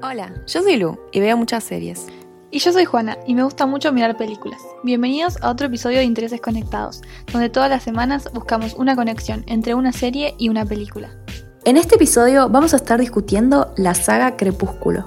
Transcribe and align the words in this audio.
Hola, 0.00 0.32
yo 0.46 0.62
soy 0.62 0.76
Lu 0.76 0.96
y 1.10 1.18
veo 1.18 1.36
muchas 1.36 1.64
series. 1.64 2.06
Y 2.52 2.60
yo 2.60 2.72
soy 2.72 2.84
Juana 2.84 3.18
y 3.26 3.34
me 3.34 3.42
gusta 3.42 3.66
mucho 3.66 3.92
mirar 3.92 4.16
películas. 4.16 4.60
Bienvenidos 4.84 5.42
a 5.42 5.50
otro 5.50 5.66
episodio 5.66 5.98
de 5.98 6.04
Intereses 6.04 6.40
Conectados, 6.40 7.02
donde 7.32 7.50
todas 7.50 7.68
las 7.68 7.82
semanas 7.82 8.30
buscamos 8.32 8.74
una 8.74 8.94
conexión 8.94 9.42
entre 9.48 9.74
una 9.74 9.92
serie 9.92 10.36
y 10.38 10.50
una 10.50 10.64
película. 10.64 11.10
En 11.64 11.76
este 11.76 11.96
episodio 11.96 12.48
vamos 12.48 12.74
a 12.74 12.76
estar 12.76 13.00
discutiendo 13.00 13.74
la 13.76 13.94
saga 13.94 14.36
Crepúsculo. 14.36 15.04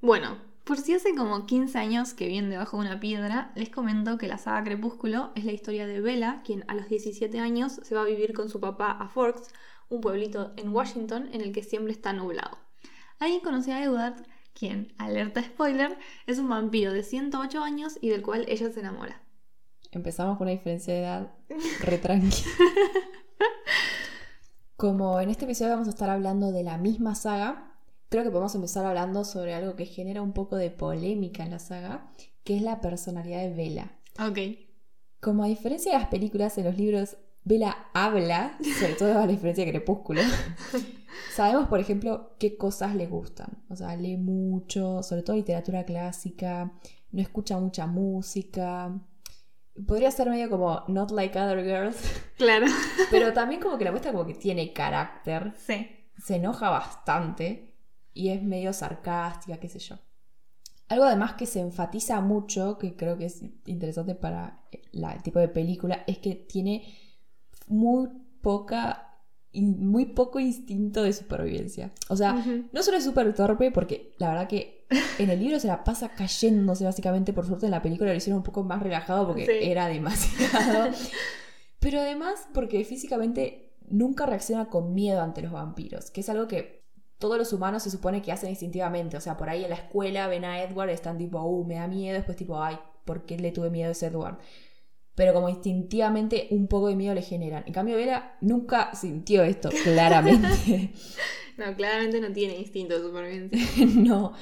Bueno, 0.00 0.35
por 0.66 0.78
si 0.78 0.94
hace 0.94 1.14
como 1.14 1.46
15 1.46 1.78
años 1.78 2.12
que 2.12 2.26
vienen 2.26 2.50
debajo 2.50 2.76
de 2.76 2.88
una 2.88 2.98
piedra, 2.98 3.52
les 3.54 3.70
comento 3.70 4.18
que 4.18 4.26
la 4.26 4.36
saga 4.36 4.64
Crepúsculo 4.64 5.30
es 5.36 5.44
la 5.44 5.52
historia 5.52 5.86
de 5.86 6.00
Bella, 6.00 6.42
quien 6.44 6.64
a 6.66 6.74
los 6.74 6.88
17 6.88 7.38
años 7.38 7.78
se 7.84 7.94
va 7.94 8.02
a 8.02 8.04
vivir 8.04 8.32
con 8.32 8.48
su 8.48 8.58
papá 8.58 8.90
a 8.90 9.08
Forks, 9.08 9.48
un 9.88 10.00
pueblito 10.00 10.52
en 10.56 10.74
Washington 10.74 11.28
en 11.32 11.40
el 11.40 11.52
que 11.52 11.62
siempre 11.62 11.92
está 11.92 12.12
nublado. 12.12 12.58
Ahí 13.20 13.40
conocí 13.44 13.70
a 13.70 13.80
Edward, 13.80 14.26
quien, 14.54 14.92
alerta 14.98 15.40
spoiler, 15.40 15.96
es 16.26 16.40
un 16.40 16.48
vampiro 16.48 16.92
de 16.92 17.04
108 17.04 17.62
años 17.62 17.96
y 18.00 18.08
del 18.08 18.22
cual 18.22 18.44
ella 18.48 18.68
se 18.72 18.80
enamora. 18.80 19.22
Empezamos 19.92 20.36
con 20.36 20.48
una 20.48 20.56
diferencia 20.56 20.92
de 20.92 21.00
edad 21.00 21.32
re 21.80 21.98
tranquila. 21.98 22.50
Como 24.76 25.20
en 25.20 25.30
este 25.30 25.44
episodio 25.44 25.74
vamos 25.74 25.86
a 25.86 25.92
estar 25.92 26.10
hablando 26.10 26.50
de 26.50 26.64
la 26.64 26.76
misma 26.76 27.14
saga, 27.14 27.75
creo 28.08 28.24
que 28.24 28.30
podemos 28.30 28.54
empezar 28.54 28.84
hablando 28.84 29.24
sobre 29.24 29.54
algo 29.54 29.76
que 29.76 29.86
genera 29.86 30.22
un 30.22 30.32
poco 30.32 30.56
de 30.56 30.70
polémica 30.70 31.44
en 31.44 31.50
la 31.50 31.58
saga, 31.58 32.12
que 32.44 32.56
es 32.56 32.62
la 32.62 32.80
personalidad 32.80 33.40
de 33.42 33.50
Bella. 33.50 33.98
Ok. 34.18 34.38
Como 35.20 35.44
a 35.44 35.48
diferencia 35.48 35.92
de 35.92 35.98
las 35.98 36.08
películas, 36.08 36.56
en 36.58 36.64
los 36.64 36.76
libros 36.76 37.16
Bella 37.46 37.76
habla, 37.94 38.58
sobre 38.80 38.94
todo 38.94 39.12
a 39.12 39.20
la 39.20 39.26
diferencia 39.28 39.64
de 39.64 39.70
Crepúsculo. 39.70 40.20
Sabemos, 41.32 41.68
por 41.68 41.78
ejemplo, 41.78 42.34
qué 42.40 42.56
cosas 42.56 42.96
le 42.96 43.06
gustan. 43.06 43.62
O 43.68 43.76
sea, 43.76 43.94
lee 43.94 44.16
mucho, 44.16 45.00
sobre 45.04 45.22
todo 45.22 45.36
literatura 45.36 45.84
clásica, 45.84 46.72
no 47.12 47.22
escucha 47.22 47.56
mucha 47.58 47.86
música. 47.86 49.00
Podría 49.86 50.10
ser 50.10 50.28
medio 50.28 50.50
como 50.50 50.82
not 50.88 51.12
like 51.12 51.38
other 51.38 51.62
girls. 51.62 51.96
Claro. 52.36 52.66
Pero 53.10 53.32
también 53.32 53.60
como 53.60 53.78
que 53.78 53.84
la 53.84 53.92
muestra 53.92 54.12
como 54.12 54.26
que 54.26 54.34
tiene 54.34 54.72
carácter. 54.72 55.54
Sí. 55.56 55.88
Se 56.18 56.36
enoja 56.36 56.68
bastante 56.68 57.75
y 58.16 58.30
es 58.30 58.42
medio 58.42 58.72
sarcástica, 58.72 59.58
qué 59.58 59.68
sé 59.68 59.78
yo. 59.78 59.96
Algo 60.88 61.04
además 61.04 61.34
que 61.34 61.46
se 61.46 61.60
enfatiza 61.60 62.20
mucho, 62.20 62.78
que 62.78 62.96
creo 62.96 63.18
que 63.18 63.26
es 63.26 63.42
interesante 63.66 64.14
para 64.14 64.60
la- 64.92 65.12
el 65.12 65.22
tipo 65.22 65.38
de 65.38 65.48
película, 65.48 66.02
es 66.06 66.18
que 66.18 66.34
tiene 66.34 66.84
muy 67.66 68.08
poca, 68.40 69.18
muy 69.52 70.06
poco 70.06 70.38
instinto 70.38 71.02
de 71.02 71.12
supervivencia. 71.12 71.90
O 72.08 72.16
sea, 72.16 72.44
no 72.72 72.82
solo 72.82 72.96
es 72.98 73.04
súper 73.04 73.34
torpe, 73.34 73.70
porque 73.70 74.14
la 74.18 74.28
verdad 74.28 74.48
que 74.48 74.86
en 75.18 75.30
el 75.30 75.40
libro 75.40 75.58
se 75.58 75.66
la 75.66 75.82
pasa 75.82 76.10
cayéndose 76.10 76.84
básicamente, 76.84 77.32
por 77.32 77.46
suerte 77.46 77.66
en 77.66 77.72
la 77.72 77.82
película 77.82 78.10
lo 78.10 78.16
hicieron 78.16 78.38
un 78.38 78.44
poco 78.44 78.62
más 78.62 78.80
relajado 78.82 79.26
porque 79.26 79.44
Sí. 79.46 79.70
era 79.70 79.88
demasiado. 79.88 80.90
Pero 81.80 82.00
además 82.00 82.46
porque 82.54 82.84
físicamente 82.84 83.72
nunca 83.88 84.26
reacciona 84.26 84.68
con 84.70 84.94
miedo 84.94 85.20
ante 85.22 85.42
los 85.42 85.52
vampiros, 85.52 86.10
que 86.10 86.20
es 86.20 86.28
algo 86.28 86.46
que 86.48 86.75
todos 87.18 87.38
los 87.38 87.52
humanos 87.52 87.82
se 87.82 87.90
supone 87.90 88.22
que 88.22 88.32
hacen 88.32 88.50
instintivamente. 88.50 89.16
O 89.16 89.20
sea, 89.20 89.36
por 89.36 89.48
ahí 89.48 89.64
en 89.64 89.70
la 89.70 89.76
escuela 89.76 90.28
ven 90.28 90.44
a 90.44 90.62
Edward 90.62 90.90
y 90.90 90.92
están 90.92 91.18
tipo, 91.18 91.40
uh, 91.40 91.64
me 91.64 91.76
da 91.76 91.88
miedo, 91.88 92.14
después 92.14 92.36
tipo, 92.36 92.62
ay, 92.62 92.78
¿por 93.04 93.24
qué 93.24 93.38
le 93.38 93.52
tuve 93.52 93.70
miedo 93.70 93.88
a 93.88 93.92
ese 93.92 94.06
Edward? 94.06 94.38
Pero 95.14 95.32
como 95.32 95.48
instintivamente 95.48 96.48
un 96.50 96.66
poco 96.68 96.88
de 96.88 96.96
miedo 96.96 97.14
le 97.14 97.22
generan. 97.22 97.64
En 97.66 97.72
cambio, 97.72 97.96
Vera 97.96 98.36
nunca 98.42 98.94
sintió 98.94 99.42
esto, 99.44 99.70
claramente. 99.84 100.92
No, 101.56 101.74
claramente 101.74 102.20
no 102.20 102.32
tiene 102.32 102.56
instinto 102.58 102.94
de 102.94 103.00
supervivencia. 103.00 103.86
no. 103.96 104.34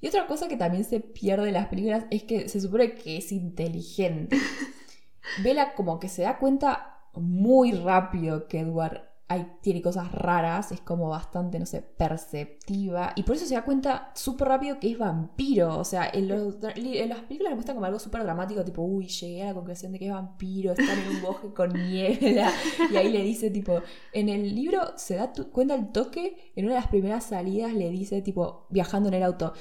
Y 0.00 0.08
otra 0.08 0.26
cosa 0.26 0.48
que 0.48 0.56
también 0.56 0.84
se 0.84 1.00
pierde 1.00 1.48
en 1.48 1.54
las 1.54 1.68
películas 1.68 2.04
es 2.10 2.22
que 2.22 2.48
se 2.48 2.60
supone 2.60 2.94
que 2.94 3.18
es 3.18 3.30
inteligente. 3.32 4.38
Vela 5.42 5.74
como 5.74 5.98
que 5.98 6.08
se 6.08 6.22
da 6.22 6.38
cuenta 6.38 7.00
muy 7.14 7.72
rápido 7.72 8.46
que 8.46 8.60
Edward 8.60 9.05
hay- 9.28 9.46
tiene 9.60 9.82
cosas 9.82 10.12
raras, 10.12 10.70
es 10.72 10.80
como 10.80 11.08
bastante, 11.08 11.58
no 11.58 11.66
sé, 11.66 11.82
perceptiva. 11.82 13.12
Y 13.16 13.24
por 13.24 13.34
eso 13.36 13.44
se 13.46 13.54
da 13.54 13.64
cuenta 13.64 14.12
súper 14.14 14.48
rápido 14.48 14.78
que 14.78 14.90
es 14.92 14.98
vampiro. 14.98 15.78
O 15.78 15.84
sea, 15.84 16.08
en, 16.12 16.28
los- 16.28 16.56
en 16.76 17.08
las 17.08 17.20
películas 17.20 17.50
lo 17.50 17.56
muestran 17.56 17.76
como 17.76 17.86
algo 17.86 17.98
súper 17.98 18.22
dramático, 18.22 18.64
tipo, 18.64 18.82
uy, 18.82 19.08
llegué 19.08 19.42
a 19.42 19.46
la 19.46 19.54
conclusión 19.54 19.92
de 19.92 19.98
que 19.98 20.06
es 20.06 20.12
vampiro, 20.12 20.72
están 20.72 20.98
en 20.98 21.08
un 21.16 21.22
bosque 21.22 21.52
con 21.52 21.72
niebla. 21.72 22.52
Y 22.92 22.96
ahí 22.96 23.10
le 23.10 23.22
dice, 23.22 23.50
tipo, 23.50 23.80
en 24.12 24.28
el 24.28 24.54
libro 24.54 24.80
se 24.96 25.16
da 25.16 25.32
tu- 25.32 25.50
cuenta 25.50 25.74
el 25.74 25.90
toque, 25.90 26.52
en 26.54 26.64
una 26.66 26.74
de 26.74 26.80
las 26.80 26.88
primeras 26.88 27.24
salidas 27.24 27.72
le 27.72 27.90
dice, 27.90 28.22
tipo, 28.22 28.66
viajando 28.70 29.08
en 29.08 29.14
el 29.14 29.22
auto, 29.24 29.52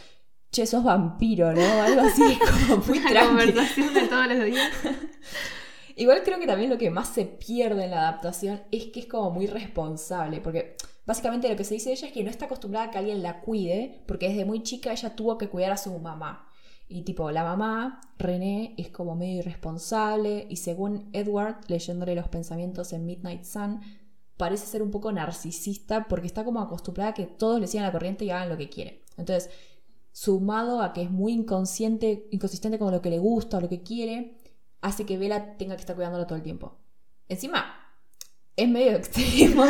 che, 0.52 0.66
sos 0.68 0.84
vampiro, 0.84 1.52
¿no? 1.54 1.62
Algo 1.82 2.02
así, 2.02 2.22
como 2.70 2.84
muy 2.86 3.00
Una 3.00 3.10
tranquilo. 3.10 3.28
conversación 3.28 3.94
de 3.94 4.02
todos 4.08 4.28
los 4.28 4.46
días. 4.46 4.72
Igual 5.96 6.24
creo 6.24 6.40
que 6.40 6.48
también 6.48 6.70
lo 6.70 6.78
que 6.78 6.90
más 6.90 7.10
se 7.10 7.26
pierde 7.26 7.86
en 7.86 7.92
la 7.92 8.10
adaptación 8.10 8.62
es 8.72 8.88
que 8.88 9.00
es 9.02 9.06
como 9.06 9.32
muy 9.32 9.48
responsable, 9.48 10.42
porque 10.42 10.76
básicamente 11.06 11.48
lo 11.50 11.56
que 11.56 11.64
se 11.64 11.76
dice 11.76 11.90
de 11.90 11.96
ella 11.96 12.08
es 12.08 12.14
que 12.14 12.24
no 12.24 12.30
está 12.30 12.46
acostumbrada 12.46 12.88
a 12.88 12.92
que 12.92 12.98
alguien 12.98 13.24
la 13.24 13.42
cuide, 13.42 14.04
porque 14.06 14.28
desde 14.28 14.44
muy 14.44 14.62
chica 14.64 14.92
ella 14.92 15.16
tuvo 15.16 15.38
que 15.38 15.48
cuidar 15.48 15.72
a 15.72 15.78
su 15.78 15.98
mamá. 15.98 16.50
Y 16.88 17.04
tipo, 17.04 17.32
la 17.32 17.44
mamá, 17.44 18.02
René, 18.20 18.76
es 18.78 18.90
como 18.90 19.16
medio 19.16 19.40
irresponsable 19.40 20.46
y 20.50 20.58
según 20.58 21.10
Edward, 21.14 21.62
leyéndole 21.68 22.14
los 22.14 22.28
pensamientos 22.28 22.94
en 22.94 23.06
Midnight 23.06 23.44
Sun, 23.44 23.80
parece 24.38 24.68
ser 24.68 24.84
un 24.84 24.92
poco 24.92 25.12
narcisista 25.12 26.08
porque 26.08 26.28
está 26.28 26.44
como 26.44 26.60
acostumbrada 26.60 27.12
a 27.12 27.14
que 27.14 27.26
todos 27.26 27.60
le 27.60 27.68
sigan 27.68 27.86
la 27.86 27.92
corriente 27.92 28.26
y 28.26 28.30
hagan 28.30 28.50
lo 28.50 28.58
que 28.58 28.70
quieren. 28.70 29.00
Entonces, 29.18 29.50
sumado 30.12 30.82
a 30.82 30.94
que 30.94 31.04
es 31.04 31.10
muy 31.10 31.34
inconsciente, 31.34 32.28
inconsistente 32.32 32.78
con 32.78 32.92
lo 32.92 33.02
que 33.02 33.10
le 33.10 33.20
gusta 33.20 33.58
o 33.58 33.62
lo 33.62 33.70
que 33.70 33.82
quiere, 33.82 34.38
hace 34.82 35.06
que 35.06 35.18
Bella 35.18 35.58
tenga 35.58 35.76
que 35.76 35.82
estar 35.82 35.96
cuidándolo 35.96 36.26
todo 36.26 36.36
el 36.38 36.44
tiempo. 36.44 36.78
Encima, 37.30 37.74
es 38.56 38.70
medio 38.70 38.92
extremo, 38.98 39.66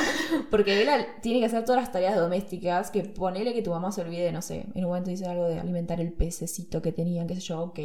porque 0.52 0.76
Bella 0.76 1.20
tiene 1.22 1.40
que 1.40 1.46
hacer 1.46 1.64
todas 1.66 1.82
las 1.82 1.92
tareas 1.92 2.16
domésticas, 2.16 2.92
que 2.92 3.02
ponele 3.04 3.54
que 3.54 3.62
tu 3.62 3.72
mamá 3.72 3.92
se 3.92 4.02
olvide, 4.02 4.32
no 4.32 4.42
sé, 4.42 4.66
en 4.74 4.84
un 4.84 4.90
momento 4.90 5.10
dice 5.10 5.26
algo 5.26 5.48
de 5.48 5.60
alimentar 5.60 6.00
el 6.02 6.14
pececito 6.14 6.82
que 6.82 6.92
tenían, 6.92 7.28
qué 7.28 7.36
sé 7.36 7.42
yo, 7.42 7.62
ok. 7.62 7.80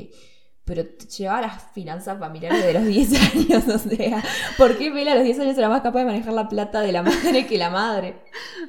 Pero 0.63 0.85
llevaba 1.19 1.41
las 1.41 1.73
finanzas 1.73 2.19
familiares 2.21 2.65
de 2.65 2.73
los 2.75 2.85
10 2.87 3.35
años, 3.35 3.67
o 3.67 3.79
sea, 3.79 4.23
¿por 4.59 4.77
qué 4.79 4.91
Bella 4.91 5.13
a 5.13 5.15
los 5.17 5.25
10 5.25 5.41
años 5.41 5.59
era 5.59 5.69
más 5.69 5.81
capaz 5.81 6.01
de 6.01 6.05
manejar 6.05 6.33
la 6.35 6.49
plata 6.49 6.81
de 6.83 6.93
la 6.93 7.03
madre 7.03 7.47
que 7.47 7.59
la 7.59 7.71
madre? 7.71 8.17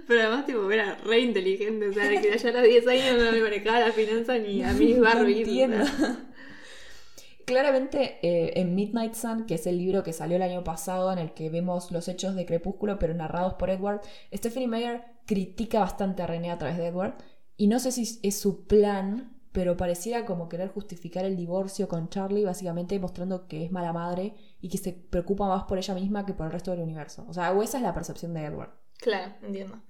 Pero 0.08 0.22
además, 0.22 0.46
tipo, 0.46 0.72
era 0.72 0.96
re 1.06 1.20
inteligente. 1.20 1.90
O 1.90 1.94
sea, 1.94 2.08
de 2.08 2.22
que 2.22 2.36
ya 2.36 2.50
a 2.50 2.54
los 2.54 2.64
10 2.64 2.88
años 2.88 3.18
no 3.24 3.32
me 3.32 3.42
manejaba 3.42 3.82
la 3.82 3.92
finanza 3.92 4.38
ni 4.38 4.64
a 4.64 4.72
mí 4.74 4.94
No 4.96 5.04
Barbie. 5.04 5.40
entiendo. 5.40 5.86
Claramente, 7.46 8.20
eh, 8.22 8.60
en 8.60 8.76
Midnight 8.76 9.14
Sun, 9.14 9.46
que 9.46 9.56
es 9.56 9.68
el 9.68 9.78
libro 9.78 10.04
que 10.04 10.14
salió 10.14 10.36
el 10.38 10.42
año 10.42 10.64
pasado 10.64 11.12
en 11.12 11.20
el 11.20 11.34
que 11.34 11.50
vemos 11.50 11.92
los 11.92 12.08
hechos 12.08 12.36
de 12.36 12.46
Crepúsculo, 12.46 13.00
pero 13.00 13.14
narrados 13.14 13.56
por 13.56 13.70
Edward, 13.70 14.02
Stephanie 14.34 14.68
Meyer 14.68 15.04
critica 15.26 15.80
bastante 15.80 16.24
a 16.24 16.28
René 16.28 16.52
a 16.52 16.58
través 16.58 16.78
de 16.78 16.88
Edward. 16.88 17.16
Y 17.58 17.68
no 17.68 17.80
sé 17.80 17.92
si 17.92 18.20
es 18.24 18.40
su 18.40 18.66
plan, 18.68 19.38
pero 19.52 19.78
pareciera 19.78 20.26
como 20.26 20.50
querer 20.50 20.70
justificar 20.70 21.26
el 21.26 21.36
divorcio 21.36 21.88
con 21.88 22.10
Charlie, 22.10 22.46
básicamente 22.46 23.00
mostrando 23.00 23.48
que 23.48 23.66
es 23.66 23.72
mala 23.72 23.94
madre 23.94 24.34
y 24.62 24.70
que 24.70 24.78
se 24.78 24.94
preocupa 24.94 25.48
más 25.48 25.64
por 25.64 25.78
ella 25.78 25.94
misma 25.94 26.26
que 26.26 26.34
por 26.34 26.46
el 26.46 26.52
resto 26.52 26.72
del 26.72 26.82
universo. 26.82 27.26
O 27.28 27.34
sea, 27.34 27.52
o 27.52 27.62
esa 27.62 27.78
es 27.78 27.84
la 27.84 27.94
percepción 27.94 28.34
de 28.34 28.46
Edward. 28.46 28.72
Claro, 28.98 29.34
entiendo. 29.42 29.82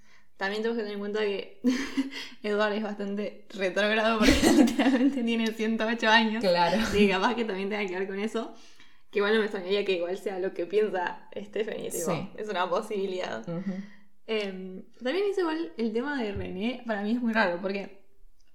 También 0.42 0.64
tengo 0.64 0.74
que 0.76 0.82
tener 0.82 0.94
en 0.96 1.00
cuenta 1.00 1.20
que 1.20 1.62
Edward 2.42 2.74
es 2.74 2.82
bastante 2.82 3.46
retrógrado 3.54 4.18
porque 4.18 4.34
literalmente 4.58 5.22
tiene 5.24 5.48
108 5.54 6.10
años. 6.10 6.44
Claro. 6.44 6.78
Y 6.98 7.08
capaz 7.10 7.36
que 7.36 7.46
también 7.46 7.70
tenga 7.70 7.86
que 7.88 8.00
ver 8.00 8.08
con 8.08 8.20
eso. 8.20 8.52
Que 9.12 9.20
igual 9.20 9.34
no 9.34 9.40
me 9.40 9.46
extrañaría 9.46 9.86
que 9.86 9.92
igual 9.98 10.18
sea 10.18 10.40
lo 10.40 10.52
que 10.56 10.66
piensa 10.66 11.30
Stephanie. 11.36 11.92
tipo, 11.92 12.12
Sí. 12.12 12.30
Es 12.38 12.50
una 12.50 12.68
posibilidad. 12.68 13.44
Eh, 14.26 14.82
también 15.04 15.26
es 15.30 15.38
igual 15.38 15.74
el 15.78 15.94
tema 15.94 16.22
de 16.22 16.32
René, 16.32 16.82
para 16.88 17.04
mí 17.04 17.12
es 17.12 17.22
muy 17.22 17.34
raro, 17.34 17.60
porque, 17.62 18.00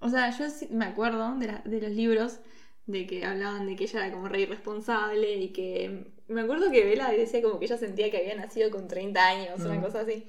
o 0.01 0.09
sea, 0.09 0.31
yo 0.37 0.47
me 0.71 0.87
acuerdo 0.87 1.37
de, 1.39 1.47
la- 1.47 1.63
de 1.65 1.81
los 1.83 1.91
libros 1.91 2.41
de 2.87 3.07
que 3.07 3.25
hablaban 3.25 3.67
de 3.67 3.77
que 3.77 3.85
ella 3.85 4.07
era 4.07 4.13
como 4.15 4.29
re 4.29 4.41
irresponsable 4.41 5.35
y 5.37 5.53
que. 5.53 6.13
Me 6.29 6.41
acuerdo 6.41 6.73
que 6.73 6.85
Bella 6.85 7.11
decía 7.11 7.41
como 7.43 7.61
que 7.61 7.67
ella 7.67 7.77
sentía 7.79 8.11
que 8.11 8.17
había 8.19 8.35
nacido 8.35 8.71
con 8.73 8.89
30 8.89 9.25
años, 9.25 9.61
una 9.61 9.75
Mm. 9.75 9.83
cosa 9.83 10.01
así. 10.01 10.25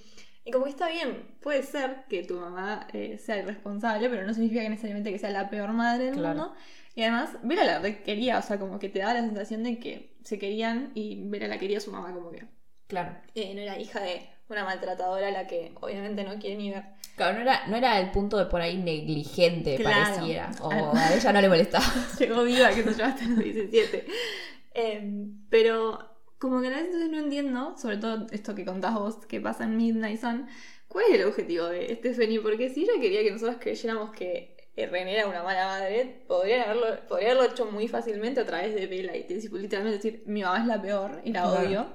Y 0.47 0.51
como 0.51 0.63
que 0.63 0.71
está 0.71 0.87
bien, 0.89 1.27
puede 1.41 1.61
ser 1.61 2.05
que 2.07 2.23
tu 2.23 2.35
mamá 2.39 2.87
eh, 2.93 3.17
sea 3.17 3.37
irresponsable, 3.37 4.09
pero 4.09 4.25
no 4.25 4.33
significa 4.33 4.61
que 4.61 4.69
necesariamente 4.69 5.11
que 5.11 5.19
sea 5.19 5.29
la 5.29 5.49
peor 5.49 5.73
madre 5.73 6.05
del 6.05 6.15
Claro. 6.15 6.39
mundo. 6.39 6.55
Y 6.95 7.01
además, 7.03 7.31
Bella 7.43 7.65
la 7.65 7.81
quería, 8.03 8.39
o 8.39 8.41
sea, 8.41 8.57
como 8.57 8.79
que 8.79 8.87
te 8.89 8.99
daba 8.99 9.13
la 9.13 9.21
sensación 9.21 9.63
de 9.63 9.77
que 9.77 10.15
se 10.23 10.39
querían 10.39 10.91
y 10.95 11.21
Bella 11.25 11.47
la 11.49 11.59
quería 11.59 11.79
a 11.79 11.81
su 11.81 11.91
mamá, 11.91 12.13
como 12.13 12.31
que 12.31 12.45
Claro. 12.87 13.17
eh, 13.35 13.53
no 13.53 13.59
era 13.61 13.77
hija 13.77 13.99
de 13.99 14.21
una 14.49 14.63
maltratadora 14.63 15.27
a 15.27 15.31
la 15.31 15.47
que 15.47 15.73
obviamente 15.81 16.23
no 16.23 16.39
quiere 16.39 16.55
ni 16.55 16.71
ver. 16.71 16.83
Claro, 17.17 17.33
no 17.35 17.41
era, 17.41 17.67
no 17.67 17.75
era 17.75 17.99
el 17.99 18.11
punto 18.11 18.37
de 18.37 18.45
por 18.45 18.61
ahí 18.61 18.77
negligente, 18.77 19.75
Claro. 19.75 20.15
pareciera. 20.15 20.49
O 20.61 20.71
a 20.95 21.13
ella 21.13 21.33
no 21.33 21.41
le 21.41 21.49
molestaba. 21.49 21.85
Llegó 22.19 22.43
viva, 22.43 22.69
que 22.69 22.83
se 22.83 22.95
yo, 22.95 23.03
hasta 23.05 23.25
los 23.25 23.39
17. 23.39 24.05
Em, 24.73 25.47
pero 25.49 26.16
como 26.39 26.61
que 26.61 26.67
a 26.67 26.71
veces 26.71 27.09
no 27.09 27.19
entiendo, 27.19 27.75
sobre 27.77 27.97
todo 27.97 28.27
esto 28.31 28.55
que 28.55 28.65
contás 28.65 28.93
vos 28.93 29.25
que 29.25 29.41
pasa 29.41 29.63
en 29.63 29.77
Midnight 29.77 30.19
Sun, 30.19 30.47
¿cuál 30.87 31.05
es 31.09 31.19
el 31.19 31.25
objetivo 31.25 31.65
de 31.65 31.95
Stephanie? 31.95 32.39
Porque 32.39 32.69
si 32.69 32.83
ella 32.83 32.93
quería 33.01 33.23
que 33.23 33.31
nosotros 33.31 33.57
creyéramos 33.59 34.11
que 34.11 34.57
René 34.85 35.13
era 35.15 35.27
una 35.27 35.41
mala 35.41 35.65
madre, 35.65 36.21
podría 36.27 36.63
haberlo, 36.63 36.99
podría 37.07 37.31
haberlo 37.31 37.51
hecho 37.51 37.65
muy 37.65 37.87
fácilmente 37.87 38.41
a 38.41 38.45
través 38.45 38.75
de 38.75 38.85
Bella 38.85 39.15
y 39.15 39.25
literalmente 39.27 39.97
decir, 39.97 40.23
mi 40.27 40.43
mamá 40.43 40.59
es 40.59 40.67
la 40.67 40.81
peor 40.81 41.21
y 41.23 41.31
la 41.31 41.49
odio. 41.49 41.87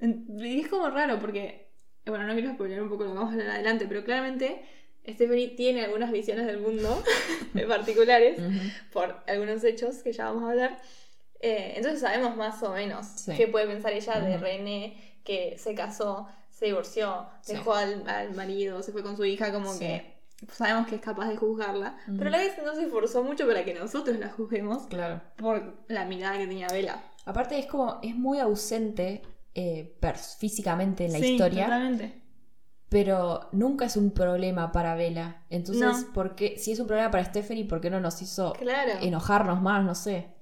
Y 0.00 0.60
es 0.60 0.68
como 0.68 0.88
raro 0.90 1.18
porque, 1.18 1.72
bueno, 2.06 2.24
no 2.26 2.34
quiero 2.34 2.52
spoiler 2.52 2.80
un 2.80 2.88
poco 2.88 3.02
lo 3.02 3.10
que 3.10 3.16
vamos 3.16 3.32
a 3.32 3.34
hablar 3.34 3.50
adelante, 3.50 3.86
pero 3.88 4.04
claramente 4.04 4.62
Stephanie 5.08 5.48
tiene 5.48 5.84
algunas 5.84 6.12
visiones 6.12 6.46
del 6.46 6.60
mundo 6.60 7.02
particulares 7.68 8.38
por 8.92 9.16
algunos 9.26 9.64
hechos 9.64 9.96
que 10.04 10.12
ya 10.12 10.26
vamos 10.26 10.44
a 10.44 10.50
hablar. 10.50 10.80
Eh, 11.40 11.74
entonces 11.76 12.00
sabemos 12.00 12.36
más 12.36 12.62
o 12.62 12.72
menos 12.72 13.06
qué 13.36 13.46
puede 13.46 13.66
pensar 13.66 13.92
ella 13.92 14.20
de 14.20 14.38
René, 14.38 15.18
que 15.24 15.56
se 15.58 15.74
casó, 15.74 16.26
se 16.50 16.66
divorció, 16.66 17.26
dejó 17.46 17.74
al, 17.74 18.34
marido, 18.34 18.82
se 18.82 18.92
fue 18.92 19.02
con 19.02 19.16
su 19.16 19.24
hija, 19.24 19.52
como 19.52 19.78
que 19.78 20.18
sabemos 20.52 20.86
que 20.86 20.96
es 20.96 21.00
capaz 21.00 21.28
de 21.28 21.36
juzgarla, 21.36 21.96
pero 22.06 22.28
a 22.28 22.30
la 22.30 22.38
vez 22.38 22.54
no 22.64 22.74
se 22.74 22.84
esforzó 22.84 23.22
mucho 23.22 23.46
para 23.46 23.64
que 23.64 23.74
nosotros 23.74 24.18
la 24.18 24.30
juzguemos 24.30 24.86
claro. 24.86 25.20
por 25.36 25.84
la 25.88 26.04
mirada 26.04 26.38
que 26.38 26.46
tenía 26.46 26.68
Vela. 26.68 27.02
Aparte 27.24 27.58
es 27.58 27.66
como, 27.66 27.98
es 28.02 28.14
muy 28.14 28.38
ausente 28.38 29.22
eh, 29.54 29.98
físicamente 30.38 31.06
en 31.06 31.12
la 31.12 31.18
sí, 31.18 31.32
historia. 31.32 31.64
Totalmente. 31.64 32.22
Pero 32.88 33.48
nunca 33.52 33.84
es 33.84 33.96
un 33.96 34.12
problema 34.12 34.72
para 34.72 34.94
Vela. 34.94 35.44
Entonces, 35.50 36.06
¿por 36.14 36.34
qué, 36.34 36.56
si 36.58 36.72
es 36.72 36.80
un 36.80 36.86
problema 36.86 37.10
para 37.10 37.24
Stephanie, 37.24 37.66
¿por 37.66 37.80
qué 37.80 37.90
no 37.90 38.00
nos 38.00 38.22
hizo 38.22 38.54
enojarnos 39.02 39.60
más? 39.60 39.84
No 39.84 39.94
sé. 39.94 40.37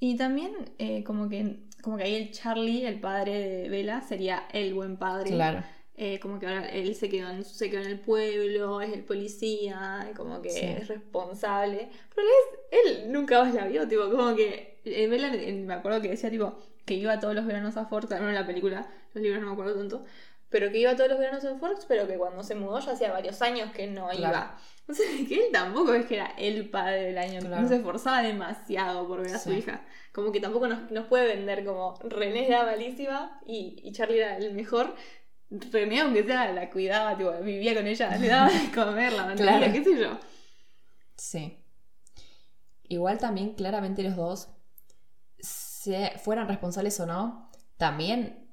Y 0.00 0.16
también, 0.16 0.52
eh, 0.78 1.02
como 1.04 1.28
que 1.28 1.68
como 1.82 1.96
que 1.96 2.04
ahí 2.04 2.14
el 2.14 2.32
Charlie, 2.32 2.84
el 2.84 3.00
padre 3.00 3.38
de 3.38 3.68
Vela, 3.68 4.00
sería 4.02 4.44
el 4.52 4.74
buen 4.74 4.96
padre. 4.96 5.30
Claro. 5.30 5.62
Eh, 5.96 6.20
como 6.20 6.38
que 6.38 6.46
ahora 6.46 6.68
él 6.68 6.94
se 6.94 7.08
quedó, 7.08 7.28
en, 7.28 7.44
se 7.44 7.70
quedó 7.70 7.80
en 7.80 7.88
el 7.88 7.98
pueblo, 7.98 8.80
es 8.80 8.92
el 8.92 9.02
policía, 9.02 10.12
como 10.16 10.40
que 10.42 10.48
es 10.48 10.86
responsable. 10.86 11.88
Pero 12.14 12.26
él 12.70 13.12
nunca 13.12 13.42
más 13.42 13.54
la 13.54 13.66
vio, 13.66 13.86
tipo, 13.88 14.08
como 14.10 14.34
que 14.36 14.78
Vela, 14.84 15.30
me 15.30 15.74
acuerdo 15.74 16.00
que 16.00 16.08
decía, 16.08 16.30
tipo, 16.30 16.56
que 16.84 16.94
iba 16.94 17.18
todos 17.18 17.34
los 17.34 17.46
veranos 17.46 17.76
a 17.76 17.86
Ford, 17.86 18.08
también 18.08 18.30
en 18.30 18.34
la 18.34 18.46
película, 18.46 18.88
los 19.12 19.22
libros 19.22 19.40
no 19.40 19.48
me 19.48 19.52
acuerdo 19.52 19.74
tanto, 19.74 20.04
pero 20.50 20.70
que 20.70 20.78
iba 20.78 20.96
todos 20.96 21.10
los 21.10 21.18
veranos 21.18 21.44
en 21.44 21.58
Forks, 21.58 21.84
pero 21.86 22.06
que 22.06 22.16
cuando 22.16 22.42
se 22.42 22.54
mudó 22.54 22.80
ya 22.80 22.92
hacía 22.92 23.12
varios 23.12 23.42
años 23.42 23.72
que 23.72 23.86
no 23.86 24.12
iba. 24.12 24.58
O 24.90 24.94
sea, 24.94 25.04
que 25.28 25.34
él 25.34 25.52
tampoco 25.52 25.92
es 25.92 26.06
que 26.06 26.14
era 26.14 26.28
el 26.38 26.70
padre 26.70 27.02
del 27.02 27.18
año, 27.18 27.42
no 27.42 27.68
se 27.68 27.76
esforzaba 27.76 28.22
demasiado 28.22 29.06
por 29.06 29.20
ver 29.20 29.34
a 29.34 29.38
su 29.38 29.52
hija. 29.52 29.84
Como 30.12 30.32
que 30.32 30.40
tampoco 30.40 30.66
nos, 30.66 31.06
puede 31.08 31.26
vender 31.26 31.62
como 31.62 31.98
René 32.04 32.46
era 32.46 32.64
malísima 32.64 33.38
y, 33.44 33.76
y, 33.84 33.92
Charlie 33.92 34.16
era 34.16 34.38
el 34.38 34.54
mejor. 34.54 34.94
René, 35.50 36.00
aunque 36.00 36.24
sea, 36.24 36.50
la 36.54 36.70
cuidaba, 36.70 37.18
tipo, 37.18 37.30
vivía 37.42 37.74
con 37.74 37.86
ella, 37.86 38.16
le 38.16 38.28
daba 38.28 38.50
de 38.50 38.70
comer, 38.72 39.12
la 39.12 39.26
mantenía, 39.26 39.70
qué 39.70 39.84
sé 39.84 39.98
yo. 40.00 40.18
Sí. 41.18 41.62
Igual 42.84 43.18
también, 43.18 43.52
claramente 43.52 44.02
los 44.02 44.16
dos, 44.16 44.48
si 45.38 45.94
fueran 46.24 46.48
responsables 46.48 46.98
o 47.00 47.04
no, 47.04 47.50
también 47.76 48.48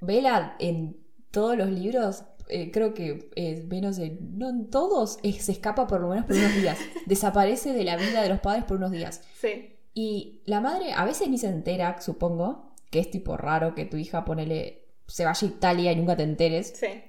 Vela 0.00 0.56
en 0.58 1.03
todos 1.34 1.58
los 1.58 1.68
libros, 1.68 2.22
eh, 2.48 2.70
creo 2.70 2.94
que 2.94 3.30
eh, 3.34 3.66
menos 3.68 3.96
de, 3.96 4.16
no 4.20 4.48
en 4.48 4.70
todos, 4.70 5.18
se 5.22 5.52
escapa 5.52 5.86
por 5.86 6.00
lo 6.00 6.08
menos 6.08 6.24
por 6.24 6.36
unos 6.36 6.54
días. 6.54 6.78
Desaparece 7.06 7.72
de 7.72 7.84
la 7.84 7.96
vida 7.96 8.22
de 8.22 8.28
los 8.28 8.40
padres 8.40 8.64
por 8.64 8.76
unos 8.76 8.92
días. 8.92 9.20
Sí. 9.38 9.76
Y 9.92 10.40
la 10.46 10.60
madre 10.60 10.92
a 10.92 11.04
veces 11.04 11.28
ni 11.28 11.36
se 11.36 11.48
entera, 11.48 12.00
supongo, 12.00 12.72
que 12.90 13.00
es 13.00 13.10
tipo 13.10 13.36
raro 13.36 13.74
que 13.74 13.84
tu 13.84 13.96
hija 13.96 14.24
ponele, 14.24 14.84
se 15.06 15.24
vaya 15.24 15.46
a 15.46 15.50
Italia 15.50 15.92
y 15.92 15.96
nunca 15.96 16.16
te 16.16 16.22
enteres. 16.22 16.72
Sí. 16.76 17.02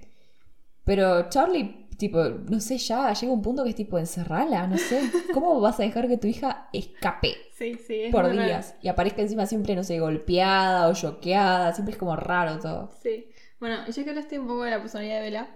Pero 0.84 1.30
Charlie, 1.30 1.88
tipo, 1.98 2.24
no 2.24 2.60
sé, 2.60 2.80
ya 2.80 3.14
llega 3.14 3.32
un 3.32 3.42
punto 3.42 3.64
que 3.64 3.70
es 3.70 3.76
tipo, 3.76 4.00
encerrala, 4.00 4.66
no 4.66 4.78
sé. 4.78 5.02
¿Cómo 5.34 5.62
vas 5.62 5.80
a 5.80 5.84
dejar 5.84 6.08
que 6.08 6.18
tu 6.18 6.28
hija 6.28 6.70
escape? 6.74 7.36
Sí, 7.54 7.76
sí, 7.76 8.10
por 8.12 8.32
días. 8.32 8.76
Y 8.82 8.88
aparezca 8.88 9.22
encima 9.22 9.46
siempre, 9.46 9.76
no 9.76 9.84
sé, 9.84 10.00
golpeada 10.00 10.88
o 10.88 10.94
choqueada, 10.94 11.74
siempre 11.74 11.94
es 11.94 12.00
como 12.00 12.16
raro 12.16 12.60
todo. 12.60 12.92
Sí. 13.02 13.28
Bueno, 13.66 13.84
ya 13.88 14.04
que 14.04 14.10
hablaste 14.12 14.38
un 14.38 14.46
poco 14.46 14.64
de 14.64 14.70
la 14.70 14.80
personalidad 14.80 15.16
de 15.16 15.22
Bella, 15.22 15.50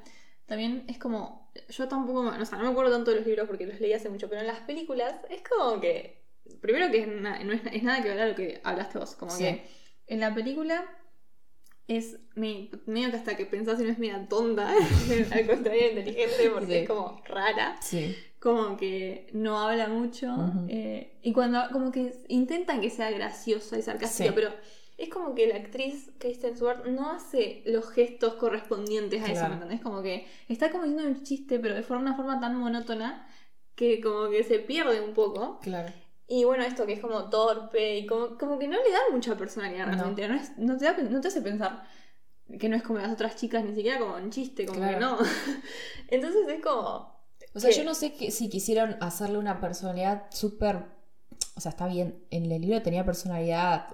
también 0.47 0.83
es 0.88 0.97
como. 0.97 1.51
Yo 1.69 1.88
tampoco. 1.88 2.21
O 2.21 2.45
sea, 2.45 2.57
no 2.57 2.63
me 2.63 2.71
acuerdo 2.71 2.91
tanto 2.91 3.11
de 3.11 3.17
los 3.17 3.27
libros 3.27 3.47
porque 3.47 3.67
los 3.67 3.79
leí 3.79 3.94
hace 3.94 4.09
mucho, 4.09 4.27
pero 4.27 4.41
en 4.41 4.47
las 4.47 4.61
películas 4.61 5.13
es 5.29 5.44
como 5.47 5.79
que. 5.79 6.23
Primero 6.59 6.91
que 6.91 7.06
no 7.06 7.53
es, 7.53 7.83
nada 7.83 8.01
que 8.01 8.09
ver 8.09 8.19
a 8.19 8.27
lo 8.29 8.35
que 8.35 8.61
hablaste 8.63 8.97
vos. 8.97 9.13
Como 9.13 9.38
que 9.38 9.63
en 10.07 10.19
la 10.19 10.33
película 10.33 10.85
es 11.88 12.17
medio 12.33 13.11
que 13.11 13.15
hasta 13.15 13.38
que 13.38 13.45
pensás 13.45 13.77
si 13.77 13.83
no 13.83 13.91
es 13.91 14.00
media 14.00 14.25
tonta, 14.27 14.73
al 15.31 15.45
contrario 15.45 15.89
inteligente, 15.89 16.50
porque 16.51 16.81
es 16.81 16.88
como 16.88 17.21
rara. 17.27 17.77
Sí. 17.79 18.15
Como 18.39 18.75
que 18.75 19.29
no 19.33 19.59
habla 19.59 19.88
mucho. 19.88 20.35
Eh, 20.67 21.19
y 21.21 21.31
cuando 21.31 21.61
como 21.71 21.91
que 21.91 22.11
intentan 22.27 22.81
que 22.81 22.89
sea 22.89 23.11
graciosa 23.11 23.77
y 23.77 23.83
sarcástica, 23.83 24.33
pero 24.33 24.51
es 24.99 25.09
como 25.09 25.33
que 25.33 25.47
la 25.47 25.55
actriz 25.55 26.11
Kristen 26.19 26.55
Stewart 26.55 26.85
no 26.85 27.11
hace 27.11 27.63
los 27.65 27.89
gestos 27.89 28.33
correspondientes 28.33 29.23
a 29.23 29.31
eso, 29.31 29.47
¿me 29.47 29.53
entendés? 29.53 29.81
Como 29.81 30.01
que 30.01 30.27
está 30.49 30.69
como 30.71 30.83
diciendo 30.83 31.09
un 31.09 31.23
chiste, 31.23 31.57
pero 31.57 31.73
de 31.73 31.83
forma, 31.83 32.01
una 32.01 32.15
forma 32.15 32.39
tan 32.41 32.57
monótona 32.57 33.27
que 33.75 34.01
como 34.01 34.29
que 34.29 34.43
se 34.43 34.59
pierde 34.59 34.99
un 34.99 35.13
poco. 35.13 35.59
Claro. 35.61 35.93
Y 36.27 36.43
bueno, 36.43 36.63
esto 36.63 36.85
que 36.85 36.93
es 36.93 36.99
como 36.99 37.29
torpe 37.29 37.97
y 37.97 38.05
como, 38.05 38.37
como 38.37 38.59
que 38.59 38.67
no 38.67 38.75
le 38.75 38.91
da 38.91 38.99
mucha 39.11 39.37
personalidad 39.37 39.85
realmente. 39.85 40.27
No, 40.57 40.77
te 40.77 41.03
no 41.03 41.21
te 41.21 41.27
hace 41.29 41.41
pensar 41.41 41.83
que 42.59 42.67
no 42.67 42.75
es 42.75 42.83
como 42.83 42.99
las 42.99 43.11
otras 43.11 43.37
chicas, 43.37 43.63
ni 43.63 43.73
siquiera 43.73 43.99
como 43.99 44.15
un 44.15 44.31
chiste, 44.31 44.65
como 44.65 44.81
que 44.81 44.97
no. 44.97 45.17
Entonces 46.09 46.47
es 46.47 46.61
como. 46.61 47.17
O 47.53 47.59
sea, 47.59 47.71
yo 47.71 47.83
no 47.85 47.93
sé 47.95 48.13
que, 48.13 48.31
si 48.31 48.49
quisieron 48.49 48.97
hacerle 48.99 49.37
una 49.37 49.61
personalidad 49.61 50.25
súper. 50.31 50.83
O 51.55 51.61
sea, 51.61 51.69
está 51.69 51.87
bien. 51.87 52.23
En 52.31 52.51
el 52.51 52.61
libro 52.61 52.81
tenía 52.81 53.05
personalidad 53.05 53.87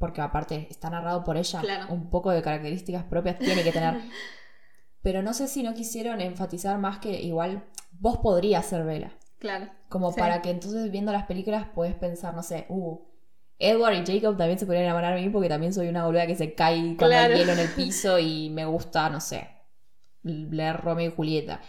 porque 0.00 0.22
aparte 0.22 0.66
está 0.70 0.88
narrado 0.88 1.22
por 1.22 1.36
ella, 1.36 1.62
un 1.90 2.08
poco 2.08 2.30
de 2.30 2.40
características 2.40 3.04
propias 3.04 3.38
tiene 3.38 3.62
que 3.62 3.70
tener. 3.70 4.00
Pero 5.02 5.22
no 5.22 5.34
sé 5.34 5.46
si 5.46 5.62
no 5.62 5.74
quisieron 5.74 6.20
enfatizar 6.20 6.78
más 6.78 6.98
que 6.98 7.20
igual 7.20 7.64
vos 7.92 8.18
podrías 8.18 8.66
ser 8.66 8.84
Vela. 8.84 9.12
Claro. 9.38 9.68
Como 9.88 10.14
para 10.14 10.42
que 10.42 10.50
entonces 10.50 10.90
viendo 10.90 11.12
las 11.12 11.26
películas 11.26 11.66
puedes 11.74 11.94
pensar, 11.94 12.34
no 12.34 12.42
sé, 12.42 12.66
uh, 12.70 12.98
Edward 13.58 13.94
y 13.94 14.06
Jacob 14.06 14.36
también 14.36 14.58
se 14.58 14.64
podrían 14.64 14.84
enamorar 14.86 15.14
de 15.14 15.20
mí 15.20 15.28
porque 15.28 15.48
también 15.48 15.72
soy 15.72 15.88
una 15.88 16.06
boluda 16.06 16.26
que 16.26 16.36
se 16.36 16.54
cae 16.54 16.96
cuando 16.96 17.16
hay 17.16 17.34
hielo 17.34 17.52
en 17.52 17.58
el 17.58 17.68
piso 17.68 18.18
y 18.18 18.48
me 18.50 18.64
gusta, 18.64 19.10
no 19.10 19.20
sé, 19.20 19.48
leer 20.22 20.78
Romeo 20.80 21.10
y 21.10 21.14
Julieta 21.14 21.60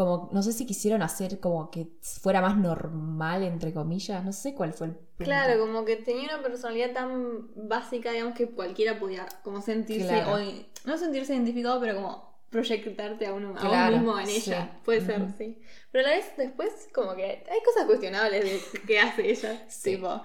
como, 0.00 0.30
no 0.32 0.42
sé 0.42 0.54
si 0.54 0.64
quisieron 0.64 1.02
hacer 1.02 1.40
como 1.40 1.70
que 1.70 1.88
fuera 2.00 2.40
más 2.40 2.56
normal, 2.56 3.42
entre 3.42 3.74
comillas, 3.74 4.24
no 4.24 4.32
sé 4.32 4.54
cuál 4.54 4.72
fue 4.72 4.86
el 4.86 4.94
punto. 4.94 5.24
Claro, 5.24 5.60
como 5.60 5.84
que 5.84 5.96
tenía 5.96 6.24
una 6.24 6.42
personalidad 6.42 6.94
tan 6.94 7.50
básica, 7.68 8.10
digamos, 8.10 8.34
que 8.34 8.48
cualquiera 8.48 8.98
podía 8.98 9.26
como 9.44 9.60
sentirse, 9.60 10.24
o, 10.24 10.38
no 10.86 10.96
sentirse 10.96 11.34
identificado, 11.34 11.78
pero 11.80 11.96
como 11.96 12.40
proyectarte 12.48 13.26
a 13.26 13.34
uno, 13.34 13.52
mismo 13.52 14.18
en 14.18 14.28
ella. 14.30 14.80
Puede 14.86 15.02
ser, 15.02 15.20
sí. 15.36 15.58
Pero 15.92 16.06
a 16.06 16.08
la 16.08 16.16
vez 16.16 16.32
después 16.34 16.88
como 16.94 17.14
que 17.14 17.26
hay 17.26 17.62
cosas 17.62 17.84
cuestionables 17.84 18.42
de 18.42 18.80
qué 18.86 19.00
hace 19.00 19.30
ella. 19.30 19.66
Tipo, 19.84 20.22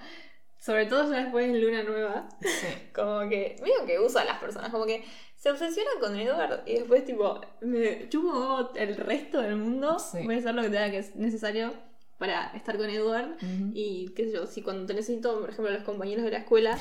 sobre 0.57 0.85
todo 0.85 1.11
ya 1.11 1.23
después 1.23 1.49
en 1.49 1.59
Luna 1.59 1.83
Nueva. 1.83 2.29
Como 2.95 3.27
que, 3.27 3.57
digo 3.61 3.85
que 3.85 3.99
usa 3.99 4.21
a 4.21 4.25
las 4.25 4.39
personas, 4.39 4.71
como 4.71 4.85
que 4.85 5.03
se 5.45 5.51
obsesiona 5.51 5.91
con 5.99 6.15
Edward 6.15 6.63
y 6.65 6.73
después 6.73 7.05
tipo, 7.05 7.39
me 7.61 8.09
chupo 8.09 8.71
el 8.73 8.97
resto 8.97 9.41
del 9.41 9.57
mundo, 9.57 9.95
voy 10.23 10.33
a 10.33 10.37
hacer 10.39 10.55
lo 10.55 10.63
que 10.63 10.69
tenga 10.69 10.89
que 10.89 10.97
es 10.97 11.15
necesario 11.15 11.71
para 12.17 12.47
estar 12.55 12.75
con 12.77 12.89
Edward 12.89 13.37
y 13.75 14.09
qué 14.15 14.25
sé 14.25 14.31
yo, 14.31 14.47
si 14.47 14.63
cuando 14.63 14.87
te 14.87 14.95
necesito, 14.95 15.39
por 15.39 15.51
ejemplo, 15.51 15.71
los 15.71 15.83
compañeros 15.83 16.25
de 16.25 16.31
la 16.31 16.39
escuela, 16.39 16.79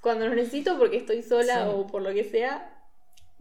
cuando 0.00 0.24
los 0.24 0.34
necesito 0.34 0.78
porque 0.78 0.96
estoy 0.96 1.22
sola 1.22 1.68
o 1.68 1.86
por 1.88 2.00
lo 2.00 2.14
que 2.14 2.24
sea, 2.24 2.74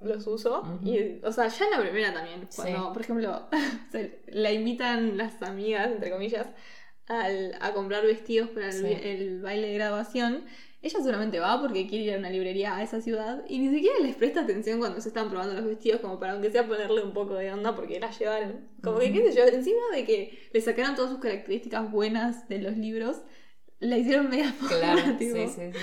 los 0.04 0.28
uso. 0.28 0.62
y, 0.84 1.24
o 1.24 1.32
sea, 1.32 1.48
ya 1.48 1.64
en 1.64 1.72
la 1.72 1.80
primera 1.80 2.14
también, 2.14 2.50
cuando, 2.54 2.92
por 2.92 3.02
ejemplo, 3.02 3.48
la 4.28 4.52
invitan 4.52 5.16
las 5.16 5.42
amigas, 5.42 5.90
entre 5.90 6.12
comillas, 6.12 6.48
al, 7.08 7.56
a 7.62 7.72
comprar 7.72 8.06
vestidos 8.06 8.50
para 8.50 8.72
el 8.72 9.42
baile 9.42 9.68
de 9.68 9.74
graduación 9.76 10.44
ella 10.82 11.00
solamente 11.02 11.40
va 11.40 11.60
porque 11.60 11.88
quiere 11.88 12.06
ir 12.06 12.14
a 12.14 12.18
una 12.18 12.30
librería 12.30 12.76
a 12.76 12.84
esa 12.84 13.02
ciudad 13.02 13.44
y 13.50 13.60
ni 13.60 13.70
siquiera 13.70 14.00
les 14.02 14.16
presta 14.16 14.42
atención 14.42 14.80
cuando 14.80 15.02
se 15.02 15.10
están 15.10 15.30
probando 15.30 15.54
los 15.56 15.66
vestidos, 15.66 16.00
como 16.00 16.20
para 16.20 16.34
aunque 16.34 16.52
sea 16.52 16.68
ponerle 16.68 17.04
un 17.04 17.12
poco 17.12 17.34
de 17.34 17.52
onda 17.52 17.76
porque 17.76 18.00
la 18.00 18.12
llevaron. 18.12 18.70
Como 18.82 19.00
que, 19.00 19.12
qué 19.12 19.30
sé 19.30 19.38
yo, 19.38 19.44
encima 19.46 19.82
de 19.94 20.06
que 20.06 20.40
le 20.54 20.62
sacaron 20.62 20.96
todas 20.96 21.12
sus 21.12 21.20
características 21.20 21.92
buenas 21.92 22.48
de 22.48 22.60
los 22.60 22.78
libros, 22.78 23.18
la 23.80 23.98
hicieron 23.98 24.30
media 24.30 24.54
Claro, 24.68 25.18
sí, 25.18 25.32
sí, 25.32 25.48
sí. 25.48 25.80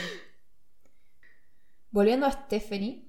Volviendo 1.90 2.26
a 2.26 2.32
Stephanie. 2.32 3.04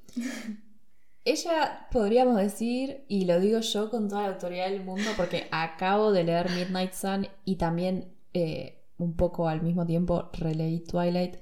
Ella, 1.24 1.88
podríamos 1.92 2.38
decir, 2.38 3.06
y 3.08 3.26
lo 3.26 3.40
digo 3.40 3.60
yo 3.60 3.90
con 3.90 4.08
toda 4.10 4.24
la 4.24 4.30
autoridad 4.30 4.70
del 4.70 4.84
mundo, 4.84 5.10
porque 5.16 5.48
acabo 5.52 6.12
de 6.12 6.24
leer 6.24 6.50
Midnight 6.52 6.94
Sun 6.94 7.28
y 7.44 7.58
también 7.58 8.14
eh, 8.34 8.82
un 8.98 9.16
poco 9.16 9.48
al 9.48 9.62
mismo 9.62 9.86
tiempo 9.86 10.30
releí 10.34 10.80
Twilight 10.80 11.36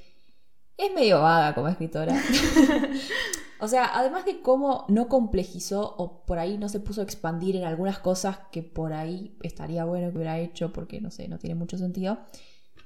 es 0.78 0.94
medio 0.94 1.22
vaga 1.22 1.54
como 1.56 1.68
escritora. 1.68 2.16
o 3.60 3.68
sea, 3.68 3.92
además 3.94 4.26
de 4.26 4.42
cómo 4.42 4.86
no 4.88 5.08
complejizó 5.08 5.96
o 5.98 6.26
por 6.26 6.40
ahí 6.40 6.58
no 6.58 6.70
se 6.70 6.80
puso 6.80 7.02
a 7.02 7.04
expandir 7.04 7.56
en 7.56 7.64
algunas 7.64 8.00
cosas 8.00 8.40
que 8.52 8.64
por 8.64 8.94
ahí 8.94 9.38
estaría 9.42 9.86
bueno 9.86 10.12
que 10.12 10.18
hubiera 10.18 10.40
hecho 10.40 10.74
porque 10.74 11.00
no 11.02 11.12
sé, 11.12 11.28
no 11.28 11.38
tiene 11.38 11.56
mucho 11.56 11.78
sentido. 11.78 12.20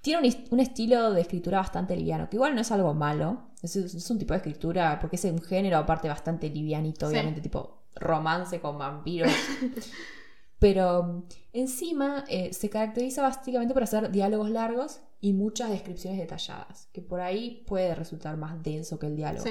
Tiene 0.02 0.28
un, 0.28 0.36
un 0.52 0.60
estilo 0.60 1.12
de 1.12 1.22
escritura 1.22 1.58
bastante 1.58 1.96
liviano, 1.96 2.30
que 2.30 2.38
igual 2.38 2.56
no 2.56 2.62
es 2.62 2.72
algo 2.72 2.94
malo. 2.94 3.50
Es, 3.62 3.76
es, 3.76 4.10
un 4.10 4.18
tipo 4.18 4.34
de 4.34 4.38
escritura, 4.38 4.98
porque 5.02 5.18
es 5.18 5.26
un 5.26 5.42
género 5.42 5.78
aparte 5.78 6.08
bastante 6.08 6.50
livianito, 6.50 7.08
obviamente, 7.08 7.42
tipo 7.42 7.80
romance 7.96 8.62
con 8.62 8.78
vampiros. 8.78 9.32
Pero 10.60 11.24
encima 11.54 12.26
eh, 12.28 12.54
se 12.54 12.70
caracteriza 12.70 13.22
básicamente 13.22 13.74
por 13.74 13.84
hacer 13.84 14.12
diálogos 14.12 14.50
largos 14.50 15.02
y 15.22 15.34
muchas 15.34 15.70
descripciones 15.70 16.20
detalladas, 16.20 16.88
que 16.94 17.02
por 17.02 17.20
ahí 17.20 17.64
puede 17.68 17.94
resultar 17.96 18.38
más 18.38 18.62
denso 18.64 19.00
que 19.00 19.08
el 19.08 19.16
diálogo. 19.16 19.46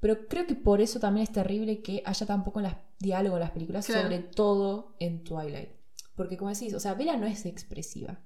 Pero 0.00 0.28
creo 0.28 0.46
que 0.46 0.54
por 0.54 0.80
eso 0.80 1.00
también 1.00 1.24
es 1.24 1.32
terrible 1.32 1.82
que 1.82 2.02
haya 2.04 2.26
tan 2.26 2.44
poco 2.44 2.60
en 2.60 2.64
los 2.64 2.74
diálogos 2.98 3.36
en 3.36 3.40
las 3.40 3.50
películas, 3.50 3.84
sobre 3.84 4.20
todo 4.20 4.94
en 4.98 5.24
Twilight. 5.24 5.70
Porque 6.14 6.36
como 6.36 6.50
decís, 6.50 6.74
o 6.74 6.80
sea, 6.80 6.94
Bella 6.94 7.16
no 7.16 7.26
es 7.26 7.46
expresiva. 7.46 8.20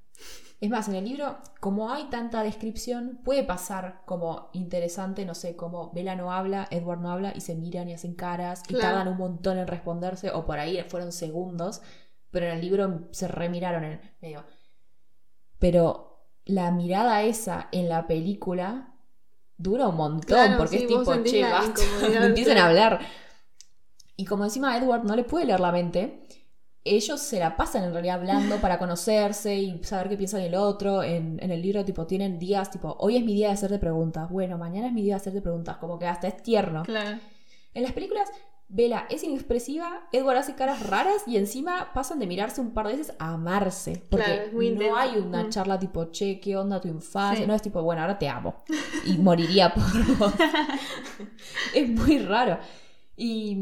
Es 0.60 0.70
más, 0.70 0.86
en 0.88 0.94
el 0.94 1.04
libro, 1.04 1.38
como 1.60 1.90
hay 1.90 2.04
tanta 2.04 2.42
descripción, 2.44 3.20
puede 3.24 3.42
pasar 3.42 4.02
como 4.06 4.50
interesante, 4.52 5.24
no 5.24 5.34
sé, 5.34 5.56
como 5.56 5.90
Bella 5.92 6.14
no 6.14 6.32
habla, 6.32 6.68
Edward 6.70 7.00
no 7.00 7.10
habla 7.10 7.32
y 7.34 7.40
se 7.40 7.56
miran 7.56 7.88
y 7.88 7.94
hacen 7.94 8.14
caras 8.14 8.62
y 8.68 8.74
tardan 8.74 9.08
un 9.08 9.16
montón 9.16 9.58
en 9.58 9.66
responderse, 9.66 10.30
o 10.30 10.46
por 10.46 10.60
ahí 10.60 10.80
fueron 10.88 11.10
segundos, 11.10 11.82
pero 12.30 12.46
en 12.46 12.52
el 12.52 12.60
libro 12.60 13.08
se 13.10 13.26
remiraron 13.26 13.82
en 13.82 14.00
medio. 14.20 14.44
Pero 15.58 16.11
la 16.44 16.70
mirada 16.70 17.22
esa 17.22 17.68
en 17.72 17.88
la 17.88 18.06
película 18.06 18.94
dura 19.56 19.88
un 19.88 19.96
montón, 19.96 20.56
porque 20.58 20.76
es 20.76 20.86
tipo, 20.86 21.22
che, 21.22 21.42
basta, 21.42 21.82
empiezan 22.26 22.58
a 22.58 22.66
hablar. 22.66 23.00
Y 24.16 24.24
como 24.24 24.44
encima 24.44 24.76
Edward 24.76 25.04
no 25.04 25.16
le 25.16 25.24
puede 25.24 25.46
leer 25.46 25.60
la 25.60 25.72
mente, 25.72 26.26
ellos 26.84 27.20
se 27.20 27.38
la 27.38 27.56
pasan 27.56 27.84
en 27.84 27.92
realidad 27.92 28.16
hablando 28.16 28.56
para 28.60 28.78
conocerse 28.78 29.54
y 29.54 29.82
saber 29.84 30.08
qué 30.08 30.16
piensa 30.16 30.42
el 30.44 30.54
otro. 30.54 31.02
En, 31.02 31.38
el 31.40 31.62
libro, 31.62 31.84
tipo, 31.84 32.06
tienen 32.06 32.38
días, 32.38 32.70
tipo, 32.70 32.96
hoy 32.98 33.16
es 33.16 33.24
mi 33.24 33.34
día 33.34 33.48
de 33.48 33.54
hacerte 33.54 33.78
preguntas. 33.78 34.28
Bueno, 34.28 34.58
mañana 34.58 34.88
es 34.88 34.92
mi 34.92 35.02
día 35.02 35.14
de 35.14 35.20
hacerte 35.20 35.40
preguntas. 35.40 35.76
Como 35.76 35.98
que 35.98 36.06
hasta 36.06 36.26
es 36.26 36.42
tierno. 36.42 36.82
Claro. 36.82 37.20
En 37.74 37.82
las 37.84 37.92
películas, 37.92 38.28
Bella 38.74 39.06
es 39.10 39.22
inexpresiva, 39.22 40.08
Edward 40.12 40.38
hace 40.38 40.54
caras 40.54 40.86
raras 40.86 41.24
y 41.26 41.36
encima 41.36 41.92
pasan 41.92 42.18
de 42.18 42.26
mirarse 42.26 42.62
un 42.62 42.72
par 42.72 42.86
de 42.86 42.96
veces 42.96 43.14
a 43.18 43.34
amarse. 43.34 44.02
Porque 44.08 44.50
no 44.50 44.96
hay 44.96 45.18
una 45.18 45.50
charla 45.50 45.78
tipo, 45.78 46.06
che, 46.06 46.40
¿qué 46.40 46.56
onda 46.56 46.80
tu 46.80 46.88
infancia? 46.88 47.46
No 47.46 47.54
es 47.54 47.60
tipo, 47.60 47.82
bueno, 47.82 48.00
ahora 48.00 48.18
te 48.18 48.30
amo. 48.30 48.64
Y 49.04 49.18
moriría 49.18 49.74
por 49.74 50.16
vos. 50.16 50.32
es 51.74 51.86
muy 51.86 52.20
raro. 52.20 52.58
Y 53.14 53.58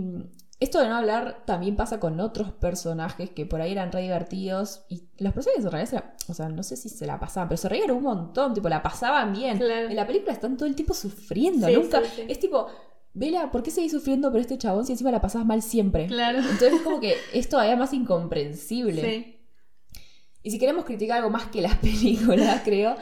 esto 0.61 0.79
de 0.79 0.89
no 0.89 0.97
hablar 0.97 1.43
también 1.45 1.75
pasa 1.75 1.99
con 1.99 2.21
otros 2.21 2.53
personajes 2.53 3.31
que 3.31 3.47
por 3.47 3.61
ahí 3.61 3.73
eran 3.73 3.91
re 3.91 4.03
divertidos. 4.03 4.85
Y 4.89 5.09
los 5.19 5.33
personajes 5.33 5.65
en 5.65 5.73
realidad, 5.73 6.15
o 6.29 6.35
sea, 6.35 6.49
no 6.49 6.63
sé 6.63 6.77
si 6.77 6.89
se 6.89 7.07
la 7.07 7.19
pasaban, 7.19 7.49
pero 7.49 7.57
se 7.57 7.69
reían 7.69 7.91
un 7.91 8.05
montón, 8.05 8.55
tipo, 8.55 8.69
la 8.69 8.81
pasaban 8.81 9.33
bien. 9.33 9.61
En 9.61 9.97
la 9.97 10.07
película 10.07 10.33
están 10.33 10.57
todo 10.57 10.69
el 10.69 10.77
tiempo 10.77 10.95
sufriendo, 10.95 11.69
nunca. 11.69 12.01
Es 12.29 12.39
tipo, 12.39 12.69
Vela, 13.13 13.51
¿por 13.51 13.63
qué 13.63 13.71
seguís 13.71 13.93
sufriendo 13.93 14.31
por 14.31 14.41
este 14.41 14.59
chabón 14.59 14.87
si 14.87 14.93
encima 14.93 15.11
la 15.11 15.21
pasás 15.21 15.45
mal 15.45 15.63
siempre? 15.63 16.07
Claro. 16.07 16.39
Entonces 16.51 16.75
es 16.75 16.83
como 16.83 17.01
que 17.01 17.15
es 17.33 17.49
todavía 17.49 17.77
más 17.77 17.93
incomprensible. 17.93 19.03
Sí. 19.03 19.37
Y 20.43 20.51
si 20.51 20.59
queremos 20.59 20.85
criticar 20.85 21.19
algo 21.19 21.31
más 21.31 21.47
que 21.47 21.61
las 21.61 21.77
películas, 21.79 22.63
creo 22.65 22.97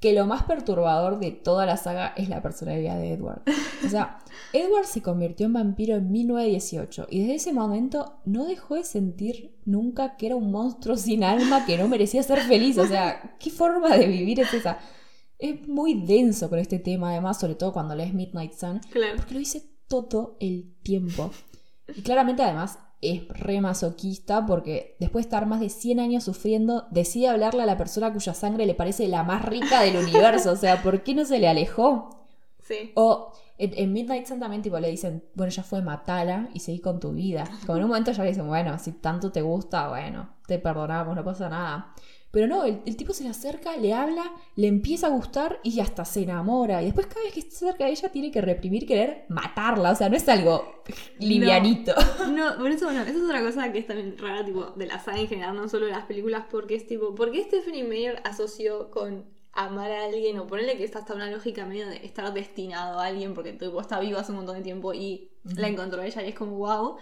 que 0.00 0.12
lo 0.12 0.26
más 0.26 0.42
perturbador 0.42 1.18
de 1.20 1.30
toda 1.30 1.64
la 1.64 1.78
saga 1.78 2.12
es 2.16 2.28
la 2.28 2.42
personalidad 2.42 2.98
de 2.98 3.12
Edward. 3.12 3.42
O 3.84 3.88
sea, 3.88 4.18
Edward 4.52 4.84
se 4.84 5.00
convirtió 5.00 5.46
en 5.46 5.54
vampiro 5.54 5.96
en 5.96 6.12
1918 6.12 7.06
y 7.10 7.20
desde 7.20 7.34
ese 7.36 7.52
momento 7.54 8.20
no 8.26 8.44
dejó 8.44 8.74
de 8.74 8.84
sentir 8.84 9.56
nunca 9.64 10.16
que 10.16 10.26
era 10.26 10.36
un 10.36 10.52
monstruo 10.52 10.96
sin 10.96 11.24
alma 11.24 11.64
que 11.64 11.78
no 11.78 11.88
merecía 11.88 12.22
ser 12.22 12.40
feliz. 12.40 12.76
O 12.76 12.86
sea, 12.86 13.36
¿qué 13.40 13.50
forma 13.50 13.96
de 13.96 14.06
vivir 14.06 14.38
es 14.40 14.52
esa? 14.52 14.78
Es 15.38 15.66
muy 15.68 15.94
denso 16.06 16.48
con 16.48 16.58
este 16.58 16.78
tema, 16.78 17.10
además, 17.10 17.38
sobre 17.38 17.54
todo 17.54 17.72
cuando 17.72 17.94
lees 17.94 18.14
Midnight 18.14 18.52
Sun, 18.54 18.80
claro. 18.90 19.16
porque 19.16 19.34
lo 19.34 19.40
dice 19.40 19.62
todo 19.88 20.36
el 20.40 20.74
tiempo. 20.82 21.30
Y 21.94 22.02
claramente, 22.02 22.42
además, 22.42 22.78
es 23.02 23.28
re 23.28 23.60
masoquista 23.60 24.46
porque 24.46 24.96
después 24.98 25.24
de 25.24 25.28
estar 25.28 25.46
más 25.46 25.60
de 25.60 25.68
100 25.68 26.00
años 26.00 26.24
sufriendo, 26.24 26.86
decide 26.90 27.28
hablarle 27.28 27.62
a 27.62 27.66
la 27.66 27.76
persona 27.76 28.12
cuya 28.12 28.34
sangre 28.34 28.66
le 28.66 28.74
parece 28.74 29.08
la 29.08 29.22
más 29.22 29.44
rica 29.44 29.82
del 29.82 29.96
universo. 29.96 30.52
O 30.52 30.56
sea, 30.56 30.82
¿por 30.82 31.02
qué 31.02 31.14
no 31.14 31.24
se 31.24 31.38
le 31.38 31.48
alejó? 31.48 32.26
Sí. 32.62 32.92
O 32.94 33.32
en, 33.58 33.92
Midnight 33.92 34.26
Sun 34.26 34.40
también 34.40 34.62
tipo, 34.62 34.78
le 34.78 34.90
dicen, 34.90 35.24
bueno, 35.34 35.50
ya 35.50 35.62
fue 35.62 35.82
matala 35.82 36.48
y 36.52 36.60
seguí 36.60 36.80
con 36.80 37.00
tu 37.00 37.12
vida. 37.12 37.44
Como 37.64 37.78
en 37.78 37.84
un 37.84 37.90
momento 37.90 38.12
ya 38.12 38.22
le 38.22 38.30
dicen, 38.30 38.46
bueno, 38.46 38.78
si 38.78 38.92
tanto 38.92 39.30
te 39.30 39.42
gusta, 39.42 39.88
bueno, 39.88 40.30
te 40.46 40.58
perdonamos, 40.58 41.14
no 41.14 41.24
pasa 41.24 41.48
nada. 41.48 41.94
Pero 42.36 42.48
no, 42.48 42.64
el, 42.64 42.96
tipo 42.98 43.14
se 43.14 43.24
le 43.24 43.30
acerca, 43.30 43.78
le 43.78 43.94
habla, 43.94 44.30
le 44.56 44.66
empieza 44.66 45.06
a 45.06 45.08
gustar 45.08 45.58
y 45.62 45.80
hasta 45.80 46.04
se 46.04 46.24
enamora. 46.24 46.82
Y 46.82 46.84
después 46.84 47.06
cada 47.06 47.22
vez 47.22 47.32
que 47.32 47.40
está 47.40 47.56
cerca 47.56 47.86
de 47.86 47.92
ella 47.92 48.10
tiene 48.10 48.30
que 48.30 48.42
reprimir, 48.42 48.86
querer 48.86 49.24
matarla. 49.30 49.92
O 49.92 49.94
sea, 49.94 50.10
no 50.10 50.16
es 50.16 50.28
algo 50.28 50.82
livianito. 51.18 51.94
No, 52.30 52.58
por 52.58 52.70
eso, 52.70 52.84
bueno, 52.84 53.00
esa 53.00 53.12
es 53.12 53.22
otra 53.22 53.42
cosa 53.42 53.72
que 53.72 53.78
es 53.78 53.86
también 53.86 54.18
rara, 54.18 54.44
tipo, 54.44 54.66
de 54.76 54.84
la 54.84 55.02
saga 55.02 55.18
en 55.18 55.28
general, 55.28 55.56
no 55.56 55.66
solo 55.70 55.86
de 55.86 55.92
las 55.92 56.04
películas, 56.04 56.44
porque 56.50 56.74
es 56.74 56.86
tipo, 56.86 57.14
¿por 57.14 57.32
qué 57.32 57.42
Stephanie 57.42 57.84
Meyer 57.84 58.20
asoció 58.22 58.90
con 58.90 59.24
amar 59.54 59.90
a 59.90 60.04
alguien 60.04 60.38
o 60.38 60.46
ponerle 60.46 60.76
que 60.76 60.84
está 60.84 60.98
hasta 60.98 61.14
una 61.14 61.30
lógica 61.30 61.64
medio 61.64 61.88
de 61.88 62.04
estar 62.04 62.30
destinado 62.34 63.00
a 63.00 63.06
alguien 63.06 63.32
porque 63.32 63.54
tipo, 63.54 63.80
está 63.80 63.98
vivo 63.98 64.18
hace 64.18 64.32
un 64.32 64.36
montón 64.36 64.56
de 64.56 64.62
tiempo 64.62 64.92
y 64.92 65.30
la 65.42 65.68
encontró 65.68 66.02
ella 66.02 66.22
y 66.22 66.28
es 66.28 66.34
como 66.34 66.58
wow. 66.58 66.98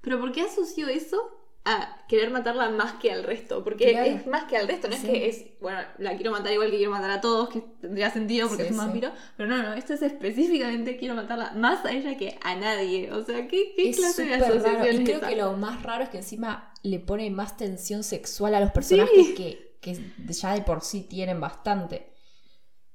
Pero 0.00 0.18
¿por 0.18 0.32
qué 0.32 0.40
asoció 0.40 0.88
eso 0.88 1.30
a 1.70 1.98
querer 2.08 2.30
matarla 2.30 2.70
más 2.70 2.94
que 2.94 3.12
al 3.12 3.24
resto, 3.24 3.62
porque 3.62 3.90
es 3.90 4.26
más 4.26 4.44
que 4.44 4.56
al 4.56 4.66
resto, 4.66 4.88
no 4.88 4.94
es 4.94 5.02
que 5.02 5.28
es, 5.28 5.44
bueno, 5.60 5.78
la 5.98 6.16
quiero 6.16 6.32
matar 6.32 6.50
igual 6.50 6.70
que 6.70 6.78
quiero 6.78 6.90
matar 6.90 7.10
a 7.10 7.20
todos, 7.20 7.50
que 7.50 7.62
tendría 7.82 8.10
sentido 8.10 8.48
porque 8.48 8.62
es 8.62 8.70
un 8.70 8.78
vampiro, 8.78 9.12
pero 9.36 9.50
no, 9.50 9.62
no, 9.62 9.74
esto 9.74 9.92
es 9.92 10.00
específicamente 10.00 10.96
quiero 10.96 11.14
matarla 11.14 11.52
más 11.52 11.84
a 11.84 11.92
ella 11.92 12.16
que 12.16 12.38
a 12.42 12.54
nadie, 12.54 13.12
o 13.12 13.22
sea, 13.22 13.46
¿qué, 13.46 13.74
qué 13.76 13.92
clase 13.92 14.24
de 14.24 14.34
asociación 14.36 15.02
Y 15.02 15.04
creo 15.04 15.20
que 15.20 15.36
lo 15.36 15.52
más 15.58 15.82
raro 15.82 16.04
es 16.04 16.08
que 16.08 16.16
encima 16.16 16.72
le 16.82 17.00
pone 17.00 17.30
más 17.30 17.58
tensión 17.58 18.02
sexual 18.02 18.54
a 18.54 18.60
los 18.60 18.70
personajes 18.70 19.28
que, 19.36 19.76
que 19.82 19.98
ya 20.28 20.54
de 20.54 20.62
por 20.62 20.80
sí 20.80 21.02
tienen 21.02 21.38
bastante. 21.38 22.17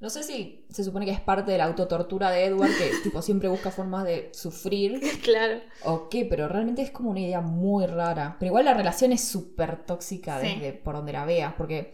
No 0.04 0.10
sé 0.10 0.22
si 0.24 0.66
se 0.70 0.84
supone 0.84 1.06
que 1.06 1.14
es 1.14 1.22
parte 1.22 1.54
de 1.54 1.58
la 1.58 1.64
autotortura 1.64 2.30
de 2.30 2.44
Edward, 2.44 2.72
que 2.78 2.92
tipo 3.04 3.22
siempre 3.22 3.48
busca 3.48 3.72
formas 3.72 4.04
de 4.04 4.32
sufrir. 4.34 5.00
Claro. 5.24 5.62
O 5.86 6.10
qué, 6.10 6.26
pero 6.26 6.50
realmente 6.50 6.82
es 6.82 6.92
como 6.92 7.12
una 7.12 7.22
idea 7.22 7.40
muy 7.40 7.86
rara. 7.86 8.36
Pero 8.38 8.50
igual 8.50 8.66
la 8.66 8.74
relación 8.74 9.14
es 9.14 9.24
súper 9.24 9.86
tóxica 9.86 10.40
desde 10.40 10.74
por 10.74 10.96
donde 10.96 11.14
la 11.14 11.24
veas, 11.24 11.54
porque 11.54 11.94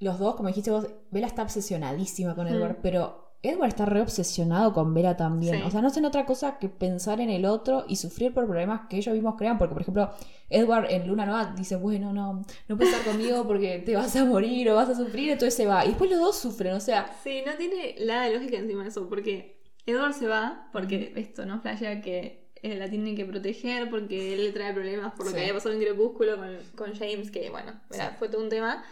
los 0.00 0.18
dos, 0.18 0.34
como 0.34 0.48
dijiste 0.48 0.70
vos, 0.70 0.86
Bella 1.10 1.28
está 1.28 1.42
obsesionadísima 1.42 2.34
con 2.34 2.46
Edward, 2.46 2.76
mm. 2.80 2.82
pero 2.82 3.29
Edward 3.42 3.68
está 3.68 3.86
re 3.86 4.02
obsesionado 4.02 4.72
con 4.74 4.92
Vera 4.92 5.16
también. 5.16 5.62
O 5.62 5.70
sea, 5.70 5.80
no 5.80 5.88
hacen 5.88 6.04
otra 6.04 6.26
cosa 6.26 6.58
que 6.58 6.68
pensar 6.68 7.20
en 7.20 7.30
el 7.30 7.46
otro 7.46 7.86
y 7.88 7.96
sufrir 7.96 8.34
por 8.34 8.44
problemas 8.44 8.82
que 8.88 8.98
ellos 8.98 9.14
mismos 9.14 9.36
crean. 9.38 9.56
Porque, 9.56 9.72
por 9.72 9.82
ejemplo, 9.82 10.10
Edward 10.50 10.90
en 10.90 11.08
Luna 11.08 11.24
Nueva 11.24 11.54
dice, 11.56 11.76
bueno, 11.76 12.12
no, 12.12 12.44
no 12.68 12.76
puedes 12.76 12.92
estar 12.92 13.10
conmigo 13.10 13.46
porque 13.46 13.78
te 13.78 13.96
vas 13.96 14.14
a 14.16 14.24
morir 14.26 14.68
o 14.70 14.74
vas 14.74 14.90
a 14.90 14.94
sufrir, 14.94 15.30
entonces 15.30 15.54
se 15.54 15.66
va. 15.66 15.84
Y 15.86 15.88
después 15.88 16.10
los 16.10 16.20
dos 16.20 16.38
sufren, 16.38 16.74
o 16.74 16.80
sea. 16.80 17.10
Sí, 17.24 17.42
no 17.46 17.54
tiene 17.54 17.96
nada 18.04 18.26
de 18.26 18.34
lógica 18.34 18.58
encima 18.58 18.82
de 18.82 18.90
eso, 18.90 19.08
porque 19.08 19.58
Edward 19.86 20.12
se 20.12 20.26
va 20.26 20.68
porque 20.72 21.12
esto, 21.16 21.46
¿no? 21.46 21.60
Flashea 21.60 22.02
que 22.02 22.50
eh, 22.62 22.76
la 22.76 22.90
tienen 22.90 23.16
que 23.16 23.24
proteger 23.24 23.88
porque 23.88 24.34
él 24.34 24.44
le 24.44 24.52
trae 24.52 24.74
problemas 24.74 25.14
por 25.14 25.26
lo 25.26 25.32
que 25.32 25.40
había 25.40 25.54
pasado 25.54 25.74
en 25.74 25.80
Crepúsculo 25.80 26.36
con, 26.36 26.58
con 26.76 26.94
James, 26.94 27.30
que 27.30 27.48
bueno, 27.48 27.72
fue 28.18 28.28
todo 28.28 28.42
un 28.42 28.50
tema. 28.50 28.84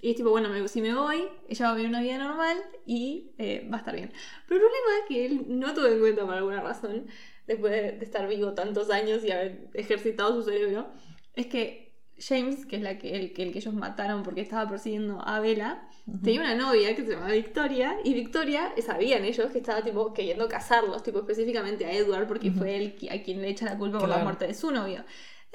Y 0.00 0.10
es 0.10 0.16
tipo, 0.16 0.30
bueno, 0.30 0.48
si 0.68 0.82
me 0.82 0.94
voy, 0.94 1.28
ella 1.48 1.66
va 1.66 1.72
a 1.72 1.74
vivir 1.74 1.88
una 1.88 2.00
vida 2.00 2.18
normal 2.18 2.58
y 2.84 3.32
eh, 3.38 3.66
va 3.70 3.76
a 3.76 3.80
estar 3.80 3.94
bien. 3.94 4.12
Pero 4.46 4.60
el 4.60 4.66
problema 4.66 4.98
es 5.00 5.08
que 5.08 5.26
él 5.26 5.58
no 5.58 5.74
tuvo 5.74 5.86
en 5.86 6.00
cuenta 6.00 6.24
por 6.24 6.34
alguna 6.34 6.60
razón, 6.60 7.06
después 7.46 7.72
de, 7.72 8.04
estar 8.04 8.28
vivo 8.28 8.52
tantos 8.54 8.90
años 8.90 9.24
y 9.24 9.30
haber 9.30 9.68
ejercitado 9.74 10.34
su 10.34 10.50
cerebro, 10.50 10.88
es 11.34 11.46
que 11.46 11.86
James, 12.18 12.64
que 12.66 12.76
es 12.76 12.82
la 12.82 12.98
que, 12.98 13.14
el, 13.14 13.32
que 13.32 13.42
ellos 13.42 13.74
mataron 13.74 14.22
porque 14.22 14.40
estaba 14.40 14.68
persiguiendo 14.68 15.20
a 15.26 15.38
Bella, 15.40 15.86
tenía 16.22 16.40
una 16.40 16.54
novia 16.54 16.94
que 16.96 17.04
se 17.04 17.12
llamaba 17.12 17.32
Victoria, 17.32 17.96
y 18.04 18.14
Victoria, 18.14 18.72
sabían 18.84 19.24
ellos 19.24 19.50
que 19.50 19.58
estaba 19.58 19.82
tipo 19.82 20.14
queriendo 20.14 20.48
casarlos, 20.48 21.02
tipo 21.02 21.18
específicamente 21.18 21.84
a 21.84 21.92
Edward, 21.92 22.26
porque 22.26 22.50
fue 22.50 22.76
él 22.76 22.96
a 23.10 23.22
quien 23.22 23.42
le 23.42 23.48
echa 23.50 23.66
la 23.66 23.76
culpa 23.76 23.98
por 23.98 24.08
la 24.08 24.18
muerte 24.18 24.46
de 24.46 24.54
su 24.54 24.70
novio. 24.70 25.04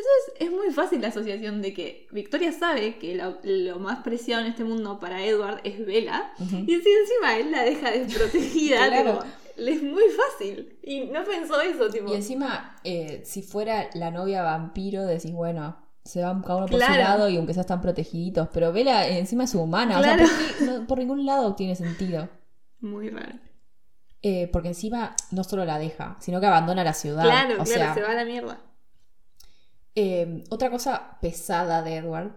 Entonces 0.02 0.48
es 0.48 0.52
muy 0.52 0.74
fácil 0.74 1.02
la 1.02 1.10
asociación 1.10 1.62
de 1.62 1.74
que 1.74 2.08
Victoria 2.12 2.52
sabe 2.52 2.98
que 2.98 3.16
lo, 3.16 3.80
más 3.80 4.00
preciado 4.00 4.44
en 4.44 4.50
este 4.50 4.64
mundo 4.64 5.00
para 5.00 5.24
Edward 5.24 5.62
es 5.64 5.86
Bella 5.86 6.34
y 6.40 6.66
si 6.66 6.90
encima 6.90 7.38
él 7.38 7.52
la 7.52 7.64
deja 7.64 7.92
desprotegida, 7.92 8.88
le 9.58 9.72
es 9.74 9.84
muy 9.84 10.04
fácil. 10.10 10.80
Y 10.82 11.02
no 11.06 11.24
pensó 11.24 11.62
eso, 11.62 11.90
tipo. 11.90 12.12
Y 12.12 12.16
encima, 12.16 12.78
eh, 12.84 13.22
si 13.26 13.44
fuera 13.44 13.90
la 13.94 14.10
novia 14.10 14.42
vampiro, 14.42 15.06
decís, 15.06 15.34
bueno, 15.34 15.78
se 16.04 16.22
van 16.22 16.42
cada 16.42 16.58
uno 16.58 16.66
por 16.68 16.82
su 16.82 16.90
lado 16.90 17.30
y 17.30 17.38
aunque 17.38 17.54
sea 17.54 17.62
están 17.62 17.82
protegiditos. 17.82 18.50
Pero 18.52 18.74
Bella 18.74 19.08
encima 19.08 19.44
es 19.44 19.54
humana, 19.54 20.00
o 20.00 20.04
sea, 20.04 20.18
por, 20.18 20.88
por 20.88 20.98
ningún 20.98 21.26
lado 21.26 21.54
tiene 21.56 21.76
sentido. 21.76 22.28
Muy 22.80 23.10
raro. 23.10 23.38
Eh, 24.24 24.50
porque 24.54 24.70
encima 24.70 25.16
no 25.32 25.44
solo 25.44 25.66
la 25.66 25.80
deja, 25.80 26.16
sino 26.20 26.40
que 26.40 26.46
abandona 26.46 26.84
la 26.84 26.94
ciudad. 26.94 27.24
Claro, 27.24 27.62
o 27.62 27.64
claro, 27.64 27.66
sea, 27.66 27.94
se 27.94 28.02
va 28.02 28.12
a 28.12 28.16
la 28.16 28.26
mierda. 28.26 28.60
Eh, 29.96 30.44
otra 30.50 30.70
cosa 30.70 31.18
pesada 31.22 31.82
de 31.84 31.98
Edward, 31.98 32.32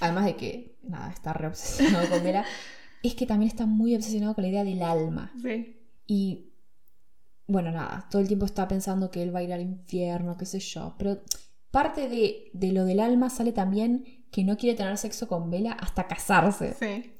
además 0.00 0.26
de 0.26 0.36
que, 0.36 0.78
nada, 0.82 1.10
está 1.10 1.32
re 1.32 1.46
obsesionado 1.48 2.08
con 2.08 2.22
Bella, 2.22 2.44
es 3.02 3.14
que 3.14 3.26
también 3.26 3.50
está 3.50 3.66
muy 3.66 3.94
obsesionado 3.96 4.34
con 4.34 4.42
la 4.42 4.48
idea 4.50 4.64
del 4.64 4.82
alma. 4.82 5.32
Sí. 5.42 5.76
Y 6.06 6.52
bueno, 7.46 7.70
nada, 7.72 8.06
todo 8.10 8.22
el 8.22 8.28
tiempo 8.28 8.46
está 8.46 8.68
pensando 8.68 9.10
que 9.10 9.22
él 9.22 9.34
va 9.34 9.40
a 9.40 9.42
ir 9.42 9.52
al 9.52 9.60
infierno, 9.60 10.36
qué 10.36 10.46
sé 10.46 10.60
yo. 10.60 10.94
Pero 10.98 11.20
parte 11.70 12.08
de, 12.08 12.50
de 12.52 12.72
lo 12.72 12.84
del 12.84 13.00
alma 13.00 13.28
sale 13.30 13.52
también 13.52 14.24
que 14.30 14.44
no 14.44 14.56
quiere 14.56 14.76
tener 14.76 14.96
sexo 14.98 15.26
con 15.26 15.50
Bella 15.50 15.72
hasta 15.72 16.06
casarse. 16.06 16.74
Sí. 16.74 17.14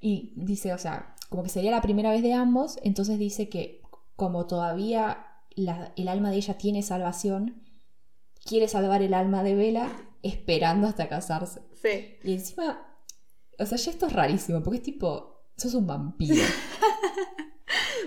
Y 0.00 0.34
dice, 0.36 0.72
o 0.72 0.78
sea, 0.78 1.14
como 1.28 1.42
que 1.42 1.48
sería 1.48 1.70
la 1.72 1.82
primera 1.82 2.10
vez 2.10 2.22
de 2.22 2.32
ambos, 2.32 2.78
entonces 2.84 3.18
dice 3.18 3.48
que 3.48 3.80
como 4.14 4.46
todavía 4.46 5.26
la- 5.56 5.92
el 5.96 6.06
alma 6.08 6.30
de 6.30 6.36
ella 6.36 6.58
tiene 6.58 6.82
salvación, 6.82 7.62
quiere 8.44 8.68
salvar 8.68 9.02
el 9.02 9.14
alma 9.14 9.42
de 9.42 9.54
Bella 9.54 9.88
esperando 10.22 10.86
hasta 10.86 11.08
casarse. 11.08 11.60
Sí. 11.80 12.16
Y 12.22 12.32
encima, 12.34 12.86
o 13.58 13.66
sea, 13.66 13.78
ya 13.78 13.90
esto 13.90 14.06
es 14.06 14.12
rarísimo, 14.12 14.62
porque 14.62 14.78
es 14.78 14.82
tipo, 14.82 15.44
sos 15.56 15.74
un 15.74 15.86
vampiro. 15.86 16.36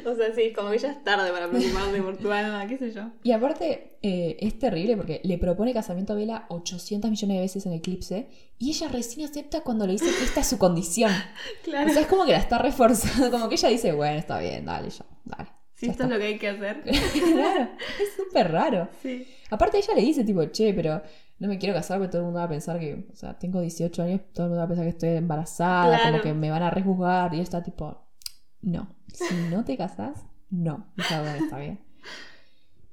O 0.05 0.15
sea, 0.15 0.33
sí, 0.35 0.53
como 0.53 0.69
que 0.69 0.77
ya 0.77 0.91
es 0.91 1.03
tarde 1.03 1.31
para 1.31 1.49
preocuparte 1.49 2.01
por 2.01 2.17
tu 2.17 2.31
alma, 2.31 2.67
qué 2.67 2.77
sé 2.77 2.91
yo. 2.91 3.11
Y 3.23 3.31
aparte, 3.31 3.97
eh, 4.03 4.37
es 4.39 4.59
terrible 4.59 4.95
porque 4.95 5.19
le 5.23 5.39
propone 5.39 5.73
casamiento 5.73 6.13
a 6.13 6.15
Bella 6.15 6.45
800 6.49 7.09
millones 7.09 7.35
de 7.35 7.41
veces 7.41 7.65
en 7.65 7.73
Eclipse 7.73 8.29
y 8.59 8.69
ella 8.69 8.87
recién 8.87 9.25
acepta 9.25 9.61
cuando 9.61 9.87
le 9.87 9.93
dice 9.93 10.05
que 10.05 10.23
esta 10.23 10.41
es 10.41 10.47
su 10.47 10.59
condición. 10.59 11.11
Claro. 11.63 11.89
O 11.89 11.93
sea, 11.93 12.03
es 12.03 12.07
como 12.07 12.25
que 12.25 12.31
la 12.31 12.37
está 12.37 12.59
reforzando, 12.59 13.31
como 13.31 13.49
que 13.49 13.55
ella 13.55 13.69
dice, 13.69 13.91
bueno, 13.91 14.19
está 14.19 14.37
bien, 14.37 14.65
dale, 14.65 14.91
ya, 14.91 15.05
dale. 15.23 15.49
Si 15.75 15.87
esto 15.87 16.03
es 16.03 16.09
lo 16.09 16.17
que 16.17 16.25
hay 16.25 16.37
que 16.39 16.49
hacer. 16.49 16.81
claro, 17.33 17.69
es 18.01 18.15
súper 18.15 18.51
raro. 18.51 18.89
Sí. 19.01 19.27
Aparte 19.51 19.77
ella 19.77 19.93
le 19.95 20.01
dice 20.01 20.23
tipo, 20.23 20.43
che, 20.45 20.73
pero 20.73 21.01
no 21.39 21.47
me 21.47 21.57
quiero 21.57 21.75
casar 21.75 21.97
porque 21.99 22.11
todo 22.11 22.21
el 22.21 22.25
mundo 22.25 22.39
va 22.39 22.45
a 22.45 22.49
pensar 22.49 22.79
que, 22.79 23.07
o 23.11 23.15
sea, 23.15 23.37
tengo 23.37 23.59
18 23.61 24.03
años, 24.03 24.21
todo 24.33 24.45
el 24.45 24.49
mundo 24.51 24.59
va 24.59 24.65
a 24.65 24.67
pensar 24.67 24.85
que 24.85 24.89
estoy 24.89 25.09
embarazada, 25.09 25.97
Claro. 25.97 26.11
como 26.11 26.23
que 26.23 26.33
me 26.33 26.49
van 26.49 26.63
a 26.63 26.69
rejuzgar 26.71 27.33
y 27.33 27.37
ella 27.37 27.43
está 27.43 27.61
tipo, 27.61 28.07
no, 28.61 28.95
si 29.13 29.35
no 29.51 29.63
te 29.65 29.75
casas, 29.77 30.25
no. 30.49 30.87
Y 30.97 31.01
está 31.01 31.21
bueno, 31.21 31.43
está 31.43 31.57
bien. 31.59 31.79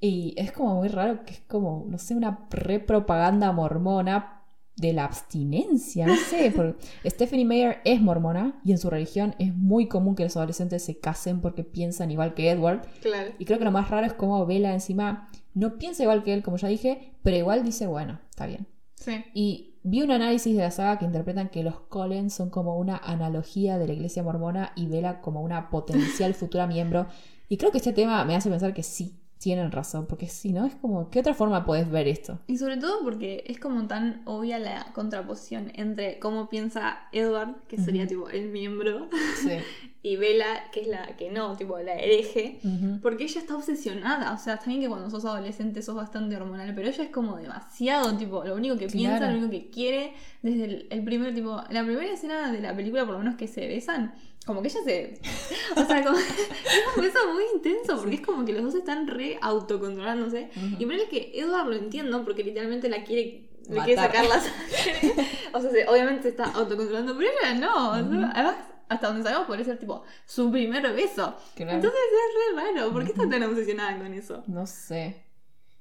Y 0.00 0.34
es 0.36 0.50
como 0.50 0.74
muy 0.76 0.88
raro 0.88 1.24
que 1.24 1.34
es 1.34 1.40
como, 1.42 1.86
no 1.88 1.96
sé, 1.98 2.16
una 2.16 2.46
repropaganda 2.50 3.52
mormona 3.52 4.41
de 4.82 4.92
la 4.92 5.04
abstinencia, 5.04 6.06
no 6.06 6.16
sé. 6.16 6.52
Porque 6.54 6.76
Stephanie 7.10 7.46
Meyer 7.46 7.78
es 7.84 8.02
mormona 8.02 8.60
y 8.64 8.72
en 8.72 8.78
su 8.78 8.90
religión 8.90 9.34
es 9.38 9.54
muy 9.54 9.86
común 9.86 10.14
que 10.14 10.24
los 10.24 10.36
adolescentes 10.36 10.84
se 10.84 10.98
casen 10.98 11.40
porque 11.40 11.64
piensan 11.64 12.10
igual 12.10 12.34
que 12.34 12.50
Edward. 12.50 12.82
Claro. 13.00 13.30
Y 13.38 13.46
creo 13.46 13.58
que 13.58 13.64
lo 13.64 13.70
más 13.70 13.88
raro 13.88 14.06
es 14.06 14.12
cómo 14.12 14.44
Bella 14.44 14.74
encima 14.74 15.30
no 15.54 15.78
piensa 15.78 16.02
igual 16.02 16.24
que 16.24 16.34
él, 16.34 16.42
como 16.42 16.56
ya 16.56 16.68
dije, 16.68 17.14
pero 17.22 17.36
igual 17.36 17.64
dice, 17.64 17.86
bueno, 17.86 18.20
está 18.28 18.46
bien. 18.46 18.66
Sí. 18.96 19.24
Y 19.32 19.78
vi 19.84 20.02
un 20.02 20.10
análisis 20.10 20.54
de 20.56 20.62
la 20.62 20.70
saga 20.70 20.98
que 20.98 21.04
interpretan 21.04 21.48
que 21.48 21.62
los 21.62 21.78
Collins 21.80 22.34
son 22.34 22.50
como 22.50 22.76
una 22.76 22.96
analogía 22.96 23.78
de 23.78 23.86
la 23.86 23.92
iglesia 23.92 24.22
mormona 24.22 24.72
y 24.74 24.86
Bella 24.86 25.20
como 25.20 25.42
una 25.42 25.70
potencial 25.70 26.34
futura 26.34 26.66
miembro. 26.66 27.06
Y 27.48 27.56
creo 27.56 27.70
que 27.70 27.78
este 27.78 27.92
tema 27.92 28.24
me 28.24 28.34
hace 28.34 28.50
pensar 28.50 28.74
que 28.74 28.82
sí, 28.82 29.21
tienen 29.42 29.72
razón, 29.72 30.06
porque 30.06 30.28
si 30.28 30.52
no, 30.52 30.64
es 30.66 30.74
como, 30.76 31.10
¿qué 31.10 31.18
otra 31.18 31.34
forma 31.34 31.64
puedes 31.64 31.90
ver 31.90 32.06
esto? 32.06 32.38
Y 32.46 32.58
sobre 32.58 32.76
todo 32.76 33.02
porque 33.02 33.42
es 33.48 33.58
como 33.58 33.88
tan 33.88 34.22
obvia 34.24 34.60
la 34.60 34.86
contraposición 34.94 35.72
entre 35.74 36.20
cómo 36.20 36.48
piensa 36.48 37.08
Edward, 37.10 37.56
que 37.66 37.76
sería 37.76 38.06
tipo 38.06 38.28
el 38.30 38.50
miembro, 38.50 39.08
Sí. 39.42 39.58
y 40.04 40.16
Bella, 40.16 40.70
que 40.72 40.82
es 40.82 40.86
la 40.86 41.16
que 41.16 41.30
no, 41.30 41.56
tipo 41.56 41.76
la 41.78 41.94
hereje. 41.94 42.60
Porque 43.02 43.24
ella 43.24 43.40
está 43.40 43.56
obsesionada, 43.56 44.32
o 44.32 44.38
sea, 44.38 44.54
está 44.54 44.66
bien 44.66 44.80
que 44.80 44.88
cuando 44.88 45.10
sos 45.10 45.24
adolescente 45.24 45.82
sos 45.82 45.96
bastante 45.96 46.36
hormonal, 46.36 46.72
pero 46.74 46.88
ella 46.88 47.02
es 47.02 47.10
como 47.10 47.36
demasiado, 47.36 48.16
tipo, 48.16 48.44
lo 48.44 48.54
único 48.54 48.76
que 48.76 48.86
piensa, 48.86 49.28
lo 49.28 49.38
único 49.38 49.50
que 49.50 49.70
quiere, 49.70 50.12
desde 50.42 50.64
el, 50.64 50.86
el 50.90 51.04
primer, 51.04 51.34
tipo, 51.34 51.60
la 51.70 51.84
primera 51.84 52.12
escena 52.12 52.52
de 52.52 52.60
la 52.60 52.76
película, 52.76 53.04
por 53.04 53.14
lo 53.14 53.18
menos 53.18 53.36
que 53.36 53.48
se 53.48 53.66
besan, 53.66 54.14
como 54.46 54.60
que 54.62 54.68
ella 54.68 54.80
se... 54.84 55.20
O 55.80 55.84
sea, 55.86 56.02
como, 56.04 56.18
es 56.18 56.96
un 56.96 57.02
beso 57.02 57.18
muy 57.32 57.44
intenso, 57.54 57.96
porque 57.98 58.16
es 58.16 58.20
como 58.20 58.44
que 58.44 58.52
los 58.52 58.62
dos 58.64 58.74
están 58.74 59.06
re 59.06 59.38
autocontrolándose. 59.40 60.50
Ujú. 60.56 60.66
Y 60.82 60.84
ponele 60.86 61.08
que 61.08 61.32
Edward 61.34 61.66
lo 61.68 61.76
entiendo, 61.76 62.24
porque 62.24 62.44
literalmente 62.44 62.88
la 62.88 63.04
quiere... 63.04 63.48
Le 63.68 63.80
quiere 63.82 63.94
sacar 64.02 64.24
la 64.26 64.40
sangre. 64.40 65.26
o 65.52 65.60
sea, 65.60 65.70
se- 65.70 65.88
obviamente 65.88 66.22
se 66.24 66.28
está 66.30 66.46
autocontrolando, 66.46 67.16
pero 67.16 67.30
ella 67.40 67.54
no. 67.54 67.90
o 67.90 67.94
sea, 67.94 68.02
Ujú. 68.02 68.30
además, 68.34 68.56
hasta 68.88 69.06
donde 69.06 69.22
sabemos, 69.22 69.46
podría 69.46 69.64
ser 69.64 69.78
tipo 69.78 70.02
su 70.26 70.50
primer 70.50 70.82
beso. 70.92 71.36
Claro. 71.54 71.72
Entonces 71.72 72.00
es 72.02 72.56
re 72.56 72.62
raro. 72.74 72.92
¿Por 72.92 73.04
qué 73.04 73.12
está 73.12 73.28
tan 73.28 73.42
obsesionada 73.44 73.96
con 73.98 74.12
eso? 74.14 74.42
No 74.48 74.66
sé. 74.66 75.22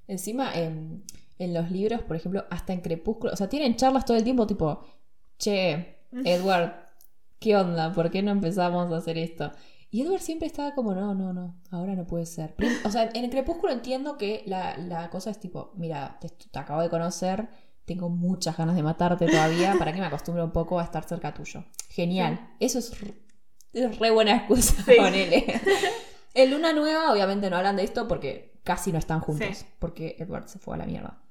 Encima, 0.08 0.54
en, 0.54 1.04
en 1.40 1.54
los 1.56 1.72
libros, 1.72 2.04
por 2.04 2.16
ejemplo, 2.18 2.46
hasta 2.52 2.72
en 2.74 2.82
Crepúsculo, 2.82 3.34
o 3.34 3.36
sea, 3.36 3.50
tienen 3.50 3.76
charlas 3.76 4.06
todo 4.06 4.16
el 4.18 4.24
tiempo 4.24 4.46
tipo, 4.46 4.86
che, 5.40 5.98
Edward, 6.24 6.74
¿qué 7.42 7.58
onda? 7.58 7.92
¿Por 7.92 8.10
qué 8.12 8.22
no 8.22 8.32
empezamos 8.32 8.90
a 8.94 8.98
hacer 8.98 9.18
esto? 9.18 9.52
Y 9.90 10.04
Edward 10.04 10.22
siempre 10.22 10.48
estaba 10.48 10.74
como, 10.74 10.94
no, 10.96 11.14
no, 11.14 11.34
no, 11.34 11.60
ahora 11.72 11.96
no 11.96 12.08
puede 12.08 12.26
ser. 12.26 12.56
O 12.86 12.90
sea, 12.92 13.10
en 13.14 13.26
el 13.26 13.30
Crepúsculo 13.30 13.74
entiendo 13.74 14.18
que 14.18 14.44
la, 14.46 14.78
la 14.78 15.10
cosa 15.10 15.32
es 15.32 15.40
tipo, 15.40 15.74
mira, 15.76 16.18
te, 16.22 16.30
te 16.30 16.60
acabo 16.60 16.82
de 16.82 16.90
conocer, 16.90 17.50
tengo 17.84 18.08
muchas 18.10 18.56
ganas 18.56 18.76
de 18.78 18.84
matarte 18.84 19.26
todavía, 19.26 19.76
para 19.78 19.92
que 19.92 20.00
me 20.00 20.06
acostumbre 20.06 20.42
un 20.44 20.52
poco 20.52 20.80
a 20.80 20.84
estar 20.84 21.04
cerca 21.04 21.34
tuyo. 21.34 21.66
Genial. 21.90 22.52
Eso 22.62 22.80
es, 22.80 22.94
es 23.74 24.00
re 24.00 24.12
buena 24.12 24.36
excusa, 24.38 24.82
Sí. 24.84 24.94
ponele. 24.98 25.46
En 26.34 26.52
Luna 26.52 26.72
Nueva, 26.72 27.12
obviamente 27.12 27.50
no 27.50 27.58
hablan 27.58 27.76
de 27.76 27.84
esto 27.84 28.08
porque 28.08 28.62
casi 28.64 28.94
no 28.94 29.00
están 29.00 29.20
juntos. 29.20 29.58
Sí. 29.58 29.66
Porque 29.80 30.16
Edward 30.20 30.48
se 30.48 30.60
fue 30.60 30.76
a 30.76 30.78
la 30.78 30.86
mierda. 30.86 31.22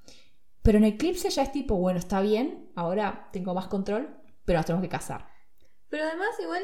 Pero 0.60 0.76
en 0.76 0.84
Eclipse 0.84 1.30
ya 1.30 1.42
es 1.44 1.52
tipo, 1.52 1.76
bueno, 1.76 1.98
está 1.98 2.20
bien, 2.20 2.70
ahora 2.74 3.30
tengo 3.32 3.54
más 3.54 3.68
control, 3.68 4.14
pero 4.44 4.58
nos 4.58 4.66
tenemos 4.66 4.82
que 4.82 4.90
casar. 4.90 5.26
Pero 5.90 6.05
además, 6.05 6.29
igual, 6.40 6.62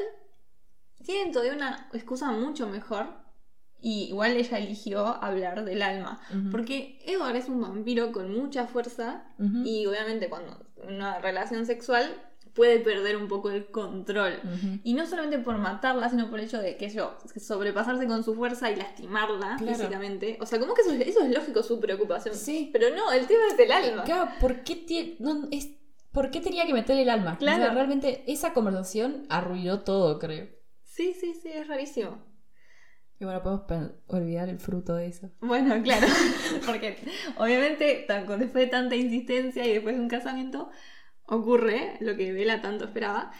tienen 1.03 1.31
todavía 1.31 1.53
una 1.53 1.89
excusa 1.93 2.31
mucho 2.31 2.67
mejor. 2.67 3.05
Y 3.79 4.05
igual 4.09 4.31
ella 4.31 4.57
eligió 4.57 5.05
hablar 5.05 5.63
del 5.63 5.83
alma. 5.83 6.19
Porque 6.51 6.99
Edward 7.05 7.35
es 7.35 7.47
un 7.47 7.61
vampiro 7.61 8.11
con 8.11 8.33
mucha 8.35 8.65
fuerza. 8.67 9.23
Y 9.63 9.85
obviamente, 9.85 10.29
cuando 10.29 10.65
una 10.87 11.19
relación 11.19 11.65
sexual 11.67 12.23
puede 12.55 12.79
perder 12.79 13.17
un 13.17 13.27
poco 13.27 13.51
el 13.51 13.67
control. 13.67 14.39
Y 14.83 14.95
no 14.95 15.05
solamente 15.05 15.37
por 15.37 15.59
matarla, 15.59 16.09
sino 16.09 16.27
por 16.27 16.39
el 16.39 16.45
hecho 16.45 16.57
de 16.59 16.75
que 16.75 16.89
yo, 16.89 17.15
sobrepasarse 17.35 18.07
con 18.07 18.23
su 18.23 18.33
fuerza 18.33 18.71
y 18.71 18.75
lastimarla 18.77 19.57
Claro. 19.59 19.75
físicamente. 19.77 20.39
O 20.41 20.47
sea, 20.47 20.59
como 20.59 20.73
que 20.73 20.81
eso, 20.81 20.91
es- 20.93 21.07
eso 21.09 21.21
es 21.21 21.29
lógico 21.31 21.61
su 21.61 21.79
preocupación. 21.79 22.33
Sí. 22.33 22.71
Pero 22.73 22.95
no, 22.95 23.11
el 23.11 23.27
tema 23.27 23.43
es 23.53 23.59
el 23.59 23.71
alma. 23.71 24.03
Claro, 24.05 24.31
¿por 24.41 24.63
qué, 24.63 24.87
tie- 24.87 25.17
no, 25.19 25.47
es, 25.51 25.69
¿por 26.17 26.31
qué 26.31 26.41
tenía 26.41 26.65
que 26.65 26.73
meter 26.73 26.97
el 26.97 27.11
alma? 27.11 27.37
Claro. 27.37 27.61
O 27.61 27.65
sea, 27.65 27.73
realmente 27.75 28.23
esa 28.25 28.51
conversación 28.51 29.27
arruinó 29.29 29.81
todo, 29.81 30.17
creo. 30.17 30.47
Sí, 30.81 31.13
sí, 31.13 31.35
sí, 31.35 31.49
es 31.53 31.67
rarísimo. 31.67 32.17
Y 33.19 33.25
bueno, 33.25 33.43
podemos 33.43 33.91
olvidar 34.07 34.49
el 34.49 34.57
fruto 34.59 34.95
de 34.95 35.05
eso. 35.05 35.29
Bueno, 35.41 35.79
claro, 35.83 36.07
porque 36.65 36.97
obviamente 37.37 38.03
tan- 38.07 38.25
después 38.25 38.65
de 38.65 38.65
tanta 38.65 38.95
insistencia 38.95 39.63
y 39.63 39.73
después 39.73 39.93
de 39.95 40.01
un 40.01 40.07
casamiento 40.07 40.71
ocurre 41.27 41.97
lo 41.99 42.17
que 42.17 42.33
Bella 42.33 42.63
tanto 42.63 42.85
esperaba 42.85 43.31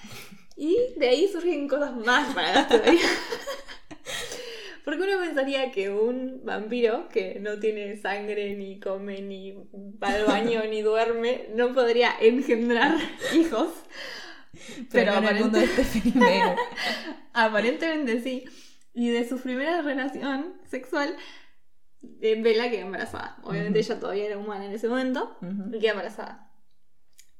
y 0.56 0.78
de 0.98 1.08
ahí 1.10 1.28
surgen 1.30 1.68
cosas 1.68 1.96
más 1.96 2.32
para 2.36 2.68
todavía. 2.68 3.02
Porque 4.88 5.02
uno 5.04 5.20
pensaría 5.20 5.70
que 5.74 5.90
un 5.90 6.46
vampiro 6.46 7.10
que 7.10 7.42
no 7.42 7.60
tiene 7.60 7.98
sangre, 7.98 8.56
ni 8.56 8.80
come, 8.80 9.22
ni 9.22 9.52
va 10.02 10.08
al 10.14 10.24
baño, 10.24 10.62
ni 10.70 10.82
duerme, 10.82 11.50
no 11.54 11.74
podría 11.74 12.14
engendrar 12.22 12.96
hijos. 13.36 13.70
Pero, 14.90 15.12
no 15.20 15.30
en 15.30 15.36
el 15.36 15.44
mundo 15.44 15.58
aparente- 15.60 15.76
de 15.76 15.84
Stephanie 15.84 16.14
Meyer. 16.16 16.56
Aparentemente 17.34 18.22
sí. 18.22 18.46
Y 18.94 19.10
de 19.10 19.28
su 19.28 19.40
primera 19.42 19.82
relación 19.82 20.54
sexual, 20.70 21.18
eh, 22.22 22.42
Bella 22.42 22.72
queda 22.72 22.82
embarazada. 22.84 23.38
Obviamente 23.44 23.80
ella 23.80 24.00
todavía 24.00 24.28
era 24.28 24.38
humana 24.38 24.68
en 24.68 24.72
ese 24.72 24.88
momento 24.88 25.38
Ujú. 25.42 25.76
y 25.76 25.80
queda 25.80 25.92
embarazada. 25.92 26.50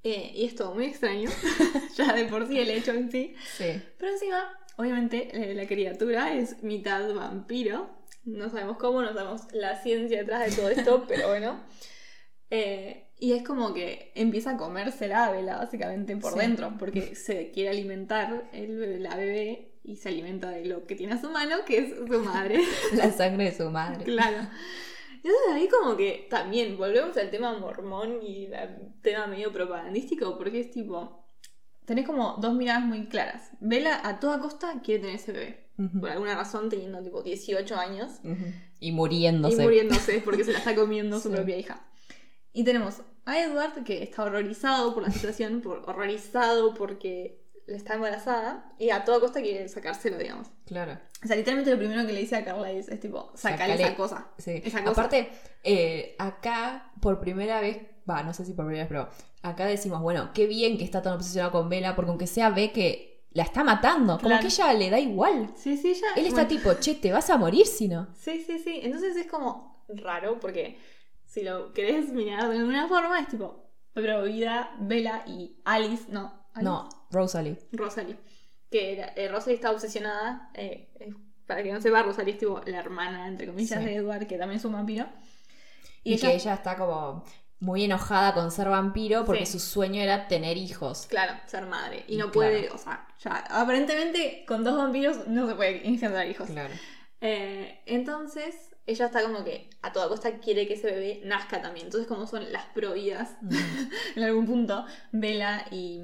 Eh, 0.04 0.34
y 0.36 0.46
es 0.48 0.56
todo 0.56 0.76
muy 0.76 0.86
extraño, 0.88 1.30
ya 1.96 2.12
de 2.14 2.26
por 2.26 2.46
sí 2.46 2.60
el 2.60 2.72
hecho 2.72 2.92
en 2.92 3.10
sí. 3.10 3.36
Sí. 3.58 3.82
Pero 3.98 4.12
encima, 4.12 4.52
obviamente, 4.78 5.30
eh, 5.34 5.54
la 5.54 5.68
criatura 5.68 6.34
es 6.34 6.64
mitad 6.64 7.14
vampiro. 7.14 7.90
No 8.24 8.50
sabemos 8.50 8.78
cómo, 8.78 9.02
no 9.02 9.14
sabemos 9.14 9.42
la 9.54 9.76
ciencia 9.82 10.20
detrás 10.20 10.50
de 10.50 10.56
todo 10.56 10.70
esto, 10.70 11.06
pero 11.08 11.28
bueno. 11.30 11.60
Eh, 12.50 13.04
y 13.20 13.34
es 13.34 13.44
como 13.44 13.74
que 13.74 14.12
empieza 14.16 14.52
a 14.52 14.58
comérsela 14.58 15.26
a 15.26 15.32
Bella, 15.32 15.58
básicamente, 15.58 16.16
por 16.18 16.34
Sí. 16.34 16.40
dentro, 16.40 16.74
porque 16.78 17.16
se 17.16 17.52
quiere 17.52 17.70
alimentar 17.72 18.50
el 18.54 18.78
bebé- 18.78 19.00
la 19.00 19.16
bebé 19.16 19.74
y 19.84 19.96
se 19.98 20.10
alimenta 20.10 20.50
de 20.52 20.66
lo 20.66 20.86
que 20.86 20.96
tiene 20.96 21.14
a 21.14 21.22
su 21.22 21.30
mano, 21.32 21.58
que 21.66 21.78
es 21.80 21.96
su 21.96 22.20
madre. 22.20 22.60
La 22.94 23.12
sangre 23.12 23.46
de 23.46 23.52
su 23.54 23.70
madre. 23.70 24.04
claro. 24.06 24.48
Entonces 25.16 25.42
ahí 25.54 25.68
como 25.68 25.98
que 25.98 26.28
también 26.30 26.78
volvemos 26.78 27.18
al 27.18 27.30
tema 27.32 27.58
mormón 27.58 28.20
y 28.22 28.54
al 28.54 28.94
tema 29.02 29.26
medio 29.28 29.52
propagandístico, 29.52 30.38
porque 30.38 30.60
es 30.62 30.72
tipo, 30.72 31.26
tenés 31.88 32.06
como 32.06 32.36
dos 32.40 32.54
miradas 32.54 32.84
muy 32.84 33.08
claras. 33.08 33.50
Bella 33.60 34.02
a 34.08 34.20
toda 34.20 34.40
costa 34.40 34.82
quiere 34.84 35.02
tener 35.02 35.16
ese 35.16 35.32
bebé. 35.32 35.70
Ujú. 35.80 36.00
Por 36.02 36.10
alguna 36.12 36.36
razón, 36.36 36.70
teniendo 36.70 37.02
tipo 37.02 37.24
18 37.24 37.76
años. 37.78 38.12
Y 38.80 38.92
muriéndose. 38.92 39.56
Y 39.62 39.66
muriéndose 39.66 40.22
porque 40.24 40.44
se 40.44 40.52
la 40.52 40.60
está 40.60 40.76
comiendo 40.76 41.20
su 41.20 41.30
Sí. 41.30 41.36
propia 41.36 41.58
hija. 41.58 41.88
Y 42.54 42.64
tenemos 42.64 43.02
a 43.26 43.40
Edward 43.42 43.84
que 43.84 44.04
está 44.04 44.24
horrorizado 44.24 44.94
por 44.94 45.04
la 45.04 45.12
situación, 45.12 45.62
por, 45.62 45.80
horrorizado 45.90 46.74
porque 46.74 47.44
está 47.68 47.96
embarazada 47.96 48.72
y 48.80 48.90
a 48.92 49.04
toda 49.06 49.20
costa 49.20 49.42
quiere 49.42 49.68
sacárselo, 49.68 50.18
digamos. 50.18 50.48
Claro. 50.66 50.98
O 51.24 51.28
sea, 51.28 51.36
literalmente 51.36 51.72
lo 51.72 51.78
primero 51.78 52.06
que 52.08 52.14
le 52.14 52.20
dice 52.22 52.36
a 52.38 52.44
Carla 52.46 52.72
es, 52.72 52.88
es 52.90 53.00
tipo, 53.00 53.32
sacale 53.36 53.74
Sacale- 53.74 53.84
esa 53.86 53.96
cosa. 53.96 54.28
Sí. 54.38 54.62
Esa 54.64 54.80
cosa. 54.80 54.92
Aparte, 54.92 55.30
eh, 55.64 56.16
acá 56.18 56.92
por 57.02 57.20
primera 57.20 57.60
vez, 57.62 57.80
va, 58.10 58.24
no 58.24 58.34
sé 58.34 58.46
si 58.46 58.54
por 58.54 58.66
primera 58.66 58.86
vez, 58.86 58.90
pero 58.90 59.10
acá 59.50 59.66
decimos, 59.66 60.02
bueno, 60.02 60.32
qué 60.34 60.48
bien 60.48 60.78
que 60.78 60.84
está 60.84 61.02
tan 61.02 61.14
obsesionado 61.14 61.52
con 61.52 61.70
Vela, 61.70 61.96
porque 61.96 62.10
aunque 62.10 62.28
sea 62.28 62.50
ve 62.50 62.72
que 62.72 63.26
la 63.32 63.44
está 63.44 63.64
matando, 63.64 64.18
como 64.18 64.30
Claro. 64.30 64.42
que 64.42 64.48
ella 64.48 64.74
le 64.74 64.90
da 64.90 65.00
igual. 65.00 65.52
Sí, 65.56 65.78
sí, 65.78 65.90
ella... 65.92 66.08
Él 66.16 66.26
está 66.26 66.46
bueno, 66.46 66.50
tipo, 66.50 66.74
che, 66.80 66.96
te 66.96 67.12
vas 67.12 67.30
a 67.30 67.38
morir 67.38 67.66
si 67.68 67.88
no. 67.88 68.08
Sí, 68.16 68.44
sí, 68.46 68.58
sí. 68.60 68.80
Entonces 68.84 69.16
es 69.16 69.28
como 69.28 69.86
raro 69.90 70.40
porque 70.40 70.78
si 71.26 71.44
lo 71.44 71.72
querés 71.74 72.10
mirar 72.14 72.50
de 72.50 72.58
alguna 72.58 72.88
forma 72.88 73.20
es 73.20 73.28
tipo, 73.28 73.70
pero 73.94 74.24
vida, 74.24 74.76
Bella 74.80 75.24
y 75.28 75.60
Alice, 75.66 76.06
no. 76.10 76.48
Alice, 76.54 76.64
No, 76.64 76.90
Rosalie. 77.12 77.58
Rosalie. 77.72 78.18
Que 78.72 78.94
era- 78.94 79.14
eh, 79.16 79.28
Rosalie 79.30 79.56
está 79.56 79.72
obsesionada. 79.72 80.50
eh, 80.56 80.90
eh, 81.00 81.14
para 81.46 81.64
que 81.64 81.72
no 81.72 81.80
sepa, 81.80 82.04
Rosalie 82.04 82.34
es 82.34 82.40
tipo 82.40 82.60
la 82.66 82.80
hermana, 82.80 83.28
entre 83.28 83.48
comillas, 83.48 83.80
Sí. 83.80 83.86
de 83.86 83.96
Edward, 83.96 84.28
que 84.28 84.38
también 84.38 84.58
es 84.60 84.66
un 84.66 84.74
vampiro. 84.74 85.06
Y, 86.04 86.18
que 86.18 86.34
ella 86.36 86.54
está 86.56 86.76
como 86.78 87.24
muy 87.60 87.84
enojada 87.86 88.34
con 88.34 88.52
ser 88.52 88.70
vampiro 88.70 89.26
porque 89.26 89.46
Sí. 89.46 89.54
su 89.54 89.60
sueño 89.60 90.02
era 90.02 90.28
tener 90.28 90.58
hijos. 90.58 91.08
Claro, 91.10 91.34
ser 91.48 91.66
madre. 91.66 92.06
Y 92.08 92.18
no 92.18 92.32
claro. 92.32 92.52
puede, 92.52 92.70
o 92.70 92.78
sea, 92.78 93.08
ya, 93.24 93.44
aparentemente 93.50 94.46
con 94.48 94.64
dos 94.64 94.78
vampiros 94.78 95.28
no 95.28 95.48
se 95.48 95.56
puede 95.56 95.88
engendrar 95.88 96.28
hijos. 96.28 96.50
Claro. 96.50 96.74
Eh, 97.22 97.82
entonces, 97.88 98.56
ella 98.86 99.08
está 99.08 99.24
como 99.24 99.44
que 99.44 99.70
a 99.82 99.92
toda 99.92 100.08
costa 100.08 100.38
quiere 100.40 100.68
que 100.68 100.76
ese 100.76 100.88
bebé 100.92 101.22
nazca 101.26 101.62
también. 101.62 101.88
Entonces, 101.88 102.08
como 102.08 102.28
son 102.28 102.52
las 102.52 102.66
prohibidas 102.68 103.32
en 104.16 104.24
algún 104.24 104.46
punto, 104.46 104.86
Bella 105.12 105.66
y, 105.72 106.00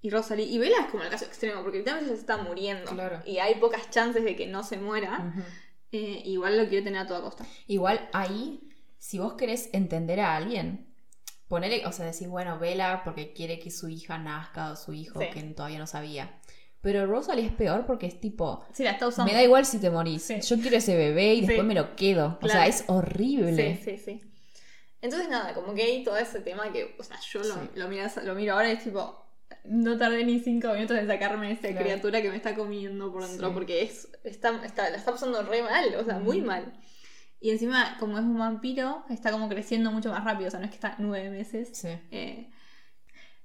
y 0.00 0.10
Rosalie. 0.10 0.46
Y 0.46 0.58
Bella 0.58 0.80
es 0.80 0.86
como 0.90 1.02
el 1.02 1.10
caso 1.10 1.26
extremo, 1.26 1.62
porque 1.62 1.78
literalmente 1.78 2.14
se 2.14 2.20
está 2.20 2.38
muriendo. 2.38 2.90
Claro. 2.90 3.20
Y 3.26 3.38
hay 3.38 3.56
pocas 3.56 3.90
chances 3.90 4.24
de 4.24 4.34
que 4.34 4.46
no 4.46 4.62
se 4.64 4.78
muera. 4.78 5.32
Eh, 5.92 6.22
igual 6.24 6.56
lo 6.58 6.68
quiere 6.68 6.84
tener 6.84 7.02
a 7.02 7.06
toda 7.06 7.20
costa. 7.20 7.44
Igual 7.66 8.08
ahí, 8.12 8.67
si 8.98 9.18
vos 9.18 9.34
querés 9.34 9.70
entender 9.72 10.20
a 10.20 10.36
alguien, 10.36 10.94
ponele, 11.48 11.86
o 11.86 11.92
sea, 11.92 12.06
decís, 12.06 12.28
bueno, 12.28 12.58
Vela 12.58 13.02
porque 13.04 13.32
quiere 13.32 13.58
que 13.58 13.70
su 13.70 13.88
hija 13.88 14.18
nazca 14.18 14.72
o 14.72 14.76
su 14.76 14.92
hijo 14.92 15.20
Sí. 15.20 15.26
que 15.32 15.42
todavía 15.44 15.78
no 15.78 15.86
sabía. 15.86 16.38
Pero 16.80 17.06
Rosalie 17.06 17.46
es 17.46 17.52
peor 17.52 17.86
porque 17.86 18.06
es 18.06 18.20
tipo, 18.20 18.64
Sí, 18.72 18.84
la 18.84 18.92
está 18.92 19.08
usando. 19.08 19.30
me 19.32 19.36
da 19.36 19.42
igual 19.42 19.64
si 19.66 19.78
te 19.78 19.90
morís, 19.90 20.22
Sí. 20.22 20.40
yo 20.40 20.58
quiero 20.60 20.76
ese 20.76 20.96
bebé 20.96 21.34
y 21.34 21.40
Sí. 21.40 21.46
después 21.46 21.66
me 21.66 21.74
lo 21.74 21.96
quedo. 21.96 22.38
O 22.40 22.46
sea, 22.46 22.56
Claro. 22.56 22.70
es 22.70 22.84
horrible. 22.86 23.76
Sí, 23.82 23.96
sí, 23.96 23.98
sí. 24.04 24.20
Entonces, 25.00 25.28
nada, 25.28 25.54
como 25.54 25.74
que 25.74 25.82
hay 25.82 26.04
todo 26.04 26.16
ese 26.16 26.40
tema 26.40 26.72
que, 26.72 26.94
o 26.98 27.02
sea, 27.02 27.18
yo 27.32 27.40
lo, 27.42 27.88
miro, 27.88 28.04
lo 28.24 28.34
miro 28.34 28.54
ahora 28.54 28.68
y 28.68 28.72
es 28.76 28.84
tipo, 28.84 29.24
no 29.64 29.96
tardé 29.96 30.24
ni 30.24 30.40
cinco 30.40 30.72
minutos 30.72 30.98
en 30.98 31.06
sacarme 31.06 31.52
esa 31.52 31.68
Claro. 31.68 31.80
criatura 31.84 32.20
que 32.22 32.30
me 32.30 32.36
está 32.36 32.54
comiendo 32.54 33.12
por 33.12 33.26
dentro, 33.26 33.52
porque 33.54 33.82
es, 33.82 34.08
está, 34.24 34.60
está, 34.64 34.90
la 34.90 34.96
está 34.96 35.12
pasando 35.12 35.40
re 35.42 35.62
mal, 35.62 35.94
o 35.96 36.04
sea, 36.04 36.18
muy 36.18 36.40
mal. 36.42 36.72
Y 37.40 37.50
encima, 37.50 37.96
como 38.00 38.18
es 38.18 38.24
un 38.24 38.38
vampiro, 38.38 39.04
está 39.10 39.30
como 39.30 39.48
creciendo 39.48 39.92
mucho 39.92 40.10
más 40.10 40.24
rápido, 40.24 40.48
o 40.48 40.50
sea, 40.50 40.58
no 40.60 40.66
es 40.66 40.70
que 40.72 40.76
está 40.76 40.96
nueve 40.98 41.30
meses. 41.30 41.70
Sí. 41.72 41.88
Eh, 42.10 42.50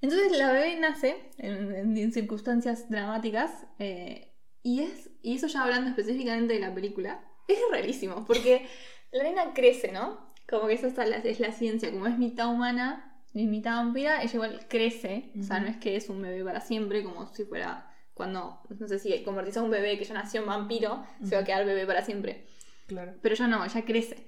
entonces 0.01 0.37
la 0.37 0.51
bebé 0.51 0.79
nace 0.79 1.15
en, 1.37 1.73
en- 1.75 1.97
en 1.97 2.11
circunstancias 2.11 2.89
dramáticas 2.89 3.51
eh, 3.79 4.33
y, 4.61 4.81
es, 4.81 5.09
y 5.21 5.35
eso 5.35 5.47
ya 5.47 5.63
hablando 5.63 5.89
específicamente 5.89 6.53
de 6.53 6.59
la 6.59 6.73
película, 6.73 7.23
es 7.47 7.57
rarísimo 7.71 8.25
porque 8.25 8.67
la 9.11 9.23
nena 9.23 9.53
crece, 9.53 9.91
¿no? 9.91 10.33
Como 10.49 10.67
que 10.67 10.73
eso 10.73 10.87
está 10.87 11.05
la- 11.05 11.17
es 11.17 11.39
la 11.39 11.51
ciencia, 11.51 11.91
como 11.91 12.07
es 12.07 12.17
mitad 12.17 12.47
humana 12.51 13.21
y 13.33 13.45
mitad 13.47 13.75
vampira, 13.77 14.21
ella 14.21 14.33
igual 14.33 14.65
crece, 14.69 15.31
o 15.39 15.43
sea, 15.43 15.59
no 15.59 15.67
es 15.67 15.77
que 15.77 15.95
es 15.95 16.09
un 16.09 16.21
bebé 16.21 16.43
para 16.43 16.61
siempre, 16.61 17.03
como 17.03 17.33
si 17.33 17.45
fuera 17.45 17.89
cuando, 18.13 18.61
no 18.69 18.87
sé 18.87 18.99
si 18.99 19.23
convertís 19.23 19.57
a 19.57 19.63
un 19.63 19.71
bebé 19.71 19.97
que 19.97 20.03
ya 20.05 20.13
nació 20.13 20.41
en 20.41 20.47
vampiro, 20.47 21.03
se 21.23 21.35
va 21.35 21.41
a 21.41 21.45
quedar 21.45 21.65
bebé 21.65 21.85
para 21.87 22.03
siempre. 22.03 22.45
Claro. 22.87 23.13
Pero 23.21 23.35
ella 23.35 23.47
no, 23.47 23.63
ella 23.65 23.85
crece. 23.85 24.25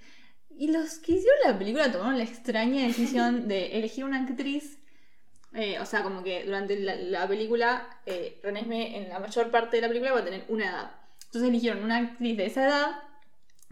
Y 0.57 0.71
los 0.71 0.99
que 0.99 1.13
hicieron 1.13 1.39
la 1.45 1.57
película 1.57 1.91
tomaron 1.91 2.17
la 2.17 2.23
extraña 2.23 2.83
decisión 2.87 3.47
de 3.47 3.77
elegir 3.77 4.05
una 4.05 4.21
actriz. 4.23 4.79
eh, 5.53 5.79
o 5.79 5.85
sea, 5.85 6.03
como 6.03 6.23
que 6.23 6.43
durante 6.45 6.79
la, 6.79 6.95
la 6.95 7.27
película, 7.27 7.99
eh, 8.05 8.39
René 8.43 8.61
Esme, 8.61 8.97
en 8.97 9.09
la 9.09 9.19
mayor 9.19 9.51
parte 9.51 9.77
de 9.77 9.81
la 9.81 9.87
película 9.87 10.13
va 10.13 10.19
a 10.21 10.25
tener 10.25 10.45
una 10.49 10.65
edad. 10.69 10.91
Entonces 11.25 11.49
eligieron 11.49 11.83
una 11.83 11.97
actriz 11.97 12.37
de 12.37 12.45
esa 12.45 12.63
edad. 12.65 12.91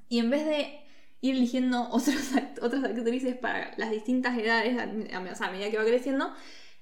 Y 0.09 0.19
en 0.19 0.29
vez 0.29 0.45
de 0.45 0.79
ir 1.21 1.35
eligiendo 1.35 1.87
otros 1.91 2.15
otras 2.61 2.83
actrices 2.83 3.35
para 3.37 3.73
las 3.77 3.91
distintas 3.91 4.37
edades, 4.37 4.77
a, 4.77 4.83
a- 5.17 5.31
o 5.31 5.35
sea, 5.35 5.47
a 5.47 5.51
medida 5.51 5.71
que 5.71 5.77
va 5.77 5.85
creciendo, 5.85 6.33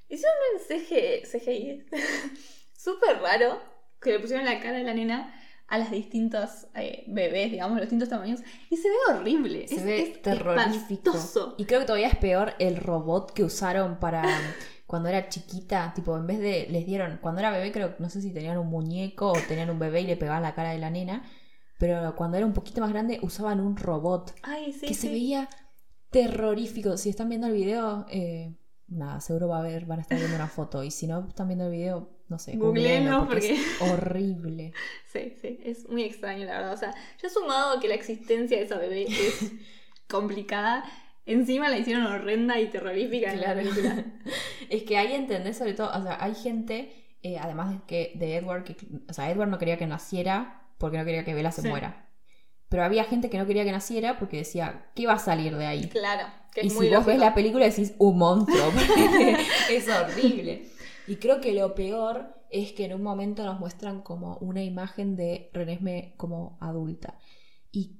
hicieron 0.09 0.37
un 0.53 0.59
CG, 0.59 1.23
CGI 1.27 1.85
súper 2.75 3.19
raro 3.21 3.61
que 4.01 4.13
le 4.13 4.19
pusieron 4.19 4.45
la 4.45 4.59
cara 4.59 4.77
de 4.79 4.83
la 4.83 4.93
nena 4.95 5.33
a 5.71 5.77
las 5.77 5.89
distintos 5.89 6.67
eh, 6.75 7.05
bebés, 7.07 7.49
digamos, 7.49 7.77
los 7.77 7.83
distintos 7.83 8.09
tamaños, 8.09 8.41
y 8.69 8.75
se 8.75 8.89
ve 8.89 8.95
horrible. 9.09 9.69
Se 9.69 9.75
es, 9.75 9.85
ve 9.85 10.01
es 10.01 10.21
terrorífico. 10.21 11.11
espantoso. 11.11 11.55
Y 11.57 11.63
creo 11.63 11.79
que 11.79 11.85
todavía 11.85 12.09
es 12.09 12.17
peor 12.17 12.55
el 12.59 12.75
robot 12.75 13.31
que 13.31 13.45
usaron 13.45 13.97
para 13.97 14.21
cuando 14.85 15.07
era 15.07 15.29
chiquita. 15.29 15.93
Tipo, 15.95 16.17
en 16.17 16.27
vez 16.27 16.39
de. 16.39 16.67
Les 16.69 16.85
dieron. 16.85 17.19
Cuando 17.21 17.39
era 17.39 17.51
bebé, 17.51 17.71
creo 17.71 17.95
no 17.99 18.09
sé 18.09 18.21
si 18.21 18.33
tenían 18.33 18.57
un 18.57 18.67
muñeco 18.67 19.31
o 19.31 19.37
tenían 19.47 19.69
un 19.69 19.79
bebé 19.79 20.01
y 20.01 20.07
le 20.07 20.17
pegaban 20.17 20.43
la 20.43 20.53
cara 20.53 20.71
de 20.71 20.77
la 20.77 20.89
nena. 20.89 21.23
Pero 21.79 22.17
cuando 22.17 22.35
era 22.35 22.45
un 22.45 22.53
poquito 22.53 22.81
más 22.81 22.91
grande, 22.91 23.19
usaban 23.21 23.61
un 23.61 23.77
robot 23.77 24.35
Ay, 24.43 24.73
sí, 24.73 24.87
que 24.87 24.93
se 24.93 25.07
veía 25.07 25.47
terrorífico. 26.09 26.97
Si 26.97 27.09
están 27.09 27.29
viendo 27.29 27.47
el 27.47 27.53
video, 27.53 28.05
eh, 28.09 28.57
nada, 28.89 29.21
seguro 29.21 29.47
va 29.47 29.59
a 29.59 29.63
ver, 29.63 29.85
van 29.85 29.99
a 29.99 30.01
estar 30.01 30.17
viendo 30.17 30.35
una 30.35 30.47
foto. 30.47 30.83
Y 30.83 30.91
si 30.91 31.07
no 31.07 31.25
están 31.29 31.47
viendo 31.47 31.67
el 31.67 31.71
video, 31.71 32.09
no 32.31 32.39
sé, 32.39 32.55
Googleenlo, 32.55 33.19
googleenlo, 33.19 33.27
porque, 33.27 33.53
es 33.53 33.81
horrible. 33.81 34.73
Sí, 35.11 35.35
sí, 35.41 35.59
es 35.63 35.87
muy 35.89 36.03
extraño, 36.03 36.45
la 36.45 36.53
verdad. 36.57 36.73
O 36.73 36.77
sea, 36.77 36.95
ya 37.21 37.29
sumado 37.29 37.77
a 37.77 37.79
que 37.79 37.87
la 37.87 37.95
existencia 37.95 38.57
de 38.57 38.63
esa 38.63 38.77
bebé 38.77 39.03
es 39.03 39.51
complicada, 40.07 40.83
encima 41.25 41.69
la 41.69 41.77
hicieron 41.77 42.05
horrenda 42.07 42.59
y 42.59 42.67
terrorífica 42.69 43.31
en 43.33 43.41
la 43.41 43.53
Claro. 43.53 43.59
película. 43.69 44.05
Es 44.69 44.83
que 44.83 44.97
ahí 44.97 45.13
entendés 45.13 45.57
sobre 45.57 45.73
todo, 45.73 45.91
o 45.93 46.01
sea, 46.01 46.17
hay 46.23 46.33
gente, 46.33 46.93
eh, 47.23 47.37
además 47.37 47.71
de 47.71 47.79
que 47.85 48.13
de 48.15 48.37
Edward, 48.37 48.63
que, 48.63 48.77
o 49.09 49.13
sea, 49.13 49.29
Edward 49.29 49.49
no 49.49 49.57
quería 49.59 49.77
que 49.77 49.85
naciera 49.85 50.61
porque 50.77 50.97
no 50.97 51.03
quería 51.05 51.25
que 51.25 51.33
Bella 51.33 51.51
se 51.51 51.61
Sí. 51.61 51.67
muera. 51.67 52.07
Pero 52.69 52.85
había 52.85 53.03
gente 53.03 53.29
que 53.29 53.37
no 53.37 53.45
quería 53.45 53.65
que 53.65 53.71
naciera 53.73 54.17
porque 54.17 54.37
decía, 54.37 54.85
¿qué 54.95 55.05
va 55.05 55.13
a 55.13 55.19
salir 55.19 55.57
de 55.57 55.65
ahí? 55.65 55.89
Claro, 55.89 56.25
que 56.53 56.61
y 56.63 56.67
es 56.67 56.71
si 56.73 56.79
muy 56.79 56.89
vos 56.89 57.05
ves 57.05 57.19
la 57.19 57.33
película 57.33 57.65
decís, 57.65 57.93
un 57.97 58.17
monstruo, 58.17 58.71
porque 58.71 59.35
es 59.69 59.89
horrible. 59.89 60.69
Y 61.07 61.15
creo 61.17 61.41
que 61.41 61.53
lo 61.53 61.75
peor 61.75 62.35
es 62.49 62.73
que 62.73 62.85
en 62.85 62.93
un 62.93 63.03
momento 63.03 63.43
nos 63.45 63.59
muestran 63.59 64.01
como 64.01 64.37
una 64.37 64.63
imagen 64.63 65.15
de 65.15 65.49
Renesme 65.53 66.13
como 66.17 66.57
adulta. 66.61 67.17
Y 67.71 67.97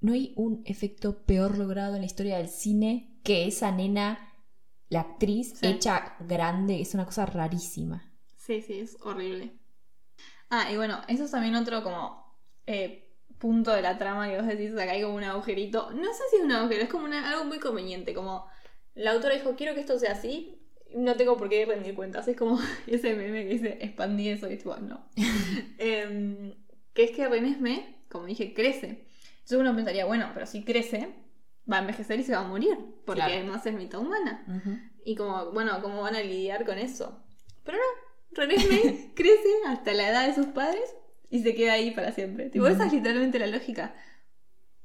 no 0.00 0.12
hay 0.12 0.32
un 0.36 0.62
efecto 0.64 1.24
peor 1.26 1.58
logrado 1.58 1.94
en 1.94 2.00
la 2.02 2.06
historia 2.06 2.38
del 2.38 2.48
cine 2.48 3.18
que 3.24 3.46
esa 3.46 3.70
nena, 3.72 4.18
la 4.88 5.00
actriz, 5.00 5.54
Sí. 5.58 5.66
hecha 5.66 6.16
grande. 6.20 6.80
Es 6.80 6.94
una 6.94 7.04
cosa 7.04 7.26
rarísima. 7.26 8.12
Sí, 8.36 8.62
sí, 8.62 8.80
es 8.80 8.96
horrible. 9.02 9.52
Ah, 10.50 10.70
y 10.72 10.76
bueno, 10.76 11.00
eso 11.08 11.24
es 11.24 11.30
también 11.30 11.56
otro 11.56 11.82
como 11.82 12.26
eh, 12.66 13.14
punto 13.38 13.72
de 13.72 13.82
la 13.82 13.98
trama 13.98 14.28
que 14.28 14.36
vos 14.38 14.46
decís, 14.46 14.72
acá 14.72 14.92
hay 14.92 15.02
como 15.02 15.16
un 15.16 15.24
agujerito. 15.24 15.90
No 15.92 16.04
sé 16.12 16.22
si 16.30 16.36
es 16.36 16.42
un 16.44 16.52
agujero, 16.52 16.82
es 16.82 16.88
como 16.90 17.04
una- 17.04 17.30
algo 17.30 17.44
muy 17.44 17.58
conveniente, 17.58 18.14
como 18.14 18.46
la 18.94 19.12
autora 19.12 19.34
dijo, 19.34 19.54
quiero 19.56 19.74
que 19.74 19.80
esto 19.80 19.98
sea 19.98 20.12
así, 20.12 20.57
no 20.94 21.16
tengo 21.16 21.36
por 21.36 21.48
qué 21.48 21.64
rendir 21.66 21.94
cuentas. 21.94 22.26
Es 22.28 22.36
como 22.36 22.58
ese 22.86 23.14
meme 23.14 23.44
que 23.44 23.50
dice, 23.54 23.78
expandí 23.80 24.28
eso, 24.28 24.50
y 24.50 24.56
tipo, 24.56 24.76
no. 24.76 25.08
Em, 25.78 26.54
que 26.94 27.04
es 27.04 27.10
que 27.12 27.28
René 27.28 27.50
Esme, 27.50 27.96
como 28.08 28.26
dije, 28.26 28.54
crece. 28.54 29.06
Entonces 29.34 29.58
uno 29.58 29.74
pensaría, 29.74 30.04
bueno, 30.04 30.30
pero 30.34 30.46
si 30.46 30.64
crece, 30.64 31.08
va 31.70 31.76
a 31.76 31.80
envejecer 31.80 32.18
y 32.20 32.24
se 32.24 32.32
va 32.32 32.40
a 32.40 32.48
morir, 32.48 32.76
porque 33.04 33.20
Claro. 33.22 33.34
además 33.34 33.64
es 33.66 33.74
mitad 33.74 34.00
humana. 34.00 34.44
Y 35.04 35.14
como, 35.14 35.52
bueno, 35.52 35.80
¿cómo 35.80 36.02
van 36.02 36.16
a 36.16 36.20
lidiar 36.22 36.64
con 36.66 36.78
eso? 36.78 37.22
Pero 37.64 37.78
no, 37.78 38.36
René 38.36 38.54
Esme 38.56 39.10
crece 39.14 39.48
hasta 39.66 39.92
la 39.94 40.08
edad 40.10 40.26
de 40.26 40.34
sus 40.34 40.46
padres 40.46 40.82
y 41.30 41.42
se 41.42 41.54
queda 41.54 41.74
ahí 41.74 41.92
para 41.92 42.12
siempre. 42.12 42.50
Tipo, 42.50 42.66
esa 42.66 42.86
es 42.86 42.92
literalmente 42.92 43.38
la 43.38 43.46
lógica. 43.46 43.94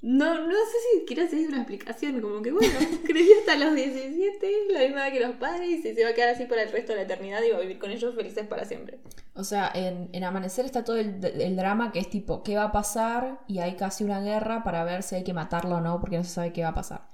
No, 0.04 0.36
no 0.36 0.54
sé 0.54 0.78
si 0.92 1.06
quiero 1.06 1.24
hacer 1.24 1.48
una 1.48 1.60
explicación, 1.60 2.20
como 2.20 2.42
que 2.42 2.52
bueno, 2.52 2.74
creció 3.06 3.34
hasta 3.40 3.56
los 3.58 3.74
17, 3.74 4.52
la 4.72 4.80
misma 4.82 5.08
edad 5.08 5.14
que 5.14 5.20
los 5.22 5.36
padres, 5.38 5.70
y 5.70 5.82
se 5.82 6.04
va 6.04 6.10
a 6.10 6.14
quedar 6.14 6.30
así 6.30 6.46
para 6.46 6.64
el 6.64 6.72
resto 6.72 6.92
de 6.92 6.98
la 6.98 7.04
eternidad 7.04 7.42
y 7.42 7.52
va 7.52 7.58
a 7.58 7.62
vivir 7.62 7.80
con 7.80 7.90
ellos 7.90 8.14
felices 8.14 8.46
para 8.46 8.66
siempre. 8.66 9.00
O 9.34 9.46
sea, 9.46 9.72
en, 9.74 10.10
en 10.12 10.24
Amanecer 10.26 10.66
está 10.66 10.84
todo 10.84 10.98
el, 10.98 11.24
el 11.24 11.56
drama 11.56 11.94
que 11.94 12.00
es 12.00 12.10
tipo, 12.10 12.44
¿qué 12.44 12.58
va 12.58 12.66
a 12.66 12.72
pasar? 12.74 13.40
Y 13.48 13.60
hay 13.60 13.78
casi 13.78 14.04
una 14.04 14.20
guerra 14.20 14.64
para 14.64 14.84
ver 14.84 15.04
si 15.04 15.16
hay 15.16 15.24
que 15.24 15.34
matarlo 15.34 15.78
o 15.78 15.82
no, 15.82 16.02
porque 16.02 16.18
no 16.18 16.26
se 16.26 16.32
sabe 16.32 16.52
qué 16.52 16.64
va 16.64 16.70
a 16.70 16.76
pasar. 16.76 17.08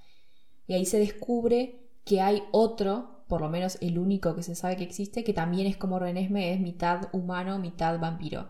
Y 0.66 0.74
ahí 0.74 0.86
se 0.86 0.98
descubre 0.98 1.92
que 2.06 2.22
hay 2.22 2.44
otro 2.52 3.20
por 3.30 3.42
lo 3.42 3.50
menos 3.50 3.78
el 3.82 4.00
único 4.00 4.36
que 4.36 4.42
se 4.42 4.56
sabe 4.56 4.76
que 4.76 4.84
existe, 4.84 5.24
que 5.24 5.34
también 5.34 5.68
es 5.68 5.78
como 5.78 6.00
Renesme, 6.00 6.52
es 6.52 6.60
mitad 6.60 7.10
humano, 7.12 7.60
mitad 7.60 8.00
vampiro. 8.00 8.50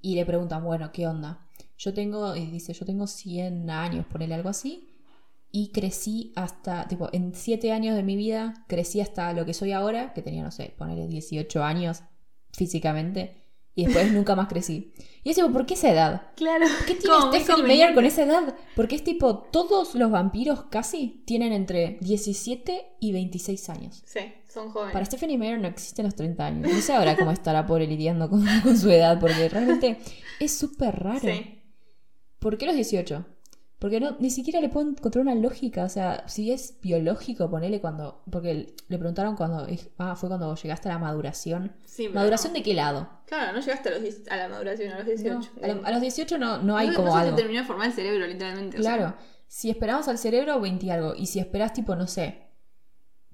Y 0.00 0.14
le 0.14 0.24
preguntan, 0.24 0.64
bueno, 0.64 0.90
¿qué 0.90 1.06
onda? 1.06 1.45
Yo 1.78 1.92
tengo, 1.92 2.34
y 2.36 2.46
dice, 2.46 2.72
yo 2.72 2.86
tengo 2.86 3.06
100 3.06 3.68
años, 3.70 4.06
ponele 4.06 4.34
algo 4.34 4.48
así, 4.48 4.88
y 5.52 5.68
crecí 5.68 6.32
hasta, 6.36 6.88
tipo, 6.88 7.08
en 7.12 7.34
7 7.34 7.72
años 7.72 7.96
de 7.96 8.02
mi 8.02 8.16
vida, 8.16 8.64
crecí 8.68 9.00
hasta 9.00 9.32
lo 9.32 9.44
que 9.44 9.54
soy 9.54 9.72
ahora, 9.72 10.12
que 10.12 10.22
tenía, 10.22 10.42
no 10.42 10.50
sé, 10.50 10.74
ponele 10.76 11.06
18 11.06 11.62
años 11.62 12.02
físicamente, 12.52 13.46
y 13.74 13.84
después 13.84 14.10
nunca 14.12 14.34
más 14.34 14.48
crecí. 14.48 14.92
Y 15.22 15.30
es 15.30 15.36
tipo, 15.36 15.50
¿por 15.52 15.66
qué 15.66 15.74
esa 15.74 15.90
edad? 15.90 16.22
Claro. 16.34 16.66
¿Qué 16.86 16.94
tiene 16.94 17.16
muy 17.16 17.40
Stephanie 17.40 17.66
Meyer 17.66 17.94
con 17.94 18.04
esa 18.04 18.24
edad? 18.24 18.54
Porque 18.74 18.96
es 18.96 19.04
tipo, 19.04 19.38
todos 19.38 19.94
los 19.94 20.10
vampiros 20.10 20.64
casi 20.70 21.22
tienen 21.26 21.52
entre 21.52 21.98
17 22.00 22.96
y 23.00 23.12
26 23.12 23.68
años. 23.70 24.02
Sí, 24.06 24.20
son 24.48 24.70
jóvenes. 24.70 24.92
Para 24.92 25.04
Stephanie 25.04 25.38
Meyer 25.38 25.60
no 25.60 25.68
existen 25.68 26.06
los 26.06 26.14
30 26.14 26.46
años. 26.46 26.72
No 26.72 26.80
sé 26.80 26.94
ahora 26.94 27.16
cómo 27.16 27.30
estará 27.30 27.66
pobre 27.66 27.86
lidiando 27.86 28.30
con, 28.30 28.44
con 28.62 28.76
su 28.76 28.90
edad, 28.90 29.20
porque 29.20 29.48
realmente 29.48 29.98
es 30.40 30.56
súper 30.56 30.98
raro. 30.98 31.20
Sí. 31.20 31.55
¿Por 32.46 32.58
qué 32.58 32.66
los 32.66 32.76
18? 32.76 33.26
Porque 33.80 33.98
no, 33.98 34.16
ni 34.20 34.30
siquiera 34.30 34.60
le 34.60 34.68
puedo 34.68 34.88
encontrar 34.88 35.22
una 35.22 35.34
lógica. 35.34 35.82
O 35.82 35.88
sea, 35.88 36.22
si 36.28 36.52
es 36.52 36.80
biológico, 36.80 37.50
ponele 37.50 37.80
cuando. 37.80 38.22
Porque 38.30 38.76
le 38.86 38.98
preguntaron 38.98 39.34
cuando. 39.34 39.66
Ah, 39.98 40.14
fue 40.14 40.28
cuando 40.28 40.54
llegaste 40.54 40.88
a 40.88 40.92
la 40.92 40.98
maduración. 41.00 41.72
Sí, 41.84 42.08
¿Maduración 42.08 42.52
no. 42.52 42.58
de 42.58 42.62
qué 42.62 42.72
lado? 42.74 43.08
Claro, 43.26 43.52
no 43.52 43.58
llegaste 43.58 43.88
a, 43.88 43.92
los, 43.94 44.00
10 44.02 44.28
a 44.30 44.36
la 44.36 44.48
maduración, 44.48 44.92
a 44.92 44.98
los 44.98 45.06
18. 45.06 45.50
No, 45.56 45.64
a, 45.64 45.68
lo- 45.74 45.86
a 45.86 45.90
los 45.90 46.00
18 46.00 46.38
no, 46.38 46.58
no 46.62 46.76
hay 46.76 46.92
como 46.94 47.08
no 47.08 47.14
se 47.14 47.18
algo. 47.18 47.34
te 47.34 47.42
terminó 47.42 47.62
de 47.62 47.66
formar 47.66 47.88
el 47.88 47.92
cerebro, 47.94 48.28
literalmente. 48.28 48.78
o 48.78 48.82
sea. 48.84 48.96
Claro. 48.96 49.16
Si 49.48 49.68
esperamos 49.68 50.06
al 50.06 50.18
cerebro, 50.18 50.60
20 50.60 50.86
y 50.86 50.90
algo. 50.90 51.16
Y 51.16 51.26
si 51.26 51.40
esperas, 51.40 51.72
tipo, 51.72 51.96
no 51.96 52.06
sé, 52.06 52.45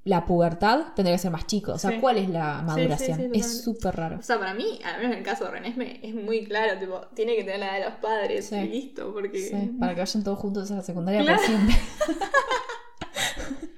la 0.05 0.25
pubertad, 0.27 0.95
tendría 0.97 1.15
que 1.15 1.23
ser 1.23 1.31
más 1.31 1.47
chico. 1.47 1.73
O 1.75 1.79
sea, 1.79 1.91
Sí. 1.93 1.99
¿cuál 2.01 2.19
es 2.19 2.29
la 2.29 2.59
sí, 2.61 2.65
maduración? 2.67 3.19
sí, 3.33 3.39
es 3.39 3.63
súper 3.63 3.95
raro. 3.95 4.19
O 4.19 4.23
sea, 4.23 4.39
para 4.39 4.53
mí, 4.53 4.81
al 4.85 4.97
menos 4.99 5.13
en 5.13 5.19
el 5.19 5.25
caso 5.25 5.45
de 5.45 5.51
Renesme, 5.53 6.01
es 6.03 6.13
muy 6.15 6.45
claro, 6.45 6.79
tipo, 6.81 7.01
tiene 7.15 7.37
que 7.37 7.45
tener 7.45 7.61
la 7.61 7.79
edad 7.79 7.85
de 7.85 7.91
los 7.91 8.01
padres 8.01 8.47
Sí. 8.47 8.57
y 8.57 8.69
listo, 8.69 9.13
porque... 9.13 9.39
Sí, 9.39 9.71
para 9.79 9.95
que 9.95 10.01
vayan 10.01 10.25
todos 10.25 10.39
juntos 10.41 10.71
a 10.73 10.77
la 10.77 10.83
secundaria 10.83 11.21
Claro. 11.23 11.39
por 11.39 11.47
siempre. 11.47 11.77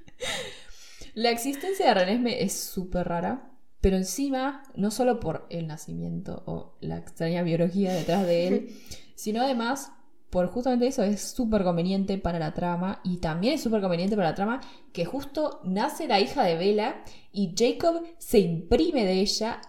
la 1.15 1.31
existencia 1.31 1.87
de 1.89 1.95
Renesme 1.95 2.43
es 2.43 2.53
súper 2.59 3.07
rara, 3.09 3.51
pero 3.81 3.97
encima, 3.97 4.63
no 4.77 4.91
solo 4.91 5.21
por 5.21 5.47
el 5.51 5.67
nacimiento 5.67 6.43
o 6.47 6.77
la 6.81 6.97
extraña 6.97 7.43
biología 7.43 7.93
detrás 7.93 8.27
de 8.27 8.47
él, 8.49 8.77
sino 9.15 9.43
además 9.43 9.93
por 10.35 10.49
justamente 10.51 10.89
eso 10.89 11.05
es 11.05 11.21
súper 11.21 11.63
conveniente 11.63 12.19
para 12.19 12.41
la 12.41 12.53
trama 12.55 13.01
y 13.05 13.19
también 13.19 13.55
es 13.55 13.63
súper 13.63 13.81
conveniente 13.81 14.17
para 14.17 14.31
la 14.31 14.35
trama 14.35 14.61
que 14.93 15.05
justo 15.05 15.61
nace 15.63 16.09
la 16.09 16.19
hija 16.19 16.43
de 16.43 16.57
Bella 16.57 17.05
y 17.31 17.55
Jacob 17.57 18.03
se 18.19 18.41
imprime 18.41 19.05
de 19.05 19.21
ella, 19.21 19.61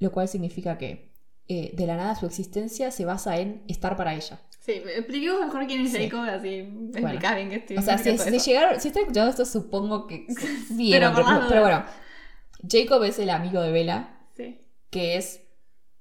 lo 0.00 0.10
cual 0.10 0.26
significa 0.26 0.76
que 0.76 1.12
eh, 1.46 1.70
de 1.72 1.86
la 1.86 1.96
nada 1.96 2.16
su 2.16 2.26
existencia 2.26 2.90
se 2.90 3.04
basa 3.04 3.38
en 3.38 3.62
estar 3.68 3.94
para 3.96 4.12
ella. 4.16 4.40
Sí, 4.58 4.72
expliquemos 4.72 5.40
mejor 5.46 5.64
quién 5.68 5.82
es 5.82 5.92
Sí. 5.92 6.10
Jacob, 6.10 6.28
así 6.28 6.62
me 6.64 6.98
explicás 6.98 7.36
bien 7.36 7.48
que 7.50 7.56
estoy 7.56 7.76
O 7.76 7.82
sea, 7.82 7.96
si, 7.96 8.18
si 8.18 8.38
llegaron, 8.40 8.80
si 8.80 8.88
están 8.88 9.02
escuchando 9.02 9.30
esto, 9.30 9.44
supongo 9.44 10.08
que 10.08 10.26
por 10.68 10.90
pero, 10.90 11.12
pero 11.48 11.60
bueno. 11.60 11.84
Jacob 12.68 13.04
es 13.04 13.20
el 13.20 13.30
amigo 13.30 13.60
de 13.62 13.70
Bella, 13.70 14.18
Sí. 14.36 14.58
que 14.90 15.16
es 15.16 15.42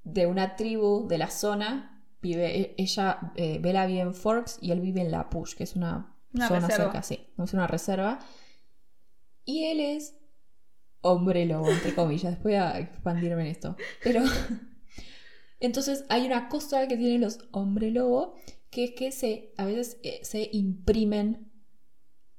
de 0.03 0.25
una 0.25 0.55
tribu 0.55 1.07
de 1.07 1.19
la 1.19 1.29
zona. 1.29 1.94
Vive, 2.25 2.59
e- 2.59 2.75
ella, 2.77 3.31
eh, 3.35 3.59
Bella 3.59 3.85
vive 3.85 3.99
en 4.01 4.13
Forks 4.15 4.57
y 4.61 4.71
él 4.71 4.81
vive 4.81 5.01
en 5.01 5.11
La 5.11 5.29
Push, 5.29 5.53
que 5.55 5.63
es 5.63 5.75
una, 5.75 6.15
Una 6.33 6.47
zona 6.47 6.59
reserva. 6.67 6.85
cerca, 6.85 7.03
sí, 7.03 7.19
es 7.37 7.53
una 7.53 7.67
reserva. 7.67 8.19
Y 9.45 9.65
él 9.65 9.79
es 9.79 10.15
hombre 11.01 11.45
lobo, 11.45 11.69
entre 11.69 11.93
comillas. 11.93 12.31
Después 12.33 12.55
voy 12.55 12.55
a 12.55 12.79
expandirme 12.79 13.41
en 13.43 13.47
esto. 13.47 13.75
Pero 14.03 14.23
entonces 15.59 16.05
hay 16.09 16.25
una 16.25 16.49
cosa 16.49 16.87
que 16.87 16.97
tienen 16.97 17.21
los 17.21 17.39
hombre 17.51 17.91
lobo, 17.91 18.33
que 18.71 18.85
es 18.85 18.91
que 18.91 19.11
se, 19.11 19.53
a 19.57 19.65
veces 19.65 19.99
eh, 20.03 20.19
se 20.23 20.49
imprimen 20.51 21.51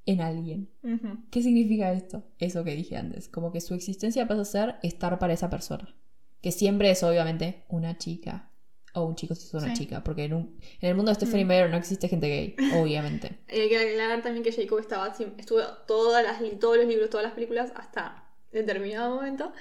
en 0.05 0.21
alguien. 0.21 0.71
Ujú. 0.83 1.19
¿Qué 1.31 1.43
significa 1.43 1.93
esto? 1.93 2.25
Eso 2.39 2.65
que 2.65 2.75
dije 2.77 2.97
antes, 2.97 3.29
como 3.29 3.53
que 3.53 3.61
su 3.61 3.75
existencia 3.75 4.27
pasa 4.29 4.43
a 4.43 4.45
ser 4.45 4.75
estar 4.83 5.19
para 5.19 5.33
esa 5.33 5.49
persona. 5.51 5.95
Que 6.43 6.53
siempre 6.53 6.91
es 6.91 7.03
obviamente 7.03 7.65
una 7.69 7.97
chica. 7.99 8.51
O 8.97 9.05
un 9.05 9.15
chico 9.15 9.35
si 9.35 9.47
es 9.47 9.55
una 9.55 9.69
Sí. 9.75 9.83
chica. 9.83 10.03
Porque 10.03 10.25
en, 10.25 10.35
un- 10.35 10.59
en 10.81 10.89
el 10.89 10.95
mundo 10.95 11.11
de 11.11 11.15
Stephanie 11.17 11.45
Mm. 11.45 11.49
Meyer 11.49 11.71
no 11.71 11.77
existe 11.77 12.09
gente 12.09 12.29
gay, 12.29 12.57
obviamente. 12.83 13.39
Y 13.53 13.61
hay 13.61 13.69
que 13.69 13.79
aclarar 13.79 14.23
también 14.23 14.43
que 14.45 14.53
Jacob 14.53 14.79
estaba, 14.79 15.09
estuvo 15.39 15.61
todas 15.87 16.23
las, 16.25 16.41
todos 16.59 16.77
los 16.79 16.87
libros, 16.87 17.11
todas 17.11 17.25
las 17.25 17.35
películas, 17.35 17.73
hasta 17.77 18.25
determinado 18.53 19.15
momento, 19.17 19.53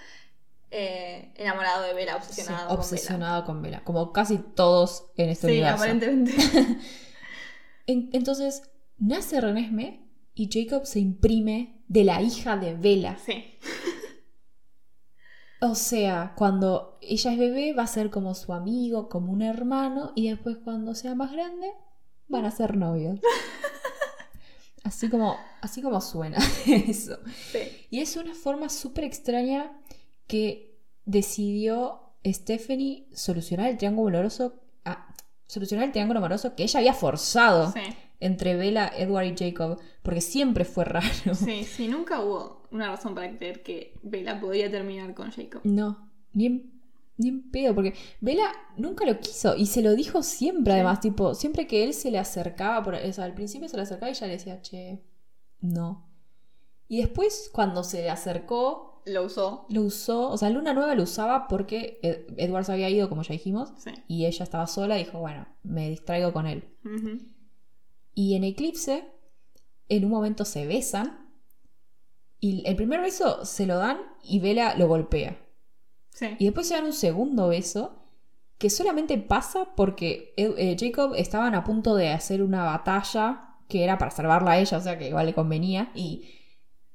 eh, 0.72 1.32
enamorado 1.36 1.84
de 1.84 1.94
Bella, 1.94 2.14
Sí, 2.22 2.28
obsesionado. 2.30 2.68
con 2.70 2.78
obsesionado 2.78 3.44
con 3.46 3.62
Bella. 3.62 3.84
Como 3.84 4.12
casi 4.14 4.38
todos 4.38 5.08
en 5.18 5.30
este. 5.30 5.48
Sí, 5.48 5.54
universo. 5.54 5.76
aparentemente. 5.84 6.34
En- 7.88 8.10
entonces, 8.14 8.64
nace 8.98 9.40
Renesme 9.42 10.08
y 10.34 10.50
Jacob 10.52 10.86
se 10.86 11.00
imprime 11.00 11.82
de 11.88 12.04
la 12.04 12.22
hija 12.22 12.58
de 12.58 12.74
Bella. 12.76 13.18
sí. 13.24 13.46
O 15.72 15.76
sea, 15.76 16.34
cuando 16.36 16.98
ella 17.02 17.32
es 17.34 17.38
bebé 17.40 17.74
va 17.74 17.84
a 17.84 17.88
ser 17.88 18.10
como 18.10 18.34
su 18.36 18.54
amigo, 18.54 19.10
como 19.10 19.32
un 19.32 19.42
hermano, 19.42 20.12
y 20.16 20.30
después 20.30 20.58
cuando 20.64 20.94
sea 20.96 21.16
más 21.16 21.32
grande 21.32 21.72
van 22.28 22.46
a 22.46 22.52
ser 22.52 22.76
novios. 22.78 23.20
Así 24.84 25.10
como, 25.10 25.36
así 25.62 25.82
como 25.82 26.00
suena 26.00 26.38
eso. 26.68 27.18
Sí. 27.52 27.60
Y 27.90 28.02
es 28.02 28.16
una 28.18 28.36
forma 28.36 28.70
súper 28.70 29.04
extraña 29.04 29.72
que 30.28 30.78
decidió 31.06 32.02
Stephanie 32.24 33.08
solucionar 33.12 33.70
el 33.72 33.78
triángulo 33.78 34.16
amoroso. 34.20 34.62
ah, 34.86 35.08
solucionar 35.48 35.86
el 35.88 35.92
triángulo 35.92 36.20
amoroso 36.20 36.56
que 36.56 36.64
ella 36.64 36.80
había 36.80 36.94
forzado 36.94 37.72
Sí. 37.72 37.80
entre 38.20 38.56
Bella, 38.56 38.92
Edward 38.96 39.26
y 39.26 39.36
Jacob, 39.36 39.80
porque 40.04 40.22
siempre 40.22 40.66
fue 40.66 40.86
raro. 40.86 41.34
Sí, 41.34 41.64
sí, 41.64 41.88
nunca 41.88 42.22
hubo 42.22 42.62
una 42.76 42.90
razón 42.90 43.16
para 43.16 43.36
creer 43.38 43.64
que 43.64 43.94
Bella 44.04 44.40
podría 44.40 44.70
terminar 44.70 45.14
con 45.14 45.32
Jacob. 45.32 45.62
No, 45.64 46.12
ni 46.34 46.46
en, 46.48 46.82
ni 47.18 47.30
en 47.30 47.50
pedo, 47.52 47.74
porque 47.74 47.94
Bella 48.22 48.52
nunca 48.78 49.06
lo 49.06 49.20
quiso 49.20 49.56
y 49.56 49.66
se 49.68 49.82
lo 49.82 49.96
dijo 49.96 50.22
siempre, 50.24 50.72
Sí. 50.74 50.76
además, 50.76 51.00
tipo, 51.00 51.34
siempre 51.34 51.66
que 51.68 51.84
él 51.84 51.94
se 51.94 52.12
le 52.12 52.20
acercaba, 52.20 52.84
por, 52.84 52.96
o 52.96 53.14
sea, 53.14 53.26
al 53.26 53.34
principio 53.34 53.68
se 53.70 53.78
le 53.78 53.84
acercaba 53.84 54.10
y 54.10 54.14
ella 54.14 54.28
le 54.28 54.34
decía, 54.34 54.62
che, 54.62 55.02
no. 55.62 56.08
Y 56.88 56.98
después, 57.02 57.50
cuando 57.54 57.84
se 57.84 58.02
le 58.04 58.10
acercó, 58.12 59.02
Lo 59.06 59.24
usó. 59.26 59.66
lo 59.70 59.82
usó, 59.84 60.30
o 60.30 60.38
sea, 60.38 60.50
Luna 60.50 60.74
Nueva 60.74 60.94
lo 60.96 61.04
usaba 61.04 61.48
porque 61.48 62.00
Ed- 62.04 62.34
Edward 62.38 62.66
se 62.66 62.74
había 62.74 62.90
ido, 62.90 63.08
como 63.10 63.22
ya 63.24 63.34
dijimos, 63.34 63.74
Sí. 63.78 63.92
y 64.08 64.26
ella 64.26 64.44
estaba 64.44 64.68
sola 64.68 65.00
y 65.00 65.06
dijo, 65.06 65.20
bueno, 65.20 65.48
me 65.64 65.90
distraigo 65.90 66.32
con 66.34 66.46
él. 66.48 66.64
Y 68.14 68.36
en 68.36 68.44
Eclipse, 68.44 69.06
en 69.90 70.06
un 70.06 70.12
momento 70.12 70.46
se 70.46 70.66
besan. 70.68 71.25
Y 72.46 72.62
el 72.68 72.76
primer 72.76 73.02
beso 73.02 73.44
se 73.44 73.66
lo 73.66 73.80
dan 73.80 73.98
y 74.24 74.40
Vela 74.40 74.76
lo 74.76 74.88
golpea. 74.88 75.36
Sí. 76.12 76.28
Y 76.38 76.46
después 76.46 76.68
se 76.68 76.76
dan 76.76 76.86
un 76.86 76.94
segundo 76.94 77.48
beso 77.48 78.04
que 78.60 78.70
solamente 78.70 79.18
pasa 79.18 79.74
porque 79.76 80.32
eh, 80.38 80.78
Jacob 80.80 81.16
estaban 81.16 81.56
a 81.56 81.64
punto 81.64 81.96
de 81.96 82.10
hacer 82.10 82.44
una 82.44 82.64
batalla 82.64 83.56
que 83.68 83.84
era 83.84 83.98
para 83.98 84.12
salvarla 84.12 84.52
a 84.52 84.60
ella, 84.60 84.78
o 84.78 84.82
sea 84.82 84.96
que 85.00 85.08
igual 85.08 85.26
le 85.26 85.34
convenía. 85.34 85.92
Y, 85.96 86.30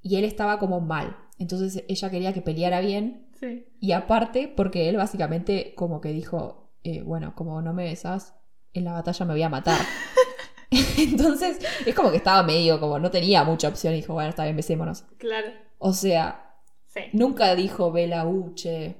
y 0.00 0.14
él 0.14 0.24
estaba 0.24 0.60
como 0.60 0.80
mal. 0.80 1.16
Entonces 1.36 1.82
ella 1.88 2.10
quería 2.10 2.32
que 2.32 2.42
peleara 2.42 2.80
bien. 2.80 3.26
Sí. 3.40 3.66
Y 3.80 3.90
aparte 3.90 4.46
porque 4.46 4.88
él 4.88 4.98
básicamente 4.98 5.74
como 5.74 6.00
que 6.00 6.12
dijo, 6.12 6.76
eh, 6.84 7.02
bueno, 7.02 7.34
como 7.34 7.60
no 7.60 7.74
me 7.74 7.82
besas, 7.82 8.36
en 8.72 8.84
la 8.84 8.92
batalla 8.92 9.26
me 9.26 9.32
voy 9.32 9.42
a 9.42 9.48
matar. 9.48 9.80
Entonces 10.98 11.58
es 11.84 11.94
como 11.94 12.10
que 12.10 12.18
estaba 12.18 12.42
medio 12.42 12.78
como 12.80 12.98
no 12.98 13.10
tenía 13.10 13.42
mucha 13.44 13.68
opción 13.68 13.92
y 13.94 13.96
dijo, 13.98 14.14
bueno, 14.14 14.30
está 14.30 14.44
bien, 14.44 14.56
besémonos. 14.56 15.02
Claro. 15.18 15.48
O 15.78 15.92
sea, 15.92 16.46
Sí. 16.86 17.00
nunca 17.12 17.54
dijo 17.54 17.92
Bela 17.92 18.26
Uche, 18.26 18.96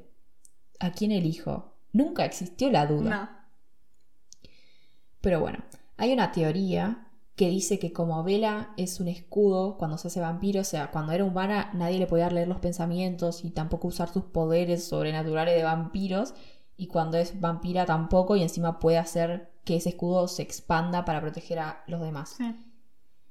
¿a 0.78 0.92
quién 0.92 1.10
elijo? 1.12 1.74
Nunca 1.92 2.24
existió 2.24 2.70
la 2.70 2.86
duda. 2.86 3.10
No. 3.10 4.48
Pero 5.20 5.40
bueno, 5.40 5.58
hay 5.96 6.12
una 6.12 6.32
teoría 6.32 7.06
que 7.36 7.48
dice 7.48 7.78
que 7.78 7.92
como 7.92 8.22
Vela 8.22 8.72
es 8.76 9.00
un 9.00 9.08
escudo 9.08 9.76
cuando 9.78 9.98
se 9.98 10.08
hace 10.08 10.20
vampiro, 10.20 10.60
o 10.60 10.64
sea, 10.64 10.90
cuando 10.90 11.12
era 11.12 11.24
humana 11.24 11.70
nadie 11.74 11.98
le 11.98 12.06
podía 12.06 12.30
leer 12.30 12.48
los 12.48 12.60
pensamientos 12.60 13.44
y 13.44 13.50
tampoco 13.50 13.88
usar 13.88 14.08
sus 14.12 14.24
poderes 14.24 14.84
sobrenaturales 14.84 15.56
de 15.56 15.62
vampiros, 15.64 16.34
y 16.76 16.86
cuando 16.86 17.18
es 17.18 17.40
vampira 17.40 17.86
tampoco, 17.86 18.36
y 18.36 18.42
encima 18.42 18.78
puede 18.78 18.98
hacer 18.98 19.49
que 19.64 19.76
ese 19.76 19.90
escudo 19.90 20.28
se 20.28 20.42
expanda 20.42 21.04
para 21.04 21.20
proteger 21.20 21.58
a 21.58 21.84
los 21.86 22.00
demás. 22.00 22.34
Sí. 22.36 22.54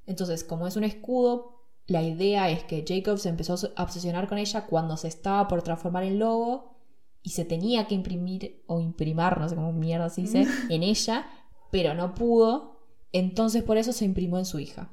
Entonces, 0.05 0.43
como 0.43 0.67
es 0.67 0.75
un 0.75 0.83
escudo, 0.83 1.63
la 1.87 2.01
idea 2.03 2.49
es 2.49 2.63
que 2.63 2.83
Jacob 2.87 3.17
se 3.17 3.29
empezó 3.29 3.55
a 3.75 3.83
obsesionar 3.83 4.27
con 4.27 4.37
ella 4.37 4.65
cuando 4.67 4.97
se 4.97 5.07
estaba 5.07 5.47
por 5.47 5.61
transformar 5.61 6.03
en 6.03 6.19
lobo 6.19 6.75
y 7.23 7.31
se 7.31 7.45
tenía 7.45 7.87
que 7.87 7.95
imprimir 7.95 8.63
o 8.67 8.79
imprimar, 8.79 9.39
no 9.39 9.49
sé 9.49 9.55
cómo 9.55 9.73
mierda 9.73 10.09
se 10.09 10.21
dice, 10.21 10.45
en 10.69 10.83
ella, 10.83 11.27
pero 11.71 11.93
no 11.93 12.13
pudo. 12.15 12.79
Entonces 13.11 13.63
por 13.63 13.77
eso 13.77 13.91
se 13.91 14.05
imprimió 14.05 14.37
en 14.37 14.45
su 14.45 14.59
hija. 14.59 14.89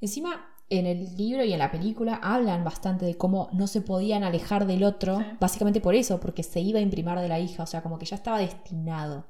Encima, 0.00 0.46
en 0.70 0.86
el 0.86 1.16
libro 1.16 1.44
y 1.44 1.52
en 1.52 1.58
la 1.58 1.70
película 1.70 2.16
hablan 2.22 2.64
bastante 2.64 3.04
de 3.04 3.16
cómo 3.16 3.48
no 3.52 3.66
se 3.66 3.82
podían 3.82 4.24
alejar 4.24 4.66
del 4.66 4.82
otro, 4.84 5.18
Sí. 5.18 5.24
básicamente 5.40 5.80
por 5.80 5.94
eso, 5.94 6.20
porque 6.20 6.42
se 6.42 6.60
iba 6.60 6.78
a 6.78 6.82
imprimar 6.82 7.20
de 7.20 7.28
la 7.28 7.38
hija, 7.38 7.62
o 7.62 7.66
sea, 7.66 7.82
como 7.82 7.98
que 7.98 8.06
ya 8.06 8.16
estaba 8.16 8.38
destinado. 8.38 9.26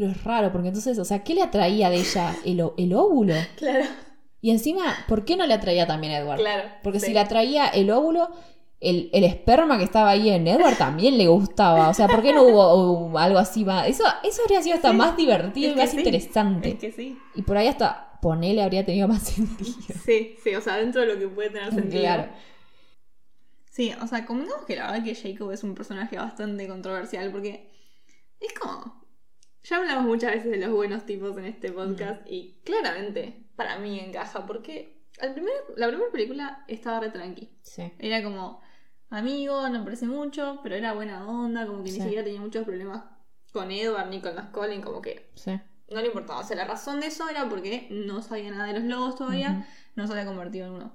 Pero 0.00 0.12
es 0.12 0.24
raro, 0.24 0.50
porque 0.50 0.68
entonces, 0.68 0.98
o 0.98 1.04
sea, 1.04 1.22
¿qué 1.22 1.34
le 1.34 1.42
atraía 1.42 1.90
de 1.90 1.96
ella? 1.96 2.34
¿El, 2.42 2.64
el 2.78 2.94
óvulo? 2.94 3.34
Claro, 3.56 3.84
Y 4.40 4.50
encima, 4.50 4.96
¿por 5.06 5.26
qué 5.26 5.36
no 5.36 5.46
le 5.46 5.52
atraía 5.52 5.86
también 5.86 6.14
a 6.14 6.18
Edward? 6.20 6.38
claro. 6.40 6.70
Porque 6.82 7.00
sí. 7.00 7.08
si 7.08 7.12
le 7.12 7.20
atraía 7.20 7.66
el 7.68 7.90
óvulo, 7.90 8.30
el, 8.80 9.10
el 9.12 9.24
esperma 9.24 9.76
que 9.76 9.84
estaba 9.84 10.08
ahí 10.08 10.30
en 10.30 10.48
Edward 10.48 10.78
también 10.78 11.18
le 11.18 11.28
gustaba. 11.28 11.90
O 11.90 11.92
sea, 11.92 12.08
¿por 12.08 12.22
qué 12.22 12.32
no 12.32 12.44
hubo 12.44 13.18
algo 13.18 13.38
así 13.38 13.62
más? 13.62 13.88
Eso, 13.88 14.04
eso 14.24 14.40
habría 14.42 14.62
sido 14.62 14.76
hasta 14.76 14.90
Sí, 14.90 14.96
más 14.96 15.18
divertido 15.18 15.68
es 15.72 15.76
y 15.76 15.78
más 15.78 15.90
sí, 15.90 15.98
interesante. 15.98 16.70
Es 16.70 16.78
que 16.78 16.92
sí. 16.92 17.18
Y 17.34 17.42
por 17.42 17.58
ahí 17.58 17.66
hasta 17.66 18.18
ponele 18.22 18.62
habría 18.62 18.86
tenido 18.86 19.06
más 19.06 19.22
sentido. 19.34 19.74
Sí, 20.06 20.34
sí, 20.42 20.54
o 20.54 20.62
sea, 20.62 20.78
dentro 20.78 21.02
de 21.02 21.08
lo 21.08 21.18
que 21.18 21.28
puede 21.28 21.50
tener 21.50 21.74
sentido. 21.74 22.00
Claro. 22.00 22.28
Sí, 23.70 23.92
o 24.02 24.06
sea, 24.06 24.24
convengamos 24.24 24.64
que 24.64 24.76
la 24.76 24.90
verdad 24.90 25.04
que 25.04 25.14
Jacob 25.14 25.52
es 25.52 25.62
un 25.62 25.74
personaje 25.74 26.16
bastante 26.16 26.66
controversial 26.66 27.30
porque 27.30 27.70
es 28.40 28.54
como... 28.58 28.99
Ya 29.70 29.76
hablamos 29.76 30.04
muchas 30.06 30.32
veces 30.32 30.50
de 30.50 30.56
los 30.56 30.70
buenos 30.74 31.06
tipos 31.06 31.36
en 31.38 31.44
este 31.44 31.70
podcast 31.70 32.22
y 32.26 32.60
claramente 32.64 33.46
para 33.54 33.78
mí 33.78 34.00
encaja 34.00 34.44
porque 34.44 35.00
al 35.20 35.32
primer, 35.32 35.52
la 35.76 35.86
primera 35.86 36.10
película 36.10 36.64
estaba 36.66 36.98
re 36.98 37.10
tranqui. 37.10 37.48
Sí. 37.62 37.92
Era 38.00 38.20
como 38.24 38.60
amigo, 39.10 39.68
no 39.68 39.84
parece 39.84 40.06
mucho, 40.06 40.58
pero 40.64 40.74
era 40.74 40.92
buena 40.92 41.24
onda, 41.24 41.68
como 41.68 41.84
que 41.84 41.90
Sí. 41.92 41.98
ni 41.98 42.02
siquiera 42.02 42.24
tenía 42.24 42.40
muchos 42.40 42.64
problemas 42.64 43.04
con 43.52 43.70
Edward 43.70 44.08
ni 44.10 44.20
con 44.20 44.34
las 44.34 44.46
Colin, 44.46 44.82
como 44.82 45.00
que 45.00 45.30
Sí. 45.36 45.52
no 45.88 46.00
le 46.00 46.08
importaba. 46.08 46.40
O 46.40 46.44
sea, 46.44 46.56
la 46.56 46.64
razón 46.64 46.98
de 46.98 47.06
eso 47.06 47.28
era 47.28 47.48
porque 47.48 47.86
no 47.92 48.22
sabía 48.22 48.50
nada 48.50 48.64
de 48.66 48.72
los 48.80 48.82
lobos 48.88 49.14
todavía, 49.14 49.68
no 49.94 50.04
se 50.08 50.14
había 50.14 50.26
convertido 50.26 50.66
en 50.66 50.72
uno. 50.72 50.92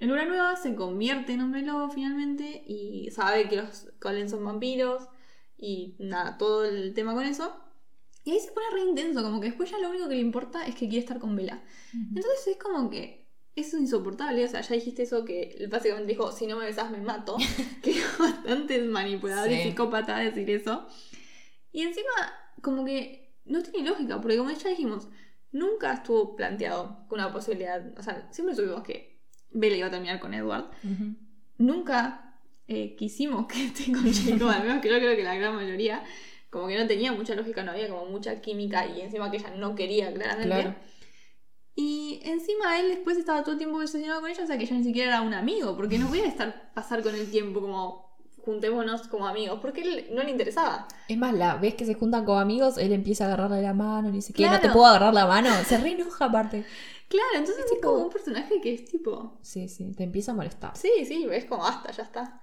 En 0.00 0.08
Luna 0.08 0.24
Nueva 0.24 0.56
se 0.56 0.74
convierte 0.74 1.34
en 1.34 1.42
hombre 1.42 1.60
lobo 1.60 1.90
finalmente 1.90 2.64
y 2.66 3.10
sabe 3.10 3.50
que 3.50 3.56
los 3.56 3.92
Colin 4.00 4.30
son 4.30 4.42
vampiros 4.46 5.08
y 5.58 5.96
nada, 5.98 6.38
todo 6.38 6.64
el 6.64 6.94
tema 6.94 7.12
con 7.12 7.24
eso. 7.24 7.60
Y 8.24 8.30
ahí 8.32 8.40
se 8.40 8.52
pone 8.52 8.66
re 8.72 8.80
intenso, 8.80 9.22
como 9.22 9.40
que 9.40 9.48
después 9.48 9.70
ya 9.70 9.78
lo 9.78 9.90
único 9.90 10.08
que 10.08 10.14
le 10.14 10.20
importa 10.22 10.66
es 10.66 10.74
que 10.74 10.88
quiere 10.88 11.00
estar 11.00 11.18
con 11.18 11.36
Bella. 11.36 11.62
Entonces 11.92 12.46
es 12.46 12.56
como 12.56 12.88
que 12.88 13.28
es 13.54 13.72
insoportable. 13.74 14.44
O 14.44 14.48
sea, 14.48 14.62
ya 14.62 14.74
dijiste 14.74 15.02
eso 15.02 15.24
que 15.24 15.66
básicamente 15.70 16.12
dijo, 16.12 16.32
si 16.32 16.46
no 16.46 16.56
me 16.56 16.64
besas 16.64 16.90
me 16.90 17.00
mato. 17.02 17.36
que 17.82 17.90
es 17.90 18.18
bastante 18.18 18.80
manipulador 18.82 19.50
y 19.52 19.56
Sí. 19.56 19.62
psicópata 19.68 20.18
decir 20.18 20.48
eso. 20.50 20.86
Y 21.70 21.82
encima, 21.82 22.08
como 22.62 22.84
que 22.84 23.34
no 23.44 23.62
tiene 23.62 23.88
lógica, 23.90 24.20
porque 24.20 24.38
como 24.38 24.50
ya 24.50 24.70
dijimos, 24.70 25.08
nunca 25.52 25.92
estuvo 25.92 26.34
planteado 26.34 27.06
con 27.08 27.20
una 27.20 27.30
posibilidad. 27.32 27.82
O 27.98 28.02
sea, 28.02 28.26
siempre 28.32 28.56
supimos 28.56 28.82
que 28.84 29.20
Bella 29.50 29.76
iba 29.76 29.86
a 29.88 29.90
terminar 29.90 30.18
con 30.18 30.32
Edward. 30.32 30.70
Ujú. 30.82 31.14
Nunca 31.58 32.38
eh, 32.68 32.96
quisimos 32.96 33.46
que 33.46 33.66
esté 33.66 33.92
con 33.92 34.10
Jacob, 34.10 34.48
al 34.48 34.62
menos 34.64 34.80
que 34.80 34.88
yo 34.88 34.96
creo 34.96 35.14
que 35.14 35.22
la 35.22 35.34
gran 35.34 35.54
mayoría. 35.54 36.02
Como 36.54 36.68
que 36.68 36.78
no 36.78 36.86
tenía 36.86 37.10
mucha 37.10 37.34
lógica, 37.34 37.64
no 37.64 37.72
había 37.72 37.88
como 37.88 38.06
mucha 38.06 38.40
química 38.40 38.86
y 38.86 39.00
encima 39.00 39.28
que 39.28 39.38
ella 39.38 39.50
no 39.56 39.74
quería 39.74 40.14
claramente. 40.14 40.46
Claro. 40.46 40.74
Y 41.74 42.20
encima 42.22 42.78
él 42.78 42.90
después 42.90 43.18
estaba 43.18 43.42
todo 43.42 43.52
el 43.52 43.58
tiempo 43.58 43.76
obsesionado 43.78 44.20
con 44.20 44.30
ella, 44.30 44.44
o 44.44 44.46
sea 44.46 44.56
que 44.56 44.64
ya 44.64 44.76
ni 44.76 44.84
siquiera 44.84 45.08
era 45.08 45.22
un 45.22 45.34
amigo, 45.34 45.76
porque 45.76 45.98
no 45.98 46.06
podía 46.06 46.28
estar 46.28 46.72
pasar 46.74 47.02
con 47.02 47.12
el 47.16 47.28
tiempo 47.28 47.60
como 47.60 48.16
juntémonos 48.44 49.08
como 49.08 49.26
amigos, 49.26 49.58
porque 49.60 49.80
él 49.80 50.06
no 50.12 50.22
le 50.22 50.30
interesaba. 50.30 50.86
Es 51.08 51.18
más, 51.18 51.34
la 51.34 51.56
vez 51.56 51.74
que 51.74 51.84
se 51.84 51.94
juntan 51.94 52.24
como 52.24 52.38
amigos, 52.38 52.78
él 52.78 52.92
empieza 52.92 53.24
a 53.24 53.26
agarrarle 53.26 53.60
la 53.60 53.74
mano, 53.74 54.08
le 54.10 54.14
dice 54.14 54.32
que 54.32 54.46
no 54.48 54.60
te 54.60 54.70
puedo 54.70 54.86
agarrar 54.86 55.12
la 55.12 55.26
mano. 55.26 55.50
Se 55.66 55.76
re 55.78 55.90
enoja 55.92 56.26
aparte. 56.26 56.64
Claro, 57.08 57.26
entonces 57.34 57.64
es 57.64 57.70
tipo- 57.72 57.88
como 57.90 58.04
un 58.04 58.10
personaje 58.10 58.60
que 58.60 58.74
es 58.74 58.84
tipo. 58.84 59.38
Sí, 59.42 59.68
sí, 59.68 59.90
te 59.96 60.04
empieza 60.04 60.30
a 60.30 60.34
molestar. 60.36 60.76
Sí, 60.76 60.90
sí, 61.04 61.26
es 61.32 61.46
como 61.46 61.62
basta, 61.62 61.90
ya 61.90 62.04
está. 62.04 62.40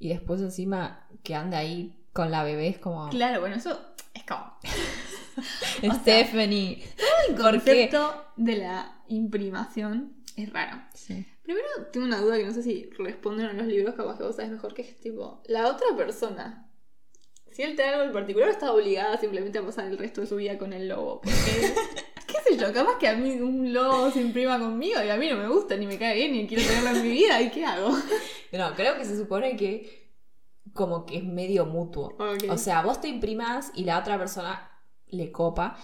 Y 0.00 0.08
después 0.08 0.40
encima 0.40 1.06
que 1.22 1.34
anda 1.36 1.58
ahí 1.58 2.05
con 2.16 2.30
la 2.30 2.42
bebé 2.42 2.68
es 2.68 2.78
como... 2.78 3.10
Claro, 3.10 3.40
bueno, 3.40 3.56
eso 3.56 3.78
es 4.14 4.24
como. 4.24 4.56
Stephanie. 6.00 6.82
El 7.28 7.34
¿Por 7.34 7.52
qué? 7.62 7.88
concepto 7.90 8.24
de 8.36 8.56
la 8.56 9.02
imprimación 9.08 10.16
es 10.34 10.50
raro. 10.50 10.82
Sí. 10.94 11.26
Primero, 11.42 11.66
tengo 11.92 12.06
una 12.06 12.18
duda 12.20 12.38
que 12.38 12.46
no 12.46 12.52
sé 12.52 12.62
si 12.62 12.88
responden 12.98 13.46
a 13.46 13.52
los 13.52 13.66
libros, 13.66 13.94
capaz 13.94 14.16
que 14.16 14.24
vos 14.24 14.34
sabes 14.34 14.50
mejor, 14.50 14.72
que 14.72 14.82
es 14.82 14.98
tipo, 14.98 15.42
la 15.46 15.68
otra 15.68 15.86
persona, 15.94 16.70
si 17.52 17.62
él 17.62 17.76
te 17.76 17.82
da 17.82 17.90
algo 17.90 18.04
en 18.04 18.12
particular, 18.12 18.48
está 18.48 18.72
obligada 18.72 19.18
simplemente 19.18 19.58
a 19.58 19.62
pasar 19.62 19.86
el 19.86 19.98
resto 19.98 20.22
de 20.22 20.26
su 20.26 20.36
vida 20.36 20.56
con 20.56 20.72
el 20.72 20.88
lobo. 20.88 21.20
Porque, 21.20 21.36
qué 22.26 22.36
sé 22.48 22.56
yo, 22.56 22.72
capaz 22.72 22.98
que 22.98 23.08
a 23.08 23.14
mí 23.14 23.32
un 23.32 23.72
lobo 23.74 24.10
se 24.10 24.22
imprima 24.22 24.58
conmigo 24.58 25.02
y 25.04 25.10
a 25.10 25.16
mí 25.16 25.28
no 25.28 25.36
me 25.36 25.48
gusta, 25.48 25.76
ni 25.76 25.86
me 25.86 25.98
cae 25.98 26.14
bien, 26.14 26.32
ni 26.32 26.46
quiero 26.46 26.64
tenerlo 26.66 26.90
en 26.90 27.02
mi 27.02 27.10
vida, 27.10 27.42
¿y 27.42 27.50
qué 27.50 27.64
hago? 27.64 27.94
No, 28.52 28.74
creo 28.74 28.96
que 28.96 29.04
se 29.04 29.16
supone 29.16 29.56
que 29.56 30.05
como 30.76 31.04
que 31.06 31.16
es 31.18 31.24
medio 31.24 31.66
mutuo. 31.66 32.16
O 32.50 32.56
sea, 32.58 32.82
vos 32.82 33.00
te 33.00 33.08
imprimas 33.08 33.72
y 33.74 33.82
la 33.84 33.98
otra 33.98 34.16
persona 34.18 34.70
le 35.08 35.32
copa, 35.32 35.76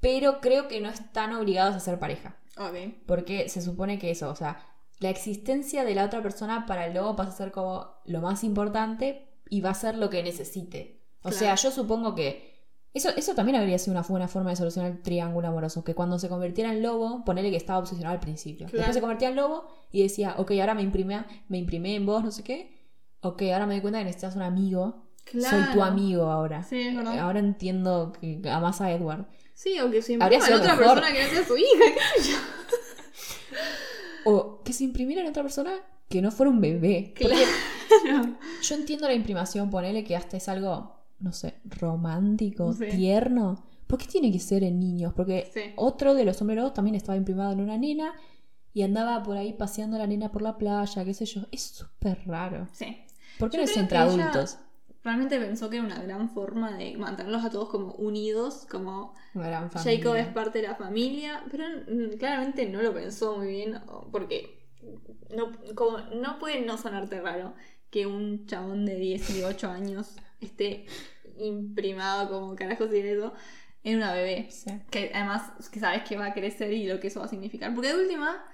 pero 0.00 0.40
creo 0.40 0.68
que 0.68 0.80
no 0.80 0.88
están 0.88 1.34
obligados 1.34 1.74
a 1.74 1.80
ser 1.80 1.98
pareja. 1.98 2.36
Ok. 2.58 2.94
Porque 3.06 3.48
se 3.50 3.60
supone 3.60 3.98
que 3.98 4.10
eso, 4.10 4.30
o 4.30 4.34
sea, 4.36 4.64
la 5.00 5.10
existencia 5.10 5.84
de 5.84 5.94
la 5.94 6.04
otra 6.06 6.22
persona 6.22 6.64
para 6.66 6.86
el 6.86 6.94
lobo 6.94 7.14
pasa 7.16 7.30
a 7.30 7.36
ser 7.36 7.52
como 7.52 7.88
lo 8.04 8.20
más 8.20 8.42
importante 8.44 9.28
y 9.50 9.60
va 9.60 9.70
a 9.70 9.74
ser 9.74 9.96
lo 9.96 10.10
que 10.10 10.22
necesite. 10.22 11.02
O 11.20 11.28
Claro. 11.30 11.36
sea, 11.36 11.54
yo 11.56 11.70
supongo 11.70 12.14
que 12.14 12.56
eso, 12.94 13.10
eso 13.16 13.34
también 13.34 13.56
habría 13.56 13.78
sido 13.78 13.92
una 13.92 14.02
buena 14.06 14.28
forma 14.28 14.50
de 14.50 14.56
solucionar 14.56 14.90
el 14.90 15.02
triángulo 15.02 15.46
amoroso, 15.48 15.84
que 15.84 15.94
cuando 15.94 16.18
se 16.18 16.28
convirtiera 16.28 16.72
en 16.72 16.82
lobo, 16.82 17.22
ponele 17.24 17.50
que 17.50 17.56
estaba 17.56 17.78
obsesionado 17.78 18.14
al 18.14 18.20
principio. 18.20 18.66
Claro. 18.66 18.78
Después 18.78 18.94
se 18.94 19.00
convertía 19.00 19.28
en 19.28 19.36
lobo 19.36 19.66
y 19.92 20.02
decía, 20.02 20.34
ok, 20.38 20.52
ahora 20.60 20.74
me 20.74 20.82
imprimé, 20.82 21.24
me 21.48 21.58
imprimé 21.58 21.94
en 21.96 22.06
vos, 22.06 22.24
no 22.24 22.30
sé 22.30 22.42
qué. 22.42 22.77
Ok, 23.20 23.42
ahora 23.52 23.66
me 23.66 23.74
doy 23.74 23.80
cuenta 23.80 23.98
que 24.00 24.04
necesitas 24.06 24.36
un 24.36 24.42
amigo. 24.42 25.04
Claro. 25.24 25.64
Soy 25.66 25.74
tu 25.74 25.82
amigo 25.82 26.24
ahora. 26.30 26.62
Sí, 26.62 26.80
es 26.80 26.96
verdad. 26.96 27.18
Ahora 27.18 27.38
entiendo 27.40 28.12
que 28.18 28.40
amas 28.50 28.80
a 28.80 28.90
Edward. 28.92 29.26
Sí, 29.54 29.78
o 29.80 29.90
que 29.90 30.00
se 30.02 30.12
imprima 30.14 30.34
en 30.46 30.52
otra 30.54 30.76
mejor. 30.76 30.94
persona 31.00 31.12
que 31.12 31.22
no 31.24 31.30
sea 31.30 31.44
su 31.46 31.56
hija, 31.56 31.84
qué 32.16 32.22
sé 32.22 32.30
yo. 32.30 32.36
O 34.24 34.62
que 34.62 34.72
se 34.72 34.84
imprimiera 34.84 35.22
en 35.22 35.28
otra 35.28 35.42
persona 35.42 35.72
que 36.08 36.20
no 36.20 36.30
fuera 36.30 36.50
un 36.50 36.60
bebé. 36.60 37.12
Claro. 37.14 37.34
Yo 38.62 38.74
entiendo 38.74 39.06
la 39.06 39.14
imprimación, 39.14 39.70
ponele 39.70 40.04
que 40.04 40.16
hasta 40.16 40.36
es 40.36 40.48
algo, 40.48 40.96
no 41.20 41.32
sé, 41.32 41.54
romántico, 41.64 42.72
Sí. 42.74 42.86
tierno. 42.90 43.64
¿Por 43.86 43.98
qué 43.98 44.06
tiene 44.06 44.30
que 44.30 44.38
ser 44.38 44.64
en 44.64 44.78
niños? 44.80 45.14
Porque 45.14 45.50
Sí. 45.54 45.72
otro 45.76 46.14
de 46.14 46.24
los 46.24 46.36
sombreros 46.36 46.74
también 46.74 46.94
estaba 46.94 47.16
imprimado 47.16 47.52
en 47.52 47.60
una 47.60 47.78
nena 47.78 48.12
y 48.74 48.82
andaba 48.82 49.22
por 49.22 49.36
ahí 49.38 49.54
paseando 49.54 49.96
a 49.96 50.00
la 50.00 50.06
nena 50.06 50.30
por 50.30 50.42
la 50.42 50.58
playa, 50.58 51.04
qué 51.04 51.14
sé 51.14 51.24
yo. 51.24 51.42
Es 51.50 51.62
súper 51.62 52.20
raro. 52.26 52.68
Sí. 52.72 52.98
¿Por 53.38 53.50
qué 53.50 53.58
Yo 53.58 53.64
no 53.64 53.70
es 53.70 53.76
entre 53.76 53.98
adultos? 53.98 54.58
Realmente 55.04 55.38
pensó 55.38 55.70
que 55.70 55.76
era 55.76 55.86
una 55.86 56.02
gran 56.02 56.28
forma 56.28 56.76
de 56.76 56.96
mantenerlos 56.96 57.44
a 57.44 57.50
todos 57.50 57.68
como 57.68 57.92
unidos, 57.94 58.66
como 58.68 59.14
gran. 59.32 59.70
Jacob 59.70 60.16
es 60.16 60.26
parte 60.26 60.60
de 60.60 60.68
la 60.68 60.74
familia, 60.74 61.44
pero 61.50 61.64
claramente 62.18 62.68
no 62.68 62.82
lo 62.82 62.92
pensó 62.92 63.36
muy 63.36 63.48
bien, 63.48 63.80
porque 64.10 64.58
no, 65.34 65.52
como, 65.74 65.98
no 65.98 66.38
puede 66.38 66.60
no 66.62 66.76
sonarte 66.76 67.20
raro 67.20 67.54
que 67.90 68.06
un 68.06 68.46
chabón 68.46 68.84
de 68.84 68.96
18 68.96 69.70
años 69.70 70.16
esté 70.40 70.86
imprimado 71.38 72.28
como 72.28 72.56
carajos 72.56 72.92
y 72.92 72.98
eso 72.98 73.32
en 73.84 73.96
una 73.96 74.12
bebé. 74.12 74.48
Sí. 74.50 74.72
Que 74.90 75.10
además 75.14 75.68
que 75.70 75.80
sabes 75.80 76.02
que 76.02 76.16
va 76.16 76.26
a 76.26 76.34
crecer 76.34 76.72
y 76.72 76.86
lo 76.86 77.00
que 77.00 77.08
eso 77.08 77.20
va 77.20 77.26
a 77.26 77.30
significar. 77.30 77.74
Porque 77.74 77.92
de 77.92 78.02
última, 78.02 78.44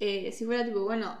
eh, 0.00 0.32
si 0.32 0.44
fuera 0.44 0.64
tipo, 0.64 0.84
bueno, 0.84 1.18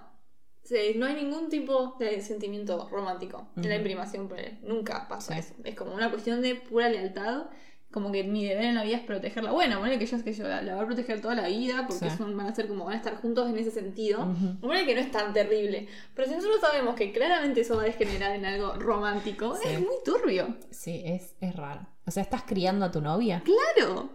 se- 0.64 0.94
no 0.94 1.06
hay 1.06 1.14
ningún 1.14 1.48
tipo 1.48 1.94
de 2.00 2.20
sentimiento 2.20 2.88
romántico 2.90 3.46
en 3.56 3.68
la 3.68 3.76
imprimación 3.76 4.28
por 4.28 4.40
él. 4.40 4.58
Nunca 4.62 5.06
pasa 5.08 5.34
Sí. 5.34 5.40
eso. 5.40 5.54
Es 5.64 5.74
como 5.76 5.94
una 5.94 6.10
cuestión 6.10 6.42
de 6.42 6.56
pura 6.56 6.88
lealtad. 6.88 7.44
Como 7.92 8.10
que 8.10 8.24
mi 8.24 8.44
deber 8.44 8.64
en 8.64 8.74
la 8.74 8.82
vida 8.82 8.96
es 8.96 9.04
protegerla. 9.04 9.52
Bueno, 9.52 9.78
bueno, 9.78 9.96
que 10.00 10.06
yo 10.06 10.16
es 10.16 10.24
que 10.24 10.32
yo 10.32 10.48
la, 10.48 10.62
la 10.62 10.74
va 10.74 10.82
a 10.82 10.86
proteger 10.86 11.20
toda 11.20 11.36
la 11.36 11.46
vida 11.46 11.86
porque 11.86 12.10
Sí. 12.10 12.16
son, 12.16 12.36
van 12.36 12.48
a 12.48 12.54
ser 12.54 12.66
como 12.66 12.86
van 12.86 12.94
a 12.94 12.96
estar 12.96 13.14
juntos 13.18 13.48
en 13.48 13.56
ese 13.56 13.70
sentido. 13.70 14.26
Bueno, 14.60 14.84
que 14.84 14.96
no 14.96 15.00
es 15.00 15.12
tan 15.12 15.32
terrible. 15.32 15.86
Pero 16.12 16.28
si 16.28 16.34
nosotros 16.34 16.60
sabemos 16.60 16.96
que 16.96 17.12
claramente 17.12 17.60
eso 17.60 17.76
va 17.76 17.82
a 17.82 17.84
degenerar 17.84 18.32
en 18.32 18.46
algo 18.46 18.72
romántico, 18.80 19.54
Sí. 19.62 19.68
es 19.68 19.78
muy 19.80 19.94
turbio. 20.04 20.56
Sí, 20.72 21.02
es, 21.06 21.36
es 21.40 21.54
raro. 21.54 21.86
O 22.04 22.10
sea, 22.10 22.24
estás 22.24 22.42
criando 22.42 22.84
a 22.86 22.90
tu 22.90 23.00
novia. 23.00 23.44
Claro. 23.44 24.10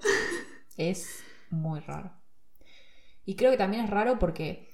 Es 0.76 1.23
muy 1.49 1.80
raro. 1.80 2.11
Y 3.26 3.36
creo 3.36 3.51
que 3.51 3.57
también 3.57 3.86
es 3.86 3.89
raro 3.89 4.19
porque 4.19 4.68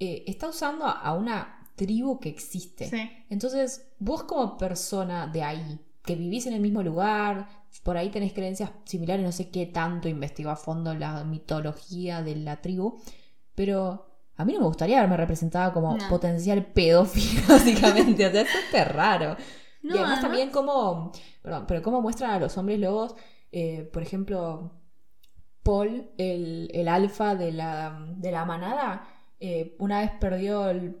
eh, 0.00 0.24
está 0.26 0.48
usando 0.48 0.86
a- 0.86 1.12
una 1.14 1.60
tribu 1.76 2.20
que 2.20 2.28
existe. 2.28 2.88
Sí. 2.88 3.10
Entonces, 3.30 3.90
vos 3.98 4.22
como 4.24 4.56
persona 4.58 5.26
de 5.26 5.42
ahí, 5.42 5.80
que 6.04 6.14
vivís 6.16 6.46
en 6.46 6.52
el 6.54 6.60
mismo 6.60 6.82
lugar, 6.82 7.48
por 7.82 7.96
ahí 7.96 8.10
tenés 8.10 8.32
creencias 8.32 8.70
similares, 8.84 9.24
no 9.24 9.32
sé 9.32 9.50
qué 9.50 9.66
tanto 9.66 10.08
investigó 10.08 10.50
a 10.50 10.56
fondo 10.56 10.94
la 10.94 11.24
mitología 11.24 12.22
de 12.22 12.36
la 12.36 12.60
tribu, 12.60 13.00
pero 13.54 14.06
a 14.36 14.44
mí 14.44 14.52
no 14.52 14.60
me 14.60 14.66
gustaría 14.66 15.00
verme 15.00 15.16
representada 15.16 15.72
como 15.72 15.96
No. 15.96 16.08
potencial 16.08 16.64
pedófilo, 16.66 17.42
básicamente. 17.48 18.26
O 18.26 18.30
sea, 18.30 18.42
es 18.42 18.48
súper 18.50 18.92
raro. 18.94 19.36
No, 19.82 19.94
y 19.94 19.98
además 19.98 20.20
también 20.20 20.50
cómo, 20.50 21.12
perdón, 21.42 21.64
pero 21.66 21.82
cómo 21.82 22.00
muestran 22.00 22.30
a 22.30 22.38
los 22.38 22.56
hombres 22.56 22.78
lobos, 22.80 23.14
eh, 23.52 23.88
por 23.92 24.02
ejemplo, 24.02 24.72
Paul, 25.62 26.10
el, 26.18 26.70
el 26.74 26.88
alfa 26.88 27.34
de 27.34 27.52
la, 27.52 28.06
de 28.16 28.30
la 28.30 28.44
manada, 28.44 29.06
eh, 29.40 29.74
una 29.78 30.00
vez 30.00 30.10
perdió 30.20 30.68
el- 30.70 30.96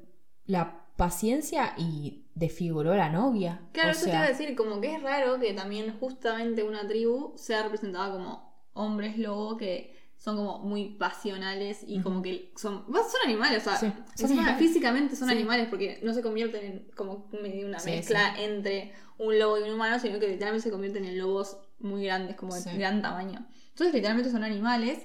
la 0.46 0.84
paciencia 0.96 1.74
y 1.76 2.26
desfiguró 2.34 2.92
a 2.92 2.96
la 2.96 3.08
novia. 3.08 3.60
Claro, 3.72 3.90
O 3.90 3.92
eso 3.92 4.04
te 4.06 4.10
iba 4.12 4.22
a 4.22 4.28
decir, 4.28 4.54
como 4.56 4.80
que 4.80 4.94
es 4.94 5.02
raro 5.02 5.38
que 5.40 5.52
también 5.54 5.96
justamente 5.98 6.62
una 6.62 6.86
tribu 6.86 7.32
sea 7.36 7.62
representada 7.62 8.12
como 8.12 8.52
hombres 8.74 9.18
lobo 9.18 9.56
que 9.56 9.94
son 10.16 10.36
como 10.36 10.58
muy 10.60 10.90
pasionales 10.96 11.84
y 11.86 12.00
como 12.00 12.22
que 12.22 12.52
son, 12.56 12.84
son 12.86 13.20
animales, 13.24 13.58
o 13.58 13.64
sea, 13.70 13.76
Sí, 13.76 13.86
son 13.86 13.96
encima 14.26 14.42
animales. 14.42 14.58
físicamente 14.58 15.16
son 15.16 15.28
Sí. 15.28 15.34
animales 15.34 15.68
porque 15.68 16.00
no 16.02 16.14
se 16.14 16.22
convierten 16.22 16.64
en 16.64 16.90
como 16.96 17.28
una 17.32 17.78
Sí, 17.78 17.90
mezcla 17.90 18.34
entre 18.38 18.92
un 19.18 19.38
lobo 19.38 19.58
y 19.58 19.62
un 19.62 19.74
humano, 19.74 19.98
sino 19.98 20.18
que 20.18 20.28
literalmente 20.28 20.64
se 20.64 20.70
convierten 20.70 21.04
en 21.04 21.18
lobos 21.18 21.58
muy 21.78 22.04
grandes, 22.04 22.36
como 22.36 22.54
de 22.54 22.62
gran 22.78 23.02
tamaño. 23.02 23.46
Entonces 23.70 23.92
literalmente 23.94 24.30
son 24.30 24.44
animales, 24.44 25.00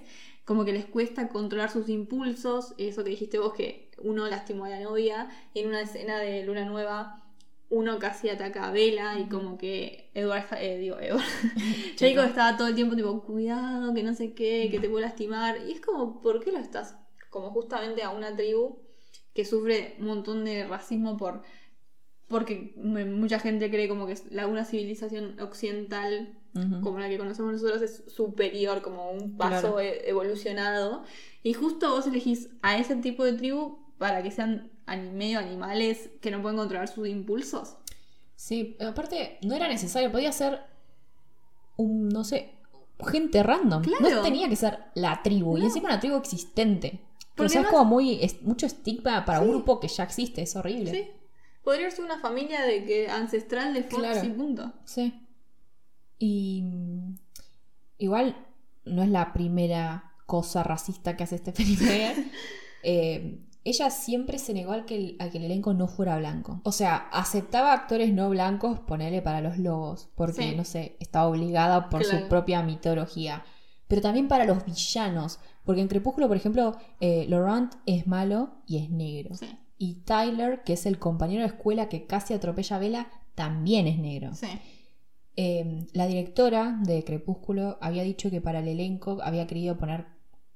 como 0.50 0.66
que 0.66 0.74
les 0.74 0.88
cuesta 0.88 1.30
controlar 1.30 1.70
sus 1.70 1.89
impulsos, 1.89 2.74
eso 2.80 3.04
que 3.04 3.12
dijiste 3.12 3.38
vos 3.38 3.54
que 3.54 3.91
uno 4.00 4.28
lastimó 4.28 4.66
a 4.66 4.70
la 4.70 4.80
novia 4.80 5.30
en 5.54 5.68
una 5.68 5.82
escena 5.82 6.18
de 6.18 6.43
Luna 6.43 6.66
Nueva 6.66 7.24
uno 7.70 8.00
casi 8.00 8.30
ataca 8.30 8.68
a 8.68 8.72
Vela 8.72 9.20
y 9.20 9.30
como 9.30 9.60
que 9.60 10.10
Edward, 10.16 10.45
eh, 10.58 10.80
digo, 10.80 11.00
Edward, 11.00 11.22
Jacob 12.00 12.26
estaba 12.26 12.58
todo 12.58 12.68
el 12.68 12.74
tiempo 12.74 12.95
tipo, 12.95 13.22
cuidado, 13.22 13.93
que 13.93 14.02
no 14.02 14.16
sé 14.16 14.34
qué, 14.34 14.70
que 14.72 14.80
te 14.80 14.89
puedo 14.89 15.02
lastimar. 15.02 15.56
Y 15.68 15.74
es 15.74 15.82
como, 15.82 16.20
¿por 16.20 16.43
qué 16.43 16.52
lo 16.52 16.58
estás? 16.58 16.95
Como 17.30 17.52
justamente 17.52 18.02
a 18.02 18.10
una 18.10 18.36
tribu 18.36 18.80
que 19.36 19.45
sufre 19.45 19.97
un 20.00 20.08
montón 20.08 20.45
de 20.45 20.66
racismo 20.66 21.16
por 21.16 21.43
porque 22.28 22.74
mucha 22.76 23.38
gente 23.38 23.70
cree 23.70 23.88
como 23.88 24.08
que 24.08 24.14
es 24.14 24.32
la, 24.32 24.47
una 24.47 24.66
civilización 24.66 25.39
occidental 25.39 26.39
como 26.82 27.00
la 27.00 27.08
que 27.10 27.18
conocemos 27.18 27.54
nosotros 27.54 27.82
es 27.82 28.04
superior, 28.08 28.82
como 28.82 29.12
un 29.12 29.38
paso 29.38 29.74
Claro. 29.76 29.80
e- 29.80 30.10
evolucionado. 30.10 31.04
Y 31.43 31.54
justo 31.54 31.89
vos 31.91 32.06
elegís 32.08 32.50
a 32.62 32.78
ese 32.78 32.95
tipo 32.97 33.24
de 33.24 33.34
tribu 33.34 33.80
para 33.97 34.22
que 34.24 34.32
sean 34.32 34.72
medio 35.14 35.39
animales 35.39 36.10
que 36.22 36.32
no 36.32 36.41
pueden 36.41 36.58
controlar 36.58 36.88
sus 36.88 37.08
impulsos. 37.08 37.76
Sí, 38.36 38.76
aparte, 38.80 39.38
no 39.43 39.54
era 39.56 39.68
necesario, 39.68 40.12
podía 40.12 40.32
ser 40.32 40.62
un, 41.78 42.10
no 42.10 42.24
sé, 42.24 42.52
gente 43.10 43.43
random. 43.43 43.84
Claro. 43.84 44.10
No 44.10 44.22
tenía 44.22 44.50
que 44.50 44.56
ser 44.56 44.80
la 44.95 45.22
tribu, 45.24 45.58
y 45.58 45.62
No. 45.62 45.68
encima 45.68 45.89
una 45.89 46.00
tribu 46.00 46.16
existente. 46.18 46.89
Porque 46.89 47.36
Porque 47.36 47.45
es 47.47 47.56
además- 47.58 47.72
como 47.72 47.86
muy, 47.86 48.22
es 48.24 48.41
mucho 48.41 48.66
estigma 48.66 49.24
para 49.26 49.39
un 49.41 49.50
grupo 49.50 49.80
que 49.80 49.88
ya 49.88 50.04
existe, 50.04 50.41
es 50.41 50.56
horrible. 50.56 50.91
Sí. 50.91 51.08
Podría 51.64 51.89
ser 51.91 52.04
una 52.06 52.20
familia 52.20 52.64
de 52.64 52.84
que 52.84 53.10
ancestral 53.10 53.74
de 53.74 53.84
Fox 53.84 53.95
Claro. 53.95 54.26
y 54.28 54.32
punto. 54.32 54.74
Sí. 54.84 55.14
Y 56.20 56.62
mm, 56.64 57.16
igual 57.98 58.36
no 58.86 59.02
es 59.02 59.10
la 59.10 59.34
primera 59.34 60.12
cosa 60.26 60.62
racista 60.62 61.18
que 61.18 61.24
hace 61.24 61.38
Stephanie 61.40 61.78
Meyer. 61.78 62.16
Eh, 62.82 63.42
ella 63.66 63.90
siempre 63.90 64.40
se 64.40 64.54
negó 64.54 64.72
al 64.72 64.86
que, 64.86 64.96
el, 64.96 65.16
a 65.20 65.30
que 65.30 65.38
el 65.38 65.44
elenco 65.44 65.74
no 65.74 65.90
fuera 65.90 66.18
blanco. 66.18 66.62
O 66.64 66.72
sea, 66.72 67.10
aceptaba 67.12 67.74
actores 67.74 68.14
no 68.14 68.30
blancos, 68.30 68.80
ponerle 68.80 69.22
para 69.22 69.42
los 69.42 69.58
lobos, 69.58 70.10
porque, 70.16 70.44
Sí. 70.52 70.56
no 70.56 70.64
sé, 70.64 70.96
estaba 71.02 71.28
obligada 71.28 71.90
por 71.90 72.04
Claro. 72.04 72.20
su 72.20 72.30
propia 72.30 72.64
mitología. 72.64 73.44
Pero 73.90 74.02
también 74.02 74.30
para 74.30 74.46
los 74.46 74.64
villanos, 74.66 75.40
porque 75.66 75.82
en 75.82 75.90
Crepúsculo, 75.90 76.30
por 76.30 76.38
ejemplo, 76.38 76.78
eh, 77.02 77.26
Laurent 77.28 77.74
es 77.86 78.08
malo 78.08 78.62
y 78.66 78.78
es 78.78 78.90
negro. 78.90 79.36
Sí. 79.36 79.48
Y 79.78 79.96
Tyler, 80.06 80.64
que 80.64 80.72
es 80.74 80.86
el 80.86 80.98
compañero 80.98 81.42
de 81.42 81.48
escuela 81.48 81.90
que 81.90 82.06
casi 82.08 82.34
atropella 82.34 82.78
a 82.78 82.80
Bella, 82.80 83.08
también 83.36 83.88
es 83.88 84.00
negro. 84.00 84.34
Sí. 84.36 84.48
Eh, 85.36 85.86
la 85.94 86.06
directora 86.08 86.80
de 86.84 87.04
Crepúsculo 87.04 87.78
había 87.82 88.04
dicho 88.04 88.30
que 88.30 88.42
para 88.42 88.60
el 88.60 88.68
elenco 88.68 89.20
había 89.24 89.48
querido 89.48 89.78
poner 89.78 90.06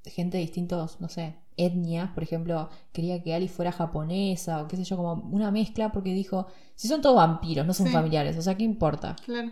gente 0.03 0.37
de 0.37 0.43
distintos, 0.43 0.99
no 0.99 1.07
sé, 1.07 1.35
etnias. 1.55 2.09
Por 2.11 2.23
ejemplo, 2.23 2.69
quería 2.91 3.23
que 3.23 3.33
Ali 3.33 3.47
fuera 3.47 3.71
japonesa 3.71 4.61
o 4.61 4.67
qué 4.67 4.75
sé 4.75 4.83
yo, 4.83 4.97
como 4.97 5.13
una 5.31 5.51
mezcla, 5.51 5.91
porque 5.91 6.13
dijo: 6.13 6.47
si 6.75 6.87
son 6.87 7.01
todos 7.01 7.15
vampiros, 7.15 7.65
no 7.65 7.73
son 7.73 7.87
Sí. 7.87 7.93
familiares, 7.93 8.37
o 8.37 8.41
sea, 8.41 8.55
¿qué 8.55 8.63
importa? 8.63 9.15
Claro. 9.25 9.51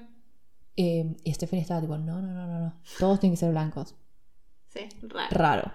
Eh, 0.76 1.16
y 1.24 1.34
Stephanie 1.34 1.62
estaba 1.62 1.80
tipo: 1.82 1.98
no, 1.98 2.22
no, 2.22 2.34
no, 2.34 2.48
no, 2.48 2.60
no, 2.60 2.74
todos 3.00 3.20
tienen 3.20 3.34
que 3.36 3.40
ser 3.40 3.52
blancos. 3.52 3.96
Sí, 4.68 4.82
raro. 5.04 5.28
Raro. 5.32 5.72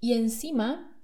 Y 0.00 0.14
encima, 0.14 0.98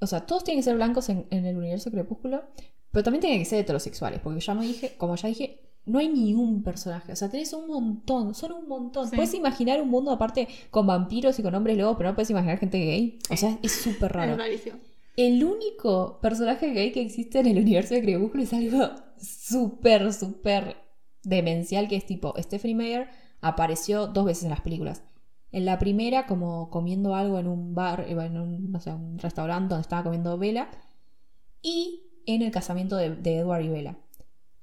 o 0.00 0.06
sea, 0.06 0.24
todos 0.24 0.44
tienen 0.44 0.60
que 0.60 0.64
ser 0.64 0.76
blancos 0.76 1.08
en, 1.08 1.26
en 1.30 1.44
el 1.46 1.56
universo 1.56 1.90
Crepúsculo, 1.90 2.44
pero 2.90 3.02
también 3.02 3.20
tienen 3.22 3.40
que 3.40 3.44
ser 3.44 3.58
heterosexuales, 3.60 4.20
porque 4.20 4.40
ya 4.40 4.54
me 4.54 4.64
dije, 4.66 4.94
como 4.96 5.16
ya 5.16 5.28
dije, 5.28 5.63
no 5.86 5.98
hay 5.98 6.08
ni 6.08 6.34
un 6.34 6.62
personaje, 6.62 7.12
o 7.12 7.16
sea, 7.16 7.28
tenés 7.28 7.52
un 7.52 7.66
montón, 7.66 8.34
son 8.34 8.52
un 8.52 8.68
montón. 8.68 9.08
Sí. 9.08 9.16
Puedes 9.16 9.34
imaginar 9.34 9.82
un 9.82 9.88
mundo 9.88 10.10
aparte 10.10 10.48
con 10.70 10.86
vampiros 10.86 11.38
y 11.38 11.42
con 11.42 11.54
hombres 11.54 11.76
lobos, 11.76 11.96
pero 11.96 12.10
no 12.10 12.14
puedes 12.14 12.30
imaginar 12.30 12.58
gente 12.58 12.78
gay. 12.78 13.18
O 13.30 13.36
sea, 13.36 13.58
es 13.62 13.72
súper 13.72 14.12
raro. 14.14 14.42
Es. 14.42 14.62
El 15.16 15.44
único 15.44 16.18
personaje 16.20 16.72
gay 16.72 16.90
que 16.90 17.02
existe 17.02 17.38
en 17.38 17.46
el 17.46 17.58
universo 17.58 17.94
de 17.94 18.02
Crepúsculo 18.02 18.42
es 18.42 18.52
algo 18.52 18.90
súper, 19.16 20.12
súper 20.12 20.76
demencial, 21.22 21.86
que 21.88 21.96
es 21.96 22.06
tipo, 22.06 22.34
Stephanie 22.38 22.74
Meyer 22.74 23.08
apareció 23.40 24.06
dos 24.06 24.24
veces 24.24 24.44
en 24.44 24.50
las 24.50 24.60
películas. 24.60 25.02
En 25.52 25.66
la 25.66 25.78
primera, 25.78 26.26
como 26.26 26.70
comiendo 26.70 27.14
algo 27.14 27.38
en 27.38 27.46
un 27.46 27.74
bar, 27.74 28.06
eh, 28.08 28.12
en 28.12 28.40
un, 28.40 28.72
no 28.72 28.80
sé, 28.80 28.90
un 28.90 29.18
restaurante 29.18 29.68
donde 29.68 29.82
estaba 29.82 30.02
comiendo 30.02 30.36
Vela, 30.36 30.68
y 31.62 32.22
en 32.26 32.42
el 32.42 32.50
casamiento 32.50 32.96
de, 32.96 33.14
de 33.14 33.38
Edward 33.38 33.62
y 33.62 33.68
Bella. 33.68 33.98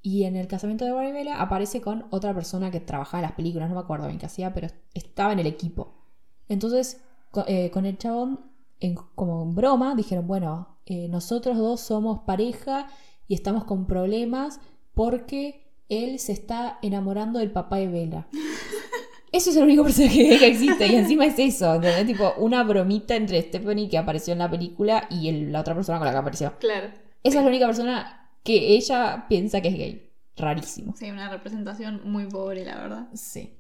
Y 0.03 0.23
en 0.23 0.35
el 0.35 0.47
casamiento 0.47 0.83
de 0.85 0.91
Edward 0.91 1.09
y 1.09 1.11
Bella 1.11 1.39
aparece 1.41 1.79
con 1.81 2.05
otra 2.09 2.33
persona 2.33 2.71
que 2.71 2.79
trabajaba 2.79 3.19
en 3.19 3.23
las 3.27 3.33
películas, 3.33 3.69
no 3.69 3.75
me 3.75 3.81
acuerdo 3.81 4.07
bien 4.07 4.17
qué 4.17 4.25
hacía, 4.25 4.53
pero 4.53 4.67
estaba 4.93 5.31
en 5.33 5.39
el 5.39 5.47
equipo. 5.47 5.93
Entonces, 6.49 7.01
eh, 7.47 7.69
con 7.71 7.85
el 7.85 7.97
chabón, 7.97 8.39
en- 8.79 8.95
como 8.95 9.43
en 9.43 9.53
broma, 9.55 9.93
dijeron, 9.95 10.25
bueno, 10.27 10.77
eh, 10.87 11.07
nosotros 11.07 11.57
dos 11.57 11.81
somos 11.81 12.21
pareja 12.21 12.87
y 13.27 13.35
estamos 13.35 13.63
con 13.65 13.85
problemas 13.85 14.59
porque 14.95 15.67
él 15.87 16.17
se 16.19 16.31
está 16.31 16.79
enamorando 16.81 17.37
del 17.39 17.51
papá 17.51 17.77
de 17.77 17.87
Bella. 17.87 18.27
Eso 19.31 19.49
es 19.51 19.55
el 19.55 19.63
único 19.63 19.83
personaje 19.83 20.37
que 20.39 20.47
existe 20.47 20.87
y 20.87 20.95
encima 20.95 21.25
es 21.25 21.39
eso, 21.39 21.73
¿entendés? 21.75 22.05
Tipo, 22.05 22.33
una 22.37 22.63
bromita 22.63 23.15
entre 23.15 23.41
Stephanie 23.41 23.87
que 23.87 23.97
apareció 23.97 24.33
en 24.33 24.39
la 24.39 24.49
película 24.51 25.07
y 25.09 25.29
el- 25.29 25.51
la 25.53 25.61
otra 25.61 25.73
persona 25.73 25.99
con 25.99 26.05
la 26.07 26.11
que 26.11 26.17
apareció. 26.17 26.53
Claro. 26.59 26.87
Esa 27.23 27.37
es 27.37 27.43
la 27.43 27.49
única 27.49 27.65
persona 27.65 28.20
que 28.43 28.75
ella 28.75 29.25
piensa 29.29 29.61
que 29.61 29.67
es 29.69 29.75
gay. 29.77 30.07
Rarísimo. 30.37 30.95
Sí, 30.95 31.09
una 31.11 31.29
representación 31.29 32.01
muy 32.09 32.25
pobre, 32.25 32.65
la 32.65 32.75
verdad. 32.81 33.09
Sí. 33.13 33.57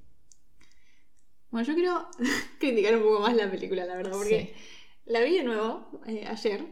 Bueno, 1.49 1.67
yo 1.67 1.73
quiero 1.73 2.07
criticar 2.59 2.95
un 2.95 3.03
poco 3.03 3.19
más 3.21 3.35
la 3.35 3.49
película, 3.51 3.85
la 3.85 3.95
verdad, 3.95 4.13
porque 4.13 4.53
Sí. 4.55 4.61
la 5.05 5.21
vi 5.21 5.37
de 5.37 5.43
nuevo 5.43 6.01
eh, 6.07 6.25
ayer 6.27 6.65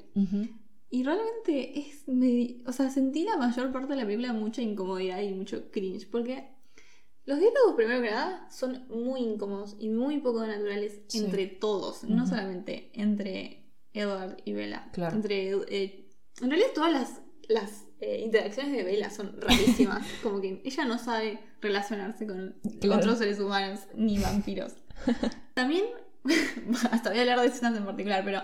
y 0.91 1.03
realmente 1.03 1.79
es. 1.79 2.07
medi- 2.07 2.63
O 2.65 2.71
sea, 2.71 2.89
sentí 2.89 3.23
la 3.23 3.37
mayor 3.37 3.71
parte 3.71 3.89
de 3.93 3.97
la 3.97 4.05
película 4.05 4.33
mucha 4.33 4.61
incomodidad 4.61 5.21
y 5.21 5.33
mucho 5.33 5.69
cringe, 5.69 6.09
porque 6.09 6.47
los 7.25 7.37
diálogos, 7.39 7.75
primero 7.75 8.01
que 8.01 8.09
nada, 8.09 8.49
son 8.49 8.87
muy 8.89 9.19
incómodos 9.21 9.75
y 9.79 9.89
muy 9.89 10.17
poco 10.19 10.47
naturales 10.47 11.01
Sí. 11.07 11.19
entre 11.19 11.45
todos, 11.47 12.03
no 12.05 12.25
solamente 12.25 12.89
entre 12.93 13.69
Edward 13.93 14.37
y 14.45 14.53
Bella. 14.53 14.89
Claro. 14.93 15.15
Entre, 15.15 15.49
eh, 15.51 16.07
en 16.41 16.49
realidad, 16.49 16.69
todas 16.73 16.91
las, 16.93 17.21
las 17.49 17.85
eh, 18.01 18.21
interacciones 18.23 18.71
de 18.73 18.83
Bella 18.83 19.09
son 19.09 19.35
rarísimas, 19.41 20.05
como 20.23 20.39
que 20.41 20.61
ella 20.63 20.85
no 20.85 20.97
sabe 20.97 21.39
relacionarse 21.61 22.25
con 22.25 22.55
Claro. 22.79 23.01
otros 23.01 23.17
seres 23.19 23.39
humanos 23.39 23.81
ni 23.95 24.17
vampiros. 24.19 24.73
También, 25.53 25.85
hasta 26.91 27.09
voy 27.09 27.19
a 27.19 27.21
hablar 27.21 27.41
de 27.41 27.47
escenas 27.47 27.77
en 27.77 27.85
particular, 27.85 28.23
pero 28.23 28.41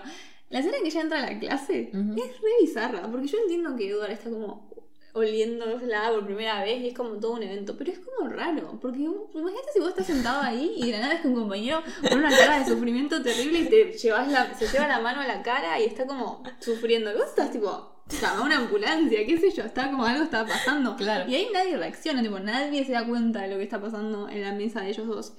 la 0.50 0.58
escena 0.60 0.76
en 0.76 0.82
que 0.82 0.88
ella 0.88 1.00
entra 1.00 1.18
a 1.24 1.32
la 1.32 1.38
clase 1.38 1.90
es 1.92 1.92
re 1.92 2.50
bizarra, 2.60 3.10
porque 3.10 3.26
yo 3.26 3.38
entiendo 3.38 3.74
que 3.76 3.90
Edward 3.90 4.10
está 4.12 4.30
como 4.30 4.68
oliéndosela 5.16 6.10
por 6.10 6.26
primera 6.26 6.62
vez 6.62 6.82
y 6.82 6.88
es 6.88 6.94
como 6.94 7.18
todo 7.18 7.32
un 7.32 7.42
evento, 7.42 7.74
pero 7.76 7.90
es 7.90 7.98
como 7.98 8.28
raro, 8.28 8.78
porque 8.80 9.00
imagínate 9.00 9.72
si 9.72 9.80
vos 9.80 9.88
estás 9.88 10.06
sentado 10.06 10.42
ahí 10.42 10.74
y 10.76 10.86
de 10.86 10.92
la 10.92 11.00
nada 11.00 11.14
es 11.14 11.22
que 11.22 11.28
un 11.28 11.34
compañero 11.34 11.82
con 12.06 12.18
una 12.18 12.28
cara 12.28 12.58
de 12.58 12.66
sufrimiento 12.66 13.22
terrible 13.22 13.60
y 13.60 13.64
te 13.64 13.92
llevas 13.92 14.30
la, 14.30 14.54
se 14.54 14.68
lleva 14.68 14.86
la 14.86 15.00
mano 15.00 15.22
a 15.22 15.26
la 15.26 15.42
cara 15.42 15.80
y 15.80 15.84
está 15.84 16.06
como 16.06 16.42
sufriendo, 16.60 17.10
y 17.10 17.14
vos 17.14 17.28
estás 17.28 17.50
tipo, 17.50 18.02
llama 18.20 18.40
a 18.40 18.44
una 18.44 18.58
ambulancia, 18.58 19.26
qué 19.26 19.38
sé 19.38 19.50
yo, 19.50 19.64
está 19.64 19.90
como 19.90 20.04
algo 20.04 20.24
está 20.24 20.44
pasando. 20.46 20.96
Claro. 20.96 21.30
Y 21.30 21.34
ahí 21.34 21.48
nadie 21.52 21.76
reacciona, 21.78 22.22
tipo, 22.22 22.38
nadie 22.38 22.84
se 22.84 22.92
da 22.92 23.06
cuenta 23.06 23.42
de 23.42 23.48
lo 23.48 23.56
que 23.56 23.64
está 23.64 23.80
pasando 23.80 24.28
en 24.28 24.42
la 24.42 24.52
mesa 24.52 24.82
de 24.82 24.90
ellos 24.90 25.06
dos. 25.06 25.32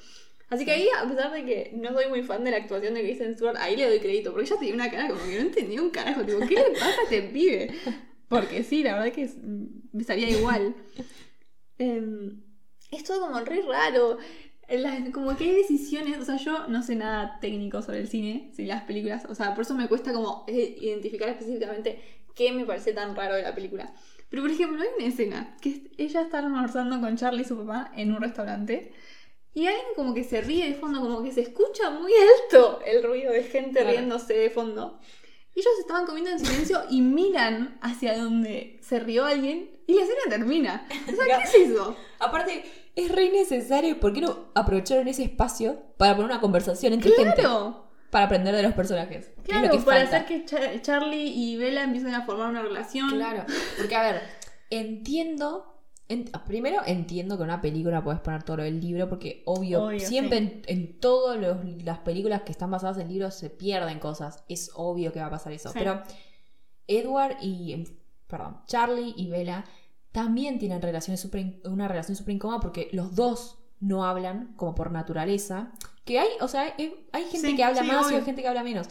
Así 0.49 0.65
que 0.65 0.71
ahí, 0.71 0.87
a 0.97 1.07
pesar 1.07 1.31
de 1.31 1.43
que 1.45 1.71
no 1.75 1.91
soy 1.91 2.07
muy 2.07 2.23
fan 2.23 2.43
de 2.43 2.51
la 2.51 2.57
actuación 2.57 2.93
de 2.93 3.01
Kristen 3.01 3.35
Stewart, 3.35 3.57
ahí 3.57 3.75
le 3.75 3.87
doy 3.87 3.99
crédito, 3.99 4.31
porque 4.31 4.47
ella 4.47 4.57
tenía 4.57 4.73
una 4.73 4.89
cara 4.89 5.07
como 5.09 5.21
que 5.21 5.35
no 5.35 5.41
entendía 5.41 5.81
un 5.81 5.89
carajo, 5.89 6.23
tipo, 6.23 6.39
¿qué 6.47 6.55
le 6.55 6.71
pasa 6.71 6.99
a 6.99 7.03
este 7.03 7.21
pibe? 7.23 7.69
Porque 8.29 8.63
sí, 8.63 8.83
la 8.83 8.95
verdad 8.95 9.13
que 9.13 9.29
me 9.93 10.01
estaría 10.01 10.29
igual. 10.29 10.75
Em, 11.79 12.41
es 12.91 13.03
todo 13.03 13.21
como 13.21 13.39
re 13.41 13.61
raro. 13.61 14.17
Las- 14.69 15.09
como 15.11 15.37
que 15.37 15.45
hay 15.45 15.55
decisiones, 15.57 16.17
o 16.17 16.25
sea, 16.25 16.37
yo 16.37 16.67
no 16.67 16.81
sé 16.83 16.95
nada 16.95 17.37
técnico 17.39 17.81
sobre 17.81 17.99
el 17.99 18.07
cine, 18.09 18.51
si 18.53 18.65
las 18.65 18.83
películas, 18.83 19.25
o 19.29 19.35
sea, 19.35 19.53
por 19.55 19.61
eso 19.63 19.75
me 19.75 19.87
cuesta 19.87 20.11
como 20.11 20.43
eh, 20.47 20.75
identificar 20.81 21.29
específicamente 21.29 22.01
qué 22.35 22.51
me 22.51 22.65
parece 22.65 22.91
tan 22.93 23.15
raro 23.15 23.35
de 23.35 23.43
la 23.43 23.55
película. 23.55 23.93
Pero 24.29 24.41
por 24.41 24.51
ejemplo, 24.51 24.81
hay 24.81 24.89
una 24.97 25.07
escena 25.07 25.55
que 25.61 25.89
ella 25.97 26.21
está 26.21 26.39
almorzando 26.39 26.99
con 26.99 27.15
Charlie 27.15 27.43
y 27.43 27.45
su 27.45 27.57
papá 27.57 27.91
en 27.95 28.11
un 28.11 28.21
restaurante 28.21 28.91
y 29.53 29.67
alguien 29.67 29.85
como 29.95 30.13
que 30.13 30.25
se 30.25 30.41
ríe 30.41 30.67
de 30.67 30.73
fondo, 30.75 30.99
como 30.99 31.23
que 31.23 31.31
se 31.31 31.41
escucha 31.41 31.89
muy 31.89 32.11
alto 32.43 32.81
el 32.85 33.03
ruido 33.03 33.31
de 33.31 33.43
gente 33.43 33.79
Claro. 33.79 33.91
riéndose 33.91 34.33
de 34.33 34.49
fondo. 34.49 34.99
Ellos 35.59 35.73
estaban 35.79 36.05
comiendo 36.05 36.29
en 36.31 36.39
silencio 36.39 36.81
y 36.89 37.01
miran 37.01 37.79
hacia 37.81 38.17
donde 38.17 38.77
se 38.81 38.99
rió 38.99 39.25
alguien 39.25 39.71
y 39.87 39.93
la 39.95 40.03
escena 40.03 40.19
termina. 40.29 40.87
O 41.11 41.15
sea, 41.15 41.37
¿qué 41.39 41.43
es 41.43 41.69
eso? 41.71 41.95
Aparte, 42.19 42.63
es 42.95 43.11
re 43.11 43.29
necesario. 43.31 43.99
¿Por 43.99 44.13
qué 44.13 44.21
no 44.21 44.49
aprovecharon 44.53 45.07
ese 45.07 45.23
espacio 45.23 45.81
para 45.97 46.15
poner 46.15 46.29
una 46.31 46.39
conversación 46.41 46.93
entre 46.93 47.11
gente? 47.11 47.41
Claro. 47.41 47.85
Para 48.11 48.25
aprender 48.25 48.55
de 48.55 48.63
los 48.63 48.73
personajes. 48.73 49.27
que 49.43 49.51
es 49.51 49.57
lo 49.57 49.61
Claro, 49.61 49.71
que 49.71 49.83
para 49.83 50.01
falta. 50.01 50.17
hacer 50.17 50.27
que 50.27 50.45
Cha- 50.45 50.81
Charlie 50.81 51.27
y 51.27 51.57
Bella 51.57 51.83
empiecen 51.83 52.13
a 52.13 52.25
formar 52.25 52.49
una 52.51 52.61
relación. 52.61 53.09
Claro, 53.09 53.43
porque 53.77 53.95
a 53.95 54.03
ver, 54.03 54.21
entiendo. 54.69 55.76
En- 56.09 56.25
primero 56.45 56.81
entiendo 56.85 57.35
que 57.37 57.43
en 57.43 57.49
una 57.49 57.61
película 57.61 58.03
puedes 58.03 58.21
poner 58.21 58.43
todo 58.43 58.57
lo 58.57 58.63
del 58.63 58.79
libro, 58.79 59.09
porque 59.09 59.43
obvio, 59.45 59.85
Obvio, 59.85 59.99
siempre 59.99 60.39
sí. 60.39 60.61
en, 60.67 60.79
en 60.79 60.99
todas 60.99 61.37
las 61.83 61.99
películas 61.99 62.41
que 62.43 62.51
están 62.51 62.71
basadas 62.71 62.97
en 62.97 63.09
libros 63.09 63.35
se 63.35 63.49
pierden 63.49 63.99
cosas. 63.99 64.43
Es 64.47 64.71
obvio 64.75 65.11
que 65.11 65.19
va 65.19 65.25
a 65.27 65.31
pasar 65.31 65.53
eso. 65.53 65.69
Sí. 65.69 65.75
Pero 65.79 66.01
Edward 66.87 67.37
y. 67.41 67.73
em, 67.73 67.85
Perdón, 68.27 68.57
Charlie 68.67 69.13
y 69.15 69.29
Bella 69.29 69.63
también 70.11 70.59
tienen 70.59 70.81
relaciones 70.81 71.21
super 71.21 71.61
una 71.63 71.87
relación 71.87 72.15
súper 72.17 72.35
incómoda 72.35 72.59
porque 72.59 72.89
los 72.91 73.15
dos 73.15 73.57
no 73.79 74.03
hablan 74.05 74.53
como 74.57 74.75
por 74.75 74.91
naturaleza. 74.91 75.71
Que 76.03 76.19
hay, 76.19 76.27
o 76.41 76.47
sea, 76.49 76.73
hay, 76.77 77.05
hay 77.13 77.23
gente 77.25 77.47
Sí, 77.49 77.55
que 77.55 77.63
habla 77.63 77.83
más 77.83 78.11
y 78.11 78.15
hay 78.15 78.21
gente 78.23 78.41
que 78.41 78.47
habla 78.49 78.63
menos. 78.63 78.87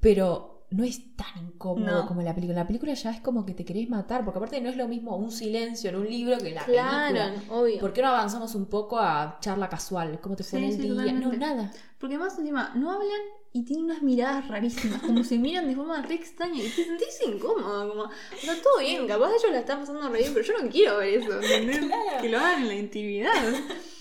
Pero 0.00 0.51
no 0.72 0.84
es 0.84 1.14
tan 1.16 1.46
incómodo 1.46 2.02
No. 2.02 2.06
como 2.06 2.20
en 2.20 2.26
la 2.26 2.34
película. 2.34 2.54
En 2.58 2.64
la 2.64 2.66
película 2.66 2.94
ya 2.94 3.10
es 3.10 3.20
como 3.20 3.44
que 3.46 3.54
te 3.54 3.64
querés 3.64 3.88
matar, 3.90 4.24
porque 4.24 4.38
aparte 4.38 4.60
no 4.60 4.68
es 4.68 4.76
lo 4.76 4.88
mismo 4.88 5.16
un 5.16 5.30
silencio 5.30 5.90
en 5.90 5.96
un 5.96 6.08
libro 6.08 6.38
que 6.38 6.48
en 6.48 6.54
la 6.56 6.64
Claro, 6.64 7.14
película. 7.18 7.58
obvio. 7.60 7.78
¿Por 7.80 7.92
qué 7.92 8.02
no 8.02 8.08
avanzamos 8.08 8.54
un 8.54 8.66
poco 8.66 8.98
a 8.98 9.38
charla 9.40 9.68
casual? 9.68 10.20
¿Cómo 10.20 10.36
te 10.36 10.44
fue 10.44 10.58
Sí, 10.60 10.64
el 10.66 10.72
sí, 10.72 10.78
día? 10.82 10.90
totalmente. 10.90 11.36
No, 11.36 11.46
nada. 11.46 11.72
Porque 11.98 12.18
más 12.18 12.38
encima, 12.38 12.72
no 12.74 12.90
hablan 12.90 13.20
y 13.52 13.64
tienen 13.64 13.84
unas 13.84 14.02
miradas 14.02 14.48
rarísimas, 14.48 15.02
como 15.02 15.22
se 15.24 15.38
miran 15.38 15.68
de 15.68 15.76
forma 15.76 16.00
re 16.02 16.14
extraña 16.14 16.54
y 16.62 16.68
te 16.68 16.84
sentís 16.84 17.20
incómodo, 17.26 17.88
como, 17.90 18.02
o 18.04 18.08
sea, 18.40 18.54
todo 18.62 18.78
bien, 18.80 19.06
capaz 19.06 19.28
ellos 19.28 19.52
la 19.52 19.58
están 19.58 19.80
pasando 19.80 20.02
a 20.02 20.08
reír, 20.08 20.30
pero 20.32 20.44
yo 20.44 20.54
no 20.62 20.70
quiero 20.70 20.96
ver 20.98 21.20
eso, 21.20 21.32
¿entendés? 21.40 21.78
Claro. 21.86 22.22
Que 22.22 22.28
lo 22.30 22.38
hagan 22.38 22.62
en 22.62 22.68
la 22.68 22.74
intimidad. 22.74 23.32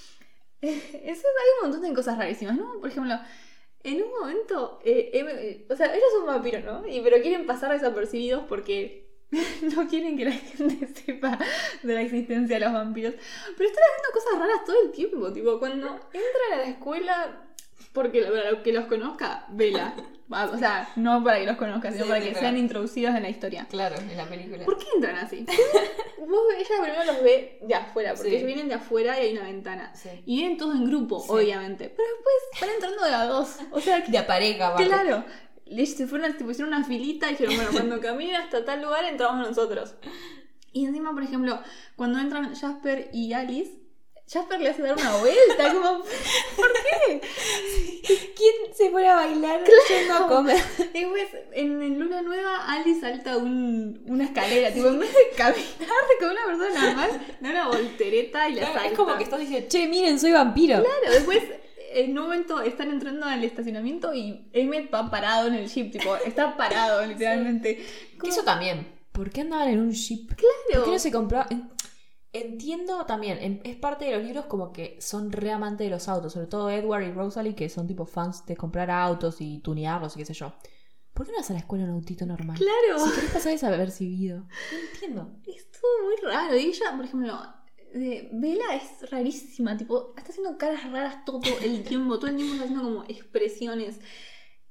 Eh, 0.64 1.02
Eso 1.06 1.24
hay 1.28 1.50
un 1.66 1.72
montón 1.72 1.90
de 1.90 1.96
cosas 1.96 2.18
rarísimas, 2.20 2.56
¿no? 2.56 2.74
Por 2.80 2.90
ejemplo, 2.90 3.16
en 3.84 4.04
un 4.04 4.10
momento, 4.10 4.80
eh, 4.84 5.10
em- 5.14 5.28
eh, 5.30 5.66
o 5.70 5.76
sea, 5.76 5.88
ellos 5.94 6.10
son 6.18 6.26
vampiros, 6.26 6.64
¿no? 6.64 6.88
Y, 6.88 7.02
pero 7.02 7.22
quieren 7.22 7.46
pasar 7.46 7.72
desapercibidos 7.72 8.44
porque 8.48 9.08
no 9.76 9.88
quieren 9.88 10.18
que 10.18 10.26
la 10.26 10.32
gente 10.32 10.88
sepa 11.06 11.38
de 11.84 11.94
la 11.94 12.02
existencia 12.02 12.58
de 12.60 12.66
los 12.66 12.74
vampiros. 12.74 13.14
Pero 13.58 13.70
están 13.70 13.84
haciendo 13.90 14.12
cosas 14.14 14.40
raras 14.40 14.66
todo 14.66 14.82
el 14.84 14.92
tiempo, 14.92 15.32
tipo, 15.34 15.60
cuando 15.60 15.88
entran 15.88 16.54
a 16.54 16.58
la 16.58 16.68
escuela, 16.70 17.48
porque 17.94 18.22
para 18.24 18.64
que 18.64 18.74
los 18.74 18.86
conozca, 18.86 19.46
vela. 19.50 19.94
O 20.54 20.58
sea, 20.58 20.90
no 20.96 21.22
para 21.26 21.40
que 21.40 21.46
los 21.46 21.58
conozca, 21.58 21.92
sino 21.92 22.06
Sí, 22.06 22.10
para 22.10 22.22
que 22.22 22.30
claro. 22.30 22.40
sean 22.40 22.58
introducidos 22.58 23.16
en 23.16 23.24
la 23.24 23.30
historia. 23.30 23.68
Claro, 23.70 23.98
en 23.98 24.16
la 24.16 24.26
película. 24.26 24.64
¿Por 24.64 24.78
qué 24.78 24.86
entran 24.96 25.18
así? 25.18 25.46
Vos, 26.20 26.40
ella 26.58 26.82
primero 26.82 27.04
los 27.04 27.22
ve 27.22 27.60
de 27.62 27.76
afuera, 27.76 28.14
porque 28.14 28.30
Sí. 28.30 28.36
ellos 28.38 28.48
vienen 28.48 28.70
de 28.70 28.76
afuera 28.76 29.20
y 29.22 29.26
hay 29.28 29.34
una 29.34 29.44
ventana. 29.44 29.94
Sí. 29.94 30.10
Y 30.26 30.38
vienen 30.38 30.58
todos 30.58 30.76
en 30.76 30.86
grupo, 30.86 31.18
obviamente. 31.28 31.90
Pero 31.90 32.08
después 32.08 32.62
van 32.62 32.70
entrando 32.70 33.04
de 33.04 33.14
a 33.14 33.26
dos. 33.26 33.58
O 33.72 33.82
sea, 33.82 34.00
De 34.00 34.18
a 34.18 34.26
pareja, 34.26 34.74
claro. 34.76 35.26
Se 35.86 36.08
fueron, 36.08 36.34
tipo, 36.38 36.52
hicieron 36.52 36.74
una 36.74 36.84
filita 36.86 37.28
y 37.28 37.32
dijeron, 37.32 37.56
bueno, 37.56 37.72
cuando 37.72 38.00
caminen 38.02 38.36
hasta 38.36 38.64
tal 38.64 38.82
lugar 38.82 39.04
entramos 39.06 39.46
nosotros. 39.48 39.96
Y 40.74 40.86
encima, 40.86 41.12
por 41.14 41.24
ejemplo, 41.24 41.60
cuando 41.98 42.20
entran 42.20 42.56
Jasper 42.56 43.10
y 43.14 43.34
Alice, 43.34 43.74
Jasper 44.32 44.62
le 44.62 44.70
hace 44.70 44.82
dar 44.82 44.96
una 44.98 45.18
vuelta, 45.18 45.74
como, 45.74 46.00
¿por 46.56 46.72
qué? 46.74 46.81
¿Quién 48.92 49.04
se 49.04 49.06
pone 49.06 49.08
a 49.10 49.16
bailar 49.16 49.62
yendo 49.90 50.14
a 50.14 50.28
comer? 50.28 50.58
Después, 50.94 51.28
en, 51.54 51.82
en 51.82 52.00
Luna 52.00 52.22
Nueva, 52.22 52.66
Alice 52.68 53.00
salta 53.02 53.38
un- 53.38 54.04
una 54.08 54.24
escalera, 54.26 54.72
tipo, 54.72 54.88
en 54.88 55.00
vez 55.00 55.12
de 55.14 55.30
caminar 55.38 55.66
como 56.20 56.32
una 56.32 56.46
persona 56.46 56.86
normal, 56.86 57.22
da 57.40 57.50
una 57.50 57.68
voltereta 57.68 58.50
y 58.50 58.54
la 58.56 58.66
salta. 58.66 58.88
es 58.88 58.94
como 58.94 59.18
que 59.18 59.24
estás 59.24 59.40
diciendo, 59.40 59.68
che, 59.70 59.88
miren, 59.88 60.20
soy 60.20 60.32
vampiro. 60.32 60.78
Claro, 60.84 61.14
después, 61.14 61.40
en 61.94 62.18
un 62.18 62.24
momento 62.24 62.62
están 62.62 62.90
entrando 62.92 63.26
al 63.26 63.44
estacionamiento 63.44 64.14
y 64.14 64.48
Emmett 64.54 64.94
va 64.94 65.10
parado 65.12 65.48
en 65.48 65.56
el 65.56 65.68
jeep, 65.70 65.92
tipo, 65.92 66.16
está 66.18 66.56
parado, 66.56 67.06
literalmente. 67.06 67.86
Eso 68.24 68.44
también. 68.44 68.88
¿Por 69.12 69.30
qué 69.30 69.42
andaban 69.42 69.68
en 69.68 69.80
un 69.82 69.92
ship? 69.92 70.28
Claro. 70.36 70.54
¿Por 70.74 70.84
qué 70.86 70.92
no 70.92 71.00
se 71.00 71.12
compró? 71.12 71.46
En- 72.34 72.52
Entiendo 72.54 73.06
también, 73.06 73.38
en- 73.42 73.62
es 73.64 73.76
parte 73.76 74.06
de 74.06 74.16
los 74.16 74.24
libros 74.24 74.46
como 74.46 74.72
que 74.72 74.98
son 75.02 75.32
re 75.32 75.52
amantes 75.52 75.86
de 75.86 75.92
los 75.92 76.08
autos, 76.08 76.34
sobre 76.34 76.48
todo 76.48 76.70
Edward 76.70 77.04
y 77.04 77.12
Rosalie, 77.12 77.56
que 77.56 77.68
son 77.70 77.88
tipo 77.88 78.06
fans 78.06 78.46
de 78.46 78.56
comprar 78.56 78.90
autos 78.92 79.42
y 79.42 79.60
tunearlos 79.60 80.16
y 80.16 80.20
qué 80.20 80.26
sé 80.26 80.34
yo. 80.34 80.54
¿Por 81.14 81.26
qué 81.26 81.34
no 81.34 81.40
vas 81.40 81.50
a 81.50 81.54
la 81.54 81.60
escuela 81.60 81.84
en 81.84 81.90
un 81.90 81.96
autito 81.98 82.26
normal? 82.26 82.58
Claro. 82.58 83.06
Si 83.06 83.12
querés 83.16 83.32
pasar 83.32 83.52
desapercibido. 83.52 84.40
No 84.40 84.78
entiendo. 84.94 85.30
Es 85.46 85.70
todo 85.72 86.06
muy 86.06 86.16
raro. 86.32 86.56
Y 86.56 86.68
ella, 86.68 86.96
por 86.96 87.04
ejemplo, 87.06 87.38
Bella 87.94 88.76
es 88.76 89.12
rarísima, 89.12 89.76
tipo, 89.76 90.14
está 90.18 90.32
haciendo 90.32 90.58
caras 90.58 90.90
raras 90.90 91.26
todo 91.26 91.42
el 91.62 91.84
tiempo, 91.84 92.18
todo 92.18 92.28
el 92.30 92.38
tiempo 92.38 92.54
está 92.54 92.64
haciendo 92.66 92.84
como 92.86 93.04
expresiones. 93.10 94.00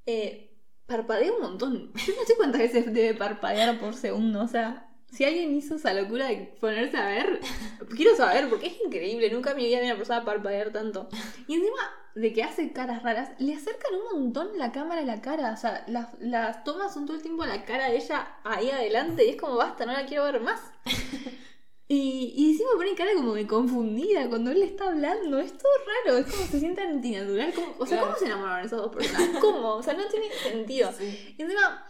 Eh, 0.06 0.56
parpadea 0.86 1.30
un 1.32 1.42
montón. 1.42 1.92
Yo 1.94 2.14
no 2.18 2.24
sé 2.26 2.34
cuántas 2.36 2.62
veces 2.62 2.86
debe 2.86 3.14
parpadear 3.14 3.78
por 3.78 3.94
segundo, 3.94 4.40
o 4.42 4.48
sea. 4.48 4.86
Si 5.12 5.24
alguien 5.24 5.54
hizo 5.56 5.74
esa 5.76 5.92
locura 5.92 6.28
de 6.28 6.54
ponerse 6.60 6.96
a 6.96 7.06
ver, 7.06 7.40
quiero 7.96 8.14
saber, 8.16 8.48
porque 8.48 8.68
es 8.68 8.80
increíble. 8.84 9.30
Nunca 9.30 9.50
en 9.50 9.56
mi 9.56 9.64
vida 9.66 9.80
vi 9.80 9.86
a 9.86 9.90
una 9.90 9.96
persona 9.96 10.24
parpadear 10.24 10.70
tanto. 10.72 11.08
Y 11.46 11.54
encima 11.54 11.78
de 12.14 12.32
que 12.32 12.42
hace 12.42 12.72
caras 12.72 13.02
raras, 13.02 13.30
le 13.38 13.54
acercan 13.54 13.92
un 13.94 14.20
montón 14.20 14.56
la 14.56 14.72
cámara 14.72 15.00
a 15.02 15.04
la 15.04 15.20
cara. 15.20 15.52
O 15.52 15.56
sea, 15.56 15.84
las, 15.88 16.08
las 16.20 16.64
tomas 16.64 16.92
son 16.94 17.06
todo 17.06 17.16
el 17.16 17.22
tiempo 17.22 17.44
la 17.46 17.64
cara 17.64 17.90
de 17.90 17.96
ella 17.96 18.36
ahí 18.44 18.70
adelante. 18.70 19.24
Y 19.26 19.30
es 19.30 19.36
como, 19.36 19.56
basta, 19.56 19.84
no 19.86 19.92
la 19.92 20.06
quiero 20.06 20.24
ver 20.24 20.40
más. 20.40 20.60
Y, 21.92 22.32
y 22.36 22.50
encima 22.52 22.70
pone 22.76 22.94
cara 22.94 23.10
como 23.16 23.34
de 23.34 23.48
confundida 23.48 24.28
cuando 24.28 24.52
él 24.52 24.60
le 24.60 24.66
está 24.66 24.86
hablando. 24.86 25.40
Es 25.40 25.58
todo 25.58 25.72
raro, 26.06 26.18
es 26.18 26.26
como 26.32 26.46
se 26.46 26.60
siente 26.60 26.82
antinatural. 26.82 27.52
Como, 27.52 27.74
o 27.80 27.84
sea, 27.84 27.98
Claro. 27.98 28.06
¿cómo 28.06 28.18
se 28.20 28.26
enamoraron 28.26 28.64
esas 28.64 28.78
dos 28.78 28.94
personas? 28.94 29.28
¿Cómo? 29.40 29.74
O 29.74 29.82
sea, 29.82 29.94
no 29.94 30.06
tiene 30.06 30.30
sentido. 30.30 30.88
Y 31.36 31.42
encima, 31.42 31.84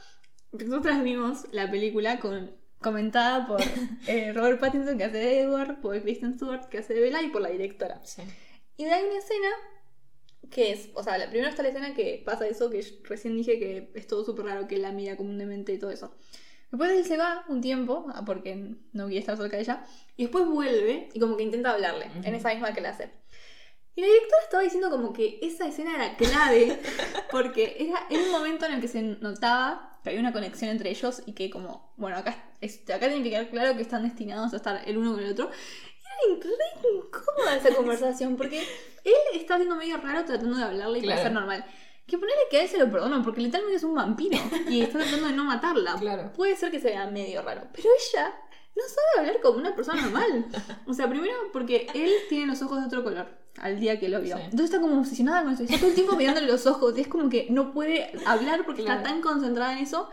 nosotras 0.52 1.02
vimos 1.02 1.44
la 1.52 1.70
película 1.70 2.18
con, 2.18 2.50
comentada 2.80 3.46
por 3.46 3.60
eh, 4.06 4.32
Robert 4.32 4.60
Pattinson, 4.60 4.98
que 4.98 5.04
hace 5.04 5.18
de 5.18 5.40
Edward, 5.40 5.80
por 5.80 6.00
Kristen 6.02 6.34
Stewart, 6.34 6.68
que 6.68 6.78
hace 6.78 6.94
de 6.94 7.00
Bella, 7.00 7.22
y 7.22 7.28
por 7.28 7.42
la 7.42 7.50
directora. 7.50 8.00
Sí. 8.04 8.22
Y 8.76 8.84
de 8.84 8.92
ahí 8.92 9.04
una 9.04 9.18
escena 9.18 9.48
que 10.50 10.72
es, 10.72 10.88
o 10.94 11.02
sea, 11.02 11.18
la, 11.18 11.28
primero 11.28 11.48
está 11.48 11.62
la 11.62 11.68
escena 11.68 11.94
que 11.94 12.22
pasa 12.24 12.46
eso, 12.46 12.70
que 12.70 12.84
recién 13.04 13.36
dije 13.36 13.58
que 13.58 13.92
es 13.94 14.06
todo 14.06 14.24
súper 14.24 14.46
raro, 14.46 14.66
que 14.66 14.76
él 14.76 14.82
la 14.82 14.92
mira 14.92 15.16
comúnmente 15.16 15.72
y 15.72 15.78
todo 15.78 15.90
eso. 15.90 16.14
Después 16.70 16.90
él 16.92 17.04
se 17.04 17.16
va 17.16 17.44
un 17.48 17.60
tiempo, 17.60 18.06
ah, 18.14 18.24
porque 18.24 18.76
no 18.92 19.06
quiere 19.06 19.20
estar 19.20 19.36
cerca 19.36 19.56
de 19.56 19.62
ella, 19.62 19.84
y 20.16 20.24
después 20.24 20.46
vuelve 20.46 21.08
y 21.12 21.20
como 21.20 21.36
que 21.36 21.42
intenta 21.42 21.72
hablarle, 21.72 22.10
en 22.22 22.34
esa 22.34 22.50
misma 22.50 22.72
clase. 22.72 23.10
Y 24.00 24.02
la 24.02 24.06
directora 24.06 24.42
estaba 24.44 24.62
diciendo 24.62 24.88
como 24.88 25.12
que 25.12 25.38
esa 25.42 25.66
escena 25.68 25.94
era 25.94 26.16
clave, 26.16 26.80
porque 27.30 27.76
era 27.78 28.06
en 28.08 28.22
un 28.22 28.30
momento 28.30 28.64
en 28.64 28.72
el 28.72 28.80
que 28.80 28.88
se 28.88 29.02
notaba 29.02 29.98
que 30.02 30.08
había 30.08 30.20
una 30.22 30.32
conexión 30.32 30.70
entre 30.70 30.88
ellos 30.88 31.22
y 31.26 31.34
que 31.34 31.50
como, 31.50 31.92
bueno, 31.98 32.16
acá, 32.16 32.34
es- 32.62 32.80
acá 32.88 33.00
tiene 33.08 33.22
que 33.22 33.28
quedar 33.28 33.50
claro 33.50 33.76
que 33.76 33.82
están 33.82 34.02
destinados 34.02 34.54
a 34.54 34.56
estar 34.56 34.80
el 34.88 34.96
uno 34.96 35.12
con 35.12 35.20
el 35.22 35.32
otro. 35.32 35.50
Y 36.26 36.32
era 36.32 36.40
re 36.40 36.96
incómoda 36.96 37.56
esa 37.56 37.74
conversación, 37.74 38.36
porque 38.38 38.60
él 38.60 39.14
está 39.34 39.56
haciendo 39.56 39.76
medio 39.76 39.98
raro 39.98 40.24
tratando 40.24 40.56
de 40.56 40.64
hablarle 40.64 40.98
y 41.00 41.02
Claro. 41.02 41.16
parecer 41.16 41.32
normal. 41.34 41.64
Que 42.06 42.16
ponerle 42.16 42.42
que 42.50 42.56
a 42.56 42.62
él 42.62 42.68
se 42.70 42.78
lo 42.78 42.90
perdonan, 42.90 43.22
porque 43.22 43.42
literalmente 43.42 43.76
es 43.76 43.84
un 43.84 43.94
vampiro 43.94 44.38
y 44.70 44.80
está 44.80 44.98
tratando 44.98 45.26
de 45.28 45.32
no 45.34 45.44
matarla. 45.44 45.96
Claro. 46.00 46.32
Puede 46.32 46.56
ser 46.56 46.70
que 46.70 46.80
se 46.80 46.88
vea 46.88 47.06
medio 47.06 47.42
raro, 47.42 47.64
pero 47.74 47.88
ella 48.14 48.34
no 48.76 48.82
sabe 48.88 49.18
hablar 49.28 49.40
como 49.42 49.58
una 49.58 49.74
persona 49.74 50.00
normal. 50.02 50.46
O 50.86 50.94
sea, 50.94 51.08
primero 51.08 51.32
porque 51.52 51.86
él 51.94 52.10
tiene 52.28 52.46
los 52.46 52.62
ojos 52.62 52.80
de 52.80 52.86
otro 52.86 53.02
color 53.04 53.26
al 53.58 53.78
día 53.80 53.98
que 54.00 54.08
lo 54.08 54.20
vio. 54.20 54.36
Sí. 54.36 54.42
Entonces 54.44 54.66
está 54.70 54.80
como 54.80 54.98
obsesionada 55.00 55.42
con 55.42 55.52
eso. 55.52 55.64
Está 55.64 55.76
todo 55.78 55.88
el 55.88 55.94
tiempo 55.94 56.16
mirándole 56.16 56.46
los 56.46 56.66
ojos 56.66 56.96
y 56.96 57.02
es 57.02 57.08
como 57.08 57.28
que 57.28 57.46
no 57.50 57.72
puede 57.72 58.12
hablar 58.26 58.64
porque 58.64 58.82
Claro. 58.82 59.00
está 59.00 59.10
tan 59.12 59.20
concentrada 59.20 59.72
en 59.72 59.78
eso 59.80 60.08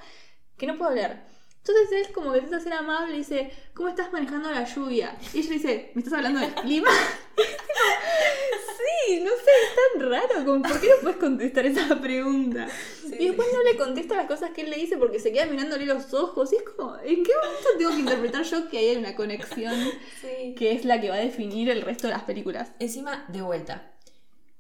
que 0.58 0.68
no 0.68 0.78
puede 0.78 0.92
hablar. 0.92 1.28
Entonces 1.60 2.08
él 2.08 2.14
como 2.14 2.32
que 2.34 2.42
de 2.42 2.60
ser 2.62 2.74
amable 2.74 3.14
y 3.16 3.18
dice, 3.20 3.52
¿cómo 3.74 3.90
estás 3.90 4.12
manejando 4.14 4.50
la 4.52 4.64
lluvia? 4.64 5.18
Y 5.34 5.40
ella 5.40 5.50
le 5.50 5.56
dice, 5.56 5.92
¿me 5.96 6.00
estás 6.02 6.14
hablando 6.14 6.40
del 6.40 6.54
clima? 6.56 6.90
sí, 9.08 9.20
no 9.22 9.30
sé, 9.32 9.36
es 9.38 10.00
tan 10.00 10.10
raro. 10.12 10.46
Como, 10.46 10.62
¿Por 10.62 10.80
qué 10.82 10.88
no 10.88 10.94
puedes 11.02 11.18
contestar 11.18 11.66
esa 11.66 12.00
pregunta? 12.02 12.68
y 13.06 13.28
después 13.28 13.48
no 13.54 13.64
le 13.64 13.78
contesta 13.78 14.16
las 14.16 14.28
cosas 14.28 14.52
que 14.52 14.62
él 14.62 14.70
le 14.70 14.76
dice 14.76 14.98
porque 14.98 15.20
se 15.20 15.32
queda 15.32 15.46
mirándole 15.46 15.86
los 15.86 16.14
ojos. 16.14 16.52
Y 16.54 16.58
es 16.58 16.64
como, 16.64 16.96
¿en 16.98 17.24
qué 17.24 17.32
momento 17.42 17.70
tengo 17.78 17.92
que 17.92 18.00
interpretar 18.00 18.44
yo 18.44 18.70
que 18.70 18.78
hay 18.78 18.96
una 18.98 19.16
conexión 19.16 19.74
Sí. 20.22 20.54
que 20.56 20.74
es 20.74 20.86
la 20.86 21.00
que 21.02 21.10
va 21.10 21.16
a 21.16 21.20
definir 21.20 21.70
el 21.70 21.82
resto 21.82 22.08
de 22.08 22.14
las 22.14 22.24
películas? 22.24 22.72
Encima, 22.80 23.26
de 23.30 23.42
vuelta, 23.42 23.94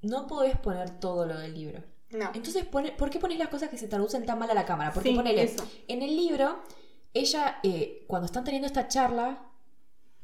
no 0.01 0.27
podés 0.27 0.57
poner 0.57 0.99
todo 0.99 1.25
lo 1.25 1.37
del 1.37 1.53
libro. 1.53 1.83
No. 2.11 2.31
Entonces, 2.33 2.63
pone- 2.65 2.93
¿por 2.93 3.09
qué 3.09 3.19
pones 3.19 3.37
las 3.37 3.49
cosas 3.49 3.69
que 3.69 3.77
se 3.77 3.87
traducen 3.89 4.25
tan 4.25 4.39
mal 4.39 4.49
a 4.49 4.53
la 4.53 4.65
cámara? 4.65 4.93
Porque 4.93 5.09
Sí, 5.09 5.15
ponele, 5.15 5.43
eso. 5.43 5.69
en 5.89 6.01
el 6.01 6.15
libro, 6.15 6.59
ella, 7.13 7.59
eh, 7.63 8.05
cuando 8.07 8.27
están 8.27 8.45
teniendo 8.45 8.65
esta 8.67 8.87
charla, 8.87 9.43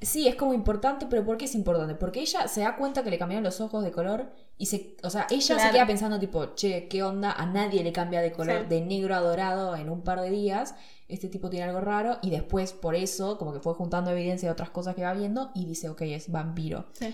Sí, 0.04 0.28
es 0.28 0.36
como 0.36 0.54
importante, 0.54 1.06
pero 1.10 1.24
¿por 1.26 1.38
qué 1.38 1.46
es 1.46 1.56
importante? 1.56 1.96
Porque 1.96 2.20
ella 2.22 2.48
se 2.48 2.62
da 2.62 2.76
cuenta 2.76 3.04
que 3.04 3.10
le 3.10 3.18
cambiaron 3.18 3.44
los 3.44 3.60
ojos 3.62 3.84
de 3.84 3.92
color 3.92 4.32
y 4.58 4.66
se, 4.68 4.98
o 5.04 5.10
sea, 5.10 5.28
ella 5.30 5.58
se 5.60 5.72
queda 5.72 5.88
pensando 5.88 6.20
tipo, 6.20 6.54
che, 6.56 6.88
¿qué 6.88 7.04
onda? 7.04 7.32
A 7.32 7.46
nadie 7.46 7.84
le 7.84 7.92
cambia 7.94 8.22
de 8.22 8.32
color 8.32 8.62
Sí. 8.64 8.68
de 8.70 8.82
negro 8.82 9.16
a 9.16 9.20
dorado 9.20 9.76
en 9.76 9.90
un 9.90 10.02
par 10.04 10.20
de 10.22 10.30
días. 10.30 10.76
Este 11.08 11.28
tipo 11.28 11.50
tiene 11.50 11.66
algo 11.66 11.80
raro 11.82 12.18
y 12.22 12.30
después 12.32 12.74
por 12.74 12.96
eso 12.96 13.38
como 13.38 13.54
que 13.54 13.60
fue 13.60 13.74
juntando 13.74 14.12
evidencia 14.12 14.50
de 14.50 14.54
otras 14.54 14.70
cosas 14.72 14.96
que 14.96 15.04
va 15.04 15.14
viendo 15.14 15.52
y 15.56 15.66
dice, 15.66 15.90
ok, 15.90 16.02
es 16.02 16.32
vampiro. 16.32 16.86
Sí. 16.94 17.14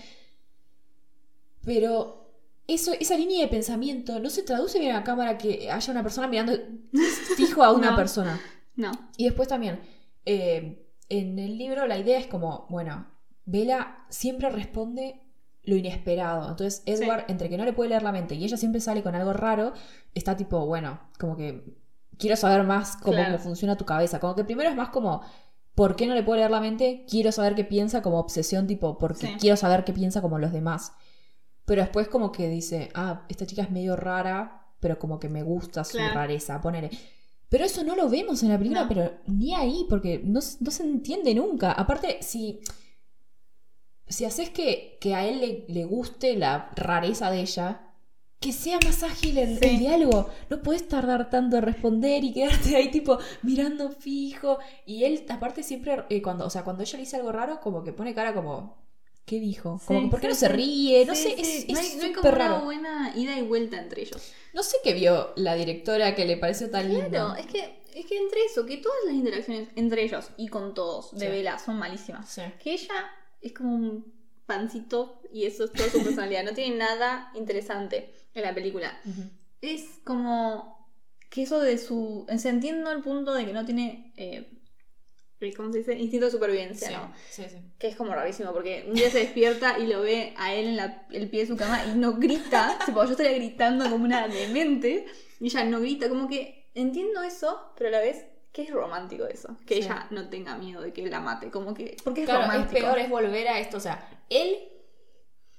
Pero 1.64 2.30
eso, 2.66 2.92
esa 2.98 3.16
línea 3.16 3.42
de 3.42 3.48
pensamiento 3.48 4.18
no 4.20 4.30
se 4.30 4.42
traduce 4.42 4.78
bien 4.78 4.92
a 4.92 4.98
la 5.00 5.04
cámara 5.04 5.36
que 5.38 5.70
haya 5.70 5.92
una 5.92 6.02
persona 6.02 6.28
mirando 6.28 6.52
fijo 7.36 7.62
a 7.62 7.72
una 7.72 7.90
No. 7.90 7.96
persona. 7.96 8.40
No. 8.76 8.92
Y 9.16 9.24
después 9.24 9.48
también, 9.48 9.80
eh, 10.24 10.86
en 11.10 11.38
el 11.38 11.58
libro 11.58 11.86
la 11.86 11.98
idea 11.98 12.18
es 12.18 12.26
como, 12.26 12.66
bueno, 12.70 13.06
Bella 13.44 13.98
siempre 14.08 14.48
responde 14.48 15.20
lo 15.64 15.76
inesperado. 15.76 16.48
Entonces 16.48 16.82
Edward, 16.86 17.24
entre 17.28 17.48
que 17.50 17.58
no 17.58 17.64
le 17.66 17.74
puede 17.74 17.90
leer 17.90 18.02
la 18.02 18.12
mente 18.12 18.34
y 18.34 18.44
ella 18.44 18.56
siempre 18.56 18.80
sale 18.80 19.02
con 19.02 19.14
algo 19.14 19.32
raro, 19.34 19.72
está 20.14 20.34
tipo, 20.36 20.64
bueno, 20.64 20.98
como 21.18 21.36
que 21.36 21.76
quiero 22.16 22.36
saber 22.36 22.64
más 22.64 22.96
cómo, 22.96 23.12
Claro. 23.16 23.32
cómo 23.32 23.44
funciona 23.44 23.76
tu 23.76 23.84
cabeza. 23.84 24.18
Como 24.20 24.34
que 24.34 24.44
primero 24.44 24.70
es 24.70 24.76
más 24.76 24.88
como, 24.88 25.20
¿por 25.74 25.96
qué 25.96 26.06
no 26.06 26.14
le 26.14 26.22
puedo 26.22 26.38
leer 26.38 26.50
la 26.50 26.60
mente? 26.60 27.04
Quiero 27.08 27.30
saber 27.32 27.54
qué 27.54 27.64
piensa 27.64 28.00
como 28.02 28.18
obsesión, 28.18 28.66
tipo, 28.66 28.96
porque 28.98 29.26
Sí. 29.26 29.36
quiero 29.38 29.56
saber 29.56 29.84
qué 29.84 29.92
piensa 29.92 30.22
como 30.22 30.38
los 30.38 30.52
demás. 30.52 30.92
Pero 31.66 31.82
después 31.82 32.08
como 32.08 32.32
que 32.32 32.48
dice, 32.48 32.88
ah, 32.94 33.24
esta 33.28 33.46
chica 33.46 33.62
es 33.62 33.70
medio 33.70 33.96
rara, 33.96 34.66
pero 34.80 34.98
como 34.98 35.18
que 35.20 35.28
me 35.28 35.42
gusta 35.42 35.84
su 35.84 35.98
Claro. 35.98 36.14
rareza, 36.14 36.60
ponele. 36.60 36.90
Pero 37.50 37.64
eso 37.66 37.84
no 37.84 37.96
lo 37.96 38.08
vemos 38.08 38.42
en 38.42 38.48
la 38.48 38.56
película, 38.58 38.82
No. 38.84 38.88
pero 38.88 39.12
ni 39.26 39.54
ahí, 39.54 39.84
porque 39.90 40.20
no, 40.24 40.40
no 40.60 40.70
se 40.70 40.82
entiende 40.84 41.34
nunca. 41.34 41.72
Aparte, 41.72 42.18
si, 42.22 42.60
si 44.08 44.24
haces 44.24 44.50
que, 44.50 44.98
que 45.00 45.14
a 45.14 45.26
él 45.26 45.40
le, 45.40 45.64
le 45.68 45.84
guste 45.84 46.36
la 46.36 46.70
rareza 46.76 47.30
de 47.30 47.40
ella, 47.40 47.86
que 48.40 48.52
sea 48.52 48.78
más 48.84 49.02
ágil 49.02 49.36
el, 49.38 49.58
Sí. 49.58 49.64
el 49.66 49.78
diálogo. 49.78 50.30
No 50.48 50.62
puedes 50.62 50.88
tardar 50.88 51.28
tanto 51.28 51.56
en 51.56 51.62
responder 51.62 52.24
y 52.24 52.32
quedarte 52.32 52.74
ahí 52.76 52.90
tipo 52.90 53.18
mirando 53.42 53.90
fijo. 53.90 54.58
Y 54.86 55.04
él, 55.04 55.24
aparte, 55.28 55.62
siempre, 55.62 56.04
eh, 56.08 56.22
cuando, 56.22 56.46
o 56.46 56.50
sea, 56.50 56.64
cuando 56.64 56.82
ella 56.82 56.96
le 56.98 57.04
dice 57.04 57.16
algo 57.16 57.32
raro, 57.32 57.60
como 57.60 57.84
que 57.84 57.92
pone 57.92 58.14
cara 58.14 58.32
como, 58.34 58.78
¿qué 59.26 59.38
dijo? 59.40 59.80
Como 59.84 60.00
Sí, 60.02 60.06
¿por 60.08 60.20
qué 60.20 60.28
no 60.28 60.34
se 60.34 60.48
ríe? 60.48 61.04
No 61.04 61.14
Sí, 61.14 61.22
sé, 61.22 61.40
es 61.40 61.68
no 61.68 61.78
es 61.78 61.92
hay, 61.92 61.96
no 61.98 62.04
hay 62.04 62.12
como 62.12 62.28
una 62.30 62.58
buena 62.60 63.12
ida 63.16 63.38
y 63.38 63.42
vuelta 63.42 63.78
entre 63.78 64.02
ellos. 64.02 64.32
No 64.54 64.62
sé 64.62 64.76
qué 64.82 64.94
vio 64.94 65.32
la 65.36 65.54
directora 65.54 66.14
que 66.14 66.24
le 66.24 66.36
pareció 66.36 66.70
tan 66.70 66.88
Claro, 66.88 67.02
lindo. 67.02 67.34
es 67.36 67.46
que, 67.46 67.82
es 67.94 68.06
que 68.06 68.16
entre 68.18 68.44
eso, 68.44 68.66
que 68.66 68.76
todas 68.78 68.98
las 69.06 69.14
interacciones 69.14 69.68
entre 69.76 70.02
ellos 70.04 70.30
y 70.36 70.48
con 70.48 70.74
todos 70.74 71.12
de 71.12 71.26
Sí. 71.26 71.32
Bella 71.32 71.58
son 71.58 71.78
malísimas. 71.78 72.28
Sí. 72.28 72.42
Que 72.62 72.72
ella 72.74 72.94
es 73.40 73.52
como 73.52 73.74
un 73.74 74.12
pancito 74.46 75.20
y 75.32 75.44
eso 75.46 75.64
es 75.64 75.72
toda 75.72 75.88
su 75.88 76.02
personalidad. 76.02 76.44
No 76.44 76.52
tiene 76.52 76.76
nada 76.76 77.30
interesante 77.34 78.14
en 78.34 78.42
la 78.42 78.54
película. 78.54 79.00
Es 79.60 79.84
como 80.04 80.88
que 81.30 81.42
eso 81.42 81.60
de 81.60 81.78
su. 81.78 82.26
Se 82.38 82.48
entiende 82.48 82.90
el 82.90 83.02
punto 83.02 83.32
de 83.34 83.46
que 83.46 83.52
no 83.52 83.64
tiene. 83.64 84.12
eh, 84.16 84.50
¿Cómo 85.56 85.72
se 85.72 85.78
dice? 85.78 85.94
Instinto 85.98 86.26
de 86.26 86.32
supervivencia, 86.32 86.88
Sí, 86.88 86.94
¿no? 86.94 87.12
sí, 87.30 87.44
sí. 87.48 87.56
Que 87.78 87.88
es 87.88 87.96
como 87.96 88.12
rarísimo, 88.14 88.52
porque 88.52 88.84
un 88.86 88.94
día 88.94 89.10
se 89.10 89.20
despierta 89.20 89.78
y 89.78 89.86
lo 89.86 90.02
ve 90.02 90.34
a 90.36 90.52
él 90.54 90.66
en 90.68 90.76
la- 90.76 91.06
el 91.10 91.30
pie 91.30 91.40
de 91.40 91.46
su 91.46 91.56
cama 91.56 91.82
y 91.86 91.96
no 91.96 92.14
grita. 92.14 92.78
tipo, 92.86 93.02
yo 93.04 93.10
estaría 93.12 93.32
gritando 93.32 93.88
como 93.88 94.04
una 94.04 94.28
demente 94.28 95.06
y 95.40 95.46
ella 95.46 95.64
no 95.64 95.80
grita. 95.80 96.08
Como 96.10 96.28
que 96.28 96.70
entiendo 96.74 97.22
eso, 97.22 97.72
pero 97.76 97.88
a 97.88 97.92
la 97.92 98.00
vez 98.00 98.26
que 98.52 98.62
es 98.62 98.70
romántico 98.70 99.24
eso. 99.26 99.56
Que 99.66 99.76
Sí. 99.76 99.80
ella 99.82 100.06
no 100.10 100.28
tenga 100.28 100.58
miedo 100.58 100.82
de 100.82 100.92
que 100.92 101.06
la 101.06 101.20
mate. 101.20 101.50
Como 101.50 101.72
que. 101.72 101.96
Porque 102.04 102.22
es 102.22 102.26
Claro, 102.28 102.42
es 102.42 102.48
romántico. 102.48 102.80
peor, 102.80 102.98
es 102.98 103.08
volver 103.08 103.48
a 103.48 103.58
esto. 103.60 103.76
O 103.78 103.80
sea, 103.80 104.08
él 104.28 104.58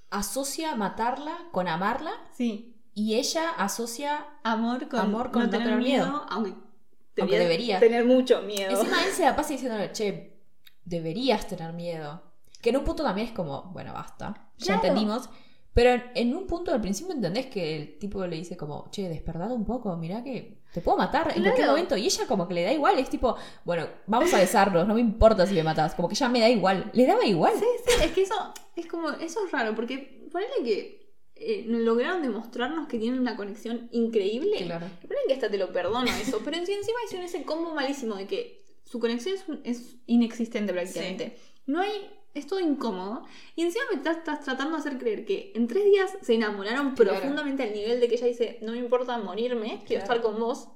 asocia 0.10 0.76
matarla 0.76 1.38
con 1.52 1.68
amarla 1.68 2.12
Sí. 2.34 2.76
y 2.94 3.16
ella 3.16 3.50
asocia. 3.52 4.26
Amor 4.44 4.88
con, 4.90 5.00
Amor 5.00 5.32
con 5.32 5.44
no 5.44 5.50
tener 5.50 5.78
miedo. 5.78 6.06
Aunque, 6.30 6.52
Aunque 6.52 6.71
debería. 7.16 7.80
tener 7.80 8.06
mucho 8.06 8.42
miedo. 8.42 8.72
Encima 8.72 9.04
él 9.06 9.12
se 9.12 9.24
la 9.24 9.36
pasa 9.36 9.50
diciéndole, 9.54 9.92
che, 9.92 10.40
deberías 10.86 11.48
tener 11.48 11.74
miedo. 11.74 12.22
Que 12.62 12.70
en 12.70 12.78
un 12.78 12.84
punto 12.84 13.04
también 13.04 13.28
es 13.28 13.34
como, 13.34 13.64
bueno, 13.74 13.94
basta, 13.94 14.52
ya 14.58 14.66
Claro. 14.66 14.82
entendimos. 14.84 15.30
Pero 15.74 15.92
en, 15.92 16.04
en 16.16 16.36
un 16.36 16.48
punto 16.48 16.74
al 16.74 16.82
principio 16.82 17.14
entendés 17.14 17.46
que 17.48 17.78
el 17.78 17.98
tipo 17.98 18.26
le 18.28 18.36
dice 18.36 18.58
como, 18.58 18.90
che, 18.92 19.08
despertado 19.08 19.56
un 19.56 19.64
poco, 19.64 19.96
mirá 19.96 20.22
que 20.22 20.60
te 20.74 20.82
puedo 20.82 20.98
matar 20.98 21.32
en 21.34 21.42
cualquier 21.44 21.68
momento. 21.68 21.96
Y 21.96 22.06
ella 22.06 22.28
como 22.28 22.46
que 22.48 22.54
le 22.54 22.64
da 22.64 22.74
igual, 22.74 23.00
es 23.00 23.10
tipo, 23.10 23.38
bueno, 23.64 23.88
vamos 24.06 24.34
a 24.34 24.38
besarnos, 24.40 24.86
no 24.86 24.94
me 24.96 25.00
importa 25.00 25.48
si 25.48 25.54
me 25.54 25.64
matas. 25.64 25.96
Como 25.96 26.10
que 26.10 26.16
ya 26.16 26.28
me 26.28 26.42
da 26.42 26.50
igual. 26.50 26.92
Le 26.94 27.06
daba 27.06 27.24
igual. 27.26 27.54
Sí, 27.58 27.66
sí, 27.86 28.04
es 28.04 28.12
que 28.12 28.24
eso 28.24 28.36
es 28.76 28.86
como, 28.86 29.10
eso 29.12 29.46
es 29.46 29.52
raro, 29.52 29.74
porque 29.74 30.28
ponele 30.30 30.52
que 30.66 31.01
eh, 31.42 31.64
lograron 31.68 32.22
demostrarnos 32.22 32.88
que 32.88 32.98
tienen 33.00 33.20
una 33.20 33.36
conexión 33.36 33.90
increíble. 33.92 34.58
Claro. 34.66 34.88
Ponele 35.02 35.22
que 35.28 35.34
hasta 35.34 35.50
te 35.50 35.58
lo 35.58 35.72
perdono 35.74 36.10
eso, 36.22 36.42
pero 36.46 36.58
encima 36.58 36.80
hicieron 37.06 37.26
ese 37.26 37.44
combo 37.44 37.74
malísimo 37.74 38.16
de 38.16 38.28
que 38.28 38.64
su 38.86 39.00
conexión 39.00 39.36
es, 39.36 39.48
un- 39.48 39.62
es 39.64 39.96
inexistente 40.08 40.72
prácticamente. 40.74 41.38
No 41.66 41.80
hay, 41.82 41.92
es 42.34 42.48
todo 42.48 42.60
incómodo. 42.60 43.24
Y 43.56 43.62
encima 43.64 43.84
me 43.92 43.98
estás, 43.98 44.18
estás 44.18 44.42
tratando 44.44 44.74
de 44.76 44.80
hacer 44.82 44.98
creer 44.98 45.26
que 45.26 45.52
en 45.56 45.68
tres 45.68 45.86
días 45.86 46.12
se 46.22 46.34
enamoraron 46.36 46.96
Claro. 46.96 47.12
profundamente 47.12 47.64
al 47.64 47.74
nivel 47.74 48.00
de 48.00 48.08
que 48.08 48.16
ella 48.16 48.28
dice, 48.28 48.60
no 48.62 48.72
me 48.74 48.78
importa 48.78 49.18
morirme, 49.18 49.82
quiero 49.88 50.04
Claro. 50.06 50.20
estar 50.20 50.22
con 50.22 50.40
vos. 50.40 50.68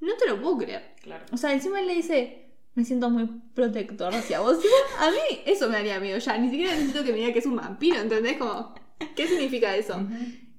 No 0.00 0.14
te 0.16 0.26
lo 0.28 0.40
puedo 0.42 0.58
creer. 0.58 0.94
Claro. 1.02 1.24
O 1.32 1.36
sea, 1.36 1.52
encima 1.52 1.80
él 1.80 1.86
le 1.86 1.94
dice, 1.94 2.50
me 2.74 2.84
siento 2.84 3.08
muy 3.10 3.28
protector 3.54 4.14
hacia 4.14 4.40
vos, 4.40 4.58
a 4.98 5.10
mí 5.10 5.40
eso 5.46 5.66
me 5.68 5.74
daría 5.74 6.00
miedo 6.00 6.18
ya. 6.18 6.38
Ni 6.38 6.50
siquiera 6.50 6.72
necesito 6.74 7.04
que 7.04 7.12
me 7.12 7.18
diga 7.18 7.32
que 7.32 7.38
es 7.40 7.46
un 7.46 7.56
vampiro, 7.56 7.98
¿entendés? 8.00 8.36
Como, 8.38 8.74
¿qué 9.16 9.26
significa 9.28 9.74
eso? 9.76 10.06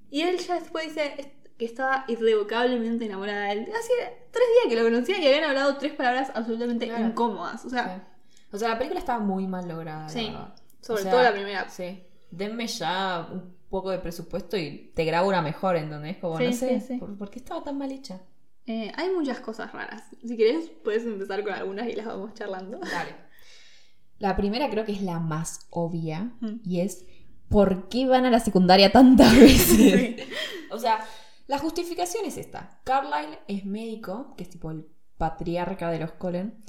Y 0.10 0.22
él 0.22 0.38
ya 0.38 0.60
después 0.60 0.86
dice 0.88 1.34
que 1.58 1.66
estaba 1.66 2.06
irrevocablemente 2.08 3.06
enamorada 3.06 3.46
de 3.46 3.52
él. 3.54 3.60
Hacía 3.62 4.10
tres 4.32 4.46
días 4.56 4.70
que 4.70 4.76
lo 4.76 4.84
conocía 4.84 5.20
y 5.20 5.28
habían 5.28 5.44
hablado 5.46 5.78
tres 5.78 5.94
palabras 5.94 6.32
absolutamente 6.36 6.88
Claro. 6.88 7.06
incómodas. 7.08 7.64
O 7.66 7.70
sea, 7.70 7.96
Sí. 7.96 8.36
O 8.52 8.58
sea, 8.60 8.70
la 8.70 8.78
película 8.78 9.00
estaba 9.00 9.20
muy 9.20 9.48
mal 9.48 9.68
lograda. 9.68 10.08
Sí, 10.10 10.32
sobre 10.82 11.00
O 11.02 11.04
sea, 11.04 11.12
todo 11.12 11.24
la 11.24 11.32
primera. 11.34 11.70
Sí. 11.70 12.04
Denme 12.30 12.68
ya 12.68 13.28
un 13.32 13.56
poco 13.70 13.90
de 13.90 13.98
presupuesto 13.98 14.58
y 14.58 14.92
te 14.94 15.06
grabo 15.06 15.28
una 15.30 15.42
mejor, 15.42 15.76
¿entendés? 15.76 16.18
Como, 16.18 16.38
Sí, 16.38 16.46
no 16.46 16.54
sé, 16.54 16.80
sí. 16.80 16.98
¿por, 16.98 17.18
por 17.18 17.30
qué 17.32 17.40
estaba 17.40 17.64
tan 17.64 17.78
mal 17.80 17.92
hecha? 17.92 18.22
eh, 18.66 18.92
hay 18.96 19.10
muchas 19.10 19.40
cosas 19.40 19.72
raras. 19.74 20.04
Si 20.26 20.38
querés, 20.38 20.70
puedes 20.84 21.04
empezar 21.04 21.44
con 21.44 21.52
algunas 21.54 21.88
y 21.90 21.94
las 21.96 22.06
vamos 22.06 22.34
charlando. 22.36 22.78
Dale. 22.80 23.16
La 24.20 24.36
primera 24.38 24.70
creo 24.70 24.86
que 24.86 24.94
es 24.94 25.02
la 25.02 25.20
más 25.20 25.66
obvia 25.70 26.32
Mm. 26.40 26.60
y 26.64 26.80
es 26.82 27.06
¿por 27.54 27.88
qué 27.88 28.08
van 28.08 28.26
a 28.26 28.32
la 28.32 28.40
secundaria 28.40 28.92
tantas 28.92 29.38
veces? 29.38 30.16
O 30.72 30.80
sea, 30.80 31.06
la 31.46 31.60
justificación 31.60 32.26
es 32.26 32.36
esta. 32.38 32.82
Carlyle 32.84 33.38
es 33.48 33.64
médico, 33.64 34.34
que 34.36 34.42
es 34.42 34.50
tipo 34.50 34.72
el 34.72 34.88
patriarca 35.20 35.92
de 35.92 36.00
los 36.00 36.14
Colen. 36.14 36.64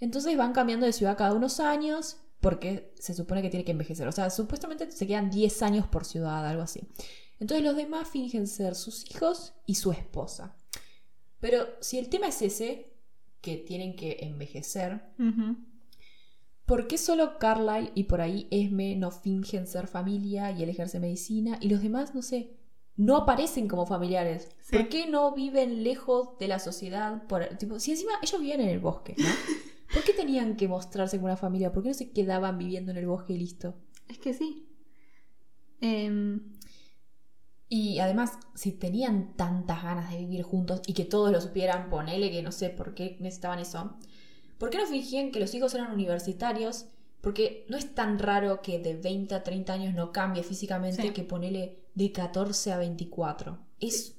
Entonces 0.00 0.34
van 0.38 0.54
cambiando 0.54 0.86
de 0.86 0.94
ciudad 0.94 1.18
cada 1.18 1.34
unos 1.34 1.60
años 1.60 2.16
porque 2.40 2.94
se 2.98 3.12
supone 3.12 3.42
que 3.42 3.50
tiene 3.50 3.66
que 3.66 3.72
envejecer. 3.72 4.08
O 4.08 4.12
sea, 4.12 4.30
supuestamente 4.30 4.90
se 4.90 5.06
quedan 5.06 5.28
10 5.28 5.62
años 5.64 5.86
por 5.86 6.06
ciudad, 6.06 6.46
algo 6.46 6.62
así. 6.62 6.80
Entonces 7.38 7.62
los 7.62 7.76
demás 7.76 8.08
fingen 8.08 8.46
ser 8.46 8.74
sus 8.74 9.04
hijos 9.10 9.52
y 9.66 9.74
su 9.74 9.92
esposa. 9.92 10.56
Pero 11.40 11.66
si 11.82 11.98
el 11.98 12.08
tema 12.08 12.28
es 12.28 12.40
ese, 12.40 12.96
que 13.42 13.58
tienen 13.58 13.96
que 13.96 14.16
envejecer. 14.22 15.02
¿Por 16.72 16.86
qué 16.86 16.96
solo 16.96 17.36
Carlyle 17.38 17.92
y 17.94 18.04
por 18.04 18.22
ahí 18.22 18.48
Esme 18.50 18.96
no 18.96 19.10
fingen 19.10 19.66
ser 19.66 19.88
familia 19.88 20.52
y 20.52 20.62
él 20.62 20.70
ejerce 20.70 21.00
medicina 21.00 21.58
y 21.60 21.68
los 21.68 21.82
demás, 21.82 22.14
no 22.14 22.22
sé, 22.22 22.56
no 22.96 23.14
aparecen 23.18 23.68
como 23.68 23.84
familiares? 23.84 24.48
Sí. 24.62 24.78
¿Por 24.78 24.88
qué 24.88 25.06
no 25.06 25.34
viven 25.34 25.84
lejos 25.84 26.38
de 26.38 26.48
la 26.48 26.58
sociedad? 26.58 27.26
Por, 27.26 27.44
tipo, 27.58 27.78
si 27.78 27.90
encima 27.90 28.12
ellos 28.22 28.40
vivían 28.40 28.62
en 28.62 28.70
el 28.70 28.78
bosque, 28.78 29.14
¿no? 29.18 29.24
¿Por 29.92 30.02
qué 30.02 30.14
tenían 30.14 30.56
que 30.56 30.66
mostrarse 30.66 31.18
como 31.18 31.26
una 31.26 31.36
familia? 31.36 31.72
¿Por 31.72 31.82
qué 31.82 31.90
no 31.90 31.94
se 31.94 32.10
quedaban 32.10 32.56
viviendo 32.56 32.90
en 32.90 32.96
el 32.96 33.06
bosque 33.06 33.34
y 33.34 33.38
listo? 33.40 33.74
Es 34.08 34.16
que 34.16 34.32
sí. 34.32 34.66
Em, 35.82 36.54
Y 37.68 37.98
además, 37.98 38.38
si 38.54 38.72
tenían 38.72 39.34
tantas 39.36 39.82
ganas 39.82 40.10
de 40.10 40.18
vivir 40.18 40.42
juntos 40.42 40.80
y 40.86 40.94
que 40.94 41.04
todos 41.04 41.30
lo 41.32 41.40
supieran, 41.40 41.90
ponele 41.90 42.30
que 42.30 42.42
no 42.42 42.52
sé 42.52 42.70
por 42.70 42.94
qué 42.94 43.18
necesitaban 43.20 43.58
eso, 43.58 43.98
¿por 44.62 44.70
qué 44.70 44.78
no 44.78 44.86
fingían 44.86 45.32
que 45.32 45.40
los 45.40 45.52
hijos 45.56 45.74
eran 45.74 45.90
universitarios? 45.92 46.84
Porque 47.20 47.66
no 47.68 47.76
es 47.76 47.96
tan 47.96 48.20
raro 48.20 48.62
que 48.62 48.78
de 48.78 48.94
20 48.94 49.34
a 49.34 49.42
30 49.42 49.72
años 49.72 49.92
no 49.94 50.12
cambie 50.12 50.44
físicamente 50.44 51.02
Sí. 51.02 51.10
que 51.10 51.24
ponele 51.24 51.80
de 51.96 52.12
14 52.12 52.70
a 52.70 52.78
24. 52.78 53.58
Es. 53.80 54.14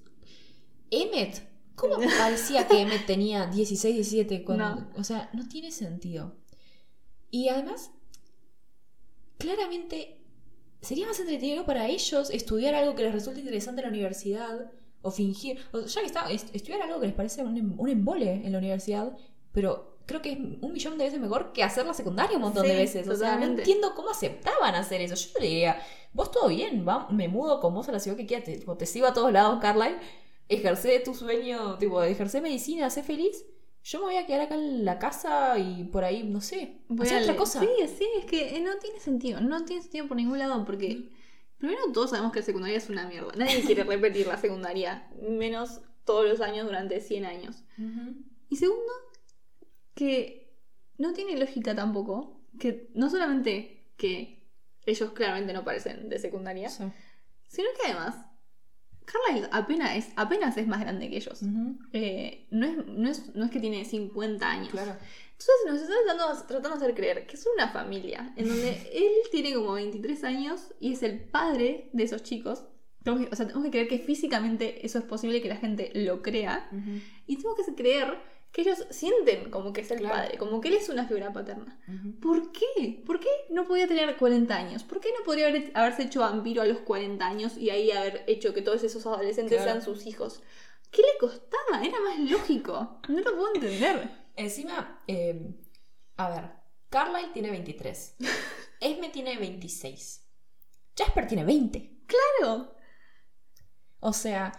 Emmet. 0.92 1.48
¿Cómo 1.76 1.96
parecía 2.20 2.68
que 2.68 2.82
Emmet 2.82 3.06
tenía 3.08 3.46
16, 3.48 3.96
17? 3.96 4.44
Cuando... 4.44 4.76
No. 4.76 4.90
O 4.98 5.04
sea, 5.06 5.30
no 5.32 5.48
tiene 5.48 5.72
sentido. 5.72 6.36
Y 7.32 7.48
además, 7.48 7.92
claramente 9.38 10.20
sería 10.82 11.08
más 11.08 11.20
entretenido 11.20 11.66
para 11.66 11.88
ellos 11.88 12.30
estudiar 12.32 12.76
algo 12.76 12.96
que 12.96 13.04
les 13.04 13.14
resulte 13.14 13.40
interesante 13.40 13.82
en 13.82 13.86
la 13.88 13.92
universidad 13.94 14.72
o 15.02 15.12
fingir, 15.12 15.60
o 15.72 15.82
ya 15.86 16.02
que 16.02 16.08
está, 16.08 16.30
est- 16.32 16.54
estudiar 16.56 16.82
algo 16.82 17.00
que 17.00 17.08
les 17.08 17.16
parece 17.16 17.44
un, 17.44 17.58
em- 17.58 17.80
un 17.80 17.90
embole 17.90 18.46
en 18.46 18.52
la 18.52 18.58
universidad, 18.58 19.16
pero 19.52 19.93
creo 20.06 20.22
que 20.22 20.34
es 20.34 20.38
un 20.38 20.74
millón 20.74 20.98
de 20.98 21.06
veces 21.06 21.20
mejor 21.20 21.54
que 21.54 21.64
hacer 21.64 21.86
la 21.86 21.94
secundaria 21.94 22.38
un 22.38 22.44
montón 22.44 22.68
de 22.68 22.76
veces. 22.76 23.08
O 23.08 23.16
sea, 23.16 23.38
no 23.38 23.46
entiendo 23.46 23.94
cómo 23.96 24.10
aceptaban 24.10 24.76
hacer 24.76 25.02
eso. 25.02 25.16
Yo 25.16 25.40
le 25.40 25.48
diría, 25.48 25.82
vos 26.14 26.32
todo 26.32 26.50
bien, 26.50 26.86
va, 26.88 27.08
me 27.10 27.28
mudo 27.28 27.60
con 27.60 27.74
vos 27.74 27.88
a 27.90 27.92
la 27.92 28.00
ciudad 28.00 28.18
que 28.18 28.26
quieras, 28.26 28.46
te, 28.46 28.58
tipo, 28.58 28.76
te 28.78 28.86
sigo 28.86 29.08
a 29.08 29.14
todos 29.14 29.32
lados, 29.32 29.60
Carlisle, 29.62 30.00
ejercé 30.50 31.00
tu 31.00 31.14
sueño, 31.14 31.78
tipo, 31.78 32.02
ejercé 32.04 32.42
medicina, 32.42 32.90
sé 32.90 33.04
feliz. 33.04 33.46
Yo 33.84 34.00
me 34.00 34.06
voy 34.06 34.16
a 34.16 34.26
quedar 34.26 34.42
acá 34.42 34.56
en 34.56 34.86
la 34.86 34.98
casa 34.98 35.58
y 35.58 35.84
por 35.86 36.06
ahí, 36.06 36.24
no 36.24 36.40
sé, 36.40 36.82
Voy 36.88 37.06
hacer 37.06 37.20
a 37.20 37.22
otra 37.24 37.36
cosa. 37.36 37.60
Sí, 37.60 37.68
sí, 37.98 38.08
es 38.18 38.26
que 38.26 38.56
eh, 38.56 38.62
no 38.62 38.78
tiene 38.78 39.00
sentido. 39.00 39.42
No 39.42 39.66
tiene 39.66 39.82
sentido 39.82 40.08
por 40.08 40.18
ningún 40.18 40.40
lado 40.40 40.64
porque. 40.66 41.10
Primero, 41.58 41.82
todos 41.94 42.10
sabemos 42.10 42.34
que 42.34 42.40
la 42.40 42.46
secundaria 42.46 42.78
es 42.78 42.90
una 42.90 43.08
mierda. 43.08 43.32
Nadie 43.38 43.62
quiere 43.62 43.84
repetir 43.86 44.28
la 44.28 44.38
secundaria, 44.38 45.10
menos 45.22 45.80
todos 46.06 46.28
los 46.28 46.42
años 46.42 46.66
durante 46.66 47.00
100 47.00 47.26
años. 47.26 47.64
Y 48.50 48.56
segundo, 48.58 48.92
que 50.06 50.54
no 50.98 51.14
tiene 51.14 51.38
lógica 51.38 51.76
tampoco. 51.76 52.42
Que 52.60 52.90
no 52.94 53.10
solamente 53.10 53.88
que 53.98 54.48
ellos 54.86 55.12
claramente 55.14 55.54
no 55.54 55.64
parecen 55.64 56.10
de 56.10 56.20
secundaria, 56.20 56.70
Sí. 56.70 56.84
sino 57.48 57.68
que 57.76 57.92
además, 57.92 58.16
Carlisle 59.06 59.50
apenas 59.52 59.96
es, 59.98 60.14
apenas 60.16 60.56
es 60.58 60.68
más 60.68 60.80
grande 60.82 61.10
que 61.10 61.18
ellos. 61.18 61.42
Eh, 61.92 62.48
no, 62.52 62.66
es, 62.66 62.86
no, 62.88 63.10
es, 63.10 63.36
no 63.36 63.46
es 63.46 63.52
que 63.52 63.60
tiene 63.60 63.84
50 63.86 64.50
años. 64.50 64.70
Claro. 64.70 64.92
Entonces 65.32 65.56
nos 65.68 65.82
está 65.82 65.94
tratando, 66.06 66.46
tratando 66.48 66.70
de 66.70 66.76
hacer 66.86 66.96
creer 66.96 67.28
que 67.28 67.36
es 67.36 67.46
una 67.54 67.70
familia 67.70 68.34
en 68.38 68.48
donde 68.48 68.70
él 68.94 69.12
tiene 69.32 69.54
como 69.54 69.74
23 69.74 70.24
años 70.24 70.74
y 70.80 70.94
es 70.94 71.04
el 71.04 71.20
padre 71.20 71.90
de 71.92 72.04
esos 72.04 72.24
chicos. 72.24 72.66
Tenemos 73.04 73.26
que- 73.28 73.34
o 73.34 73.36
sea, 73.36 73.46
tenemos 73.48 73.66
que 73.66 73.72
creer 73.72 73.88
que 73.90 74.00
físicamente 74.00 74.86
eso 74.86 75.00
es 75.00 75.04
posible 75.06 75.42
que 75.42 75.50
la 75.50 75.58
gente 75.58 75.92
lo 75.96 76.22
crea. 76.22 76.70
Y 77.28 77.36
tenemos 77.38 77.58
que 77.66 77.76
creer 77.76 78.18
que 78.54 78.62
ellos 78.62 78.86
sienten 78.92 79.50
como 79.50 79.74
que 79.74 79.82
es 79.82 79.92
el 79.92 79.98
Claro. 80.00 80.16
padre, 80.16 80.38
como 80.38 80.62
que 80.62 80.68
él 80.70 80.76
es 80.76 80.88
una 80.88 81.06
figura 81.08 81.34
paterna. 81.34 81.80
¿Por 82.22 82.52
qué? 82.52 83.02
¿Por 83.06 83.20
qué 83.20 83.28
no 83.50 83.66
podía 83.68 83.88
tener 83.88 84.16
40 84.16 84.56
años? 84.56 84.84
¿Por 84.84 85.00
qué 85.02 85.10
no 85.18 85.26
podría 85.26 85.48
haber- 85.48 85.72
haberse 85.74 86.04
hecho 86.04 86.20
vampiro 86.22 86.62
a 86.62 86.66
los 86.66 86.78
40 86.82 87.26
años 87.26 87.58
y 87.58 87.72
ahí 87.72 87.90
haber 87.92 88.24
hecho 88.28 88.54
que 88.54 88.62
todos 88.62 88.84
esos 88.84 89.06
adolescentes 89.08 89.58
Claro. 89.58 89.72
sean 89.72 89.82
sus 89.84 90.06
hijos? 90.06 90.44
¿Qué 90.92 91.02
le 91.02 91.18
costaba? 91.20 91.84
Era 91.84 92.00
más 92.02 92.20
lógico. 92.20 93.02
No 93.10 93.20
lo 93.22 93.36
puedo 93.36 93.56
entender. 93.56 94.10
Encima, 94.36 95.02
eh, 95.08 95.56
a 96.18 96.30
ver, 96.30 96.52
Carlisle 96.90 97.34
tiene 97.34 97.50
23. 97.50 98.16
Esme 98.80 99.10
tiene 99.10 99.36
26. 99.38 100.22
Jasper 100.96 101.26
tiene 101.28 101.44
20. 101.44 101.90
Claro. 102.06 102.76
O 104.00 104.14
sea, 104.14 104.52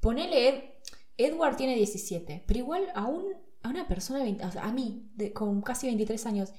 ponele. 0.00 0.79
Ed- 1.24 1.32
Edward 1.32 1.56
tiene 1.56 1.74
17. 1.76 2.44
Pero 2.46 2.58
igual 2.60 2.88
a, 2.94 3.06
un, 3.06 3.24
a 3.62 3.68
una 3.68 3.86
persona 3.88 4.18
de 4.20 4.24
20. 4.26 4.44
O 4.44 4.50
sea, 4.52 4.64
a 4.64 4.72
mí, 4.72 5.10
de- 5.14 5.32
con 5.32 5.60
casi 5.62 5.86
23 5.86 6.26
años. 6.26 6.52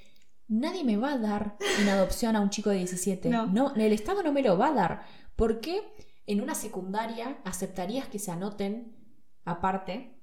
Nadie 0.48 0.84
me 0.84 0.98
va 0.98 1.14
a 1.14 1.18
dar 1.18 1.58
en 1.80 1.88
adopción 1.88 2.36
a 2.36 2.42
un 2.42 2.50
chico 2.50 2.70
de 2.70 2.78
17. 2.78 3.30
No. 3.30 3.74
el 3.76 3.94
Estado 3.94 4.22
no 4.22 4.34
me 4.34 4.42
lo 4.44 4.58
va 4.58 4.68
a 4.68 4.74
dar. 4.74 5.06
¿Por 5.38 5.62
qué 5.62 5.82
en 6.28 6.42
una 6.42 6.56
secundaria 6.56 7.40
aceptarías 7.46 8.08
que 8.08 8.20
se 8.20 8.32
anoten, 8.32 8.94
aparte, 9.46 10.20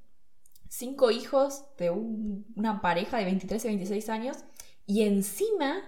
cinco 0.68 1.10
hijos 1.10 1.64
de 1.78 1.90
un- 1.90 2.44
una 2.56 2.82
pareja 2.82 3.16
de 3.16 3.24
23 3.24 3.64
y 3.64 3.68
26 3.68 4.08
años 4.10 4.36
y 4.86 5.02
encima 5.04 5.82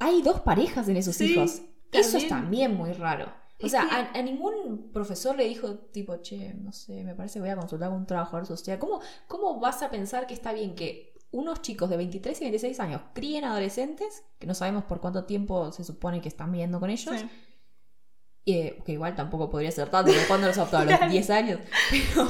hay 0.00 0.22
dos 0.22 0.40
parejas 0.40 0.88
en 0.88 0.96
esos 0.96 1.16
Sí, 1.16 1.32
hijos? 1.32 1.62
Eso 1.92 2.16
es 2.18 2.28
también 2.28 2.74
muy 2.76 2.92
raro. 2.92 3.32
O 3.62 3.68
sea, 3.68 3.82
a, 3.82 4.18
a 4.18 4.22
ningún 4.22 4.90
profesor 4.92 5.36
le 5.36 5.44
dijo, 5.44 5.74
tipo, 5.92 6.16
che, 6.22 6.54
no 6.54 6.72
sé, 6.72 7.04
me 7.04 7.14
parece 7.14 7.34
que 7.34 7.40
voy 7.40 7.50
a 7.50 7.56
consultar 7.56 7.90
con 7.90 7.98
un 7.98 8.06
trabajador 8.06 8.46
social. 8.46 8.78
¿Cómo, 8.78 9.00
¿Cómo 9.28 9.60
vas 9.60 9.82
a 9.82 9.90
pensar 9.90 10.26
que 10.26 10.34
está 10.34 10.52
bien 10.52 10.74
que 10.74 11.14
unos 11.32 11.62
chicos 11.62 11.88
de 11.90 11.96
23 11.96 12.40
y 12.40 12.44
26 12.44 12.80
años 12.80 13.02
críen 13.12 13.44
adolescentes, 13.44 14.24
que 14.38 14.46
no 14.46 14.54
sabemos 14.54 14.84
por 14.84 15.00
cuánto 15.00 15.24
tiempo 15.24 15.70
se 15.72 15.84
supone 15.84 16.20
que 16.20 16.28
están 16.28 16.50
viviendo 16.50 16.80
con 16.80 16.90
ellos, 16.90 17.14
Sí. 17.20 17.30
eh, 18.46 18.82
que 18.84 18.92
igual 18.92 19.14
tampoco 19.14 19.48
podría 19.50 19.70
ser 19.70 19.90
tanto, 19.90 20.10
cuando 20.26 20.46
los 20.48 20.58
adoptó 20.58 20.78
a 20.78 20.84
los 20.84 21.10
10 21.10 21.30
años. 21.30 21.60
Pero, 21.90 22.28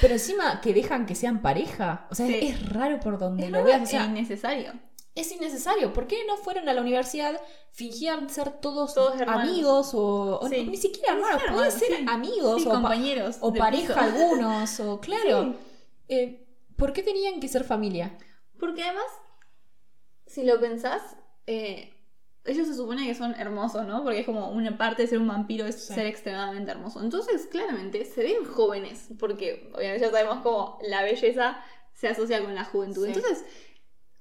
pero 0.00 0.14
encima 0.14 0.60
que 0.60 0.74
dejan 0.74 1.06
que 1.06 1.14
sean 1.14 1.42
pareja. 1.42 2.06
O 2.10 2.14
sea, 2.14 2.26
Sí. 2.26 2.38
es 2.42 2.68
raro 2.70 2.98
por 3.00 3.18
donde 3.18 3.44
Es 3.46 3.50
lo 3.50 3.62
veas. 3.62 3.80
O 3.80 3.84
e 3.84 3.86
sea, 3.86 4.04
innecesario. 4.06 4.72
Es 5.16 5.32
innecesario. 5.32 5.92
¿Por 5.92 6.06
qué 6.06 6.24
no 6.26 6.36
fueron 6.36 6.68
a 6.68 6.72
la 6.74 6.80
universidad, 6.80 7.40
fingían 7.72 8.30
ser 8.30 8.60
todos, 8.60 8.96
amigos 9.26 9.92
o, 9.94 10.38
o 10.40 10.48
Sí. 10.48 10.64
ni 10.66 10.76
siquiera 10.76 11.14
hermanos? 11.14 11.42
Pueden 11.42 11.54
hermanos, 11.56 11.74
ser 11.74 11.96
sí. 11.96 12.04
amigos 12.08 12.62
Sí, 12.62 12.68
o, 12.68 12.70
pa- 12.70 12.74
compañeros. 12.76 13.36
o 13.40 13.52
pareja 13.52 13.94
piso. 13.94 13.98
algunos. 14.00 14.80
O 14.80 15.00
claro. 15.00 15.42
Sí. 15.44 15.56
Eh, 16.08 16.46
¿Por 16.76 16.92
qué 16.92 17.02
tenían 17.02 17.40
que 17.40 17.48
ser 17.48 17.64
familia? 17.64 18.16
Porque 18.60 18.82
además, 18.84 19.06
si 20.26 20.44
lo 20.44 20.60
pensás, 20.60 21.02
eh, 21.46 21.92
ellos 22.44 22.66
se 22.68 22.74
supone 22.74 23.06
que 23.06 23.14
son 23.14 23.34
hermosos, 23.34 23.86
¿no? 23.86 24.02
Porque 24.04 24.20
es 24.20 24.26
como 24.26 24.50
una 24.50 24.76
parte 24.78 25.02
de 25.02 25.08
ser 25.08 25.18
un 25.18 25.28
vampiro 25.28 25.66
es 25.66 25.86
Sí. 25.86 25.94
ser 25.94 26.06
extremadamente 26.06 26.70
hermoso. 26.70 27.00
Entonces, 27.02 27.46
claramente, 27.50 28.04
se 28.04 28.22
ven 28.22 28.44
jóvenes, 28.44 29.08
porque 29.18 29.70
obviamente 29.74 30.04
ya 30.06 30.10
sabemos 30.12 30.42
cómo 30.42 30.78
la 30.82 31.02
belleza 31.02 31.58
se 31.92 32.08
asocia 32.08 32.42
con 32.42 32.54
la 32.54 32.64
juventud. 32.64 33.04
Sí. 33.06 33.12
Entonces, 33.14 33.44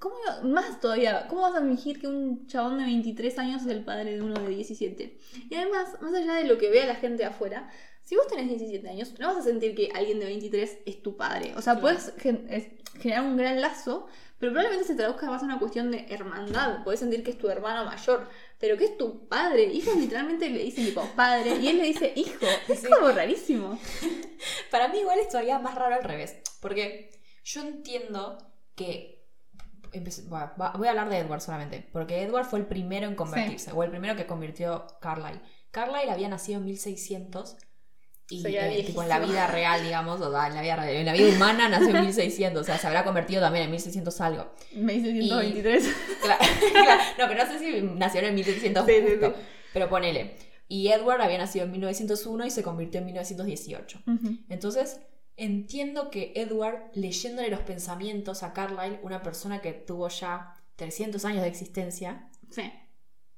¿cómo 0.06 0.52
más 0.54 0.80
todavía? 0.80 1.28
¿Cómo 1.28 1.42
vas 1.42 1.56
a 1.56 1.62
fingir 1.62 2.00
que 2.00 2.08
un 2.08 2.46
chabón 2.48 2.78
de 2.78 2.86
23 2.86 3.40
años 3.40 3.62
es 3.64 3.68
el 3.70 3.84
padre 3.84 4.14
de 4.16 4.22
uno 4.22 4.40
de 4.40 4.50
17? 4.50 5.18
Y 5.50 5.56
además, 5.56 5.98
más 6.02 6.14
allá 6.14 6.36
de 6.36 6.44
lo 6.46 6.58
que 6.60 6.70
vea 6.70 6.86
la 6.86 6.96
gente 6.96 7.26
afuera, 7.26 7.70
si 8.04 8.16
vos 8.16 8.28
tenés 8.28 8.48
17 8.48 8.88
años, 8.88 9.14
no 9.20 9.28
vas 9.28 9.38
a 9.38 9.42
sentir 9.42 9.74
que 9.76 9.90
alguien 9.96 10.20
de 10.20 10.26
23 10.26 10.78
es 10.86 11.02
tu 11.02 11.18
padre. 11.18 11.54
O 11.58 11.62
sea, 11.62 11.74
Claro. 11.74 11.82
puedes 11.82 12.14
gen- 12.18 12.46
es- 12.52 12.68
generar 13.02 13.26
un 13.26 13.36
gran 13.36 13.60
lazo, 13.60 14.06
pero 14.38 14.52
probablemente 14.52 14.86
se 14.88 14.96
traduzca 14.96 15.26
más 15.28 15.42
a 15.42 15.46
una 15.46 15.58
cuestión 15.60 15.90
de 15.90 16.06
hermandad. 16.10 16.84
Podés 16.84 17.00
sentir 17.00 17.24
que 17.24 17.32
es 17.32 17.38
tu 17.40 17.50
hermano 17.50 17.84
mayor, 17.86 18.28
pero 18.60 18.78
que 18.78 18.86
es 18.86 18.98
tu 18.98 19.28
padre. 19.28 19.64
Ellos 19.64 19.96
literalmente 19.96 20.50
le 20.50 20.64
dicen 20.64 20.86
tipo 20.86 21.02
padre 21.16 21.56
y 21.60 21.68
él 21.68 21.78
le 21.80 21.86
dice 21.86 22.14
hijo. 22.16 22.46
Es 22.70 22.80
Sí. 22.82 22.88
como 22.88 23.10
rarísimo. 23.12 23.80
Para 24.72 24.88
mí 24.90 25.00
igual 25.00 25.20
es 25.20 25.30
todavía 25.30 25.58
más 25.60 25.74
raro 25.76 25.96
al 25.96 26.04
revés. 26.04 26.36
Porque 26.62 27.10
yo 27.44 27.62
entiendo 27.62 28.38
que... 28.76 29.15
empecé- 29.94 30.24
bueno, 30.28 30.52
va- 30.60 30.72
voy 30.78 30.88
a 30.88 30.92
hablar 30.92 31.10
de 31.10 31.18
Edward 31.20 31.42
solamente. 31.42 31.88
Porque 31.92 32.22
Edward 32.22 32.46
fue 32.46 32.60
el 32.60 32.66
primero 32.66 33.08
en 33.08 33.16
convertirse. 33.16 33.72
O 33.72 33.84
el 33.84 33.90
primero 33.92 34.16
que 34.16 34.26
convirtió 34.26 34.86
Carlyle. 35.02 35.42
Carlyle 35.72 36.10
había 36.12 36.28
nacido 36.30 36.60
en 36.60 36.66
1600. 36.66 37.58
Y 38.28 38.44
eh, 38.48 38.84
tipo, 38.88 39.04
en 39.04 39.10
la 39.10 39.20
vida 39.20 39.46
real, 39.46 39.84
digamos, 39.84 40.20
o 40.20 40.26
en 40.28 40.56
la 40.56 40.62
vida, 40.62 40.76
real- 40.78 40.96
en 40.96 41.06
la 41.06 41.14
vida 41.14 41.30
humana 41.36 41.70
nació 41.70 41.90
en 41.96 42.02
1600. 42.02 42.62
O 42.62 42.66
sea, 42.66 42.78
se 42.80 42.88
habrá 42.88 43.04
convertido 43.04 43.40
también 43.42 43.66
en 43.66 43.72
1600 43.72 44.20
algo. 44.22 44.52
Me 44.74 44.94
dice 44.94 45.12
123. 45.12 45.96
Claro, 46.24 46.40
claro. 46.72 47.02
No, 47.20 47.28
pero 47.28 47.46
no 47.46 47.52
sé 47.52 47.60
si 47.60 47.82
nació 47.84 48.22
en 48.22 48.34
1600 48.34 48.86
Sí, 48.88 48.94
sí, 48.96 49.08
justo. 49.12 49.28
sí. 49.36 49.42
Pero 49.74 49.90
ponele. 49.90 50.38
Y 50.68 50.88
Edward 50.88 51.22
había 51.22 51.38
nacido 51.38 51.66
en 51.66 51.72
1901 51.74 52.46
y 52.48 52.50
se 52.50 52.64
convirtió 52.64 53.00
en 53.00 53.06
1918. 53.06 54.00
Ujú. 54.08 54.38
Entonces, 54.50 55.00
entiendo 55.38 56.10
que 56.10 56.34
Edward, 56.36 56.92
leyéndole 56.94 57.50
los 57.50 57.62
pensamientos 57.62 58.44
a 58.44 58.54
Carlyle, 58.54 59.00
una 59.04 59.22
persona 59.22 59.62
que 59.62 59.74
tuvo 59.74 60.08
ya 60.10 60.54
300 60.76 61.24
años 61.26 61.42
de 61.42 61.48
existencia, 61.50 62.30
Sí. 62.50 62.72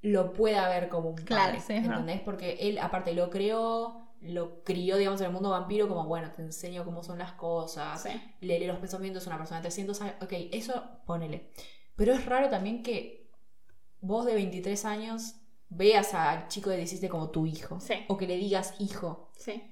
lo 0.01 0.33
pueda 0.33 0.67
ver 0.69 0.89
como 0.89 1.09
un 1.09 1.15
padre. 1.15 1.25
Claro, 1.27 1.59
sí, 1.59 1.73
es 1.73 1.81
verdad. 1.83 1.99
¿Entendés? 1.99 2.21
Porque 2.21 2.53
él, 2.61 2.77
aparte, 2.79 3.13
lo 3.13 3.29
creó, 3.29 4.07
lo 4.21 4.63
crió, 4.63 4.97
digamos, 4.97 5.19
en 5.21 5.27
el 5.27 5.33
mundo 5.33 5.49
vampiro, 5.51 5.87
como, 5.87 6.05
bueno, 6.05 6.31
te 6.35 6.41
enseño 6.41 6.83
cómo 6.85 7.03
son 7.03 7.19
las 7.19 7.33
cosas, 7.33 8.01
Sí. 8.03 8.09
le 8.41 8.59
lee 8.59 8.67
los 8.67 8.79
pensamientos 8.79 9.25
a 9.25 9.29
una 9.29 9.37
persona 9.37 9.59
de 9.59 9.63
300 9.63 10.01
años. 10.01 10.15
Ok, 10.21 10.33
eso 10.51 10.83
ponele. 11.05 11.51
Pero 11.95 12.13
es 12.13 12.25
raro 12.25 12.49
también 12.49 12.83
que 12.83 13.29
vos 14.01 14.25
de 14.25 14.33
23 14.35 14.85
años 14.85 15.35
veas 15.69 16.13
al 16.13 16.47
chico 16.47 16.69
de 16.69 16.77
17 16.77 17.09
como 17.09 17.29
tu 17.31 17.45
hijo. 17.45 17.79
Sí. 17.79 17.93
O 18.07 18.17
que 18.17 18.27
le 18.27 18.37
digas 18.37 18.75
hijo. 18.79 19.31
Sí. 19.37 19.63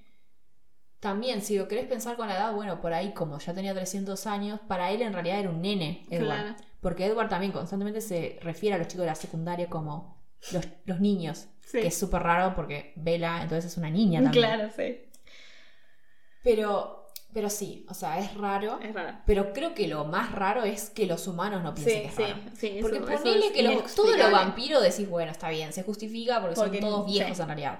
También, 1.06 1.44
si 1.44 1.56
lo 1.56 1.68
querés 1.68 1.86
pensar 1.86 2.16
con 2.18 2.28
la 2.28 2.36
edad, 2.36 2.52
bueno, 2.54 2.82
por 2.82 2.92
ahí 2.92 3.14
como 3.14 3.38
ya 3.38 3.54
tenía 3.54 3.76
300 3.76 4.26
años, 4.26 4.60
para 4.68 4.90
él 4.90 5.04
en 5.04 5.14
realidad 5.14 5.40
era 5.40 5.52
un 5.52 5.62
nene, 5.62 6.04
Edward. 6.10 6.26
Claro. 6.42 6.56
Porque 6.82 7.06
Edward 7.06 7.30
también 7.30 7.52
constantemente 7.52 8.02
se 8.02 8.40
refiere 8.42 8.74
a 8.74 8.80
los 8.80 8.88
chicos 8.88 9.02
de 9.02 9.12
la 9.12 9.16
secundaria 9.16 9.70
como 9.70 10.20
los, 10.52 10.68
los 10.86 11.00
niños. 11.00 11.46
Sí. 11.62 11.80
Que 11.82 11.88
es 11.90 11.96
súper 11.98 12.24
raro 12.24 12.56
porque 12.56 12.94
Bella 12.96 13.44
entonces 13.44 13.72
es 13.72 13.78
una 13.78 13.92
niña 13.92 14.24
también. 14.24 14.46
Claro, 14.46 14.72
sí. 14.76 14.98
Pero, 16.44 17.08
pero 17.34 17.52
sí, 17.52 17.86
o 17.88 17.94
sea, 17.94 18.18
es 18.20 18.34
raro. 18.36 18.80
Es 18.82 18.92
raro. 18.92 19.20
Pero 19.28 19.54
creo 19.54 19.76
que 19.76 19.88
lo 19.88 20.06
más 20.06 20.32
raro 20.32 20.64
es 20.64 20.90
que 20.90 21.06
los 21.06 21.28
humanos 21.28 21.62
no 21.62 21.76
piensen 21.76 21.96
Sí, 21.96 22.02
que 22.02 22.08
es 22.08 22.16
sí, 22.16 22.24
raro. 22.24 22.42
sí. 22.56 22.78
Porque 22.82 22.98
eso- 22.98 23.06
ponele 23.24 23.52
que 23.52 23.62
los, 23.62 23.74
los 23.74 23.82
inexplicable. 23.84 24.32
vampiros 24.32 24.82
decís, 24.82 25.08
bueno, 25.08 25.32
está 25.32 25.50
bien, 25.50 25.72
se 25.72 25.84
justifica 25.84 26.42
porque, 26.42 26.56
Porque 26.56 26.80
son 26.82 26.90
todos 26.90 27.06
viejos 27.06 27.40
en 27.40 27.46
realidad. 27.48 27.80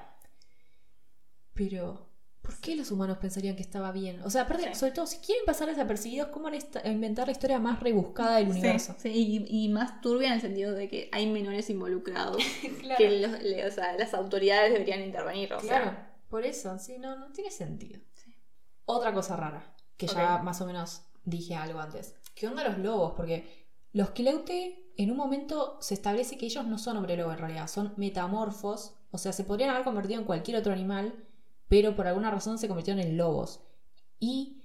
Pero, 1.54 2.08
¿por 2.46 2.56
qué 2.62 2.76
los 2.76 2.92
humanos 2.92 3.18
pensarían 3.18 3.56
que 3.56 3.62
estaba 3.62 3.92
bien? 3.92 4.22
O 4.24 4.30
sea, 4.30 4.44
aparte, 4.44 4.66
Sí. 4.74 4.76
sobre 4.80 4.92
todo, 4.92 5.06
si 5.08 5.18
quieren 5.18 5.44
pasar 5.46 5.68
desapercibidos, 5.68 6.28
¿cómo 6.30 6.46
van 6.46 6.56
a 6.84 6.90
inventar 6.90 7.28
la 7.28 7.32
historia 7.32 7.60
más 7.60 7.80
rebuscada 7.80 8.38
del 8.38 8.46
Sí, 8.46 8.60
universo? 8.60 8.96
sí, 8.98 9.10
y, 9.50 9.66
y 9.66 9.70
más 9.70 10.00
turbia 10.02 10.28
en 10.28 10.34
el 10.36 10.42
sentido 10.42 10.74
de 10.74 10.88
que 10.88 11.10
hay 11.12 11.28
menores 11.28 11.70
involucrados 11.70 12.38
claro. 12.82 12.98
que 12.98 13.20
los- 13.20 13.42
le- 13.42 13.66
o 13.68 13.72
sea, 13.72 13.98
las 13.98 14.14
autoridades 14.14 14.72
deberían 14.72 15.02
intervenir. 15.02 15.54
O 15.54 15.58
Claro, 15.60 15.86
sea, 15.86 16.16
por 16.30 16.46
eso, 16.46 16.78
sí, 16.80 16.98
no, 17.00 17.18
no 17.18 17.32
tiene 17.32 17.52
sentido. 17.52 18.00
Otra 18.86 19.14
cosa 19.14 19.36
rara, 19.36 19.76
que 19.98 20.08
ya 20.08 20.38
más 20.40 20.62
o 20.62 20.66
menos 20.68 21.02
dije 21.24 21.56
algo 21.56 21.80
antes. 21.80 22.16
¿qué 22.36 22.48
onda 22.48 22.64
los 22.68 22.78
lobos? 22.78 23.14
Porque 23.16 23.66
los 23.94 24.12
Cleute 24.12 24.92
en 24.98 25.10
un 25.10 25.18
momento 25.18 25.78
se 25.82 25.94
establece 25.94 26.38
que 26.38 26.46
ellos 26.46 26.66
no 26.66 26.78
son 26.78 26.98
hombre 26.98 27.16
lobo 27.18 27.32
en 27.32 27.38
realidad, 27.40 27.68
son 27.68 27.94
metamorfos, 27.98 28.94
o 29.12 29.18
sea, 29.18 29.32
se 29.34 29.44
podrían 29.46 29.70
haber 29.72 29.84
convertido 29.86 30.20
en 30.20 30.26
cualquier 30.26 30.58
otro 30.58 30.74
animal, 30.74 31.14
pero 31.68 31.96
por 31.96 32.08
alguna 32.08 32.32
razón 32.32 32.58
se 32.58 32.68
convirtieron 32.68 33.02
en 33.04 33.18
lobos. 33.18 33.62
Y 34.20 34.62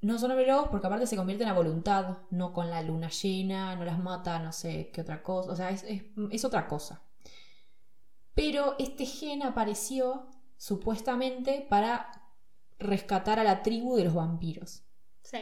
no 0.00 0.18
son 0.18 0.30
hombre 0.30 0.46
lobos 0.46 0.68
porque 0.70 0.86
aparte 0.86 1.06
se 1.06 1.16
convierten 1.16 1.48
a 1.48 1.52
voluntad, 1.54 2.18
no 2.30 2.52
con 2.52 2.70
la 2.70 2.82
luna 2.82 3.08
llena, 3.10 3.74
no 3.76 3.84
las 3.84 3.98
mata, 3.98 4.38
no 4.38 4.52
sé 4.52 4.90
qué 4.92 5.00
otra 5.00 5.22
cosa, 5.22 5.52
o 5.52 5.56
sea, 5.56 5.70
es, 5.70 5.82
es- 5.84 6.04
es 6.30 6.44
otra 6.44 6.66
cosa. 6.68 7.02
Pero 8.34 8.76
este 8.78 9.06
gen 9.06 9.42
apareció 9.42 10.28
supuestamente 10.58 11.66
para 11.68 12.10
rescatar 12.78 13.38
a 13.38 13.44
la 13.44 13.62
tribu 13.62 13.96
de 13.96 14.04
los 14.04 14.14
vampiros. 14.14 14.82
Sí. 15.22 15.38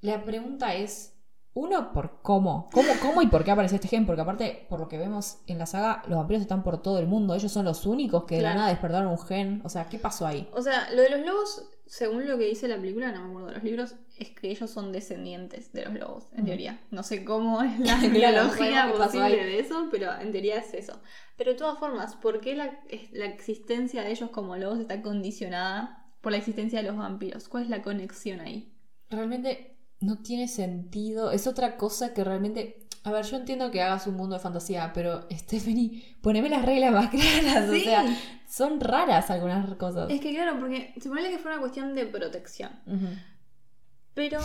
La 0.00 0.24
pregunta 0.24 0.74
es, 0.74 1.19
uno, 1.54 1.92
por 1.92 2.20
cómo. 2.22 2.70
¿Cómo, 2.72 2.92
cómo 3.02 3.22
y 3.22 3.26
por 3.26 3.42
qué 3.44 3.50
apareció 3.50 3.76
este 3.76 3.88
gen? 3.88 4.06
Porque 4.06 4.22
aparte, 4.22 4.66
por 4.68 4.78
lo 4.80 4.88
que 4.88 4.98
vemos 4.98 5.38
en 5.46 5.58
la 5.58 5.66
saga, 5.66 6.02
los 6.06 6.16
vampiros 6.16 6.42
están 6.42 6.62
por 6.62 6.80
todo 6.82 6.98
el 6.98 7.06
mundo. 7.06 7.34
Ellos 7.34 7.50
son 7.52 7.64
los 7.64 7.86
únicos 7.86 8.24
que 8.24 8.36
de 8.36 8.42
la 8.42 8.48
Claro. 8.50 8.58
nada 8.60 8.70
despertaron 8.70 9.08
un 9.10 9.18
gen. 9.18 9.60
O 9.64 9.68
sea, 9.68 9.88
¿qué 9.88 9.98
pasó 9.98 10.26
ahí? 10.26 10.48
O 10.52 10.62
sea, 10.62 10.88
lo 10.92 11.02
de 11.02 11.10
los 11.10 11.26
lobos, 11.26 11.68
según 11.86 12.28
lo 12.28 12.38
que 12.38 12.44
dice 12.44 12.68
la 12.68 12.76
película, 12.76 13.10
no 13.10 13.22
me 13.22 13.28
acuerdo 13.30 13.48
de 13.48 13.54
los 13.54 13.64
libros, 13.64 13.94
es 14.16 14.30
que 14.30 14.48
ellos 14.50 14.70
son 14.70 14.92
descendientes 14.92 15.72
de 15.72 15.84
los 15.86 15.94
lobos, 15.94 16.28
en 16.36 16.44
teoría. 16.44 16.80
No 16.92 17.02
sé 17.02 17.24
cómo 17.24 17.62
es 17.62 17.78
la 17.80 17.98
Claro, 17.98 18.02
no 18.02 18.10
biología 18.10 18.92
posible 18.96 19.44
de 19.44 19.58
eso, 19.58 19.88
pero 19.90 20.14
en 20.20 20.30
teoría 20.30 20.58
es 20.58 20.72
eso. 20.74 21.00
Pero 21.36 21.50
de 21.52 21.58
todas 21.58 21.78
formas, 21.80 22.14
¿por 22.16 22.40
qué 22.40 22.54
la, 22.54 22.78
la 23.12 23.24
existencia 23.26 24.02
de 24.02 24.12
ellos 24.12 24.30
como 24.30 24.56
lobos 24.56 24.78
está 24.78 25.02
condicionada 25.02 26.06
por 26.20 26.30
la 26.32 26.38
existencia 26.38 26.80
de 26.80 26.86
los 26.88 26.96
vampiros? 26.96 27.48
¿Cuál 27.48 27.64
es 27.64 27.70
la 27.70 27.82
conexión 27.82 28.38
ahí? 28.40 28.72
Realmente 29.08 29.69
no 30.00 30.18
tiene 30.18 30.48
sentido. 30.48 31.30
Es 31.30 31.46
otra 31.46 31.76
cosa 31.76 32.14
que 32.14 32.24
realmente... 32.24 32.86
A 33.02 33.12
ver, 33.12 33.24
yo 33.24 33.38
entiendo 33.38 33.70
que 33.70 33.80
hagas 33.80 34.06
un 34.06 34.16
mundo 34.16 34.36
de 34.36 34.42
fantasía, 34.42 34.92
pero 34.92 35.26
Stephanie, 35.30 36.16
poneme 36.20 36.50
las 36.50 36.64
reglas 36.66 36.92
más 36.92 37.10
claras. 37.10 37.70
Sí. 37.70 37.80
O 37.80 37.84
sea, 37.84 38.04
son 38.48 38.80
raras 38.80 39.30
algunas 39.30 39.74
cosas. 39.76 40.10
Es 40.10 40.20
que 40.20 40.32
claro, 40.34 40.58
porque 40.60 40.92
se 40.94 41.02
supone 41.02 41.30
que 41.30 41.38
fue 41.38 41.50
una 41.52 41.60
cuestión 41.60 41.94
de 41.94 42.04
protección. 42.06 42.70
Pero 44.14 44.40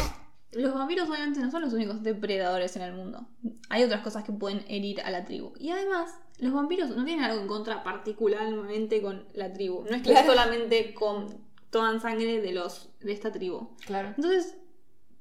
los 0.51 0.73
vampiros 0.73 1.09
obviamente 1.09 1.39
no 1.41 1.51
son 1.51 1.63
los 1.63 1.73
únicos 1.73 2.01
depredadores 2.03 2.75
en 2.77 2.83
el 2.83 2.93
mundo. 2.93 3.27
Hay 3.69 3.83
otras 3.83 4.01
cosas 4.01 4.23
que 4.23 4.31
pueden 4.31 4.63
herir 4.69 5.01
a 5.01 5.09
la 5.11 5.25
tribu. 5.25 5.53
Y 5.59 5.71
además, 5.71 6.11
los 6.39 6.53
vampiros 6.53 6.89
no 6.91 7.03
tienen 7.03 7.25
algo 7.25 7.41
en 7.41 7.47
contra 7.47 7.83
particularmente 7.83 9.01
con 9.01 9.25
la 9.33 9.51
tribu. 9.51 9.83
No 9.89 9.95
es 9.97 10.01
que 10.01 10.11
Claro. 10.11 10.27
solamente 10.27 10.93
con, 10.93 11.27
toman 11.71 11.99
sangre 11.99 12.39
de 12.41 12.53
los 12.53 12.89
de 13.01 13.11
esta 13.11 13.31
tribu. 13.33 13.75
Claro. 13.85 14.13
Entonces, 14.15 14.55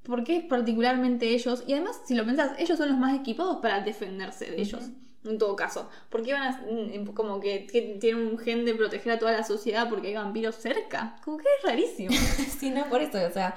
¿por 0.04 0.22
qué 0.22 0.44
particularmente 0.48 1.28
ellos? 1.28 1.64
Y 1.66 1.72
además, 1.72 2.00
si 2.06 2.14
lo 2.14 2.24
pensás, 2.24 2.52
ellos 2.58 2.78
son 2.78 2.90
los 2.90 2.98
más 2.98 3.18
equipados 3.18 3.58
para 3.58 3.80
defenderse 3.80 4.50
de 4.50 4.60
ellos. 4.60 4.90
En 5.24 5.38
todo 5.38 5.56
caso, 5.56 5.88
¿por 6.10 6.22
qué 6.22 6.34
van 6.34 6.42
a 6.42 6.60
mm, 6.70 7.06
como 7.14 7.40
que, 7.40 7.66
que 7.66 7.96
tienen 7.98 8.26
un 8.26 8.38
gen 8.38 8.66
de 8.66 8.74
proteger 8.74 9.12
a 9.12 9.18
toda 9.18 9.32
la 9.32 9.42
sociedad 9.42 9.88
porque 9.88 10.08
hay 10.08 10.14
vampiros 10.14 10.54
cerca? 10.56 11.16
Como 11.24 11.38
que 11.38 11.46
es 11.58 11.64
rarísimo. 11.64 12.10
Sí, 12.58 12.70
no, 12.70 12.84
por 12.90 13.00
eso, 13.00 13.18
o 13.26 13.30
sea, 13.30 13.54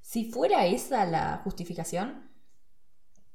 si 0.00 0.30
fuera 0.30 0.66
esa 0.66 1.04
la 1.04 1.40
justificación, 1.42 2.28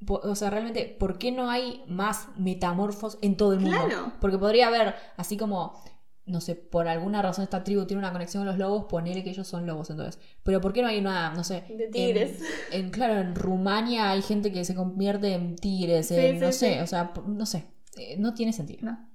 o 0.07 0.35
sea, 0.35 0.49
realmente, 0.49 0.95
¿por 0.99 1.17
qué 1.17 1.31
no 1.31 1.49
hay 1.49 1.83
más 1.87 2.27
metamorfos 2.37 3.17
en 3.21 3.37
todo 3.37 3.53
el 3.53 3.59
mundo? 3.59 3.77
Claro. 3.85 4.13
Porque 4.19 4.37
podría 4.37 4.67
haber, 4.67 4.95
así 5.17 5.37
como, 5.37 5.81
no 6.25 6.39
sé, 6.41 6.55
por 6.55 6.87
alguna 6.87 7.21
razón 7.21 7.43
esta 7.43 7.63
tribu 7.63 7.85
tiene 7.85 7.99
una 7.99 8.11
conexión 8.13 8.41
con 8.41 8.47
los 8.47 8.57
lobos, 8.57 8.85
ponele 8.85 9.23
que 9.23 9.31
ellos 9.31 9.47
son 9.47 9.65
lobos 9.65 9.89
entonces. 9.89 10.19
Pero 10.43 10.61
¿por 10.61 10.71
qué 10.73 10.81
no 10.81 10.87
hay 10.87 10.99
una, 10.99 11.33
no 11.33 11.43
sé, 11.43 11.63
De 11.69 11.87
tigres. 11.87 12.39
En, 12.71 12.85
en- 12.85 12.91
claro, 12.91 13.19
en 13.19 13.35
Rumania 13.35 14.09
hay 14.11 14.21
gente 14.21 14.51
que 14.51 14.63
se 14.65 14.73
convierte 14.75 15.33
en 15.33 15.55
tigres, 15.55 16.07
Sí, 16.07 16.15
en- 16.15 16.39
sí, 16.39 16.45
no 16.45 16.51
sé, 16.51 16.81
o 16.81 16.87
sea, 16.87 17.13
no 17.27 17.45
sé, 17.45 17.65
eh, 17.97 18.15
no 18.17 18.33
tiene 18.33 18.53
sentido. 18.53 18.85
No. 18.85 19.09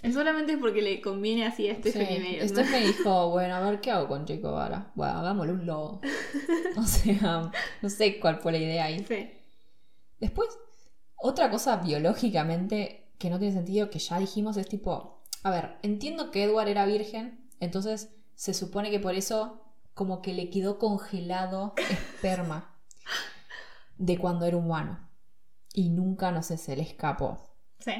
Es 0.00 0.14
solamente 0.14 0.56
porque 0.58 0.80
le 0.80 1.00
conviene 1.00 1.44
así 1.44 1.68
a 1.68 1.74
Stephanie 1.74 2.16
Sí, 2.18 2.22
Meyer. 2.22 2.42
¿no? 2.42 2.48
Steph 2.48 2.70
me 2.70 2.80
dijo, 2.86 3.30
bueno, 3.30 3.56
a 3.56 3.60
ver 3.68 3.80
qué 3.80 3.90
hago 3.90 4.06
con 4.06 4.26
Jacob 4.28 4.54
ahora. 4.56 4.92
Bueno, 4.94 5.14
hagámosle 5.18 5.52
un 5.54 5.66
lobo. 5.66 6.00
o 6.76 6.82
sea, 6.84 7.50
no 7.82 7.90
sé 7.90 8.20
cuál 8.20 8.36
fue 8.38 8.52
la 8.52 8.58
idea 8.58 8.84
ahí. 8.84 9.04
Sí. 9.08 9.28
Después, 10.20 10.48
otra 11.16 11.50
cosa 11.50 11.78
biológicamente 11.78 13.10
que 13.18 13.28
no 13.28 13.38
tiene 13.40 13.54
sentido, 13.54 13.90
que 13.90 13.98
ya 13.98 14.18
dijimos, 14.20 14.56
es 14.56 14.68
tipo, 14.68 15.17
a 15.42 15.50
ver, 15.50 15.76
entiendo 15.82 16.30
que 16.30 16.44
Edward 16.44 16.68
era 16.68 16.86
virgen, 16.86 17.48
entonces 17.60 18.10
se 18.34 18.54
supone 18.54 18.90
que 18.90 19.00
por 19.00 19.14
eso 19.14 19.62
como 19.94 20.22
que 20.22 20.32
le 20.32 20.50
quedó 20.50 20.78
congelado 20.78 21.74
esperma 21.90 22.76
de 23.96 24.18
cuando 24.18 24.46
era 24.46 24.56
humano. 24.56 25.08
Y 25.74 25.90
nunca, 25.90 26.30
no 26.32 26.42
sé, 26.42 26.56
se 26.56 26.76
le 26.76 26.82
escapó. 26.82 27.38
Sí. 27.78 27.92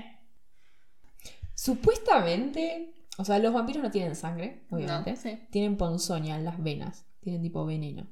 Supuestamente, 1.55 2.95
o 3.19 3.25
sea, 3.25 3.39
los 3.39 3.53
vampiros 3.53 3.83
no 3.83 3.91
tienen 3.91 4.17
sangre, 4.17 4.65
obviamente. 4.71 5.11
No, 5.11 5.17
sí. 5.17 5.47
Tienen 5.51 5.77
ponzoña 5.77 6.37
en 6.37 6.45
las 6.45 6.63
venas, 6.63 7.05
tienen 7.21 7.43
tipo 7.43 7.67
veneno. 7.67 8.07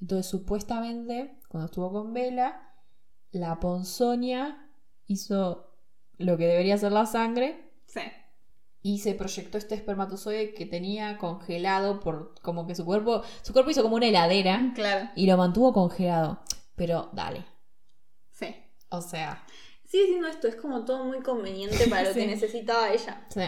Entonces, 0.00 0.26
supuestamente, 0.26 1.38
cuando 1.48 1.66
estuvo 1.66 1.92
con 1.92 2.12
Vela, 2.12 2.74
la 3.30 3.60
ponzoña 3.60 4.70
hizo 5.06 5.74
lo 6.16 6.36
que 6.36 6.46
debería 6.46 6.78
ser 6.78 6.92
la 6.92 7.06
sangre 7.06 7.68
Sí. 7.88 8.00
Y 8.90 8.98
se 9.00 9.14
proyectó 9.14 9.58
este 9.58 9.74
espermatozoide 9.74 10.54
que 10.54 10.64
tenía 10.64 11.18
congelado 11.18 12.00
por 12.00 12.34
como 12.40 12.66
que 12.66 12.74
su 12.74 12.84
cuerpo, 12.86 13.22
su 13.42 13.52
cuerpo 13.52 13.70
hizo 13.70 13.82
como 13.82 13.96
una 13.96 14.06
heladera 14.06 14.72
Claro. 14.74 15.10
y 15.14 15.26
lo 15.26 15.36
mantuvo 15.36 15.72
congelado. 15.74 16.40
Pero 16.74 17.10
dale, 17.12 17.44
Sí. 18.30 18.54
o 18.90 19.00
sea, 19.02 19.44
Sigue 19.84 20.04
siendo 20.06 20.28
esto, 20.28 20.48
es 20.48 20.56
como 20.56 20.84
todo 20.84 21.04
muy 21.04 21.20
conveniente 21.22 21.86
para 21.88 22.02
lo 22.08 22.12
Sí. 22.14 22.20
que 22.20 22.26
necesitaba 22.26 22.90
ella. 22.90 23.26
sí. 23.30 23.42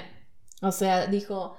O 0.62 0.72
sea, 0.72 1.06
dijo 1.06 1.56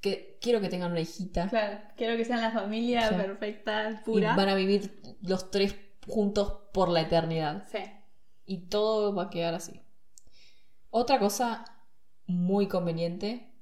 que 0.00 0.38
quiero 0.40 0.60
que 0.62 0.68
tengan 0.70 0.90
una 0.92 1.00
hijita. 1.00 1.48
Claro, 1.48 1.80
quiero 1.96 2.16
que 2.16 2.24
sean 2.24 2.40
la 2.40 2.50
familia 2.50 3.08
Sí. 3.08 3.14
perfecta, 3.14 3.90
Y 3.90 4.04
pura. 4.04 4.34
van 4.36 4.48
a 4.48 4.54
vivir 4.54 5.00
los 5.22 5.50
tres 5.50 5.74
juntos 6.06 6.60
por 6.74 6.88
la 6.88 7.02
eternidad. 7.02 7.64
Sí. 7.70 7.78
Y 8.46 8.68
todo 8.68 9.14
va 9.14 9.24
a 9.24 9.30
quedar 9.30 9.54
así. 9.54 9.80
Otra 10.90 11.18
cosa 11.18 11.64
muy 12.26 12.68
conveniente 12.68 13.52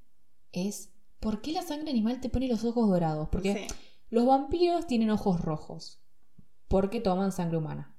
es 0.52 0.90
¿por 1.20 1.40
qué 1.42 1.52
la 1.52 1.62
sangre 1.62 1.90
animal 1.90 2.20
te 2.20 2.28
pone 2.28 2.48
los 2.48 2.64
ojos 2.64 2.88
dorados? 2.88 3.28
Porque 3.30 3.66
Sí. 3.68 3.74
los 4.10 4.26
vampiros 4.26 4.86
tienen 4.86 5.10
ojos 5.10 5.40
rojos. 5.40 6.00
Porque 6.68 7.00
toman 7.00 7.32
sangre 7.32 7.58
humana. 7.58 7.94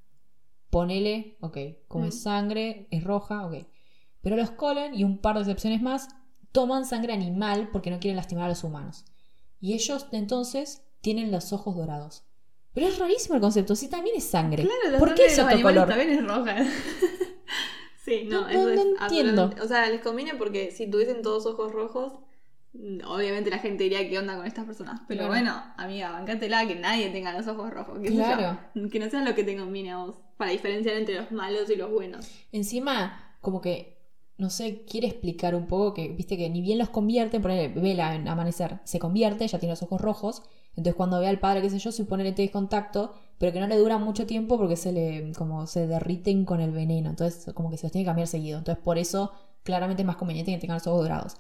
Ponele, 0.70 1.38
ok, 1.42 1.58
como 1.88 2.06
es 2.06 2.22
sangre, 2.22 2.88
es 2.92 3.04
roja, 3.04 3.46
ok. 3.46 3.66
Pero 4.22 4.38
los 4.38 4.52
Colen 4.52 4.94
y 4.96 5.04
un 5.04 5.18
par 5.18 5.36
de 5.36 5.42
excepciones 5.42 5.82
más 5.82 6.08
toman 6.54 6.86
sangre 6.86 7.12
animal 7.14 7.70
porque 7.74 7.92
no 7.92 8.00
quieren 8.00 8.16
lastimar 8.16 8.46
a 8.46 8.50
los 8.50 8.64
humanos. 8.64 9.04
Y 9.60 9.74
ellos 9.74 10.08
entonces 10.12 10.84
tienen 11.02 11.32
los 11.32 11.52
ojos 11.54 11.76
dorados. 11.76 12.24
Pero 12.74 12.88
es 12.88 12.98
rarísimo 13.00 13.36
el 13.36 13.42
concepto, 13.42 13.76
si 13.76 13.90
también 13.90 14.16
es 14.16 14.24
sangre. 14.24 14.64
Claro, 14.64 14.92
la 14.94 15.00
¿Por 15.00 15.10
sangre 15.10 15.16
qué 15.16 15.28
de 15.30 15.34
es 15.34 15.38
los 15.38 15.48
otro 15.48 15.62
color? 15.62 15.88
también 15.90 16.10
es 16.12 16.26
roja. 16.26 16.56
sí, 18.20 18.26
no, 18.28 18.42
No, 18.42 18.50
eso 18.50 18.64
no, 18.64 18.70
es 18.70 19.02
entiendo. 19.02 19.50
O 19.64 19.68
sea, 19.68 19.90
les 19.90 20.02
conviene 20.02 20.36
porque 20.36 20.72
si 20.72 20.90
tuviesen 20.90 21.22
todos 21.22 21.46
ojos 21.46 21.72
rojos, 21.72 22.14
mm, 22.74 23.00
obviamente 23.08 23.50
la 23.50 23.60
gente 23.60 23.84
diría 23.84 24.08
qué 24.10 24.20
onda 24.20 24.36
con 24.38 24.46
estas 24.46 24.66
personas. 24.66 25.02
Pero 25.08 25.20
Claro. 25.28 25.34
bueno, 25.34 25.64
amiga, 25.78 26.12
bancátela 26.12 26.68
que 26.68 26.76
nadie 26.76 27.10
tenga 27.10 27.34
los 27.38 27.48
ojos 27.48 27.70
rojos. 27.72 28.00
yo. 28.02 28.12
Claro. 28.12 28.60
Que 28.92 29.00
no 29.00 29.10
sea 29.10 29.24
lo 29.24 29.36
que 29.36 29.44
te 29.44 29.58
conviene 29.58 29.92
a 29.92 29.98
vos. 29.98 30.16
Para 30.38 30.52
diferenciar 30.52 30.96
entre 30.96 31.16
los 31.16 31.32
malos 31.32 31.70
y 31.70 31.76
los 31.76 31.92
buenos. 31.92 32.28
Encima, 32.52 33.36
como 33.42 33.62
que, 33.62 33.98
no 34.38 34.50
sé, 34.50 34.84
quiere 34.86 35.08
explicar 35.08 35.54
un 35.54 35.68
poco 35.68 35.94
que, 35.94 36.08
viste 36.10 36.36
que 36.38 36.50
ni 36.50 36.62
bien 36.62 36.80
los 36.80 36.90
convierten, 36.90 37.42
poner 37.42 37.70
vela 37.74 38.16
en 38.16 38.28
amanecer, 38.28 38.80
se 38.84 38.98
convierte, 38.98 39.48
ya 39.48 39.60
tiene 39.60 39.74
los 39.74 39.84
ojos 39.84 40.02
rojos, 40.02 40.42
entonces 40.72 40.96
cuando 40.96 41.20
ve 41.20 41.28
al 41.28 41.40
padre, 41.40 41.62
qué 41.62 41.70
sé 41.70 41.78
yo, 41.78 41.92
se 41.92 42.06
pone 42.06 42.24
lente 42.24 42.42
de 42.42 42.50
contacto, 42.50 43.14
pero 43.42 43.54
que 43.54 43.60
no 43.60 43.66
le 43.66 43.76
dura 43.76 43.98
mucho 43.98 44.28
tiempo 44.28 44.56
porque 44.60 44.76
se 44.76 44.92
le, 44.92 45.34
como 45.34 45.66
se 45.66 45.88
derriten 45.88 46.46
con 46.46 46.62
el 46.62 46.70
veneno, 46.70 47.10
entonces 47.10 47.52
como 47.56 47.72
que 47.72 47.78
se 47.78 47.88
los 47.88 47.92
tiene 47.92 48.04
que 48.06 48.10
cambiar 48.10 48.28
seguido, 48.28 48.60
entonces 48.60 48.84
por 48.84 49.00
eso 49.00 49.32
claramente 49.64 50.04
es 50.04 50.06
más 50.06 50.16
conveniente 50.18 50.52
que 50.52 50.60
tengan 50.60 50.76
los 50.76 50.86
ojos 50.86 51.02
dorados. 51.02 51.38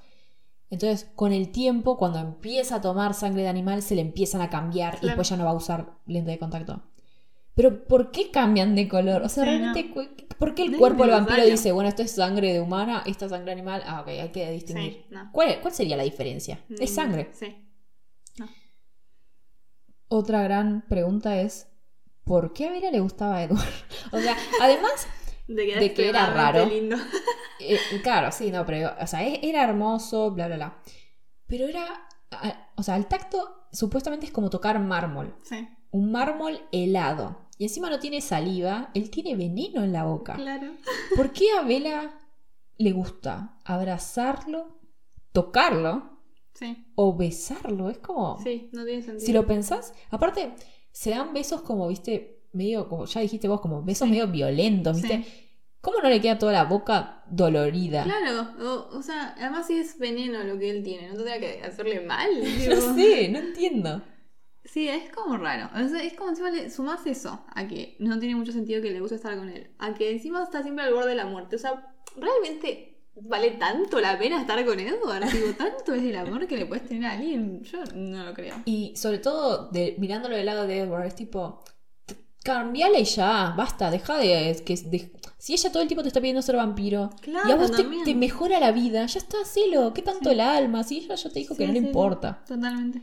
Entonces, 0.71 1.11
con 1.15 1.31
el 1.31 1.51
tiempo, 1.51 1.97
cuando 1.97 2.17
empieza 2.17 2.77
a 2.77 2.81
tomar 2.81 3.13
sangre 3.13 3.43
de 3.43 3.49
animal, 3.49 3.83
se 3.83 3.93
le 3.93 4.01
empiezan 4.01 4.41
a 4.41 4.49
cambiar 4.49 4.97
y 5.03 5.05
después 5.05 5.29
ya 5.29 5.37
no 5.37 5.45
va 5.45 5.51
a 5.51 5.53
usar 5.53 5.91
lente 6.07 6.31
de 6.31 6.39
contacto. 6.39 6.81
Pero, 7.53 7.83
¿por 7.83 8.09
qué 8.09 8.31
cambian 8.31 8.73
de 8.73 8.87
color? 8.87 9.21
O 9.21 9.29
sea, 9.29 9.43
Sí, 9.43 9.49
realmente, 9.51 9.93
¿por 10.39 10.55
qué 10.55 10.63
el 10.63 10.71
No 10.71 10.79
cuerpo 10.79 11.03
del 11.03 11.11
vampiro 11.11 11.45
dice, 11.45 11.71
bueno, 11.71 11.87
esto 11.87 12.01
es 12.01 12.11
sangre 12.11 12.51
de 12.51 12.61
humana, 12.61 13.03
esta 13.05 13.25
es 13.25 13.31
sangre 13.31 13.51
animal? 13.51 13.83
Ah, 13.85 14.01
ok, 14.01 14.07
hay 14.07 14.29
que 14.29 14.49
distinguir. 14.49 14.93
Sí, 14.93 15.05
no. 15.11 15.29
¿Cuál, 15.31 15.59
¿Cuál 15.61 15.71
sería 15.71 15.97
la 15.97 16.03
diferencia? 16.03 16.61
Es 16.79 16.91
Mm, 16.91 16.95
sangre. 16.95 17.29
Sí. 17.33 17.55
Otra 20.07 20.41
gran 20.43 20.81
pregunta 20.89 21.39
es, 21.39 21.70
¿por 22.23 22.53
qué 22.53 22.67
a 22.67 22.71
Vera 22.71 22.91
le 22.91 22.99
gustaba 22.99 23.37
a 23.37 23.43
Edward? 23.43 23.67
o 24.11 24.19
sea, 24.19 24.35
además, 24.61 25.07
De 25.47 25.65
que 25.65 25.71
era, 25.71 25.81
De 25.81 25.93
que 25.93 26.07
era 26.09 26.19
extremadamente 26.19 26.59
raro. 26.59 26.65
lindo. 26.73 26.95
eh, 27.59 27.79
claro, 28.03 28.31
sí, 28.31 28.51
no, 28.51 28.65
pero, 28.65 28.93
o 28.99 29.07
sea, 29.07 29.25
e- 29.27 29.39
era 29.47 29.63
hermoso, 29.63 30.31
bla, 30.31 30.47
bla, 30.47 30.55
bla. 30.55 30.77
Pero 31.47 31.67
era, 31.67 31.85
o 32.75 32.83
sea, 32.83 32.95
el 32.95 33.07
tacto 33.07 33.67
supuestamente 33.71 34.25
es 34.25 34.31
como 34.31 34.49
tocar 34.49 34.79
mármol. 34.79 35.35
sí. 35.43 35.67
un 35.91 36.09
mármol 36.11 36.61
helado. 36.71 37.49
y 37.57 37.65
encima 37.65 37.89
no 37.89 37.99
tiene 37.99 38.21
saliva, 38.21 38.91
él 38.93 39.09
tiene 39.09 39.35
veneno 39.35 39.83
en 39.83 39.91
la 39.91 40.05
boca. 40.05 40.35
Claro. 40.35 40.71
¿Por 41.17 41.31
qué 41.33 41.51
a 41.51 41.63
Bella 41.63 42.13
le 42.77 42.91
gusta 42.93 43.57
abrazarlo, 43.65 44.79
tocarlo 45.33 46.19
Sí. 46.53 46.85
o 46.95 47.15
besarlo? 47.15 47.89
Es 47.89 47.97
como... 47.97 48.39
Sí, 48.41 48.69
no 48.71 48.85
tiene 48.85 49.01
sentido. 49.01 49.25
Si 49.25 49.33
lo 49.33 49.45
pensás, 49.45 49.93
aparte, 50.11 50.53
se 50.91 51.09
dan 51.11 51.33
besos 51.33 51.61
como, 51.61 51.87
viste, 51.87 52.43
medio, 52.53 52.87
como 52.89 53.05
ya 53.05 53.21
dijiste 53.21 53.47
vos, 53.47 53.61
como 53.61 53.83
besos 53.83 54.05
Sí. 54.07 54.11
medio 54.11 54.27
violentos, 54.27 54.97
viste. 55.01 55.23
Sí. 55.23 55.47
¿Cómo 55.81 55.99
no 56.01 56.09
le 56.09 56.21
queda 56.21 56.37
toda 56.37 56.51
la 56.51 56.65
boca 56.65 57.23
dolorida? 57.27 58.03
Claro, 58.03 58.49
o, 58.59 58.97
o 58.97 59.01
sea, 59.01 59.33
además 59.37 59.65
si 59.65 59.77
es 59.79 59.97
veneno 59.97 60.43
lo 60.43 60.59
que 60.59 60.69
él 60.69 60.83
tiene, 60.83 61.07
¿no 61.09 61.15
tendría 61.15 61.39
que 61.39 61.63
hacerle 61.63 62.01
mal? 62.01 62.29
No 62.69 62.93
sé, 62.95 63.29
no 63.29 63.39
entiendo. 63.39 64.01
Sí, 64.63 64.87
es 64.87 65.11
como 65.11 65.37
raro. 65.37 65.69
O 65.73 65.89
sea, 65.89 66.03
es 66.03 66.13
como 66.13 66.29
encima 66.29 66.51
le 66.51 66.69
sumás 66.69 67.05
eso, 67.07 67.43
a 67.55 67.67
que 67.67 67.95
no 67.99 68.19
tiene 68.19 68.35
mucho 68.35 68.51
sentido 68.51 68.79
que 68.81 68.91
le 68.91 68.99
guste 68.99 69.15
estar 69.15 69.35
con 69.35 69.49
él. 69.49 69.71
A 69.79 69.95
que 69.95 70.11
encima 70.11 70.43
está 70.43 70.61
siempre 70.61 70.85
al 70.85 70.93
borde 70.93 71.09
de 71.09 71.15
la 71.15 71.25
muerte. 71.25 71.55
O 71.55 71.59
sea, 71.59 71.95
realmente 72.15 72.90
vale 73.15 73.51
tanto 73.51 73.99
la 73.99 74.17
pena 74.17 74.39
estar 74.41 74.63
con 74.65 74.79
Edward. 74.79 75.31
Digo, 75.31 75.47
tanto 75.57 75.93
es 75.93 76.03
el 76.03 76.15
amor 76.15 76.47
que 76.47 76.57
le 76.57 76.65
puedes 76.65 76.85
tener 76.87 77.05
a 77.05 77.13
alguien. 77.13 77.61
Yo 77.63 77.79
no 77.95 78.23
lo 78.23 78.33
creo. 78.33 78.55
Y 78.65 78.93
sobre 78.95 79.19
todo, 79.19 79.69
de, 79.69 79.95
mirándolo 79.97 80.35
del 80.35 80.45
lado 80.45 80.65
de 80.67 80.79
Edward, 80.79 81.05
es 81.07 81.15
tipo, 81.15 81.63
t- 82.05 82.15
cambiale 82.43 83.03
ya, 83.03 83.53
basta, 83.57 83.91
deja 83.91 84.17
de, 84.17 84.61
que 84.65 84.75
de- 84.75 85.11
Si 85.37 85.53
ella 85.53 85.71
todo 85.71 85.81
el 85.81 85.87
tiempo 85.87 86.01
te 86.03 86.07
está 86.09 86.19
pidiendo 86.21 86.41
ser 86.41 86.55
vampiro 86.55 87.09
Claro, 87.21 87.49
y 87.49 87.51
a 87.51 87.55
vos 87.55 87.71
te, 87.71 88.13
mejora 88.15 88.59
la 88.59 88.71
vida, 88.71 89.05
ya 89.05 89.19
está, 89.19 89.41
hacelo, 89.41 89.93
¿qué 89.93 90.01
tanto 90.01 90.29
Sí. 90.29 90.33
el 90.33 90.39
alma? 90.39 90.83
Si 90.83 90.97
ella 90.99 91.15
ya 91.15 91.29
te 91.29 91.39
dijo 91.39 91.55
que 91.55 91.63
Sí, 91.63 91.67
no 91.67 91.73
le 91.73 91.79
importa. 91.79 92.43
Totalmente. 92.47 93.01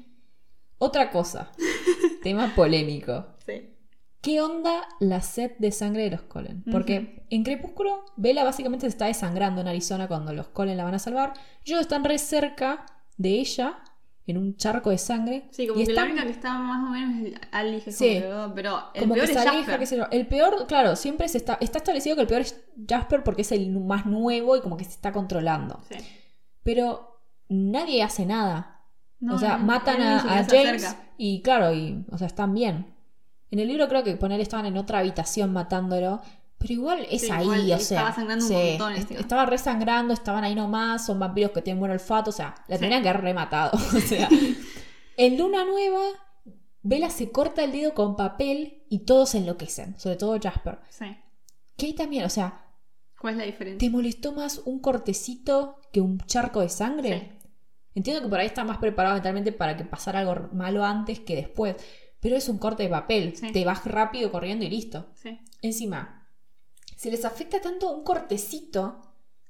Otra 0.78 1.10
cosa, 1.10 1.50
tema 2.22 2.52
polémico. 2.54 3.26
Sí. 3.44 3.74
¿Qué 4.20 4.40
onda 4.40 4.82
la 5.00 5.22
sed 5.22 5.52
de 5.58 5.70
sangre 5.70 6.02
de 6.04 6.10
los 6.10 6.22
Colen? 6.22 6.64
Porque 6.70 7.24
en 7.30 7.44
Crepúsculo, 7.44 8.04
Bella 8.16 8.42
básicamente 8.44 8.86
se 8.86 8.90
está 8.90 9.06
desangrando 9.06 9.60
en 9.60 9.68
Arizona 9.68 10.08
cuando 10.08 10.32
los 10.32 10.48
Colen 10.48 10.76
la 10.76 10.84
van 10.84 10.94
a 10.94 10.98
salvar. 10.98 11.34
Ellos 11.64 11.80
están 11.80 12.02
re 12.04 12.18
cerca 12.18 12.84
de 13.16 13.30
ella, 13.38 13.78
en 14.26 14.36
un 14.36 14.56
charco 14.56 14.90
de 14.90 14.98
sangre. 14.98 15.48
Sí, 15.52 15.66
como 15.66 15.80
y 15.80 15.86
que 15.86 15.92
la 15.92 16.00
están 16.02 16.10
única 16.12 16.26
que 16.26 16.32
está 16.32 16.58
más 16.58 16.86
o 16.86 16.90
menos 16.90 17.26
es 17.32 17.40
Alice, 17.50 17.92
Sí. 17.92 18.20
como 18.20 18.48
que- 18.48 18.54
pero 18.56 18.78
el 18.92 19.00
como 19.02 19.14
peor 19.14 19.26
que 19.26 19.32
es 19.32 19.38
aleja, 19.38 19.56
Jasper. 19.56 19.78
qué 19.78 19.86
sé 19.86 19.96
yo. 19.96 20.06
El 20.10 20.26
peor, 20.26 20.66
claro, 20.66 20.96
siempre 20.96 21.28
se 21.28 21.38
está, 21.38 21.56
está 21.60 21.78
establecido 21.78 22.14
que 22.16 22.22
el 22.22 22.28
peor 22.28 22.42
es 22.42 22.60
Jasper 22.88 23.22
porque 23.24 23.42
es 23.42 23.52
el 23.52 23.70
más 23.70 24.04
nuevo 24.04 24.56
y 24.56 24.60
como 24.60 24.76
que 24.76 24.84
se 24.84 24.90
está 24.90 25.12
controlando. 25.12 25.80
Sí. 25.88 25.96
Pero 26.62 27.22
nadie 27.48 28.02
hace 28.02 28.26
nada. 28.26 28.82
No, 29.20 29.36
o 29.36 29.38
sea, 29.38 29.56
no, 29.58 29.64
matan 29.64 30.00
a, 30.02 30.44
James 30.48 30.94
y 31.16 31.40
claro, 31.42 31.72
y, 31.72 32.04
o 32.10 32.18
sea, 32.18 32.26
están 32.26 32.52
bien. 32.54 32.94
En 33.50 33.58
el 33.58 33.68
libro 33.68 33.88
creo 33.88 34.04
que 34.04 34.16
poner 34.16 34.40
estaban 34.40 34.66
en 34.66 34.76
otra 34.76 34.98
habitación 34.98 35.52
matándolo, 35.52 36.20
pero 36.58 36.72
igual 36.74 37.06
es 37.10 37.22
Sí, 37.22 37.30
ahí, 37.30 37.44
igual 37.44 37.60
o 37.60 37.78
sea. 37.78 37.98
estaba 37.98 38.12
sangrando 38.14 38.44
un 38.44 38.50
sí, 38.50 38.54
montón 38.70 38.92
est- 38.92 39.00
encima. 39.02 39.20
estaba 39.20 39.46
resangrando, 39.46 40.12
estaban 40.14 40.44
ahí 40.44 40.54
nomás, 40.54 41.06
son 41.06 41.18
vampiros 41.18 41.52
que 41.52 41.62
tienen 41.62 41.78
buen 41.80 41.92
olfato, 41.92 42.30
o 42.30 42.32
sea, 42.32 42.54
la 42.68 42.76
Sí. 42.76 42.80
tenían 42.82 43.02
que 43.02 43.08
haber 43.08 43.22
rematado. 43.22 43.70
O 43.96 44.00
sea, 44.00 44.28
en 45.16 45.38
Luna 45.38 45.64
Nueva, 45.64 46.02
Bella 46.82 47.10
se 47.10 47.30
corta 47.30 47.64
el 47.64 47.72
dedo 47.72 47.94
con 47.94 48.16
papel 48.16 48.84
y 48.88 49.00
todos 49.00 49.30
se 49.30 49.38
enloquecen, 49.38 49.98
sobre 49.98 50.16
todo 50.16 50.38
Jasper. 50.40 50.78
Sí. 50.90 51.04
Ahí 51.80 51.92
también, 51.94 52.24
o 52.24 52.28
sea, 52.30 52.64
¿Cuál 53.20 53.34
es 53.34 53.38
la 53.38 53.44
diferencia? 53.46 53.78
¿te 53.78 53.90
molestó 53.90 54.32
más 54.32 54.62
un 54.64 54.78
cortecito 54.80 55.80
que 55.92 56.00
un 56.00 56.18
charco 56.20 56.60
de 56.60 56.68
sangre? 56.68 57.32
Entiendo 57.94 58.22
que 58.22 58.28
por 58.28 58.38
ahí 58.38 58.46
está 58.46 58.62
más 58.64 58.78
preparado 58.78 59.14
mentalmente 59.16 59.50
para 59.52 59.76
que 59.76 59.84
pasara 59.84 60.20
algo 60.20 60.48
malo 60.52 60.84
antes 60.84 61.18
que 61.20 61.34
después. 61.34 61.74
Pero 62.20 62.36
es 62.36 62.48
un 62.48 62.58
corte 62.58 62.82
de 62.84 62.88
papel. 62.88 63.36
Sí. 63.36 63.52
Te 63.52 63.64
vas 63.64 63.84
rápido 63.84 64.30
corriendo 64.32 64.64
y 64.64 64.70
listo. 64.70 65.06
Sí. 65.14 65.38
Encima, 65.62 66.28
si 66.96 67.10
les 67.10 67.24
afecta 67.24 67.60
tanto 67.60 67.90
un 67.90 68.04
cortecito, 68.04 69.00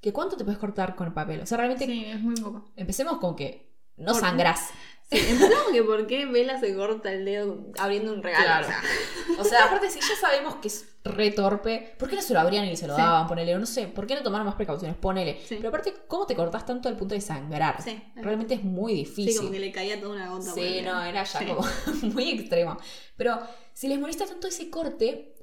que 0.00 0.12
cuánto 0.12 0.36
te 0.36 0.44
puedes 0.44 0.58
cortar 0.60 0.94
con 0.94 1.06
el 1.08 1.12
papel. 1.14 1.40
O 1.40 1.46
sea, 1.46 1.58
realmente 1.58 1.86
Sí, 1.86 2.04
es 2.04 2.20
muy 2.20 2.34
poco. 2.36 2.70
empecemos 2.76 3.18
con 3.18 3.34
que 3.36 3.72
no 3.96 4.12
Por- 4.12 4.20
sangrás. 4.20 4.68
Sí, 5.10 5.18
empezamos 5.30 5.68
que 5.72 5.82
por 5.82 6.06
qué 6.06 6.26
Bella 6.26 6.60
se 6.60 6.74
corta 6.76 7.10
el 7.12 7.24
dedo 7.24 7.66
abriendo 7.78 8.12
un 8.12 8.22
regalo. 8.22 8.44
Claro. 8.44 8.66
O 8.66 8.70
sea, 8.70 9.40
O 9.40 9.44
sea, 9.44 9.64
aparte, 9.64 9.88
si 9.90 10.00
ya 10.00 10.14
sabemos 10.20 10.56
que 10.56 10.68
es 10.68 10.86
re 11.02 11.30
torpe, 11.30 11.94
¿por 11.98 12.10
qué 12.10 12.16
no 12.16 12.20
se 12.22 12.34
lo 12.34 12.40
abrían 12.40 12.66
y 12.66 12.76
se 12.76 12.86
lo 12.86 12.94
Sí. 12.94 13.00
daban? 13.00 13.26
Ponele, 13.26 13.54
o 13.54 13.58
no 13.58 13.64
sé, 13.64 13.86
¿por 13.88 14.06
qué 14.06 14.14
no 14.14 14.22
tomaron 14.22 14.46
más 14.46 14.56
precauciones? 14.56 14.98
Ponele. 14.98 15.40
Sí. 15.46 15.54
Pero 15.56 15.70
aparte, 15.70 15.94
¿cómo 16.06 16.26
te 16.26 16.34
cortás 16.36 16.66
tanto 16.66 16.88
al 16.90 16.96
punto 16.96 17.14
de 17.14 17.22
sangrar? 17.22 17.80
Sí. 17.82 17.98
Realmente 18.16 18.52
es 18.54 18.64
muy 18.64 18.92
difícil. 18.92 19.32
sí, 19.32 19.38
como 19.38 19.50
que 19.50 19.60
le 19.60 19.72
caía 19.72 19.98
toda 19.98 20.14
una 20.14 20.28
gota. 20.28 20.52
Sí, 20.52 20.80
no, 20.84 21.02
era 21.02 21.24
ya 21.24 21.46
como 21.46 21.66
muy 22.14 22.30
extremo. 22.32 22.76
Pero 23.16 23.38
si 23.72 23.88
les 23.88 23.98
molesta 23.98 24.26
tanto 24.26 24.46
ese 24.48 24.68
corte, 24.68 25.34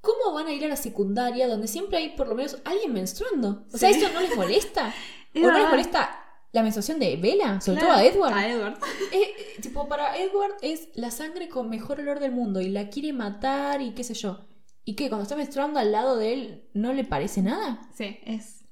¿cómo 0.00 0.32
van 0.32 0.46
a 0.46 0.52
ir 0.52 0.64
a 0.64 0.68
la 0.68 0.76
secundaria 0.76 1.48
donde 1.48 1.68
siempre 1.68 1.98
hay 1.98 2.08
por 2.16 2.28
lo 2.28 2.34
menos 2.34 2.56
alguien 2.64 2.94
menstruando? 2.94 3.66
O 3.74 3.76
sea. 3.76 3.90
¿esto 3.90 4.08
no 4.14 4.20
les 4.20 4.34
molesta? 4.34 4.94
Es 5.32 5.44
¿O 5.44 5.46
no 5.46 5.56
les 5.56 5.68
molesta 5.68 6.19
la 6.52 6.62
menstruación 6.62 6.98
de 6.98 7.16
Bella? 7.16 7.60
Sobre 7.60 7.80
Claro, 7.80 7.94
todo 7.94 8.02
a 8.02 8.06
Edward. 8.06 8.34
A 8.34 8.48
Edward. 8.48 8.78
Eh, 9.12 9.22
eh, 9.22 9.60
tipo, 9.60 9.88
para 9.88 10.16
Edward 10.18 10.52
es 10.62 10.88
la 10.94 11.10
sangre 11.10 11.48
con 11.48 11.68
mejor 11.68 12.00
olor 12.00 12.20
del 12.20 12.32
mundo 12.32 12.60
y 12.60 12.68
la 12.68 12.88
quiere 12.88 13.12
matar 13.12 13.80
y 13.82 13.92
qué 13.92 14.04
sé 14.04 14.14
yo. 14.14 14.46
¿Y 14.84 14.94
qué? 14.96 15.08
Cuando 15.08 15.22
está 15.24 15.36
menstruando 15.36 15.78
al 15.80 15.92
lado 15.92 16.16
de 16.16 16.32
él, 16.32 16.68
¿no 16.74 16.92
le 16.92 17.04
parece 17.04 17.42
nada? 17.42 17.80
Sí, 17.94 18.18
es. 18.24 18.64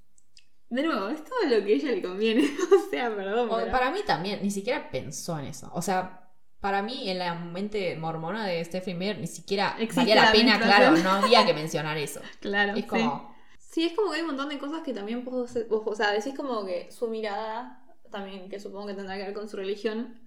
De 0.70 0.83
nuevo, 0.83 1.09
es 1.09 1.22
todo 1.24 1.39
lo 1.45 1.64
que 1.64 1.72
a 1.72 1.76
ella 1.76 1.91
le 1.93 2.03
conviene. 2.03 2.43
o 2.87 2.91
sea, 2.91 3.14
perdón. 3.14 3.49
O- 3.51 3.57
pero- 3.57 3.70
para 3.72 3.91
mí 3.91 4.01
también, 4.07 4.41
ni 4.43 4.51
siquiera 4.51 4.91
pensó 4.91 5.39
en 5.39 5.47
eso. 5.47 5.70
O 5.74 5.83
sea, 5.83 6.31
para 6.61 6.83
mí 6.83 7.09
en 7.09 7.18
la 7.18 7.35
mente 7.35 7.97
mormona 7.97 8.47
de 8.47 8.64
Stephen 8.64 8.99
Meyer 8.99 9.18
ni 9.18 9.29
siquiera 9.29 9.76
Existe 9.79 10.01
valía 10.01 10.14
la, 10.16 10.24
la 10.24 10.33
pena, 10.33 10.59
claro, 10.61 10.97
no 10.97 11.11
había 11.11 11.47
que 11.47 11.55
mencionar 11.55 11.97
eso. 11.99 12.20
Claro. 12.41 12.76
Es 12.76 12.85
como, 12.87 13.29
Sí, 13.31 13.38
es 13.85 13.93
como 13.95 14.11
que 14.11 14.16
hay 14.16 14.22
un 14.22 14.29
montón 14.29 14.49
de 14.49 14.59
cosas 14.59 14.83
que 14.83 14.93
también 14.95 15.24
vos- 15.24 15.57
O 15.70 15.95
sea, 15.95 16.12
decís 16.12 16.35
como 16.35 16.64
que 16.64 16.91
su 16.91 17.09
mirada, 17.09 17.85
también, 18.11 18.49
que 18.49 18.59
supongo 18.61 18.87
que 18.87 18.95
tendrá 18.95 19.16
que 19.16 19.24
ver 19.24 19.35
con 19.35 19.49
su 19.49 19.57
religión, 19.57 20.18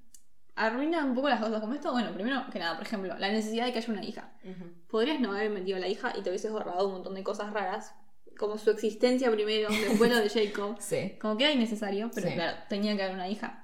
arruina 0.55 1.03
un 1.05 1.15
poco 1.15 1.29
las 1.29 1.39
cosas 1.41 1.59
como 1.61 1.73
esto. 1.73 1.91
Bueno, 1.91 2.13
primero 2.13 2.43
que 2.51 2.59
nada, 2.59 2.75
por 2.77 2.85
ejemplo, 2.85 3.17
la 3.17 3.29
necesidad 3.31 3.65
de 3.65 3.71
que 3.73 3.79
haya 3.79 3.93
una 3.93 4.03
hija. 4.03 4.31
Podrías 4.89 5.19
no 5.19 5.31
haber 5.31 5.49
metido 5.49 5.77
a 5.77 5.79
la 5.79 5.87
hija 5.87 6.13
y 6.17 6.21
te 6.21 6.29
hubieses 6.29 6.51
ahorrado 6.51 6.87
un 6.87 6.93
montón 6.93 7.15
de 7.15 7.23
cosas 7.23 7.51
raras, 7.53 7.93
como 8.37 8.57
su 8.57 8.69
existencia 8.71 9.31
primero, 9.31 9.69
después 9.69 10.09
lo 10.11 10.17
de 10.17 10.29
Jacob. 10.29 10.75
sí. 10.79 11.17
Como 11.21 11.37
que 11.37 11.45
era 11.45 11.53
innecesario, 11.53 12.11
pero 12.13 12.27
Sí. 12.27 12.33
claro, 12.35 12.57
tenía 12.69 12.95
que 12.95 13.03
haber 13.03 13.15
una 13.15 13.29
hija. 13.29 13.63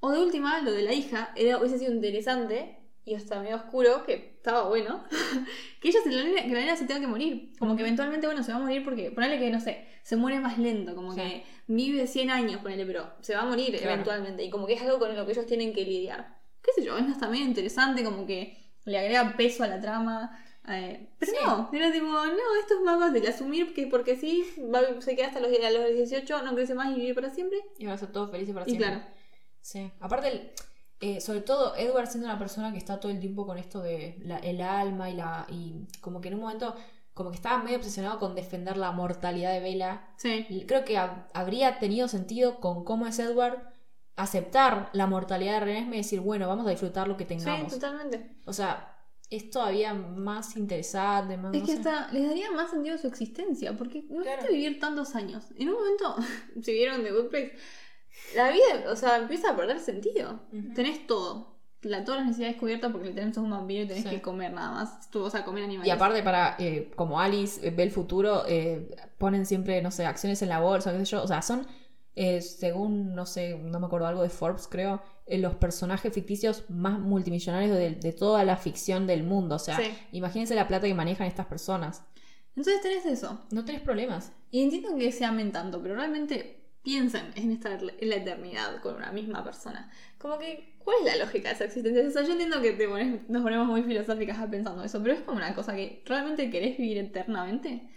O 0.00 0.10
de 0.10 0.18
última, 0.20 0.60
lo 0.62 0.72
de 0.72 0.82
la 0.82 0.92
hija 0.92 1.32
era, 1.36 1.58
hubiese 1.58 1.78
sido 1.78 1.92
interesante 1.92 2.78
y 3.04 3.14
hasta 3.14 3.40
medio 3.40 3.56
oscuro, 3.56 4.04
que 4.04 4.14
estaba 4.36 4.68
bueno, 4.68 5.04
que 5.80 5.88
ella 5.88 6.00
se 6.02 6.10
la 6.10 6.22
nena, 6.24 6.42
que 6.42 6.48
la 6.54 6.60
nena 6.60 6.76
se 6.76 6.86
tenga 6.86 7.00
que 7.00 7.06
morir. 7.06 7.52
Como 7.58 7.74
que 7.76 7.82
eventualmente, 7.82 8.26
bueno, 8.26 8.42
se 8.42 8.52
va 8.52 8.58
a 8.58 8.62
morir 8.62 8.84
porque, 8.84 9.10
ponele 9.10 9.38
que, 9.38 9.50
no 9.50 9.60
sé, 9.60 9.86
se 10.02 10.16
muere 10.16 10.38
más 10.40 10.58
lento, 10.58 10.94
como 10.94 11.12
Sí. 11.14 11.20
que 11.20 11.44
vive 11.66 12.06
100 12.06 12.30
años, 12.30 12.60
ponele, 12.62 12.86
pero 12.86 13.12
se 13.20 13.34
va 13.34 13.42
a 13.42 13.46
morir 13.46 13.70
Claro. 13.76 13.92
eventualmente. 13.92 14.44
Y 14.44 14.50
como 14.50 14.66
que 14.66 14.74
es 14.74 14.82
algo 14.82 14.98
con 14.98 15.16
lo 15.16 15.26
que 15.26 15.32
ellos 15.32 15.46
tienen 15.46 15.72
que 15.72 15.84
lidiar. 15.84 16.38
Qué 16.62 16.70
sé 16.76 16.84
yo, 16.84 16.96
es 16.96 17.04
medio 17.28 17.44
interesante, 17.44 18.04
como 18.04 18.24
que 18.26 18.56
le 18.84 18.98
agrega 18.98 19.36
peso 19.36 19.64
a 19.64 19.68
la 19.68 19.80
trama. 19.80 20.38
eh, 20.68 21.08
pero 21.18 21.32
Sí. 21.32 21.38
no, 21.44 21.70
era 21.72 21.90
tipo, 21.90 22.06
no, 22.06 22.24
esto 22.60 22.74
es 22.74 22.80
más 22.84 23.00
fácil, 23.00 23.26
asumir 23.26 23.74
que 23.74 23.88
porque 23.88 24.14
sí, 24.16 24.44
va- 24.72 25.00
se 25.00 25.16
queda 25.16 25.26
hasta 25.26 25.40
los, 25.40 25.50
a 25.50 25.70
los 25.70 25.92
18, 25.92 26.40
no 26.44 26.54
crece 26.54 26.74
más 26.74 26.96
y 26.96 27.00
vive 27.00 27.14
para 27.14 27.30
siempre. 27.30 27.58
Y 27.78 27.86
van 27.86 27.94
a 27.94 27.98
ser 27.98 28.12
todos 28.12 28.30
felices 28.30 28.54
para 28.54 28.64
Y 28.66 28.70
siempre. 28.70 28.88
claro. 28.90 29.04
Sí. 29.60 29.90
Aparte, 29.98 30.28
el- 30.28 30.50
eh, 31.02 31.20
sobre 31.20 31.40
todo 31.42 31.76
Edward 31.76 32.06
siendo 32.06 32.28
una 32.28 32.38
persona 32.38 32.72
que 32.72 32.78
está 32.78 32.98
todo 33.00 33.12
el 33.12 33.20
tiempo 33.20 33.44
con 33.46 33.58
esto 33.58 33.80
de 33.82 34.16
la- 34.24 34.38
el 34.38 34.60
alma 34.62 35.10
y 35.10 35.14
la. 35.16 35.44
y 35.50 35.86
como 36.00 36.20
que 36.20 36.28
en 36.28 36.34
un 36.34 36.40
momento. 36.40 36.74
como 37.14 37.28
que 37.30 37.36
estaba 37.36 37.62
medio 37.62 37.76
obsesionado 37.76 38.18
con 38.18 38.34
defender 38.34 38.78
la 38.78 38.90
mortalidad 38.90 39.52
de 39.52 39.60
Bella. 39.60 40.08
Sí. 40.16 40.64
Creo 40.66 40.82
que 40.86 40.96
hab- 40.96 41.26
habría 41.34 41.78
tenido 41.78 42.08
sentido 42.08 42.58
con 42.58 42.84
cómo 42.84 43.06
es 43.06 43.18
Edward 43.18 43.58
aceptar 44.16 44.88
la 44.94 45.06
mortalidad 45.06 45.54
de 45.54 45.60
Renesme 45.60 45.96
y 45.96 45.98
decir, 46.00 46.20
bueno, 46.20 46.48
vamos 46.48 46.66
a 46.66 46.70
disfrutar 46.70 47.08
lo 47.08 47.16
que 47.18 47.24
Sí, 47.24 47.28
tengamos. 47.28 47.72
totalmente. 47.72 48.36
o 48.46 48.52
sea, 48.54 48.88
es 49.30 49.50
todavía 49.50 49.94
más 49.94 50.56
interesante, 50.56 51.36
más. 51.38 51.54
Es 51.54 51.60
no 51.60 51.66
que 51.66 51.72
sé. 51.72 51.78
hasta 51.80 52.12
les 52.12 52.26
daría 52.28 52.50
más 52.52 52.70
sentido 52.70 52.94
a 52.94 52.98
su 52.98 53.06
existencia, 53.08 53.76
porque 53.76 53.98
imagínate 53.98 54.38
Claro. 54.40 54.52
vivir 54.52 54.78
tantos 54.80 55.14
años. 55.14 55.44
En 55.56 55.68
un 55.70 55.74
momento, 55.74 56.16
si 56.62 56.72
vieron 56.72 57.02
The 57.02 57.12
Good 57.12 57.28
Place, 57.28 57.52
la 58.34 58.50
vida, 58.50 58.90
o 58.90 58.96
sea, 58.96 59.16
empieza 59.18 59.50
a 59.50 59.56
perder 59.56 59.78
sentido. 59.80 60.40
Ujú. 60.52 60.74
Tenés 60.74 61.06
todo. 61.06 61.52
La, 61.82 62.04
todas 62.04 62.20
las 62.20 62.28
necesidades 62.28 62.56
cubiertas 62.58 62.92
porque 62.92 63.08
le 63.08 63.14
tenés 63.14 63.36
un 63.38 63.50
vampiro 63.50 63.82
y 63.82 63.88
tenés 63.88 64.04
Sí. 64.04 64.10
que 64.10 64.22
comer 64.22 64.52
nada 64.52 64.70
más. 64.70 65.10
Tú 65.10 65.22
vas 65.24 65.34
a 65.34 65.44
comer 65.44 65.64
animales. 65.64 65.88
Y 65.88 65.90
aparte 65.90 66.22
para, 66.22 66.54
eh, 66.60 66.92
como 66.94 67.18
Alice 67.20 67.66
eh, 67.66 67.70
ve 67.72 67.82
el 67.82 67.90
futuro, 67.90 68.44
eh, 68.46 68.94
ponen 69.18 69.46
siempre, 69.46 69.82
no 69.82 69.90
sé, 69.90 70.06
acciones 70.06 70.40
en 70.42 70.48
la 70.48 70.60
bolsa, 70.60 70.92
qué 70.92 70.98
sé 71.00 71.04
yo. 71.06 71.22
O 71.24 71.26
sea, 71.26 71.42
son, 71.42 71.66
según, 72.40 73.14
no 73.14 73.26
sé, 73.26 73.58
no 73.58 73.80
me 73.80 73.86
acuerdo, 73.86 74.06
algo 74.06 74.22
de 74.22 74.28
Forbes, 74.28 74.68
creo, 74.68 75.02
los 75.26 75.54
personajes 75.56 76.12
ficticios 76.12 76.64
más 76.68 76.98
multimillonarios 77.00 77.76
de, 77.76 77.90
de 77.92 78.12
toda 78.12 78.44
la 78.44 78.56
ficción 78.56 79.06
del 79.06 79.22
mundo. 79.24 79.56
O 79.56 79.58
sea, 79.58 79.76
Sí. 79.78 79.84
imagínense 80.12 80.54
la 80.54 80.68
plata 80.68 80.86
que 80.86 80.94
manejan 80.94 81.26
estas 81.26 81.46
personas. 81.46 82.04
Entonces 82.54 82.80
tenés 82.82 83.06
eso. 83.06 83.40
No 83.50 83.64
tenés 83.64 83.80
problemas. 83.80 84.30
Y 84.50 84.62
entiendo 84.62 84.94
que 84.96 85.10
se 85.10 85.24
amen 85.24 85.52
tanto, 85.52 85.80
pero 85.82 85.94
realmente 85.94 86.61
piensen 86.82 87.32
en 87.36 87.52
estar 87.52 87.78
en 87.80 88.08
la 88.08 88.16
eternidad 88.16 88.80
con 88.80 88.96
una 88.96 89.12
misma 89.12 89.44
persona. 89.44 89.90
Como 90.18 90.38
que, 90.38 90.74
¿cuál 90.78 90.96
es 91.00 91.04
la 91.16 91.24
lógica 91.24 91.48
de 91.48 91.54
esa 91.54 91.64
existencia? 91.64 92.06
O 92.06 92.10
sea, 92.10 92.22
yo 92.22 92.32
entiendo 92.32 92.60
que 92.60 92.72
te 92.72 92.88
pones- 92.88 93.20
nos 93.28 93.42
ponemos 93.42 93.66
muy 93.68 93.82
filosóficas 93.82 94.38
pensando 94.50 94.82
eso, 94.84 95.00
pero 95.02 95.14
es 95.14 95.20
como 95.20 95.38
una 95.38 95.54
cosa 95.54 95.74
que 95.74 96.02
realmente 96.06 96.50
querés 96.50 96.76
vivir 96.78 96.98
eternamente. 96.98 97.88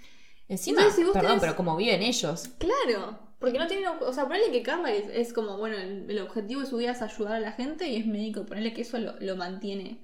Encima, 0.48 0.82
Entonces, 0.82 1.00
si 1.00 1.04
vos 1.06 1.14
perdón, 1.14 1.38
tenés- 1.38 1.42
pero 1.42 1.56
como 1.56 1.76
viven 1.76 2.04
ellos. 2.04 2.50
Claro, 2.60 3.20
porque 3.40 3.58
no 3.58 3.66
tienen. 3.68 3.88
O 4.02 4.14
sea, 4.14 4.26
ponele 4.28 4.52
que 4.52 4.62
Carla 4.62 4.92
es, 4.94 5.06
es 5.12 5.34
como, 5.34 5.58
bueno, 5.58 5.78
el, 5.78 6.10
el 6.10 6.20
objetivo 6.20 6.62
de 6.62 6.68
su 6.68 6.78
vida 6.78 6.92
es 6.92 7.02
ayudar 7.02 7.34
a 7.34 7.40
la 7.40 7.52
gente 7.54 7.88
y 7.88 7.96
es 7.98 8.06
médico, 8.06 8.46
ponele 8.46 8.74
que 8.74 8.82
eso 8.84 9.00
lo, 9.00 9.20
lo 9.20 9.36
mantiene. 9.36 10.04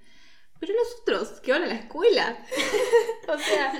Pero 0.60 0.74
los 0.74 1.02
otros 1.02 1.40
que 1.42 1.52
van 1.52 1.64
a 1.64 1.68
la 1.68 1.74
escuela, 1.76 2.38
o 3.28 3.38
sea, 3.38 3.74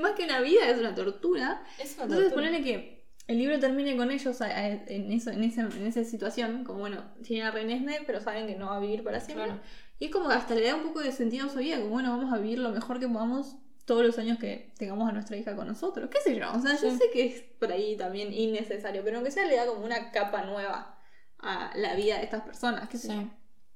más 0.00 0.12
que 0.12 0.24
una 0.24 0.40
vida 0.40 0.68
es 0.68 0.78
una 0.78 0.94
tortura. 0.94 1.62
Entonces, 1.78 2.32
ponele 2.32 2.62
que 2.62 2.99
el 3.30 3.38
libro 3.38 3.58
termine 3.60 3.96
con 3.96 4.10
ellos 4.10 4.40
a- 4.40 4.46
a- 4.46 4.68
en, 4.68 5.12
eso, 5.12 5.30
en, 5.30 5.44
esa, 5.44 5.62
en 5.62 5.86
esa 5.86 6.04
situación, 6.04 6.64
como 6.64 6.80
bueno, 6.80 7.02
tienen 7.22 7.46
a 7.46 7.50
Renesme, 7.50 8.00
pero 8.06 8.20
saben 8.20 8.46
que 8.46 8.56
no 8.56 8.66
va 8.66 8.76
a 8.76 8.80
vivir 8.80 9.02
para 9.04 9.20
siempre. 9.20 9.46
Claro. 9.46 9.60
Y 9.98 10.06
es 10.06 10.10
como 10.10 10.28
que 10.28 10.34
hasta 10.34 10.54
le 10.54 10.66
da 10.66 10.74
un 10.74 10.82
poco 10.82 11.00
de 11.00 11.12
sentido 11.12 11.46
a 11.46 11.48
su 11.50 11.58
vida, 11.58 11.76
como 11.78 11.90
bueno, 11.90 12.10
vamos 12.16 12.32
a 12.32 12.38
vivir 12.38 12.58
lo 12.58 12.70
mejor 12.70 12.98
que 13.00 13.06
podamos 13.08 13.56
todos 13.84 14.04
los 14.04 14.18
años 14.18 14.38
que 14.38 14.72
tengamos 14.78 15.08
a 15.08 15.12
nuestra 15.12 15.36
hija 15.36 15.54
con 15.56 15.66
nosotros. 15.66 16.08
¿Qué 16.10 16.20
sé 16.20 16.36
yo? 16.36 16.50
O 16.52 16.60
sea, 16.60 16.72
yo 16.72 16.90
Sí. 16.90 16.96
sé 16.96 17.04
que 17.12 17.26
es 17.26 17.40
por 17.58 17.70
ahí 17.72 17.96
también 17.96 18.32
innecesario, 18.32 19.02
pero 19.04 19.16
aunque 19.16 19.30
sea 19.30 19.46
le 19.46 19.56
da 19.56 19.66
como 19.66 19.84
una 19.84 20.10
capa 20.12 20.44
nueva 20.44 20.98
a 21.38 21.72
la 21.76 21.94
vida 21.94 22.18
de 22.18 22.24
estas 22.24 22.42
personas. 22.42 22.88
¿Qué 22.88 22.98
sé 22.98 23.08
yo? 23.08 23.22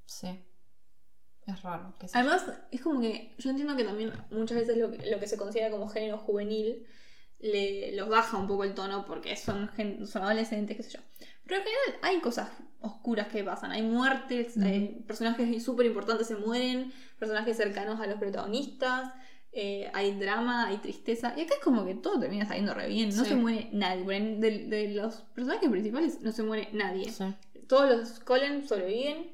Sí, 0.07 0.27
sí. 0.27 0.41
Es 1.47 1.63
raro. 1.63 1.93
Además, 2.15 2.45
es 2.71 2.81
como 2.81 3.01
que 3.01 3.35
yo 3.39 3.51
entiendo 3.51 3.77
que 3.77 3.85
también 3.85 4.13
muchas 4.31 4.57
veces 4.59 4.79
lo 4.79 4.91
que, 4.91 5.11
lo 5.11 5.19
que 5.21 5.27
se 5.27 5.37
considera 5.37 5.71
como 5.71 5.89
género 5.89 6.17
juvenil 6.19 6.87
le, 7.45 7.95
los 7.95 8.09
baja 8.09 8.37
un 8.39 8.47
poco 8.49 8.65
el 8.65 8.75
tono 8.75 9.05
porque 9.07 9.37
son, 9.37 9.71
son 10.07 10.23
adolescentes, 10.23 10.77
qué 10.77 10.83
sé 10.83 10.91
yo. 10.93 11.01
Pero 11.47 11.61
en 11.61 11.67
general 11.67 12.01
hay 12.03 12.21
cosas 12.21 12.49
oscuras 12.81 13.29
que 13.29 13.45
pasan. 13.45 13.71
Hay 13.71 13.83
muertes, 13.83 14.57
Ujú. 14.57 14.67
hay 14.67 15.03
personajes 15.07 15.63
súper 15.63 15.87
importantes 15.87 16.27
se 16.27 16.37
mueren, 16.37 16.93
personajes 17.19 17.57
cercanos 17.57 18.01
a 18.01 18.07
los 18.07 18.19
protagonistas, 18.19 19.13
eh, 19.53 19.91
hay 19.93 20.13
drama, 20.19 20.67
hay 20.69 20.79
tristeza. 20.79 21.35
Y 21.37 21.43
acá 21.43 21.55
es 21.59 21.61
como 21.63 21.85
que 21.85 21.95
todo 21.95 22.19
termina 22.19 22.47
saliendo 22.47 22.73
re 22.75 22.89
bien. 22.89 23.11
No 23.15 23.25
Sí. 23.25 23.31
se 23.31 23.37
muere 23.37 23.69
nadie. 23.73 24.05
De, 24.39 24.67
de 24.67 24.89
los 24.95 25.17
personajes 25.35 25.69
principales 25.71 26.21
no 26.23 26.33
se 26.33 26.43
muere 26.43 26.69
nadie. 26.73 27.11
Sí. 27.11 27.25
Todos 27.69 27.91
los 27.91 28.21
Colin 28.21 28.67
sobreviven. 28.67 29.33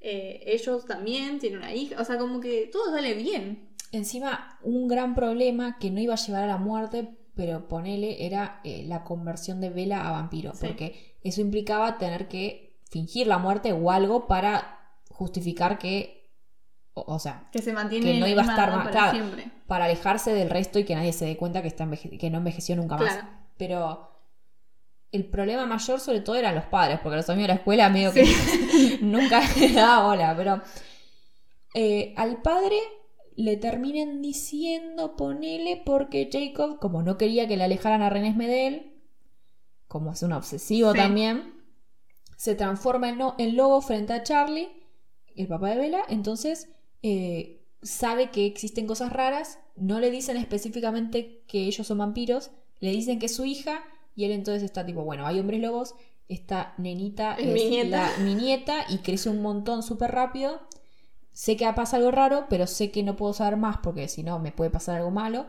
eh, 0.00 0.44
ellos 0.46 0.86
también 0.86 1.40
tienen 1.40 1.58
una 1.58 1.74
hija. 1.74 2.00
O 2.00 2.04
sea, 2.04 2.18
como 2.18 2.38
que 2.40 2.68
todo 2.72 2.92
sale 2.92 3.14
bien. 3.14 3.68
Encima, 3.90 4.56
un 4.62 4.86
gran 4.86 5.14
problema 5.16 5.76
que 5.80 5.90
no 5.90 5.98
iba 6.00 6.14
a 6.14 6.16
llevar 6.16 6.44
a 6.44 6.46
la 6.46 6.56
muerte, 6.56 7.16
pero 7.38 7.68
ponele, 7.68 8.26
era 8.26 8.60
eh, 8.64 8.82
la 8.84 9.04
conversión 9.04 9.60
de 9.60 9.70
Vela 9.70 10.08
a 10.08 10.10
vampiro. 10.10 10.52
Sí. 10.54 10.66
Porque 10.66 11.16
eso 11.22 11.40
implicaba 11.40 11.96
tener 11.96 12.26
que 12.26 12.80
fingir 12.90 13.28
la 13.28 13.38
muerte 13.38 13.72
o 13.72 13.92
algo 13.92 14.26
para 14.26 14.80
justificar 15.08 15.78
que. 15.78 16.32
O, 16.94 17.14
o 17.14 17.18
sea, 17.20 17.48
Que 17.52 17.62
se 17.62 17.72
mantiene 17.72 18.06
Que 18.10 18.18
no 18.18 18.26
iba 18.26 18.42
a 18.42 18.44
estar 18.44 18.70
claro. 18.70 18.90
para 18.90 19.12
siempre. 19.12 19.52
para 19.68 19.84
alejarse 19.84 20.34
del 20.34 20.50
resto 20.50 20.80
y 20.80 20.84
que 20.84 20.96
nadie 20.96 21.12
se 21.12 21.26
dé 21.26 21.36
cuenta 21.36 21.62
que, 21.62 21.68
está 21.68 21.88
que 21.88 22.28
no 22.28 22.38
envejeció 22.38 22.74
nunca 22.74 22.96
más. 22.96 23.14
Claro. 23.14 23.28
Pero 23.56 24.10
el 25.12 25.24
problema 25.26 25.64
mayor, 25.64 26.00
sobre 26.00 26.22
todo, 26.22 26.34
eran 26.34 26.56
los 26.56 26.64
padres, 26.64 26.98
porque 27.00 27.18
los 27.18 27.30
amigos 27.30 27.46
de 27.46 27.54
la 27.54 27.58
escuela 27.60 27.88
medio 27.88 28.12
que 28.12 28.24
nunca 29.00 29.42
le 29.60 29.74
daba 29.74 30.08
bola. 30.08 30.34
Pero 30.36 30.60
eh, 31.72 32.14
al 32.16 32.42
padre 32.42 32.80
le 33.44 33.56
terminan 33.56 34.22
diciendo, 34.22 35.16
ponele, 35.16 35.82
porque 35.86 36.28
Jacob, 36.32 36.78
como 36.80 37.02
no 37.02 37.18
quería 37.18 37.48
que 37.48 37.56
le 37.56 37.64
alejaran 37.64 38.02
a 38.02 38.10
René 38.10 38.34
Medel, 38.34 38.92
como 39.88 40.12
es 40.12 40.22
un 40.22 40.32
obsesivo 40.32 40.92
Sí. 40.92 40.98
también, 40.98 41.54
se 42.36 42.54
transforma 42.54 43.10
en, 43.10 43.18
no- 43.18 43.34
en 43.38 43.56
lobo 43.56 43.80
frente 43.82 44.12
a 44.12 44.22
Charlie, 44.22 44.68
el 45.36 45.48
papá 45.48 45.70
de 45.70 45.76
Bella. 45.78 46.02
Entonces 46.08 46.68
eh, 47.02 47.62
sabe 47.82 48.30
que 48.30 48.46
existen 48.46 48.86
cosas 48.86 49.12
raras, 49.12 49.58
no 49.76 50.00
le 50.00 50.10
dicen 50.10 50.36
específicamente 50.36 51.42
que 51.48 51.64
ellos 51.66 51.86
son 51.86 51.98
vampiros, 51.98 52.50
le 52.80 52.90
dicen 52.92 53.18
que 53.20 53.26
es 53.26 53.34
su 53.36 53.44
hija, 53.44 53.82
y 54.16 54.24
él 54.24 54.32
entonces 54.32 54.62
está 54.64 54.84
tipo, 54.86 55.04
bueno, 55.04 55.26
hay 55.26 55.40
hombres 55.40 55.60
lobos, 55.60 55.94
esta 56.28 56.74
nenita 56.78 57.36
Es 57.36 57.46
es, 57.46 57.54
mi 57.54 57.64
nieta. 57.70 58.12
la 58.18 58.18
mi 58.18 58.34
nieta 58.34 58.84
y 58.88 58.98
crece 58.98 59.30
un 59.30 59.42
montón 59.42 59.82
súper 59.82 60.10
rápido. 60.12 60.60
Sé 61.38 61.56
que 61.56 61.72
pasa 61.72 61.98
algo 61.98 62.10
raro, 62.10 62.46
pero 62.50 62.66
sé 62.66 62.90
que 62.90 63.04
no 63.04 63.14
puedo 63.14 63.32
saber 63.32 63.56
más 63.56 63.78
porque 63.78 64.08
si 64.08 64.24
no 64.24 64.40
me 64.40 64.50
puede 64.50 64.70
pasar 64.70 64.96
algo 64.96 65.12
malo. 65.12 65.46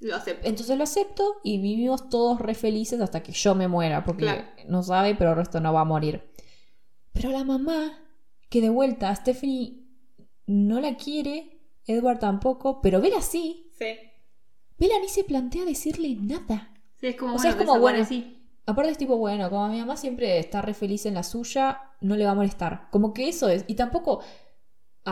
Lo 0.00 0.16
acepto. 0.16 0.48
Entonces 0.48 0.76
lo 0.76 0.82
acepto 0.82 1.36
y 1.44 1.58
vivimos 1.58 2.08
todos 2.08 2.40
re 2.40 2.56
felices 2.56 3.00
hasta 3.00 3.22
que 3.22 3.30
yo 3.30 3.54
me 3.54 3.68
muera, 3.68 4.02
porque 4.02 4.24
Claro. 4.24 4.42
no 4.66 4.82
sabe, 4.82 5.14
pero 5.14 5.30
el 5.30 5.36
resto 5.36 5.60
no 5.60 5.72
va 5.72 5.82
a 5.82 5.84
morir. 5.84 6.28
Pero 7.12 7.30
la 7.30 7.44
mamá, 7.44 7.96
que 8.50 8.60
de 8.60 8.70
vuelta 8.70 9.14
Stephanie 9.14 9.84
no 10.48 10.80
la 10.80 10.96
quiere, 10.96 11.60
Edward 11.86 12.18
tampoco, 12.18 12.80
pero 12.80 13.00
Bella 13.00 13.22
sí. 13.22 13.70
Sí. 13.78 13.94
Bella 14.80 14.98
ni 15.00 15.06
se 15.08 15.22
plantea 15.22 15.64
decirle 15.64 16.16
nada. 16.20 16.74
Sí, 17.00 17.06
es 17.06 17.14
como, 17.14 17.36
O 17.36 17.38
sea, 17.38 17.52
bueno, 17.52 17.62
es 17.62 17.68
como, 17.68 17.80
bueno, 17.80 17.98
desaparecí. 17.98 18.34
Aparte 18.66 18.90
es 18.90 18.98
tipo, 18.98 19.16
bueno, 19.16 19.48
como 19.48 19.68
mi 19.68 19.78
mamá 19.78 19.96
siempre 19.96 20.40
está 20.40 20.60
re 20.60 20.74
feliz 20.74 21.06
en 21.06 21.14
la 21.14 21.22
suya, 21.22 21.82
no 22.00 22.16
le 22.16 22.24
va 22.24 22.32
a 22.32 22.34
molestar. 22.34 22.88
Como 22.90 23.14
que 23.14 23.28
eso 23.28 23.48
es. 23.48 23.64
Y 23.68 23.76
tampoco 23.76 24.22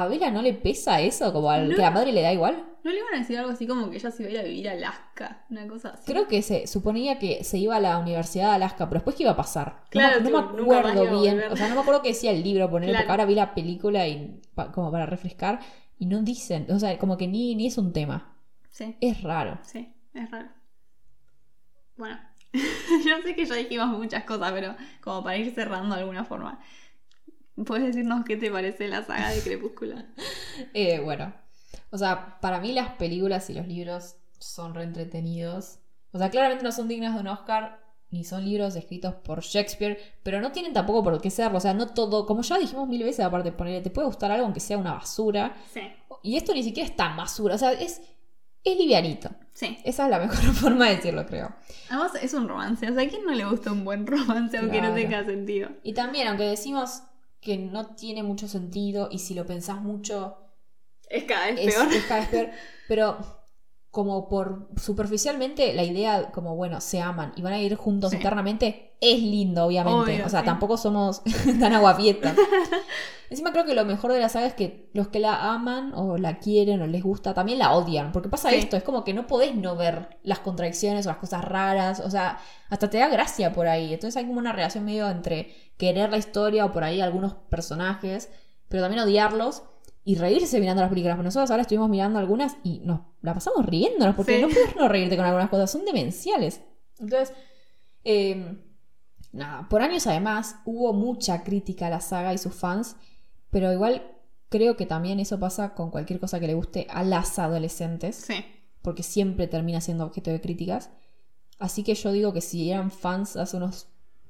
a 0.03 0.07
Bella 0.09 0.31
no 0.31 0.43
le 0.43 0.53
pesa 0.55 1.01
eso, 1.01 1.33
como 1.33 1.51
al, 1.51 1.69
No. 1.69 1.75
que 1.77 1.83
a 1.83 1.87
la 1.87 1.91
madre 1.91 2.13
le 2.13 2.23
da 2.23 2.33
igual. 2.33 2.65
¿No 2.85 2.93
le 2.93 2.99
iban 2.99 3.15
a 3.15 3.19
decir 3.19 3.37
algo 3.39 3.51
así 3.51 3.67
como 3.67 3.91
que 3.91 3.97
ella 3.97 4.11
se 4.13 4.23
iba 4.23 4.31
a 4.31 4.33
ir 4.35 4.39
a 4.39 4.43
vivir 4.45 4.69
a 4.69 4.73
Alaska? 4.73 5.45
Una 5.51 5.67
cosa 5.67 5.91
así. 5.91 6.05
Creo 6.11 6.29
que 6.29 6.41
se 6.43 6.67
suponía 6.69 7.19
que 7.19 7.43
se 7.43 7.59
iba 7.59 7.75
a 7.77 7.81
la 7.81 7.99
Universidad 7.99 8.51
de 8.51 8.55
Alaska, 8.57 8.89
pero 8.89 8.99
después 9.01 9.17
qué 9.17 9.25
iba 9.25 9.33
a 9.33 9.37
pasar. 9.37 9.83
Claro, 9.91 10.21
no, 10.21 10.31
me 10.53 10.63
acuerdo 10.79 11.21
bien. 11.21 11.43
O 11.51 11.57
sea, 11.57 11.69
no 11.69 11.75
me 11.75 11.81
acuerdo 11.81 12.03
qué 12.03 12.09
decía 12.11 12.31
el 12.31 12.45
libro, 12.45 12.71
poner, 12.71 12.91
Claro. 12.91 13.03
porque 13.05 13.11
ahora 13.13 13.25
vi 13.27 13.35
la 13.35 13.55
película 13.55 14.07
y 14.07 14.41
pa- 14.55 14.71
como 14.71 14.93
para 14.93 15.05
refrescar. 15.07 15.59
Y 15.99 16.07
no 16.07 16.23
dicen, 16.23 16.67
o 16.71 16.79
sea, 16.79 16.97
como 16.99 17.17
que 17.17 17.27
ni, 17.27 17.55
ni 17.57 17.67
es 17.67 17.77
un 17.79 17.93
tema. 17.93 18.37
Sí, 18.71 18.97
Es 19.01 19.23
raro. 19.23 19.59
sí, 19.63 19.93
es 20.15 20.31
raro. 20.31 20.49
Bueno, 21.97 22.19
yo 22.53 23.23
sé 23.25 23.35
que 23.35 23.47
ya 23.47 23.55
dijimos 23.55 23.89
muchas 23.99 24.25
cosas, 24.25 24.53
pero 24.53 24.77
como 25.01 25.25
para 25.25 25.37
ir 25.39 25.53
cerrando 25.55 25.95
de 25.95 26.03
alguna 26.03 26.25
forma. 26.25 26.61
¿Puedes 27.65 27.87
decirnos 27.87 28.25
qué 28.25 28.37
te 28.37 28.51
parece 28.51 28.89
la 28.89 29.03
saga 29.05 29.31
de 29.31 29.41
Crepúsculo? 29.43 29.97
Eh, 30.75 31.01
bueno, 31.01 31.35
o 31.91 31.99
sea, 31.99 32.39
para 32.41 32.61
mí 32.61 32.73
las 32.73 32.91
películas 32.93 33.49
y 33.51 33.55
los 33.55 33.67
libros 33.67 34.17
son 34.39 34.75
reentretenidos. 34.75 35.79
O 36.13 36.19
sea, 36.19 36.31
claramente 36.31 36.65
no 36.65 36.73
son 36.73 36.89
dignas 36.89 37.15
de 37.15 37.21
un 37.21 37.27
Oscar, 37.29 37.81
ni 38.11 38.25
son 38.25 38.45
libros 38.45 38.75
escritos 38.77 39.15
por 39.17 39.41
Shakespeare, 39.43 39.99
pero 40.23 40.41
no 40.41 40.53
tienen 40.53 40.73
tampoco 40.73 41.03
por 41.03 41.21
qué 41.21 41.31
serlo. 41.31 41.59
O 41.59 41.61
sea, 41.61 41.75
no 41.75 41.89
todo, 41.89 42.25
como 42.27 42.43
ya 42.43 42.59
dijimos 42.59 42.89
mil 42.89 43.03
veces, 43.03 43.25
aparte 43.25 43.53
ponerle, 43.53 43.81
te 43.83 43.91
puede 43.91 44.07
gustar 44.07 44.31
algo 44.33 44.45
aunque 44.45 44.61
sea 44.61 44.79
una 44.79 44.95
basura. 44.95 45.55
Sí, 45.73 45.81
Y 46.23 46.37
esto 46.37 46.55
ni 46.55 46.63
siquiera 46.63 46.89
es 46.89 46.97
tan 46.97 47.17
basura, 47.17 47.55
o 47.57 47.59
sea, 47.59 47.73
es, 47.73 48.01
es 48.65 48.77
livianito. 48.79 49.31
sí. 49.53 49.79
Esa 49.85 50.05
es 50.05 50.11
la 50.11 50.19
mejor 50.19 50.39
forma 50.55 50.89
de 50.89 50.97
decirlo, 50.97 51.27
creo. 51.27 51.55
Además 51.91 52.13
es 52.23 52.33
un 52.35 52.49
romance. 52.49 52.91
O 52.91 52.95
sea, 52.95 53.03
¿a 53.03 53.09
quién 53.09 53.25
no 53.27 53.33
le 53.33 53.45
gusta 53.45 53.73
un 53.73 53.85
buen 53.85 54.07
romance 54.07 54.57
aunque 54.57 54.81
no 54.81 54.95
tenga 54.95 55.25
sentido? 55.25 55.71
Y 55.83 55.93
también, 55.93 56.29
aunque 56.29 56.45
decimos 56.45 57.03
que 57.47 57.57
no 57.59 57.95
tiene 57.95 58.25
mucho 58.25 58.49
sentido 58.49 59.09
y 59.11 59.21
si 59.21 59.35
lo 59.35 59.47
pensás 59.47 59.81
mucho, 59.81 60.37
Es 61.09 61.23
cada 61.25 61.47
vez 61.47 61.61
es, 61.61 61.75
peor. 61.75 61.93
es 61.93 62.05
cada 62.07 62.21
vez 62.23 62.29
peor. 62.29 62.51
Pero 62.89 63.17
como 63.91 64.29
por 64.29 64.69
superficialmente 64.77 65.73
la 65.73 65.85
idea 65.85 66.33
como 66.33 66.57
bueno, 66.57 66.81
se 66.81 67.01
aman 67.01 67.33
y 67.37 67.43
van 67.43 67.53
a 67.53 67.61
ir 67.61 67.77
juntos 67.77 68.11
Sí. 68.11 68.17
eternamente, 68.17 68.86
es 69.01 69.21
lindo, 69.21 69.65
obviamente. 69.67 70.15
Obvio, 70.15 70.27
o 70.27 70.29
sea, 70.29 70.41
sí. 70.41 70.47
tampoco 70.47 70.77
somos 70.77 71.23
tan 71.61 71.73
aguafiestas. 71.73 72.35
Encima 73.29 73.51
creo 73.53 73.65
que 73.65 73.75
lo 73.75 73.85
mejor 73.85 74.13
de 74.13 74.21
la 74.21 74.29
saga 74.29 74.47
es 74.47 74.55
que 74.55 74.89
los 74.95 75.09
que 75.09 75.19
la 75.19 75.53
aman 75.53 75.93
o 75.95 76.17
la 76.17 76.39
quieren 76.39 76.81
o 76.81 76.87
les 76.87 77.03
gusta 77.03 77.35
también 77.35 77.59
la 77.59 77.75
odian. 77.75 78.13
Porque 78.13 78.29
pasa 78.29 78.51
Sí. 78.51 78.57
esto, 78.57 78.77
es 78.77 78.85
como 78.85 79.03
que 79.05 79.15
no 79.15 79.27
podés 79.27 79.55
no 79.57 79.75
ver 79.77 80.19
las 80.23 80.39
contradicciones 80.39 81.07
o 81.07 81.09
las 81.11 81.19
cosas 81.19 81.45
raras. 81.45 82.01
O 82.01 82.09
sea, 82.11 82.39
hasta 82.71 82.89
te 82.89 82.99
da 82.99 83.09
gracia 83.09 83.53
por 83.53 83.67
ahí. 83.67 83.93
Entonces 83.93 84.17
hay 84.17 84.27
como 84.27 84.39
una 84.39 84.53
relación 84.53 84.85
medio 84.85 85.09
entre 85.11 85.53
querer 85.77 86.11
la 86.11 86.19
historia 86.19 86.65
o 86.65 86.73
por 86.73 86.85
ahí 86.85 87.01
algunos 87.01 87.35
personajes, 87.35 88.31
pero 88.69 88.83
también 88.85 89.03
odiarlos 89.03 89.65
y 90.05 90.15
reírse 90.15 90.61
mirando 90.61 90.83
las 90.83 90.89
películas. 90.91 91.19
Nosotros 91.19 91.51
ahora 91.51 91.63
estuvimos 91.63 91.89
mirando 91.91 92.21
algunas 92.21 92.57
y 92.63 92.79
nos 92.85 93.01
la 93.23 93.35
pasamos 93.35 93.67
riéndonos 93.67 94.15
porque 94.15 94.37
Sí. 94.37 94.43
no 94.43 94.49
puedes 94.49 94.77
no 94.77 94.89
reírte 94.89 95.17
con 95.17 95.27
algunas 95.27 95.51
cosas, 95.51 95.69
son 95.69 95.85
demenciales. 95.85 96.61
Entonces, 97.01 97.33
eh, 98.05 98.57
nada, 99.37 99.69
por 99.69 99.83
años 99.83 100.07
además 100.07 100.57
hubo 100.65 100.93
mucha 100.93 101.45
crítica 101.45 101.87
a 101.87 101.91
la 101.91 102.01
saga 102.01 102.33
y 102.35 102.39
sus 102.39 102.55
fans, 102.55 102.97
pero 103.51 103.73
igual 103.73 104.03
creo 104.49 104.77
que 104.77 104.87
también 104.87 105.21
eso 105.21 105.39
pasa 105.39 105.75
con 105.75 105.91
cualquier 105.91 106.19
cosa 106.21 106.41
que 106.41 106.47
le 106.47 106.55
guste 106.55 106.87
a 106.91 107.03
las 107.05 107.39
adolescentes 107.39 108.17
Sí. 108.17 108.45
porque 108.83 109.03
siempre 109.03 109.47
termina 109.49 109.81
siendo 109.81 110.05
objeto 110.05 110.31
de 110.31 110.41
críticas. 110.41 110.91
Así 111.59 111.83
que 111.83 111.95
yo 111.95 112.13
digo 112.13 112.33
que 112.33 112.41
si 112.41 112.71
eran 112.71 112.91
fans 112.91 113.37
hace 113.37 113.57
unos 113.57 113.89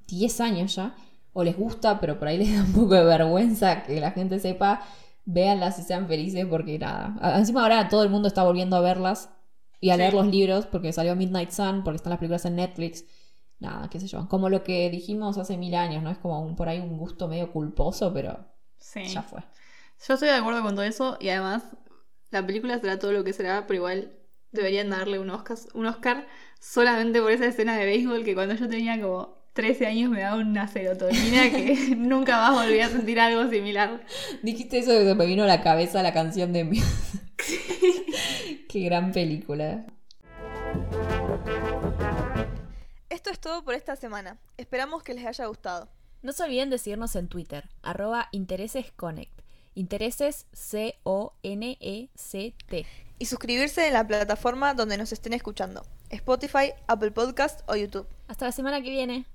10 0.09 0.41
años 0.41 0.75
ya, 0.77 0.95
o 1.33 1.45
les 1.45 1.57
gusta, 1.57 2.01
pero 2.01 2.19
por 2.19 2.29
ahí 2.29 2.39
les 2.43 2.55
da 2.55 2.63
un 2.63 2.73
poco 2.73 2.95
de 2.95 3.05
vergüenza 3.05 3.83
que 3.83 4.01
la 4.01 4.13
gente 4.13 4.39
sepa, 4.39 4.81
véanlas 5.25 5.79
y 5.79 5.83
sean 5.83 6.07
felices 6.09 6.47
porque 6.49 6.79
nada. 6.79 7.19
Encima 7.39 7.63
ahora 7.63 7.89
todo 7.89 8.03
el 8.05 8.11
mundo 8.11 8.29
está 8.29 8.43
volviendo 8.45 8.77
a 8.77 8.81
verlas 8.81 9.29
y 9.81 9.91
a 9.91 9.95
Sí. 9.95 9.99
leer 9.99 10.15
los 10.15 10.27
libros 10.27 10.67
porque 10.67 10.93
salió 10.93 11.15
Midnight 11.17 11.51
Sun, 11.51 11.83
porque 11.85 11.97
están 11.97 12.11
las 12.11 12.19
películas 12.21 12.45
en 12.47 12.57
Netflix. 12.57 13.05
Nada, 13.61 13.89
qué 13.91 14.01
sé 14.01 14.07
yo. 14.07 14.29
Como 14.29 14.49
lo 14.49 14.63
que 14.65 14.91
dijimos 14.91 15.39
hace 15.39 15.57
mil 15.57 15.75
años, 15.75 16.03
¿no? 16.03 16.11
Es 16.11 16.19
como 16.19 16.41
un, 16.41 16.57
por 16.57 16.69
ahí 16.69 16.81
un 16.81 16.97
gusto 16.99 17.29
medio 17.29 17.53
culposo, 17.53 18.13
pero 18.13 18.39
Sí. 18.79 19.05
ya 19.07 19.23
fue. 19.23 19.41
Yo 20.07 20.15
estoy 20.15 20.29
de 20.29 20.35
acuerdo 20.35 20.63
con 20.63 20.75
todo 20.75 20.85
eso 20.85 21.17
y 21.21 21.31
además 21.31 21.65
la 22.31 22.47
película 22.47 22.79
será 22.79 22.99
todo 22.99 23.13
lo 23.13 23.25
que 23.25 23.33
será, 23.33 23.67
pero 23.67 23.77
igual 23.79 24.13
deberían 24.53 24.91
darle 24.91 25.19
un 25.19 25.31
Oscar, 25.31 25.57
un 25.75 25.87
Oscar 25.87 26.27
solamente 26.61 27.21
por 27.21 27.31
esa 27.31 27.47
escena 27.47 27.77
de 27.77 27.87
béisbol 27.87 28.25
que 28.25 28.35
cuando 28.35 28.55
yo 28.55 28.69
tenía 28.69 29.01
como 29.01 29.35
13 29.55 29.87
años 29.87 30.11
me 30.11 30.21
daba 30.21 30.37
una 30.37 30.69
serotonina 30.69 31.51
que 31.51 31.75
nunca 31.97 32.37
más 32.37 32.67
volví 32.67 32.81
a 32.81 32.89
sentir 32.89 33.19
algo 33.21 33.49
similar. 33.51 34.05
Dijiste 34.43 34.79
eso 34.79 35.01
y 35.01 35.15
me 35.15 35.27
vino 35.27 35.45
a 35.45 35.47
la 35.47 35.63
cabeza 35.63 36.03
la 36.03 36.13
canción 36.13 36.53
de. 36.53 36.69
Qué 38.69 38.81
gran 38.81 39.13
película. 39.13 39.87
Esto 43.27 43.35
es 43.35 43.41
todo 43.41 43.65
por 43.65 43.75
esta 43.75 43.97
semana. 43.97 44.39
Esperamos 44.57 45.03
que 45.03 45.13
les 45.13 45.27
haya 45.27 45.47
gustado. 45.47 45.89
No 46.23 46.31
se 46.31 46.45
olviden 46.45 46.71
de 46.71 46.79
seguirnos 46.79 47.17
en 47.17 47.27
Twitter, 47.27 47.69
arroba 47.83 48.29
interesesconnect. 48.31 49.41
Intereses 49.75 50.47
C-O-N-E-C-T. 50.53 51.27
Y 53.19 53.27
suscribirse 53.27 53.89
en 53.89 53.95
la 53.95 54.07
plataforma 54.07 54.75
donde 54.75 54.97
nos 54.97 55.11
estén 55.11 55.33
escuchando. 55.33 55.85
Spotify, 56.09 56.73
Apple 56.87 57.11
Podcast 57.11 57.69
o 57.69 57.75
YouTube. 57.75 58.07
Hasta 58.29 58.45
la 58.45 58.53
semana 58.53 58.81
que 58.81 58.91
viene. 58.91 59.27